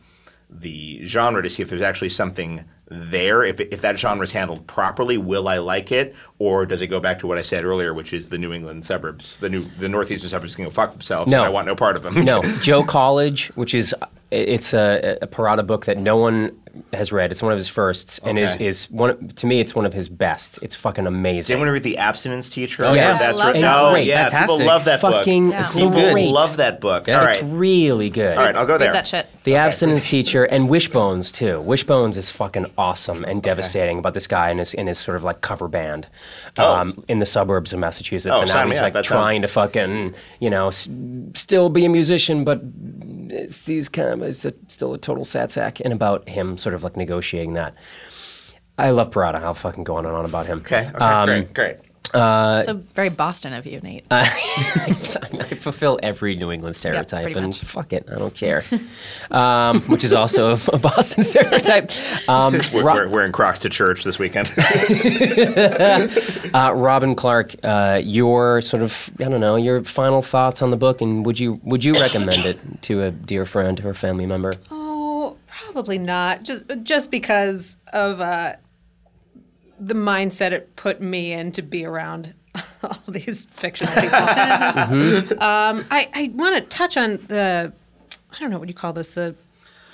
the 0.51 1.05
genre 1.05 1.43
to 1.43 1.49
see 1.49 1.62
if 1.62 1.70
there's 1.70 1.82
actually 1.82 2.09
something 2.11 2.64
there. 2.90 3.43
If 3.45 3.61
if 3.61 3.80
that 3.82 3.99
genre 3.99 4.22
is 4.24 4.32
handled 4.32 4.66
properly, 4.66 5.16
will 5.16 5.49
I 5.49 5.59
like 5.59 5.93
it, 5.93 6.14
or 6.38 6.66
does 6.66 6.82
it 6.82 6.88
go 6.88 7.01
back 7.01 7.18
to 7.20 7.26
what 7.26 7.38
I 7.38 7.43
said 7.43 7.64
earlier, 7.64 7.95
which 7.95 8.12
is 8.12 8.28
the 8.28 8.38
New 8.38 8.53
England 8.53 8.84
suburbs, 8.84 9.36
the 9.38 9.49
new 9.49 9.64
the 9.78 9.88
northeastern 9.88 10.28
suburbs 10.30 10.55
can 10.57 10.64
go 10.64 10.70
fuck 10.70 10.90
themselves. 10.93 11.30
No. 11.32 11.38
and 11.38 11.47
I 11.47 11.49
want 11.49 11.66
no 11.66 11.74
part 11.76 11.97
of 11.97 12.03
them. 12.03 12.22
no, 12.24 12.43
Joe 12.61 12.82
College, 12.82 13.49
which 13.55 13.72
is 13.72 13.95
it's 14.30 14.72
a, 14.74 15.18
a 15.22 15.26
Perrotta 15.26 15.66
book 15.66 15.84
that 15.86 15.97
no 15.99 16.16
one 16.16 16.59
has 16.93 17.12
read. 17.12 17.31
It's 17.31 17.43
one 17.43 17.53
of 17.53 17.59
his 17.59 17.68
firsts, 17.68 18.18
and 18.25 18.39
is 18.39 18.55
Okay. 18.55 18.66
is 18.66 18.91
one 18.91 19.29
to 19.29 19.47
me. 19.47 19.61
It's 19.61 19.75
one 19.75 19.85
of 19.87 19.93
his 19.93 20.09
best. 20.09 20.59
It's 20.62 20.75
fucking 20.77 21.05
Do 21.05 21.09
amazing. 21.09 21.55
you 21.55 21.59
want 21.59 21.68
to 21.68 21.73
read 21.73 21.83
the 21.83 21.99
Abstinence 21.99 22.49
Teacher? 22.51 22.85
Oh, 22.85 22.93
yes. 22.95 23.20
that's 23.20 23.41
right. 23.41 23.55
that 23.61 23.79
Oh, 23.81 23.95
book. 23.95 24.05
yeah, 24.07 24.23
Fantastic. 24.25 24.51
people 24.59 24.66
love 24.66 24.85
that 24.87 25.01
Fucking 25.01 25.47
book. 25.51 25.55
Yeah. 25.55 25.62
so 25.64 25.79
People 25.91 26.12
great. 26.12 26.29
love 26.29 26.57
that 26.57 26.81
book. 26.81 27.07
Yeah, 27.09 27.20
All 27.20 27.27
it's 27.27 27.43
really 27.43 28.11
good. 28.11 28.37
all 28.39 28.45
right, 28.45 28.57
I'll 28.57 28.66
go 28.66 28.79
there. 28.79 28.89
Read 28.89 28.97
that 28.97 29.09
shit. 29.09 29.27
The 29.45 29.57
Abstinence 29.57 30.09
Teacher 30.09 30.45
and 30.45 30.68
Wishbones 30.68 31.33
too. 31.33 31.61
Wishbones 31.61 32.16
is 32.16 32.31
fucking 32.31 32.66
awesome 32.79 33.25
and 33.25 33.43
devastating 33.43 33.99
about 33.99 34.14
this 34.14 34.27
guy 34.27 34.51
and 34.51 34.59
his 34.59 34.73
in 34.75 34.87
his 34.87 34.99
sort 34.99 35.16
of 35.16 35.25
like 35.25 35.41
cover 35.41 35.68
band 35.68 36.07
um, 36.59 37.03
in 37.09 37.18
the 37.18 37.27
suburbs 37.27 37.73
of 37.73 37.79
Massachusetts, 37.81 38.33
Oh, 38.35 38.41
and 38.41 38.47
now 38.49 38.53
sign 38.55 38.68
me 38.68 38.75
he's 38.77 38.83
like 38.83 38.93
That 38.93 39.05
sounds- 39.05 39.20
trying 39.20 39.43
to 39.43 39.49
fucking 39.49 40.14
you 40.41 40.49
know 40.51 40.68
s- 40.68 40.89
still 41.35 41.68
be 41.70 41.85
a 41.85 41.89
musician, 41.89 42.45
but 42.45 42.61
it's 43.31 43.62
these 43.62 43.89
kind 43.89 44.09
of 44.11 44.23
it's 44.23 44.45
a, 44.45 44.53
still 44.68 44.95
a 44.95 44.99
total 44.99 45.25
sad 45.25 45.51
sack, 45.51 45.81
and 45.81 45.93
about 45.93 46.29
him 46.29 46.57
sort 46.62 46.74
of 46.74 46.82
like 46.84 46.96
negotiating 46.96 47.54
that. 47.54 47.74
I 48.78 48.90
love 48.90 49.10
Perrotta. 49.10 49.42
I'll 49.42 49.52
fucking 49.54 49.84
go 49.84 49.96
on 49.96 50.06
and 50.06 50.14
on 50.14 50.24
about 50.24 50.46
him. 50.46 50.58
Okay, 50.60 50.88
okay, 50.94 51.04
Um, 51.04 51.26
great, 51.26 51.54
great. 51.54 51.76
so 52.14 52.82
very 52.94 53.08
Boston 53.10 53.52
of 53.52 53.64
you, 53.66 53.80
Nate. 53.80 54.04
I 54.10 54.28
fulfill 55.58 55.98
every 56.02 56.34
New 56.36 56.50
England 56.50 56.74
stereotype, 56.76 57.22
pretty 57.24 57.38
and 57.38 57.48
much. 57.48 57.60
fuck 57.60 57.92
it, 57.92 58.08
I 58.10 58.18
don't 58.18 58.34
care. 58.34 58.64
um, 59.30 59.82
which 59.82 60.04
is 60.04 60.12
also 60.12 60.52
a 60.72 60.78
Boston 60.78 61.22
stereotype. 61.22 61.90
Um, 62.28 62.54
We're, 62.72 62.82
Ro- 62.82 62.94
we're, 62.94 63.08
we're 63.08 63.24
in 63.24 63.32
Crocs 63.32 63.60
to 63.60 63.68
church 63.68 64.04
this 64.04 64.18
weekend. 64.18 64.48
uh, 66.54 66.72
Robyn 66.74 67.14
Clark, 67.14 67.54
uh, 67.62 68.00
your 68.02 68.60
sort 68.62 68.82
of 68.82 69.10
I 69.20 69.24
don't 69.24 69.40
know 69.40 69.56
your 69.56 69.82
final 69.84 70.22
thoughts 70.22 70.62
on 70.62 70.70
the 70.70 70.76
book, 70.76 71.00
and 71.00 71.24
would 71.26 71.38
you 71.38 71.60
would 71.64 71.84
you 71.84 71.92
recommend 71.94 72.44
it 72.46 72.58
to 72.82 73.02
a 73.02 73.10
dear 73.10 73.44
friend 73.46 73.80
or 73.84 73.94
family 73.94 74.26
member? 74.26 74.52
Oh, 74.70 74.82
probably 75.73 75.99
not. 75.99 76.43
Just 76.43 76.64
just 76.83 77.11
because 77.11 77.77
of 77.93 78.20
uh, 78.20 78.55
the 79.81 79.95
mindset 79.95 80.53
it 80.53 80.77
put 80.77 81.01
me 81.01 81.33
in 81.33 81.53
to 81.53 81.62
be 81.62 81.85
around 81.85 82.35
all 82.83 82.99
these 83.09 83.47
fictional 83.47 83.93
people. 83.95 84.16
um, 85.43 85.85
I, 85.91 86.09
I 86.14 86.31
want 86.35 86.57
to 86.57 86.62
touch 86.77 86.97
on 86.97 87.18
the 87.29 87.73
I 88.33 88.39
don't 88.39 88.51
know 88.51 88.59
what 88.59 88.68
you 88.68 88.75
call 88.75 88.93
this 88.93 89.14
the 89.14 89.35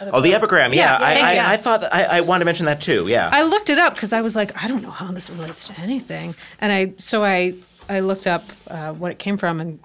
oh, 0.01 0.21
the 0.21 0.35
epigram. 0.35 0.73
Yeah, 0.73 0.99
Yeah, 0.99 1.07
I, 1.07 1.13
I, 1.15 1.33
yeah. 1.35 1.51
I 1.51 1.57
thought 1.57 1.81
that, 1.81 1.95
I, 1.95 2.05
I 2.05 2.21
wanted 2.21 2.41
to 2.41 2.45
mention 2.45 2.67
that 2.67 2.81
too. 2.81 3.07
Yeah. 3.09 3.31
I 3.33 3.43
looked 3.43 3.71
it 3.71 3.79
up 3.79 3.95
because 3.95 4.13
I 4.13 4.21
was 4.21 4.37
like, 4.37 4.63
I 4.63 4.69
don't 4.69 4.83
know 4.83 4.91
how 4.91 5.11
this 5.13 5.31
relates 5.31 5.65
to 5.65 5.81
anything, 5.81 6.35
and 6.61 6.73
I 6.73 6.95
so 6.99 7.25
I 7.25 7.55
I 7.89 8.01
looked 8.01 8.27
up 8.27 8.45
uh, 8.69 8.93
what 8.93 9.11
it 9.11 9.19
came 9.19 9.37
from 9.37 9.61
and 9.61 9.81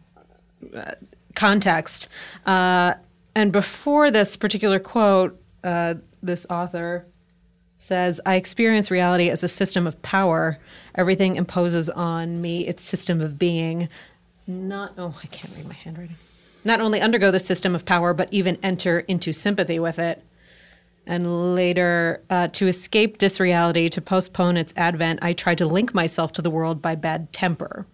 uh, 0.76 0.91
context. 1.36 2.10
Uh, 2.46 2.96
and 3.36 3.52
before 3.52 4.12
this 4.12 4.36
particular 4.36 4.80
quote, 4.80 5.39
uh, 5.64 5.95
this 6.22 6.45
author 6.49 7.05
says, 7.78 8.22
"I 8.26 8.36
experience 8.36 8.91
reality 8.91 9.30
as 9.30 9.43
a 9.43 9.47
system 9.47 9.88
of 9.88 10.01
power. 10.01 10.57
Everything 10.95 11.36
imposes 11.36 11.89
on 11.89 12.41
me 12.41 12.68
its 12.68 12.84
system 12.84 13.22
of 13.22 13.38
being. 13.38 13.89
Not 14.47 14.93
oh, 14.97 15.16
I 15.24 15.28
can't 15.28 15.55
read 15.55 15.68
my 15.68 15.74
handwriting. 15.74 16.18
Not 16.66 16.82
only 16.82 17.01
undergo 17.01 17.32
the 17.32 17.39
system 17.39 17.76
of 17.76 17.86
power, 17.86 18.14
but 18.14 18.30
even 18.32 18.57
enter 18.64 18.99
into 18.99 19.34
sympathy 19.34 19.80
with 19.80 19.99
it." 19.99 20.24
And 21.05 21.55
later, 21.55 22.22
uh, 22.30 22.47
to 22.49 22.68
escape 22.68 23.18
disreality, 23.18 23.89
to 23.89 24.01
postpone 24.01 24.55
its 24.55 24.74
advent, 24.78 25.20
I 25.22 25.34
tried 25.34 25.57
to 25.57 25.66
link 25.66 25.93
myself 25.93 26.32
to 26.34 26.41
the 26.41 26.49
world 26.49 26.82
by 26.82 26.95
bad 26.95 27.34
temper. 27.34 27.86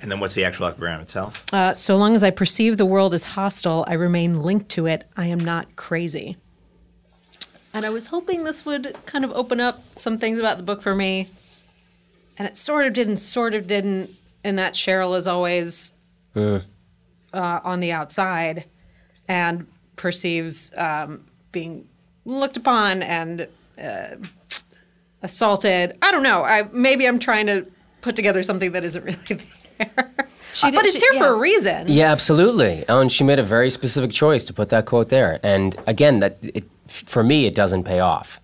and 0.00 0.10
then 0.10 0.20
what's 0.20 0.32
the 0.32 0.44
actual 0.44 0.66
epigram 0.66 1.02
itself? 1.02 1.44
Uh, 1.52 1.74
so 1.74 1.96
long 1.98 2.14
as 2.14 2.24
I 2.24 2.30
perceive 2.30 2.78
the 2.78 2.86
world 2.86 3.12
as 3.12 3.24
hostile, 3.24 3.84
I 3.86 3.92
remain 3.94 4.42
linked 4.42 4.70
to 4.70 4.86
it. 4.86 5.04
I 5.16 5.26
am 5.26 5.40
not 5.40 5.76
crazy. 5.76 6.38
And 7.76 7.84
I 7.84 7.90
was 7.90 8.06
hoping 8.06 8.44
this 8.44 8.64
would 8.64 8.96
kind 9.04 9.22
of 9.22 9.32
open 9.32 9.60
up 9.60 9.82
some 9.98 10.16
things 10.16 10.38
about 10.38 10.56
the 10.56 10.62
book 10.62 10.80
for 10.80 10.94
me. 10.94 11.28
And 12.38 12.48
it 12.48 12.56
sort 12.56 12.86
of 12.86 12.94
didn't, 12.94 13.18
sort 13.18 13.54
of 13.54 13.66
didn't, 13.66 14.12
in 14.42 14.56
that 14.56 14.72
Cheryl 14.72 15.14
is 15.14 15.26
always 15.26 15.92
uh, 17.34 17.60
on 17.62 17.80
the 17.80 17.92
outside 17.92 18.64
and 19.28 19.66
perceives 19.96 20.72
um, 20.74 21.26
being 21.52 21.86
looked 22.24 22.56
upon 22.56 23.02
and 23.02 23.46
uh, 23.78 24.16
assaulted. 25.20 25.98
I 26.00 26.12
don't 26.12 26.22
know. 26.22 26.44
I 26.44 26.62
maybe 26.72 27.06
I'm 27.06 27.18
trying 27.18 27.44
to 27.44 27.66
put 28.00 28.16
together 28.16 28.42
something 28.42 28.72
that 28.72 28.84
isn't 28.84 29.04
really 29.04 29.44
there. 29.78 30.14
She 30.56 30.70
did- 30.70 30.76
but 30.76 30.84
it's 30.86 30.94
she- 30.94 31.00
here 31.00 31.14
for 31.18 31.28
a 31.28 31.36
reason. 31.36 31.86
Yeah, 31.88 32.10
absolutely. 32.12 32.84
Oh, 32.88 33.00
and 33.00 33.10
she 33.12 33.24
made 33.24 33.38
a 33.38 33.42
very 33.42 33.70
specific 33.70 34.10
choice 34.10 34.44
to 34.46 34.52
put 34.52 34.68
that 34.70 34.86
quote 34.86 35.08
there. 35.10 35.38
And 35.42 35.76
again, 35.86 36.20
that 36.20 36.38
it, 36.42 36.64
for 36.88 37.22
me, 37.22 37.46
it 37.46 37.54
doesn't 37.54 37.84
pay 37.84 38.00
off. 38.00 38.40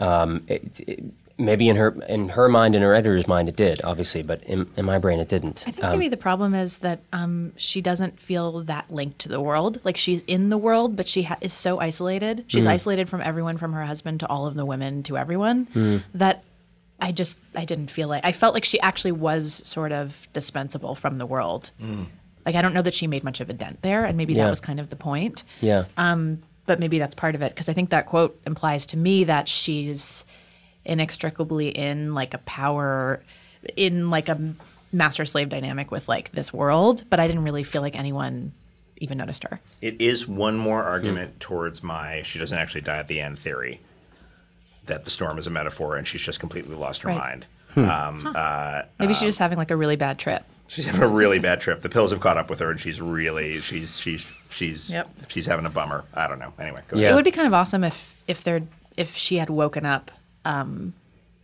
Um, 0.00 0.42
it, 0.48 0.62
it, 0.80 1.04
maybe 1.36 1.68
in 1.68 1.76
her 1.76 1.90
in 2.08 2.28
her 2.30 2.48
mind, 2.48 2.74
in 2.76 2.82
her 2.82 2.94
editor's 2.94 3.26
mind, 3.28 3.48
it 3.48 3.56
did, 3.56 3.80
obviously, 3.84 4.22
but 4.22 4.42
in, 4.44 4.66
in 4.76 4.84
my 4.84 4.98
brain, 4.98 5.18
it 5.20 5.28
didn't. 5.28 5.64
I 5.66 5.70
think 5.72 5.84
Um, 5.84 5.92
maybe 5.98 6.08
the 6.08 6.16
problem 6.16 6.54
is 6.54 6.78
that 6.78 7.00
um, 7.12 7.52
she 7.56 7.80
doesn't 7.80 8.18
feel 8.18 8.62
that 8.64 8.86
linked 8.90 9.18
to 9.20 9.28
the 9.28 9.40
world. 9.40 9.80
Like 9.84 9.96
she's 9.96 10.22
in 10.26 10.48
the 10.48 10.58
world, 10.58 10.96
but 10.96 11.06
she 11.08 11.24
ha- 11.24 11.38
is 11.40 11.52
so 11.52 11.78
isolated. 11.80 12.44
She's 12.48 12.66
isolated 12.66 13.08
from 13.08 13.20
everyone, 13.20 13.58
from 13.58 13.72
her 13.72 13.84
husband 13.84 14.20
to 14.20 14.26
all 14.28 14.46
of 14.46 14.54
the 14.54 14.64
women 14.64 15.02
to 15.04 15.16
everyone. 15.18 16.02
That 16.14 16.42
I 17.04 17.12
just 17.12 17.38
I 17.54 17.64
didn't 17.66 17.88
feel 17.90 18.08
like 18.08 18.24
I 18.24 18.32
felt 18.32 18.54
like 18.54 18.64
she 18.64 18.80
actually 18.80 19.12
was 19.12 19.60
sort 19.64 19.92
of 19.92 20.26
dispensable 20.32 20.94
from 20.94 21.18
the 21.18 21.26
world. 21.26 21.70
Like 22.46 22.54
I 22.54 22.62
don't 22.62 22.72
know 22.74 22.82
that 22.82 22.94
she 22.94 23.06
made 23.06 23.24
much 23.24 23.40
of 23.40 23.50
a 23.50 23.52
dent 23.52 23.82
there, 23.82 24.04
and 24.04 24.16
maybe 24.16 24.32
Yeah. 24.34 24.44
that 24.44 24.50
was 24.50 24.60
kind 24.60 24.80
of 24.80 24.88
the 24.90 24.96
point. 24.96 25.44
yeah. 25.60 25.84
Um, 25.96 26.42
but 26.66 26.80
maybe 26.80 26.98
that's 26.98 27.14
part 27.14 27.34
of 27.34 27.42
it 27.42 27.52
because 27.54 27.68
I 27.68 27.74
think 27.74 27.90
that 27.90 28.06
quote 28.06 28.40
implies 28.46 28.86
to 28.86 28.96
me 28.96 29.24
that 29.24 29.48
she's 29.50 30.24
inextricably 30.86 31.68
in 31.68 32.14
like 32.14 32.32
a 32.34 32.38
power, 32.38 33.22
in 33.76 34.10
like 34.10 34.28
a 34.28 34.54
master 34.92 35.24
slave 35.24 35.48
dynamic 35.48 35.90
with 35.90 36.08
like 36.08 36.32
this 36.32 36.52
world. 36.52 37.04
But 37.10 37.20
I 37.20 37.26
didn't 37.26 37.44
really 37.44 37.64
feel 37.64 37.82
like 37.82 37.96
anyone 37.96 38.52
even 38.98 39.18
noticed 39.18 39.44
her. 39.44 39.60
It 39.82 40.00
is 40.00 40.26
one 40.28 40.56
more 40.56 40.82
argument 40.84 41.40
towards 41.40 41.82
my 41.82 42.22
she 42.22 42.38
doesn't 42.38 42.56
actually 42.56 42.82
die 42.82 42.98
at 42.98 43.08
the 43.08 43.20
end 43.20 43.38
theory. 43.38 43.80
That 44.86 45.04
the 45.04 45.10
storm 45.10 45.38
is 45.38 45.46
a 45.46 45.50
metaphor 45.50 45.96
and 45.96 46.06
she's 46.06 46.20
just 46.22 46.40
completely 46.40 46.76
lost 46.76 47.02
her 47.02 47.08
Right. 47.08 47.18
mind. 47.18 47.46
Um, 47.76 48.32
uh, 48.36 48.82
Maybe 49.00 49.14
she's 49.14 49.22
just 49.28 49.38
having 49.38 49.58
like 49.58 49.70
a 49.70 49.76
really 49.76 49.96
bad 49.96 50.18
trip. 50.18 50.44
she's 50.68 50.86
having 50.86 51.02
a 51.02 51.08
really 51.08 51.38
bad 51.38 51.60
trip. 51.60 51.82
The 51.82 51.88
pills 51.88 52.10
have 52.12 52.20
caught 52.20 52.36
up 52.38 52.48
with 52.50 52.60
her, 52.60 52.70
and 52.70 52.78
she's 52.78 53.00
really 53.00 53.60
she's 53.60 53.98
she's 53.98 54.32
she's 54.50 54.90
Yep. 54.90 55.08
she's 55.28 55.46
having 55.46 55.66
a 55.66 55.70
bummer. 55.70 56.04
I 56.14 56.28
don't 56.28 56.38
know. 56.38 56.52
Anyway, 56.58 56.82
go 56.88 56.98
Yeah. 56.98 57.10
It 57.10 57.14
would 57.14 57.24
be 57.24 57.30
kind 57.32 57.46
of 57.46 57.54
awesome 57.54 57.82
if 57.82 58.14
if 58.28 58.44
there 58.44 58.62
if 58.96 59.16
she 59.16 59.36
had 59.38 59.50
woken 59.50 59.84
up, 59.84 60.10
um, 60.44 60.92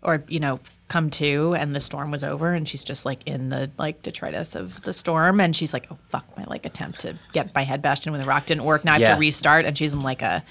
or 0.03 0.23
you 0.29 0.39
know, 0.39 0.61
come 0.87 1.11
to, 1.11 1.55
and 1.59 1.75
the 1.75 1.81
storm 1.81 2.11
was 2.13 2.23
over, 2.23 2.53
and 2.55 2.69
she's 2.69 2.85
just 2.85 3.05
like 3.05 3.21
in 3.27 3.49
the 3.49 3.71
like 3.77 4.03
detritus 4.03 4.55
of 4.55 4.83
the 4.83 4.93
storm, 4.93 5.41
and 5.41 5.57
she's 5.57 5.73
like, 5.73 5.87
"Oh 5.91 5.99
fuck, 6.11 6.25
my 6.37 6.45
like 6.45 6.65
attempt 6.65 7.01
to 7.01 7.17
get 7.33 7.53
my 7.55 7.65
head 7.65 7.83
bashed 7.83 8.07
in 8.07 8.13
with 8.13 8.23
a 8.23 8.25
rock 8.25 8.47
didn't 8.47 8.65
work. 8.65 8.85
Now 8.85 8.93
I 8.93 8.95
have 8.95 9.01
Yeah. 9.03 9.15
to 9.15 9.21
restart." 9.21 9.65
And 9.65 9.77
she's 9.77 9.93
in 9.93 10.03
like 10.03 10.23
a, 10.23 10.45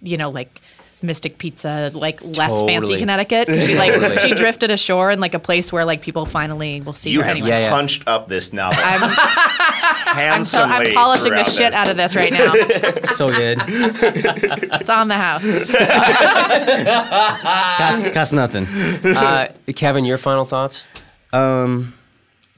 you 0.00 0.16
know, 0.16 0.30
like. 0.30 0.60
Mystic 1.02 1.38
Pizza, 1.38 1.90
like 1.94 2.20
less 2.22 2.60
fancy 2.62 2.98
Connecticut. 2.98 3.48
She 3.48 3.76
like 3.76 4.20
she 4.20 4.34
drifted 4.34 4.70
ashore 4.70 5.10
in 5.10 5.20
like 5.20 5.34
a 5.34 5.38
place 5.38 5.72
where 5.72 5.84
like 5.84 6.02
people 6.02 6.26
finally 6.26 6.80
will 6.80 6.92
see 6.92 7.10
You 7.10 7.20
her 7.20 7.26
have 7.26 7.36
anyway. 7.36 7.50
Yeah, 7.50 7.58
yeah. 7.60 7.70
punched 7.70 8.06
up 8.06 8.28
this 8.28 8.52
novel 8.52 8.82
I'm, 8.84 9.00
I'm, 9.04 10.44
so, 10.44 10.64
handsomely. 10.64 10.88
I'm 10.88 10.94
polishing 10.94 11.30
the 11.30 11.44
throughout 11.44 11.52
shit 11.52 11.72
this. 11.72 11.74
out 11.74 11.88
of 11.88 11.96
this 11.96 12.14
right 12.14 12.32
now. 12.32 12.52
So 13.12 13.30
good. 13.30 13.58
it's 13.66 14.88
on 14.88 15.08
the 15.08 15.16
house. 15.16 15.44
cost, 18.02 18.12
cost 18.12 18.32
nothing. 18.32 18.66
Uh, 19.04 19.52
Kevin, 19.74 20.04
your 20.04 20.18
final 20.18 20.44
thoughts? 20.44 20.86
Um, 21.32 21.94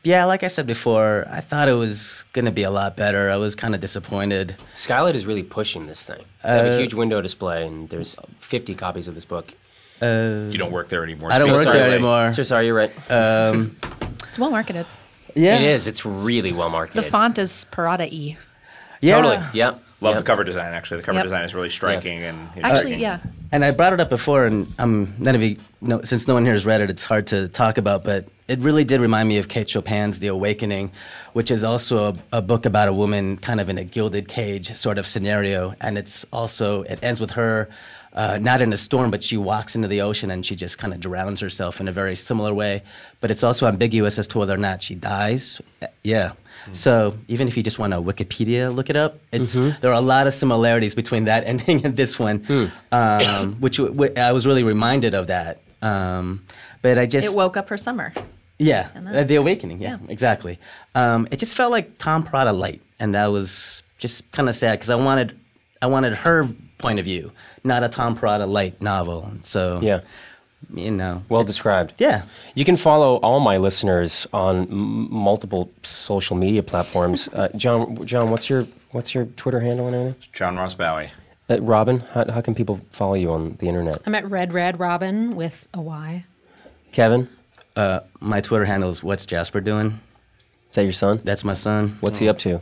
yeah, 0.05 0.25
like 0.27 0.43
I 0.43 0.49
said 0.49 0.67
before, 0.67 1.27
I 1.31 1.41
thought 1.41 1.69
it 1.69 1.73
was 1.75 2.25
gonna 2.33 2.53
be 2.53 2.63
a 2.63 2.71
lot 2.71 2.97
better. 2.97 3.31
I 3.31 3.37
was 3.37 3.55
kind 3.57 3.75
of 3.75 3.81
disappointed. 3.81 4.55
Skylight 4.77 5.17
is 5.17 5.27
really 5.27 5.43
pushing 5.43 5.87
this 5.87 6.03
thing. 6.05 6.23
They 6.43 6.49
have 6.51 6.67
a 6.67 6.79
huge 6.79 6.95
window 6.95 7.21
display, 7.21 7.67
and 7.67 7.89
there's 7.89 8.19
50 8.41 8.75
copies 8.75 9.09
of 9.09 9.15
this 9.15 9.25
book. 9.25 9.53
You 10.03 10.59
don't 10.59 10.73
work 10.73 10.89
there 10.91 11.03
anymore. 11.03 11.33
I 11.33 11.39
don't 11.39 11.49
so 11.49 11.55
work 11.55 11.63
sorry. 11.63 11.79
there 11.79 11.89
anymore. 11.91 12.33
So 12.35 12.43
sorry, 12.43 12.67
you're 12.67 12.77
right. 12.77 12.93
Um, 13.11 13.77
It's 14.29 14.39
well 14.41 14.51
marketed. 14.51 14.85
yeah, 15.37 15.55
It 15.61 15.63
is. 15.63 15.87
It's 15.87 16.05
really 16.05 16.53
well 16.53 16.69
marketed. 16.69 17.05
The 17.05 17.09
font 17.09 17.39
is 17.39 17.67
Parada 17.71 18.11
E. 18.11 18.37
Yeah. 19.01 19.21
Totally. 19.21 19.39
Yep. 19.55 19.81
Love 20.05 20.17
Yep. 20.17 20.25
the 20.25 20.27
cover 20.27 20.45
design. 20.45 20.73
Actually, 20.75 20.99
the 20.99 21.03
cover 21.03 21.17
Yep. 21.17 21.25
design 21.25 21.45
is 21.45 21.55
really 21.55 21.71
striking 21.71 22.23
and 22.23 22.49
Actually, 22.63 22.97
yeah. 22.97 23.19
And 23.53 23.65
I 23.65 23.71
brought 23.71 23.93
it 23.93 24.01
up 24.01 24.11
before, 24.11 24.45
and 24.45 24.73
um, 24.79 25.15
none 25.19 25.35
of 25.35 25.43
you, 25.43 25.57
no, 25.81 26.03
since 26.03 26.29
no 26.29 26.35
one 26.35 26.45
here 26.45 26.53
has 26.53 26.67
read 26.67 26.81
it, 26.81 26.91
it's 26.91 27.05
hard 27.05 27.27
to 27.29 27.49
talk 27.49 27.79
about. 27.79 28.05
But 28.05 28.27
it 28.49 28.59
really 28.59 28.85
did 28.85 29.01
remind 29.01 29.29
me 29.29 29.39
of 29.39 29.49
Kate 29.49 29.69
Chopin's 29.69 30.19
*The 30.19 30.27
Awakening*, 30.27 30.91
which 31.33 31.51
is 31.51 31.65
also 31.65 32.15
a, 32.33 32.39
a 32.39 32.43
book 32.43 32.67
about 32.67 32.89
a 32.89 32.93
woman 32.93 33.37
kind 33.39 33.61
of 33.61 33.69
in 33.69 33.79
a 33.79 33.85
gilded 33.85 34.29
cage 34.29 34.75
sort 34.75 34.99
of 34.99 35.07
scenario. 35.07 35.75
And 35.81 35.97
it's 35.97 36.27
also 36.33 36.83
it 36.83 36.99
ends 37.03 37.21
with 37.21 37.31
her 37.33 37.71
uh, 38.15 38.39
not 38.41 38.63
in 38.63 38.73
a 38.73 38.77
storm, 38.77 39.11
but 39.11 39.23
she 39.23 39.37
walks 39.37 39.75
into 39.75 39.89
the 39.89 40.01
ocean 40.01 40.31
and 40.31 40.45
she 40.47 40.55
just 40.55 40.79
kind 40.79 40.93
of 40.93 41.01
drowns 41.01 41.41
herself 41.41 41.81
in 41.81 41.89
a 41.89 41.93
very 41.93 42.15
similar 42.15 42.55
way. 42.55 42.83
But 43.21 43.31
it's 43.31 43.43
also 43.43 43.67
ambiguous 43.67 44.19
as 44.19 44.29
to 44.29 44.39
whether 44.39 44.55
or 44.55 44.59
not 44.59 44.83
she 44.83 44.95
dies. 44.95 45.61
Uh, 45.83 45.87
Yeah. 46.67 46.73
So 46.73 47.15
even 47.29 47.49
if 47.49 47.57
you 47.57 47.63
just 47.63 47.79
want 47.79 47.93
to 47.93 48.01
Wikipedia 48.01 48.75
look 48.75 48.91
it 48.91 48.97
up, 48.97 49.19
it's 49.33 49.55
there 49.55 49.91
are 49.91 49.93
a 49.93 50.01
lot 50.01 50.27
of 50.27 50.35
similarities 50.35 50.95
between 50.95 51.25
that 51.25 51.45
ending 51.53 51.85
and 51.85 51.97
this 51.97 52.19
one, 52.19 52.71
um, 52.93 53.55
which 53.61 53.77
w- 53.79 53.95
w- 53.95 54.15
I 54.21 54.33
was 54.33 54.47
really 54.47 54.63
reminded 54.63 55.15
of 55.15 55.27
that. 55.29 55.61
Um, 55.83 56.45
but 56.83 56.99
I 56.99 57.07
just 57.07 57.29
It 57.33 57.37
woke 57.37 57.57
up 57.57 57.69
her 57.69 57.77
summer. 57.77 58.13
yeah, 58.59 58.89
then- 58.95 59.09
uh, 59.17 59.25
the 59.25 59.37
awakening. 59.37 59.81
Yeah, 59.81 59.99
Yeah. 60.01 60.11
exactly. 60.11 60.59
Um, 60.95 61.29
it 61.31 61.39
just 61.39 61.55
felt 61.57 61.71
like 61.73 61.99
Tom 61.99 62.23
Perrotta 62.25 62.57
light, 62.57 62.81
and 62.99 63.15
that 63.15 63.27
was 63.27 63.83
just 63.99 64.31
kind 64.33 64.49
of 64.49 64.55
sad 64.55 64.79
because 64.79 64.91
I 64.91 64.95
wanted, 64.97 65.39
I 65.83 65.87
wanted 65.87 66.15
her 66.15 66.49
point 66.79 66.99
of 66.99 67.05
view, 67.05 67.33
not 67.65 67.83
a 67.85 67.89
Tom 67.89 68.17
Perrotta 68.17 68.47
light 68.49 68.81
novel. 68.83 69.31
So 69.43 69.81
Yeah. 69.83 70.01
You 70.73 70.91
know, 70.91 71.23
Well 71.29 71.43
described. 71.45 71.95
yeah. 71.99 72.23
You 72.55 72.65
can 72.65 72.77
follow 72.77 73.17
all 73.17 73.41
my 73.41 73.57
listeners 73.59 74.27
on 74.33 74.63
m- 74.63 75.13
multiple 75.13 75.71
social 75.83 76.37
media 76.37 76.63
platforms. 76.63 77.29
Uh, 77.33 77.49
John, 77.57 78.05
John, 78.07 78.31
what's 78.31 78.49
your 78.49 78.65
what's 78.93 79.15
your 79.15 79.27
Twitter 79.37 79.61
handle 79.61 79.87
and 79.87 79.97
everything? 79.97 80.23
John 80.33 80.57
Ross 80.57 80.75
Bowie. 80.75 81.11
Uh, 81.51 81.61
Robin, 81.61 82.01
how, 82.13 82.31
how 82.31 82.41
can 82.41 82.55
people 82.55 82.81
follow 82.91 83.15
you 83.15 83.31
on 83.31 83.57
the 83.61 83.69
internet? 83.69 84.01
I'm 84.07 84.15
at 84.15 84.31
Red 84.31 84.53
Red 84.53 84.79
Robyn 84.81 85.35
with 85.37 85.69
a 85.75 85.81
Y. 85.81 86.25
Kevin, 86.93 87.29
Uh, 87.77 88.01
my 88.21 88.41
Twitter 88.41 88.65
handle 88.65 88.89
is 88.89 89.03
what's 89.03 89.27
Jasper 89.27 89.61
doing. 89.61 89.99
is 90.71 90.75
that 90.77 90.85
your 90.85 90.93
son? 90.93 91.21
That's 91.25 91.45
my 91.45 91.55
son. 91.55 91.99
What's 92.01 92.19
he 92.19 92.29
up 92.29 92.39
to? 92.39 92.61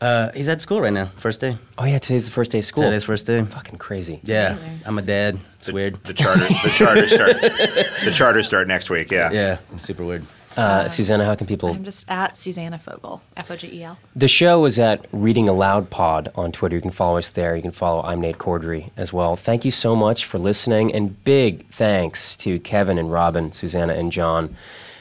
Uh, 0.00 0.30
he's 0.32 0.48
at 0.48 0.60
school 0.60 0.80
right 0.80 0.92
now. 0.92 1.06
First 1.16 1.40
day. 1.40 1.56
Oh 1.78 1.84
yeah, 1.84 1.98
today's 1.98 2.26
the 2.26 2.30
first 2.30 2.50
day 2.52 2.58
of 2.58 2.64
school. 2.66 2.84
Today's 2.84 3.04
first 3.04 3.26
day. 3.26 3.42
Fucking 3.44 3.78
crazy. 3.78 4.20
Yeah, 4.24 4.52
amazing. 4.56 4.80
I'm 4.84 4.98
a 4.98 5.02
dad. 5.02 5.38
It's 5.58 5.72
weird. 5.72 6.02
The 6.04 6.12
charter. 6.12 6.40
The 6.46 6.72
charter 6.74 7.08
start. 7.08 7.40
The 7.40 8.10
charter 8.14 8.42
start 8.42 8.68
next 8.68 8.90
week. 8.90 9.10
Yeah. 9.10 9.30
Yeah, 9.32 9.58
super 9.78 10.04
weird. 10.04 10.24
Uh, 10.56 10.88
Susanna, 10.88 11.24
how 11.26 11.34
can 11.34 11.46
people? 11.46 11.68
I'm 11.68 11.84
just 11.84 12.08
at 12.08 12.36
Susanna 12.38 12.78
Fogel, 12.78 13.20
F 13.36 13.50
O 13.50 13.56
G 13.56 13.68
E 13.68 13.84
L. 13.84 13.98
The 14.14 14.28
show 14.28 14.64
is 14.64 14.78
at 14.78 15.06
Reading 15.12 15.48
Aloud 15.50 15.90
Pod 15.90 16.30
on 16.34 16.50
Twitter. 16.52 16.76
You 16.76 16.82
can 16.82 16.90
follow 16.90 17.18
us 17.18 17.28
there. 17.30 17.56
You 17.56 17.62
can 17.62 17.72
follow 17.72 18.02
I'm 18.02 18.20
Nate 18.22 18.38
Corddry 18.38 18.90
as 18.96 19.12
well. 19.12 19.36
Thank 19.36 19.64
you 19.66 19.70
so 19.70 19.94
much 19.94 20.24
for 20.24 20.38
listening, 20.38 20.94
and 20.94 21.22
big 21.24 21.68
thanks 21.72 22.36
to 22.38 22.58
Kevin 22.60 22.96
and 22.98 23.10
Robyn, 23.12 23.52
Susanna 23.52 23.94
and 23.94 24.10
John. 24.10 24.56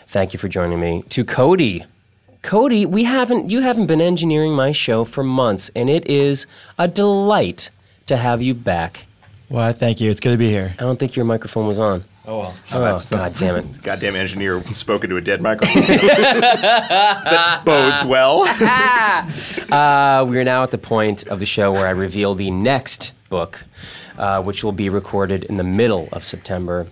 Thank 0.07 0.33
you 0.33 0.39
for 0.39 0.49
joining 0.49 0.79
me. 0.79 1.03
To 1.09 1.23
Cody, 1.23 1.85
Cody, 2.45 2.85
we 2.85 3.05
haven't 3.05 3.49
you 3.49 3.61
haven't 3.61 3.87
been 3.87 3.99
engineering 3.99 4.53
my 4.53 4.71
show 4.71 5.03
for 5.03 5.23
months, 5.23 5.71
and 5.75 5.89
it 5.89 6.05
is 6.05 6.45
a 6.77 6.87
delight 6.87 7.71
to 8.05 8.17
have 8.17 8.39
you 8.39 8.53
back. 8.53 9.07
Well, 9.49 9.73
thank 9.73 9.99
you. 9.99 10.11
It's 10.11 10.19
good 10.19 10.29
to 10.29 10.37
be 10.37 10.49
here. 10.49 10.75
I 10.77 10.83
don't 10.83 10.99
think 10.99 11.15
your 11.15 11.25
microphone 11.25 11.67
was 11.67 11.79
on. 11.79 12.03
Oh 12.27 12.37
well. 12.37 12.55
Oh, 12.71 13.03
God 13.09 13.35
damn 13.39 13.55
it. 13.55 13.81
Goddamn 13.81 14.15
engineer 14.15 14.63
spoken 14.73 15.09
to 15.09 15.17
a 15.17 15.21
dead 15.21 15.41
microphone. 15.41 15.83
that 15.87 17.63
bodes 17.65 18.03
well. 18.05 18.45
Uh, 19.71 20.23
we 20.29 20.37
are 20.37 20.43
now 20.43 20.61
at 20.61 20.69
the 20.69 20.77
point 20.77 21.25
of 21.27 21.39
the 21.39 21.45
show 21.45 21.71
where 21.71 21.87
I 21.87 21.89
reveal 21.89 22.35
the 22.35 22.51
next 22.51 23.13
book, 23.29 23.63
uh, 24.17 24.41
which 24.43 24.63
will 24.63 24.71
be 24.71 24.87
recorded 24.87 25.43
in 25.45 25.57
the 25.57 25.63
middle 25.63 26.07
of 26.11 26.23
September. 26.23 26.87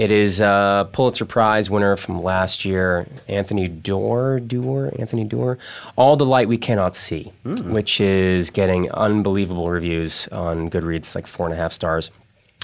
It 0.00 0.10
is 0.10 0.40
a 0.40 0.88
Pulitzer 0.92 1.26
Prize 1.26 1.68
winner 1.68 1.94
from 1.94 2.22
last 2.22 2.64
year, 2.64 3.06
Anthony 3.28 3.68
Doerr, 3.68 4.40
Doerr, 4.40 4.98
Anthony 4.98 5.24
Doerr, 5.24 5.58
All 5.94 6.16
the 6.16 6.24
Light 6.24 6.48
We 6.48 6.56
Cannot 6.56 6.96
See, 6.96 7.30
which 7.44 8.00
is 8.00 8.48
getting 8.48 8.90
unbelievable 8.92 9.68
reviews 9.68 10.26
on 10.28 10.70
Goodreads, 10.70 11.14
like 11.14 11.26
four 11.26 11.44
and 11.44 11.52
a 11.52 11.58
half 11.58 11.74
stars. 11.74 12.10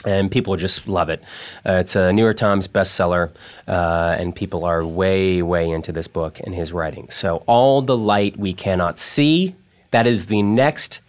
And 0.06 0.30
people 0.30 0.56
just 0.56 0.88
love 0.88 1.10
it. 1.10 1.22
Uh, 1.66 1.72
it's 1.72 1.94
a 1.94 2.10
New 2.10 2.22
York 2.22 2.38
Times 2.38 2.68
bestseller, 2.68 3.30
uh, 3.68 4.16
and 4.18 4.34
people 4.34 4.64
are 4.64 4.82
way, 4.82 5.42
way 5.42 5.68
into 5.68 5.92
this 5.92 6.08
book 6.08 6.40
and 6.42 6.54
his 6.54 6.72
writing. 6.72 7.06
So, 7.10 7.44
All 7.46 7.82
the 7.82 7.98
Light 7.98 8.38
We 8.38 8.54
Cannot 8.54 8.98
See, 8.98 9.54
that 9.90 10.06
is 10.06 10.24
the 10.24 10.40
next 10.40 11.00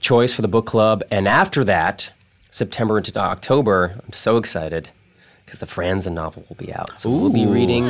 choice 0.00 0.34
for 0.34 0.42
the 0.42 0.48
book 0.48 0.66
club. 0.66 1.02
And 1.10 1.26
after 1.26 1.64
that, 1.64 2.10
September 2.50 2.98
into 2.98 3.18
October, 3.18 3.98
I'm 4.04 4.12
so 4.12 4.36
excited 4.36 4.90
because 5.54 5.68
the 5.68 5.80
Franzen 5.80 6.12
novel 6.12 6.44
will 6.48 6.56
be 6.56 6.72
out. 6.72 6.98
So 6.98 7.10
we'll 7.10 7.30
be 7.30 7.46
reading 7.46 7.84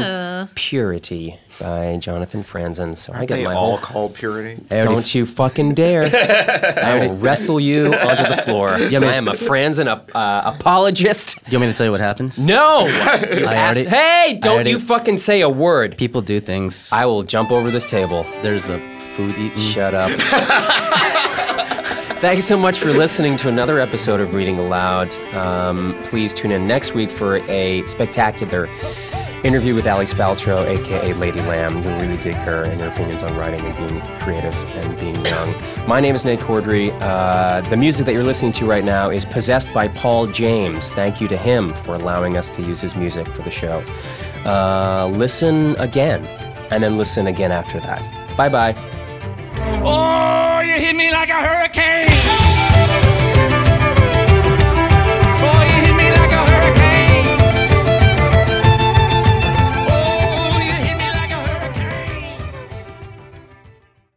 Purity 0.54 1.38
by 1.60 1.96
Jonathan 1.98 2.42
Franzen. 2.44 2.96
So 2.96 3.12
I 3.12 3.16
Aren't 3.16 3.28
get 3.28 3.36
they 3.36 3.44
my 3.44 3.54
all 3.54 3.70
whole. 3.70 3.78
called 3.78 4.14
purity? 4.14 4.60
Don't 4.68 5.14
you 5.14 5.24
fucking 5.26 5.74
dare! 5.74 6.02
I 6.84 7.06
will 7.06 7.16
wrestle 7.16 7.60
you 7.60 7.86
onto 7.94 8.34
the 8.34 8.42
floor. 8.44 8.68
I 8.70 9.14
am 9.14 9.28
a 9.28 9.32
Franzen 9.32 9.86
ap- 9.90 10.10
uh, 10.14 10.52
apologist. 10.54 11.38
You 11.48 11.58
want 11.58 11.68
me 11.68 11.72
to 11.72 11.76
tell 11.76 11.86
you 11.86 11.92
what 11.92 12.00
happens? 12.00 12.38
No, 12.38 12.80
You 12.86 12.92
ass- 13.46 13.76
already- 13.76 13.84
hey! 13.88 14.38
Don't 14.40 14.54
already- 14.54 14.70
you 14.70 14.78
fucking 14.78 15.16
say 15.16 15.40
a 15.40 15.48
word. 15.48 15.96
People 15.96 16.20
do 16.22 16.40
things. 16.40 16.90
I 16.92 17.06
will 17.06 17.22
jump 17.22 17.50
over 17.50 17.70
this 17.70 17.88
table. 17.88 18.24
There's 18.42 18.68
a 18.68 18.78
food 19.16 19.36
eating. 19.38 19.58
Shut 19.58 19.94
up. 19.94 20.10
Thanks 22.24 22.46
so 22.46 22.56
much 22.56 22.80
for 22.80 22.90
listening 22.90 23.36
to 23.36 23.50
another 23.50 23.78
episode 23.78 24.18
of 24.18 24.32
Reading 24.32 24.58
Aloud. 24.58 25.14
Um, 25.34 25.94
please 26.04 26.32
tune 26.32 26.52
in 26.52 26.66
next 26.66 26.94
week 26.94 27.10
for 27.10 27.36
a 27.50 27.86
spectacular 27.86 28.66
interview 29.44 29.74
with 29.74 29.86
Ali 29.86 30.06
Spaltro, 30.06 30.64
aka 30.64 31.12
Lady 31.12 31.40
Lamb. 31.40 31.82
You'll 31.82 32.00
really 32.00 32.16
dig 32.16 32.32
her 32.32 32.62
and 32.62 32.80
her 32.80 32.88
opinions 32.88 33.22
on 33.22 33.36
writing 33.36 33.60
and 33.60 33.76
being 33.76 34.00
creative 34.20 34.54
and 34.76 34.98
being 34.98 35.22
young. 35.26 35.54
My 35.86 36.00
name 36.00 36.14
is 36.14 36.24
Nate 36.24 36.40
Corddry. 36.40 36.98
Uh, 37.02 37.60
the 37.68 37.76
music 37.76 38.06
that 38.06 38.14
you're 38.14 38.24
listening 38.24 38.52
to 38.52 38.64
right 38.64 38.84
now 38.84 39.10
is 39.10 39.26
Possessed 39.26 39.70
by 39.74 39.88
Paul 39.88 40.26
James. 40.26 40.92
Thank 40.94 41.20
you 41.20 41.28
to 41.28 41.36
him 41.36 41.68
for 41.68 41.94
allowing 41.94 42.38
us 42.38 42.48
to 42.56 42.62
use 42.62 42.80
his 42.80 42.96
music 42.96 43.28
for 43.28 43.42
the 43.42 43.50
show. 43.50 43.84
Uh, 44.46 45.08
listen 45.12 45.78
again, 45.78 46.24
and 46.70 46.82
then 46.82 46.96
listen 46.96 47.26
again 47.26 47.52
after 47.52 47.80
that. 47.80 48.00
Bye 48.34 48.48
bye. 48.48 48.74
Oh, 49.86 50.43
you 50.64 50.74
hit 50.80 50.96
me 50.96 51.10
like 51.12 51.28
a 51.28 51.34
hurricane. 51.34 52.08
Oh, 55.46 55.62
you 55.62 55.78
hit 55.84 55.94
me 55.94 56.10
like 56.10 56.32
a 56.32 56.44
hurricane. 56.50 57.26
Oh, 59.88 60.58
you 60.58 60.72
hit 60.72 60.96
me 60.98 61.08
like 61.10 61.30
a 61.30 61.40
hurricane. 61.46 62.40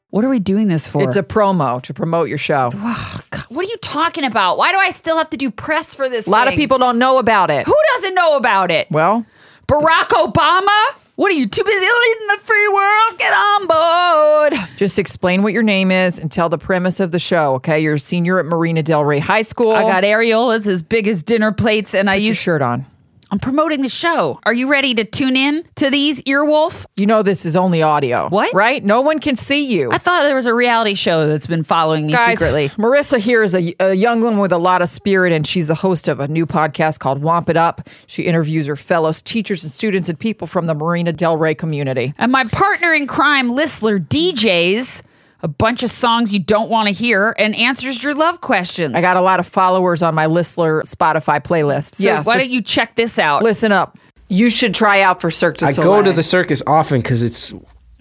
What 0.10 0.24
are 0.26 0.30
we 0.30 0.40
doing 0.40 0.68
this 0.68 0.88
for? 0.88 1.04
It's 1.04 1.16
a 1.16 1.24
promo 1.24 1.82
to 1.84 1.94
promote 1.94 2.30
your 2.30 2.38
show. 2.38 2.72
God, 2.72 3.46
what 3.50 3.66
are 3.66 3.70
you 3.70 3.78
talking 3.78 4.24
about? 4.24 4.58
Why 4.58 4.72
do 4.72 4.78
I 4.78 4.92
still 4.92 5.18
have 5.18 5.30
to 5.32 5.38
do 5.38 5.52
press 5.52 5.94
for 5.94 6.08
this? 6.10 6.28
A 6.28 6.30
lot 6.30 6.48
of 6.48 6.54
people 6.54 6.78
don't 6.78 6.98
know 6.98 7.18
about 7.18 7.52
it. 7.52 7.66
Who 7.66 7.76
doesn't 7.96 8.16
know 8.16 8.36
about 8.38 8.72
it? 8.72 8.88
Well, 8.90 9.26
Barack 9.68 10.10
Obama? 10.10 10.96
What 11.18 11.32
are 11.32 11.36
you 11.36 11.48
too 11.48 11.64
busy 11.64 11.80
leading 11.80 12.28
the 12.28 12.38
free 12.44 12.68
world? 12.68 13.18
Get 13.18 13.34
on 13.34 13.66
board. 13.66 14.70
Just 14.78 15.00
explain 15.00 15.42
what 15.42 15.52
your 15.52 15.64
name 15.64 15.90
is 15.90 16.20
and 16.20 16.32
tell 16.32 16.48
the 16.48 16.60
premise 16.60 17.00
of 17.00 17.12
the 17.12 17.18
show, 17.18 17.56
okay? 17.56 17.80
You're 17.80 17.96
a 17.96 18.00
senior 18.00 18.38
at 18.38 18.46
Marina 18.46 18.84
Del 18.84 19.04
Rey 19.04 19.18
High 19.18 19.42
School. 19.42 19.72
I 19.72 19.82
got 19.82 20.04
areolas 20.04 20.68
as 20.68 20.84
big 20.84 21.08
as 21.08 21.24
dinner 21.24 21.52
plates, 21.52 21.96
and 21.96 22.08
I 22.08 22.18
Put 22.18 22.22
your 22.22 22.36
shirt 22.36 22.62
on. 22.62 22.86
I'm 23.30 23.40
promoting 23.40 23.82
the 23.82 23.90
show. 23.90 24.40
Are 24.44 24.54
you 24.54 24.70
ready 24.70 24.94
to 24.96 25.04
tune 25.04 25.36
in 25.36 25.66
to 25.76 25.90
these 25.90 26.22
earwolf? 26.24 26.86
You 26.96 27.06
know 27.06 27.24
this 27.24 27.46
is 27.46 27.56
only 27.56 27.82
audio. 27.82 28.30
What? 28.30 28.54
Right? 28.54 28.84
No 28.84 29.02
one 29.02 29.20
can 29.20 29.36
see 29.36 29.66
you. 29.66 29.92
I 29.92 29.98
thought 29.98 30.24
there 30.24 30.36
was 30.36 30.46
a 30.46 30.54
reality 30.54 30.96
show 30.96 31.28
that's 31.28 31.48
been 31.48 31.64
following 31.64 32.08
me 32.08 32.14
Guys, 32.14 32.38
secretly. 32.40 32.70
Marissa 32.70 33.20
here 33.20 33.44
is 33.44 33.54
a, 33.54 33.76
a 33.80 33.94
young 33.94 34.22
woman 34.22 34.40
with 34.40 34.54
a 34.54 34.58
lot 34.58 34.82
of 34.82 34.88
spirit, 34.88 35.34
and 35.34 35.46
she's 35.46 35.68
the 35.68 35.76
host 35.76 36.08
of 36.08 36.20
a 36.20 36.28
new 36.28 36.46
podcast 36.46 37.00
called 37.00 37.22
Womp 37.22 37.50
It 37.50 37.58
Up. 37.58 37.90
She 38.06 38.24
interviews 38.24 38.68
her 38.68 38.78
fellow 38.78 39.12
teachers 39.12 39.64
and 39.64 39.72
students 39.72 40.08
and 40.08 40.18
people 40.18 40.48
from 40.48 40.68
the 40.68 40.74
Marina 40.74 41.12
Del 41.12 41.38
Rey 41.38 41.56
community. 41.56 42.14
And 42.18 42.32
my 42.32 42.46
partner 42.46 42.94
in 42.94 43.08
crime, 43.08 43.50
Listler, 43.52 44.00
DJs 44.00 45.02
a 45.48 45.50
bunch 45.50 45.82
of 45.82 45.90
songs 45.90 46.34
you 46.34 46.40
don't 46.42 46.70
want 46.70 46.88
to 46.88 46.94
hear 46.94 47.34
and 47.40 47.56
answers 47.56 48.04
your 48.04 48.14
love 48.14 48.42
questions. 48.42 48.94
I 48.94 49.00
got 49.02 49.16
a 49.16 49.22
lot 49.22 49.40
of 49.40 49.48
followers 49.48 50.04
on 50.04 50.14
my 50.14 50.26
Listler 50.26 50.82
Spotify 50.84 51.42
playlist. 51.42 51.96
So 51.96 52.04
yeah, 52.04 52.18
why 52.18 52.34
so 52.34 52.40
don't 52.40 52.50
you 52.52 52.62
check 52.62 52.96
this 52.96 53.18
out? 53.18 53.44
listen 53.44 53.72
up? 53.72 53.98
You 54.28 54.50
should 54.50 54.76
try 54.76 55.00
out 55.02 55.22
for 55.22 55.32
Cirque 55.32 55.56
du 55.58 55.66
I 55.66 55.72
Soleil. 55.72 55.90
go 55.90 56.04
to 56.04 56.12
the 56.12 56.22
circus 56.24 56.62
often 56.68 57.00
because 57.02 57.24
it's. 57.24 57.54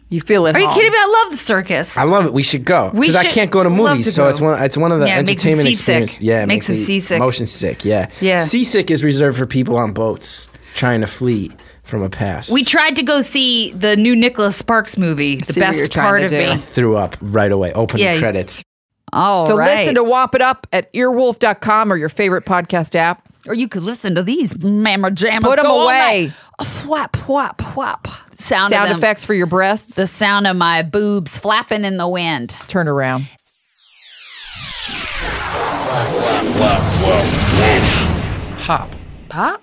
You 0.09 0.21
feel 0.21 0.47
it. 0.47 0.57
Are 0.57 0.61
you 0.61 0.69
kidding 0.71 0.91
me? 0.91 0.99
I 0.99 1.23
love 1.25 1.39
the 1.39 1.45
circus. 1.45 1.97
I 1.97 2.03
love 2.05 2.27
it. 2.27 2.33
We 2.33 2.43
should 2.43 2.65
go 2.65 2.91
because 2.93 3.15
I 3.15 3.27
can't 3.27 3.51
go 3.51 3.63
to 3.63 3.71
movies, 3.71 4.07
to 4.07 4.13
so 4.13 4.25
go. 4.25 4.29
it's 4.29 4.41
one. 4.41 4.61
It's 4.63 4.77
one 4.77 4.91
of 4.91 4.99
the 5.01 5.07
Yeah, 5.07 5.19
it 5.21 5.27
makes 5.27 5.45
me 5.45 5.51
entertainment 5.53 5.67
seasick. 5.69 5.81
experience. 5.81 6.21
Yeah, 6.23 6.43
it 6.43 6.47
Makes 6.47 6.69
makes, 6.69 6.79
me 6.79 6.81
me 6.81 6.87
seasick. 7.01 7.19
motion 7.21 7.47
sick. 7.47 7.85
Yeah, 7.85 8.09
Yeah. 8.21 8.41
Seasick 8.41 8.91
is 8.91 9.05
reserved 9.05 9.39
for 9.39 9.47
people 9.47 9.77
on 9.77 9.93
boats 9.93 10.49
trying 10.75 11.01
to 11.03 11.07
flee 11.07 11.53
from 11.87 12.03
a 12.03 12.11
past. 12.11 12.51
We 12.53 12.65
tried 12.65 12.97
to 12.97 13.03
go 13.03 13.21
see 13.23 13.73
the 13.73 13.97
new 13.97 14.15
Nicholas 14.17 14.57
Sparks 14.57 14.97
movie, 14.99 15.37
the 15.37 15.53
See 15.53 15.61
best 15.61 15.93
part 15.95 16.23
of 16.23 16.31
do. 16.31 16.51
me. 16.51 16.57
threw 16.57 16.97
up 16.97 17.17
right 17.21 17.51
away. 17.53 17.73
Open 17.73 17.99
Yeah, 17.99 18.15
the 18.15 18.21
credits. 18.21 18.63
All 19.13 19.47
so 19.47 19.57
right. 19.57 19.79
listen 19.79 19.95
to 19.95 20.03
Womp 20.03 20.35
It 20.35 20.43
Up 20.43 20.67
at 20.73 20.93
earwolf.com 20.93 21.93
or 21.93 21.97
your 21.97 22.09
favorite 22.09 22.45
podcast 22.45 22.95
app. 22.97 23.23
or 23.47 23.55
you 23.55 23.69
could 23.69 23.85
listen 23.85 24.17
to 24.17 24.25
these 24.25 24.59
mamma 24.61 25.11
jammas. 25.13 25.43
Put 25.43 25.59
'em 25.61 25.65
go 25.67 25.83
away. 25.85 26.33
A 26.59 26.65
Flap, 26.65 27.17
flap, 27.17 27.63
flap. 27.75 28.09
Sound, 28.41 28.73
Sound 28.73 28.91
them. 28.91 28.99
effects 28.99 29.25
for 29.25 29.35
your 29.35 29.47
breasts. 29.47 29.95
The 29.95 30.07
sound 30.09 30.47
of 30.49 30.57
my 30.57 30.83
boobs 30.83 31.39
flapping 31.39 31.85
in 31.85 31.97
the 31.97 32.09
wind. 32.09 32.57
Turn 32.67 32.89
around. 32.89 33.29
Hop. 38.67 38.91
Pop. 39.29 39.63